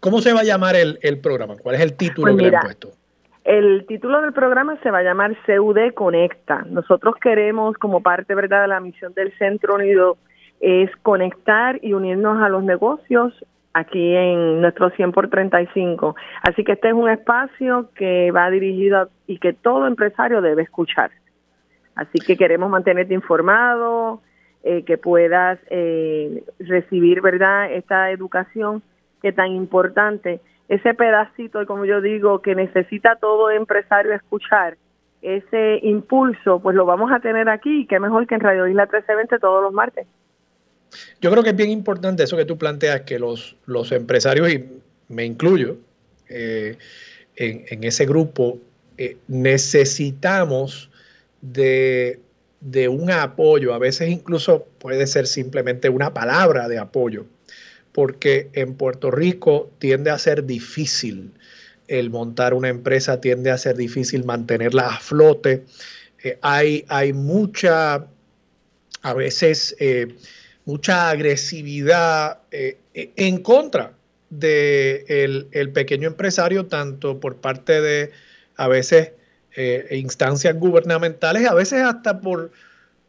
¿Cómo 0.00 0.20
se 0.20 0.32
va 0.32 0.40
a 0.40 0.44
llamar 0.44 0.76
el, 0.76 1.18
programa? 1.20 1.56
¿Cuál 1.56 1.74
es 1.76 1.80
el 1.80 1.96
título 1.96 2.32
pues 2.32 2.36
que 2.36 2.50
le 2.50 2.56
han 2.56 2.62
puesto? 2.62 2.88
El 3.44 3.86
título 3.86 4.20
del 4.20 4.32
programa 4.32 4.78
se 4.82 4.90
va 4.90 4.98
a 4.98 5.02
llamar 5.02 5.36
CUD 5.44 5.94
Conecta. 5.94 6.64
Nosotros 6.68 7.14
queremos, 7.20 7.76
como 7.78 8.02
parte 8.02 8.34
verdad 8.34 8.62
de 8.62 8.68
la 8.68 8.80
misión 8.80 9.14
del 9.14 9.36
Centro 9.38 9.76
Unido, 9.76 10.18
es 10.60 10.90
conectar 11.02 11.78
y 11.82 11.94
unirnos 11.94 12.42
a 12.42 12.48
los 12.48 12.62
negocios 12.62 13.32
aquí 13.72 14.14
en 14.14 14.60
nuestro 14.60 14.90
100 14.90 15.12
por 15.12 15.30
35. 15.30 16.14
Así 16.42 16.62
que 16.64 16.72
este 16.72 16.88
es 16.88 16.94
un 16.94 17.08
espacio 17.08 17.90
que 17.94 18.30
va 18.30 18.50
dirigido 18.50 19.08
y 19.26 19.38
que 19.38 19.52
todo 19.52 19.86
empresario 19.86 20.40
debe 20.40 20.62
escuchar. 20.62 21.10
Así 21.94 22.18
que 22.24 22.36
queremos 22.36 22.70
mantenerte 22.70 23.14
informado, 23.14 24.20
eh, 24.62 24.84
que 24.84 24.98
puedas 24.98 25.58
eh, 25.70 26.44
recibir, 26.60 27.20
¿verdad?, 27.20 27.72
esta 27.72 28.10
educación 28.10 28.82
que 29.22 29.32
tan 29.32 29.52
importante, 29.52 30.40
ese 30.68 30.94
pedacito, 30.94 31.66
como 31.66 31.84
yo 31.84 32.00
digo, 32.00 32.40
que 32.40 32.54
necesita 32.54 33.16
todo 33.16 33.50
empresario 33.50 34.12
escuchar, 34.12 34.76
ese 35.22 35.80
impulso, 35.82 36.60
pues 36.60 36.76
lo 36.76 36.86
vamos 36.86 37.10
a 37.10 37.20
tener 37.20 37.48
aquí, 37.48 37.86
qué 37.86 37.98
mejor 37.98 38.26
que 38.26 38.36
en 38.36 38.40
Radio 38.40 38.68
Isla 38.68 38.84
1320 38.84 39.38
todos 39.38 39.62
los 39.62 39.72
martes. 39.72 40.06
Yo 41.20 41.30
creo 41.30 41.42
que 41.42 41.50
es 41.50 41.56
bien 41.56 41.70
importante 41.70 42.22
eso 42.22 42.36
que 42.36 42.44
tú 42.44 42.56
planteas, 42.56 43.02
que 43.02 43.18
los, 43.18 43.56
los 43.66 43.90
empresarios, 43.92 44.52
y 44.52 44.64
me 45.08 45.24
incluyo 45.24 45.76
eh, 46.28 46.76
en, 47.36 47.84
ese 47.84 48.06
grupo, 48.06 48.58
eh, 48.96 49.16
necesitamos 49.26 50.90
de 51.40 52.20
de 52.60 52.88
un 52.88 53.10
apoyo, 53.10 53.72
a 53.72 53.78
veces 53.78 54.08
incluso 54.08 54.66
puede 54.78 55.06
ser 55.06 55.26
simplemente 55.26 55.88
una 55.88 56.12
palabra 56.12 56.68
de 56.68 56.78
apoyo, 56.78 57.26
porque 57.98 58.48
en 58.52 58.74
Puerto 58.74 59.10
Rico 59.10 59.72
tiende 59.80 60.12
a 60.12 60.18
ser 60.18 60.44
difícil 60.44 61.32
el 61.88 62.10
montar 62.10 62.54
una 62.54 62.68
empresa, 62.68 63.20
tiende 63.20 63.50
a 63.50 63.58
ser 63.58 63.74
difícil 63.74 64.24
mantenerla 64.24 64.86
a 64.86 65.00
flote. 65.00 65.64
Eh, 66.22 66.38
hay, 66.40 66.84
hay 66.86 67.12
mucha, 67.12 68.06
a 69.02 69.14
veces, 69.14 69.74
eh, 69.80 70.14
mucha 70.64 71.10
agresividad 71.10 72.38
eh, 72.52 72.78
en 72.94 73.38
contra 73.38 73.94
del 74.30 75.48
el 75.50 75.72
pequeño 75.72 76.06
empresario, 76.06 76.66
tanto 76.66 77.18
por 77.18 77.38
parte 77.38 77.80
de 77.80 78.12
a 78.54 78.68
veces 78.68 79.10
instancias 79.90 80.54
gubernamentales, 80.54 81.48
a 81.48 81.54
veces 81.54 81.82
hasta 81.82 82.20
por, 82.20 82.52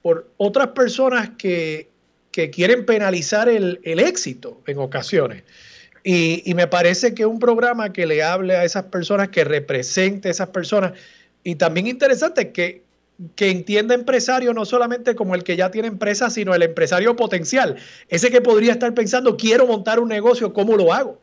por 0.01 0.31
otras 0.37 0.69
personas 0.69 1.29
que, 1.37 1.88
que 2.39 2.49
quieren 2.51 2.85
penalizar 2.85 3.49
el, 3.49 3.81
el, 3.83 3.99
éxito 3.99 4.61
en 4.65 4.77
ocasiones. 4.77 5.43
Y, 6.05 6.41
y, 6.49 6.53
me 6.53 6.67
parece 6.67 7.13
que 7.13 7.25
un 7.25 7.37
programa 7.37 7.91
que 7.91 8.05
le 8.05 8.23
hable 8.23 8.55
a 8.55 8.63
esas 8.63 8.85
personas, 8.85 9.27
que 9.27 9.43
represente 9.43 10.29
a 10.29 10.31
esas 10.31 10.47
personas, 10.47 10.93
y 11.43 11.55
también 11.55 11.87
interesante 11.87 12.53
que, 12.53 12.83
que 13.35 13.51
entienda 13.51 13.93
empresario 13.93 14.53
no 14.53 14.63
solamente 14.63 15.15
como 15.15 15.35
el 15.35 15.43
que 15.43 15.57
ya 15.57 15.69
tiene 15.69 15.89
empresa, 15.89 16.29
sino 16.29 16.55
el 16.55 16.63
empresario 16.63 17.17
potencial, 17.17 17.75
ese 18.07 18.31
que 18.31 18.39
podría 18.39 18.71
estar 18.71 18.93
pensando, 18.93 19.35
quiero 19.35 19.67
montar 19.67 19.99
un 19.99 20.07
negocio, 20.07 20.53
¿cómo 20.53 20.77
lo 20.77 20.93
hago? 20.93 21.17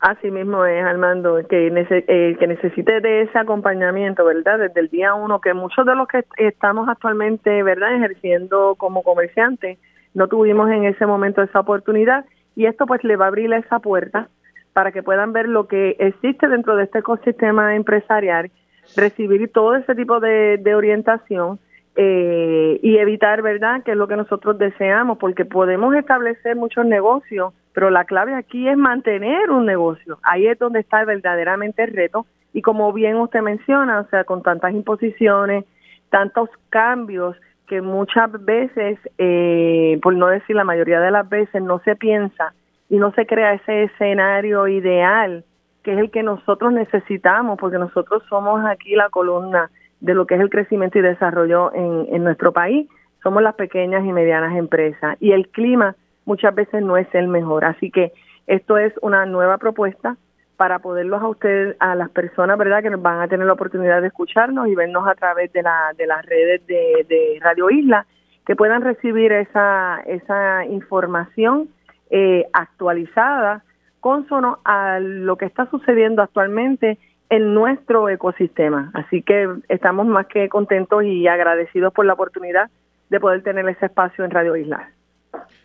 Así 0.00 0.30
mismo 0.30 0.66
es, 0.66 0.84
Armando, 0.84 1.40
que, 1.48 1.68
eh, 1.68 2.36
que 2.38 2.46
necesite 2.46 3.00
de 3.00 3.22
ese 3.22 3.38
acompañamiento, 3.38 4.26
¿verdad? 4.26 4.58
Desde 4.58 4.80
el 4.80 4.90
día 4.90 5.14
uno, 5.14 5.40
que 5.40 5.54
muchos 5.54 5.86
de 5.86 5.94
los 5.94 6.06
que 6.06 6.22
estamos 6.36 6.86
actualmente, 6.90 7.62
¿verdad?, 7.62 7.96
ejerciendo 7.96 8.74
como 8.74 9.02
comerciantes, 9.02 9.78
no 10.14 10.28
tuvimos 10.28 10.70
en 10.70 10.84
ese 10.84 11.06
momento 11.06 11.42
esa 11.42 11.60
oportunidad 11.60 12.24
y 12.56 12.66
esto 12.66 12.86
pues 12.86 13.02
le 13.04 13.16
va 13.16 13.26
a 13.26 13.28
abrir 13.28 13.52
esa 13.52 13.80
puerta 13.80 14.28
para 14.72 14.92
que 14.92 15.02
puedan 15.02 15.32
ver 15.32 15.48
lo 15.48 15.68
que 15.68 15.96
existe 15.98 16.48
dentro 16.48 16.76
de 16.76 16.84
este 16.84 17.00
ecosistema 17.00 17.74
empresarial 17.76 18.50
recibir 18.96 19.50
todo 19.52 19.76
ese 19.76 19.94
tipo 19.94 20.20
de, 20.20 20.74
orientación 20.74 21.58
eh, 21.96 22.78
y 22.82 22.96
evitar, 22.98 23.42
¿verdad?, 23.42 23.82
que 23.82 23.92
es 23.92 23.96
lo 23.96 24.08
que 24.08 24.16
nosotros 24.16 24.58
deseamos, 24.58 25.18
porque 25.18 25.44
podemos 25.44 25.94
establecer 25.94 26.56
muchos 26.56 26.84
negocios, 26.84 27.54
pero 27.72 27.90
la 27.90 28.04
clave 28.04 28.34
aquí 28.34 28.68
es 28.68 28.76
mantener 28.76 29.50
un 29.50 29.64
negocio. 29.66 30.18
Ahí 30.22 30.46
es 30.46 30.58
donde 30.58 30.80
está 30.80 31.04
verdaderamente 31.04 31.84
el 31.84 31.92
reto. 31.92 32.26
Y 32.52 32.62
como 32.62 32.92
bien 32.92 33.16
usted 33.16 33.40
menciona, 33.42 34.00
o 34.00 34.08
sea, 34.08 34.24
con 34.24 34.42
tantas 34.42 34.72
imposiciones, 34.72 35.64
tantos 36.10 36.48
cambios 36.70 37.36
que 37.66 37.80
muchas 37.80 38.30
veces, 38.44 38.98
eh, 39.18 39.98
por 40.02 40.14
no 40.14 40.28
decir 40.28 40.56
la 40.56 40.64
mayoría 40.64 41.00
de 41.00 41.10
las 41.10 41.28
veces, 41.28 41.62
no 41.62 41.80
se 41.80 41.96
piensa 41.96 42.54
y 42.88 42.96
no 42.96 43.12
se 43.12 43.26
crea 43.26 43.54
ese 43.54 43.84
escenario 43.84 44.68
ideal 44.68 45.44
que 45.84 45.92
es 45.92 45.98
el 45.98 46.10
que 46.10 46.22
nosotros 46.22 46.72
necesitamos, 46.72 47.58
porque 47.58 47.78
nosotros 47.78 48.22
somos 48.28 48.64
aquí 48.64 48.96
la 48.96 49.10
columna 49.10 49.70
de 50.00 50.14
lo 50.14 50.26
que 50.26 50.34
es 50.34 50.40
el 50.40 50.48
crecimiento 50.48 50.98
y 50.98 51.02
desarrollo 51.02 51.72
en, 51.74 52.06
en 52.10 52.24
nuestro 52.24 52.52
país. 52.52 52.88
Somos 53.22 53.42
las 53.42 53.54
pequeñas 53.54 54.04
y 54.04 54.12
medianas 54.12 54.56
empresas 54.56 55.16
y 55.20 55.32
el 55.32 55.48
clima 55.48 55.94
muchas 56.24 56.54
veces 56.54 56.82
no 56.82 56.96
es 56.96 57.06
el 57.14 57.28
mejor. 57.28 57.66
Así 57.66 57.90
que 57.90 58.12
esto 58.46 58.78
es 58.78 58.94
una 59.02 59.26
nueva 59.26 59.58
propuesta 59.58 60.16
para 60.56 60.78
poderlos 60.78 61.22
a 61.22 61.28
ustedes, 61.28 61.76
a 61.80 61.94
las 61.94 62.10
personas, 62.10 62.56
¿verdad?, 62.58 62.82
que 62.82 62.90
nos 62.90 63.02
van 63.02 63.20
a 63.20 63.28
tener 63.28 63.46
la 63.46 63.54
oportunidad 63.54 64.00
de 64.00 64.08
escucharnos 64.08 64.68
y 64.68 64.74
vernos 64.74 65.06
a 65.06 65.14
través 65.14 65.52
de, 65.52 65.62
la, 65.62 65.92
de 65.96 66.06
las 66.06 66.24
redes 66.24 66.66
de, 66.66 67.38
Radio 67.40 67.70
Isla, 67.70 68.06
que 68.46 68.56
puedan 68.56 68.82
recibir 68.82 69.32
esa, 69.32 70.00
esa 70.06 70.64
información 70.66 71.68
eh, 72.10 72.46
actualizada 72.52 73.64
consono 74.00 74.58
a 74.64 75.00
lo 75.00 75.36
que 75.36 75.46
está 75.46 75.68
sucediendo 75.70 76.22
actualmente 76.22 76.98
en 77.30 77.54
nuestro 77.54 78.08
ecosistema. 78.08 78.90
Así 78.94 79.22
que 79.22 79.48
estamos 79.68 80.06
más 80.06 80.26
que 80.26 80.48
contentos 80.48 81.04
y 81.04 81.26
agradecidos 81.26 81.92
por 81.92 82.04
la 82.04 82.12
oportunidad 82.12 82.70
de 83.10 83.20
poder 83.20 83.42
tener 83.42 83.68
ese 83.68 83.86
espacio 83.86 84.24
en 84.24 84.30
Radio 84.30 84.56
Isla. 84.56 84.90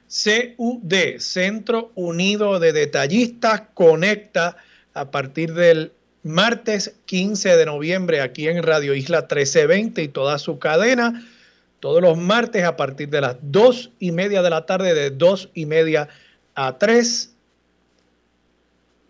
CUD, 0.07 1.17
Centro 1.17 1.91
Unido 1.95 2.59
de 2.59 2.73
Detallistas, 2.73 3.61
conecta 3.73 4.55
a 4.99 5.11
partir 5.11 5.53
del 5.53 5.91
martes 6.23 6.99
15 7.05 7.55
de 7.55 7.65
noviembre 7.65 8.21
aquí 8.21 8.47
en 8.47 8.61
Radio 8.61 8.93
Isla 8.93 9.21
1320 9.21 10.03
y 10.03 10.07
toda 10.09 10.37
su 10.37 10.59
cadena, 10.59 11.23
todos 11.79 12.01
los 12.01 12.17
martes 12.17 12.65
a 12.65 12.75
partir 12.75 13.09
de 13.09 13.21
las 13.21 13.37
dos 13.41 13.91
y 13.99 14.11
media 14.11 14.41
de 14.41 14.49
la 14.49 14.65
tarde, 14.65 14.93
de 14.93 15.11
dos 15.11 15.49
y 15.53 15.65
media 15.65 16.09
a 16.55 16.77
tres 16.77 17.33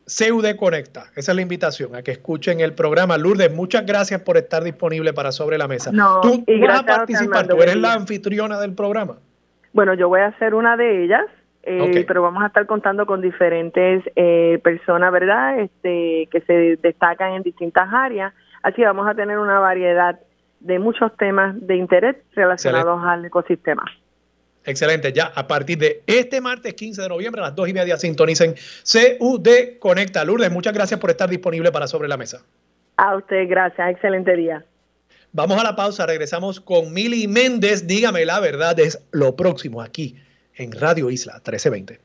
CUD 0.05 0.55
Conecta. 0.55 1.05
Esa 1.15 1.31
es 1.31 1.35
la 1.35 1.41
invitación 1.41 1.95
a 1.95 2.01
que 2.01 2.11
escuchen 2.11 2.61
el 2.61 2.73
programa. 2.73 3.17
Lourdes, 3.17 3.53
muchas 3.53 3.85
gracias 3.85 4.21
por 4.21 4.37
estar 4.37 4.63
disponible 4.63 5.13
para 5.13 5.31
Sobre 5.31 5.57
la 5.57 5.67
Mesa. 5.67 5.91
tú, 6.21 6.43
vas 6.61 6.79
a 6.79 6.85
participar, 6.85 7.47
tú 7.47 7.61
eres 7.61 7.75
la 7.75 7.93
anfitriona 7.93 8.59
del 8.59 8.73
programa. 8.73 9.17
Bueno, 9.73 9.93
yo 9.93 10.09
voy 10.09 10.21
a 10.21 10.37
ser 10.39 10.55
una 10.55 10.77
de 10.77 11.03
ellas, 11.03 11.25
eh, 11.69 12.05
pero 12.07 12.23
vamos 12.23 12.43
a 12.43 12.47
estar 12.47 12.65
contando 12.65 13.05
con 13.05 13.21
diferentes 13.21 14.03
eh, 14.15 14.59
personas, 14.63 15.11
¿verdad? 15.11 15.59
Este, 15.59 16.27
que 16.31 16.41
se 16.41 16.77
destacan 16.81 17.33
en 17.33 17.43
distintas 17.43 17.87
áreas. 17.93 18.33
Así 18.63 18.81
vamos 18.81 19.07
a 19.07 19.13
tener 19.13 19.37
una 19.37 19.59
variedad 19.59 20.19
de 20.59 20.79
muchos 20.79 21.15
temas 21.15 21.55
de 21.65 21.75
interés 21.75 22.15
relacionados 22.33 23.01
al 23.05 23.23
ecosistema. 23.23 23.83
Excelente. 24.65 25.13
Ya 25.13 25.31
a 25.33 25.47
partir 25.47 25.77
de 25.77 26.01
este 26.07 26.41
martes 26.41 26.73
15 26.73 27.03
de 27.03 27.09
noviembre 27.09 27.41
a 27.41 27.45
las 27.45 27.55
2 27.55 27.69
y 27.69 27.73
media 27.73 27.97
sintonicen 27.97 28.55
CUD 29.19 29.47
Conecta. 29.79 30.25
Lourdes, 30.25 30.51
muchas 30.51 30.73
gracias 30.73 30.99
por 30.99 31.11
estar 31.11 31.29
disponible 31.29 31.71
para 31.71 31.87
Sobre 31.87 32.07
la 32.07 32.17
Mesa. 32.17 32.41
A 32.97 33.15
usted, 33.15 33.47
gracias. 33.47 33.91
Excelente 33.91 34.35
día. 34.35 34.65
Vamos 35.31 35.59
a 35.59 35.63
la 35.63 35.75
pausa. 35.75 36.07
Regresamos 36.07 36.59
con 36.59 36.91
Mili 36.93 37.27
Méndez. 37.27 37.85
Dígame 37.85 38.25
la 38.25 38.39
verdad, 38.39 38.77
es 38.79 39.07
lo 39.11 39.35
próximo 39.35 39.81
aquí 39.81 40.15
en 40.59 40.73
Radio 40.73 41.09
Isla 41.09 41.35
1320. 41.35 41.99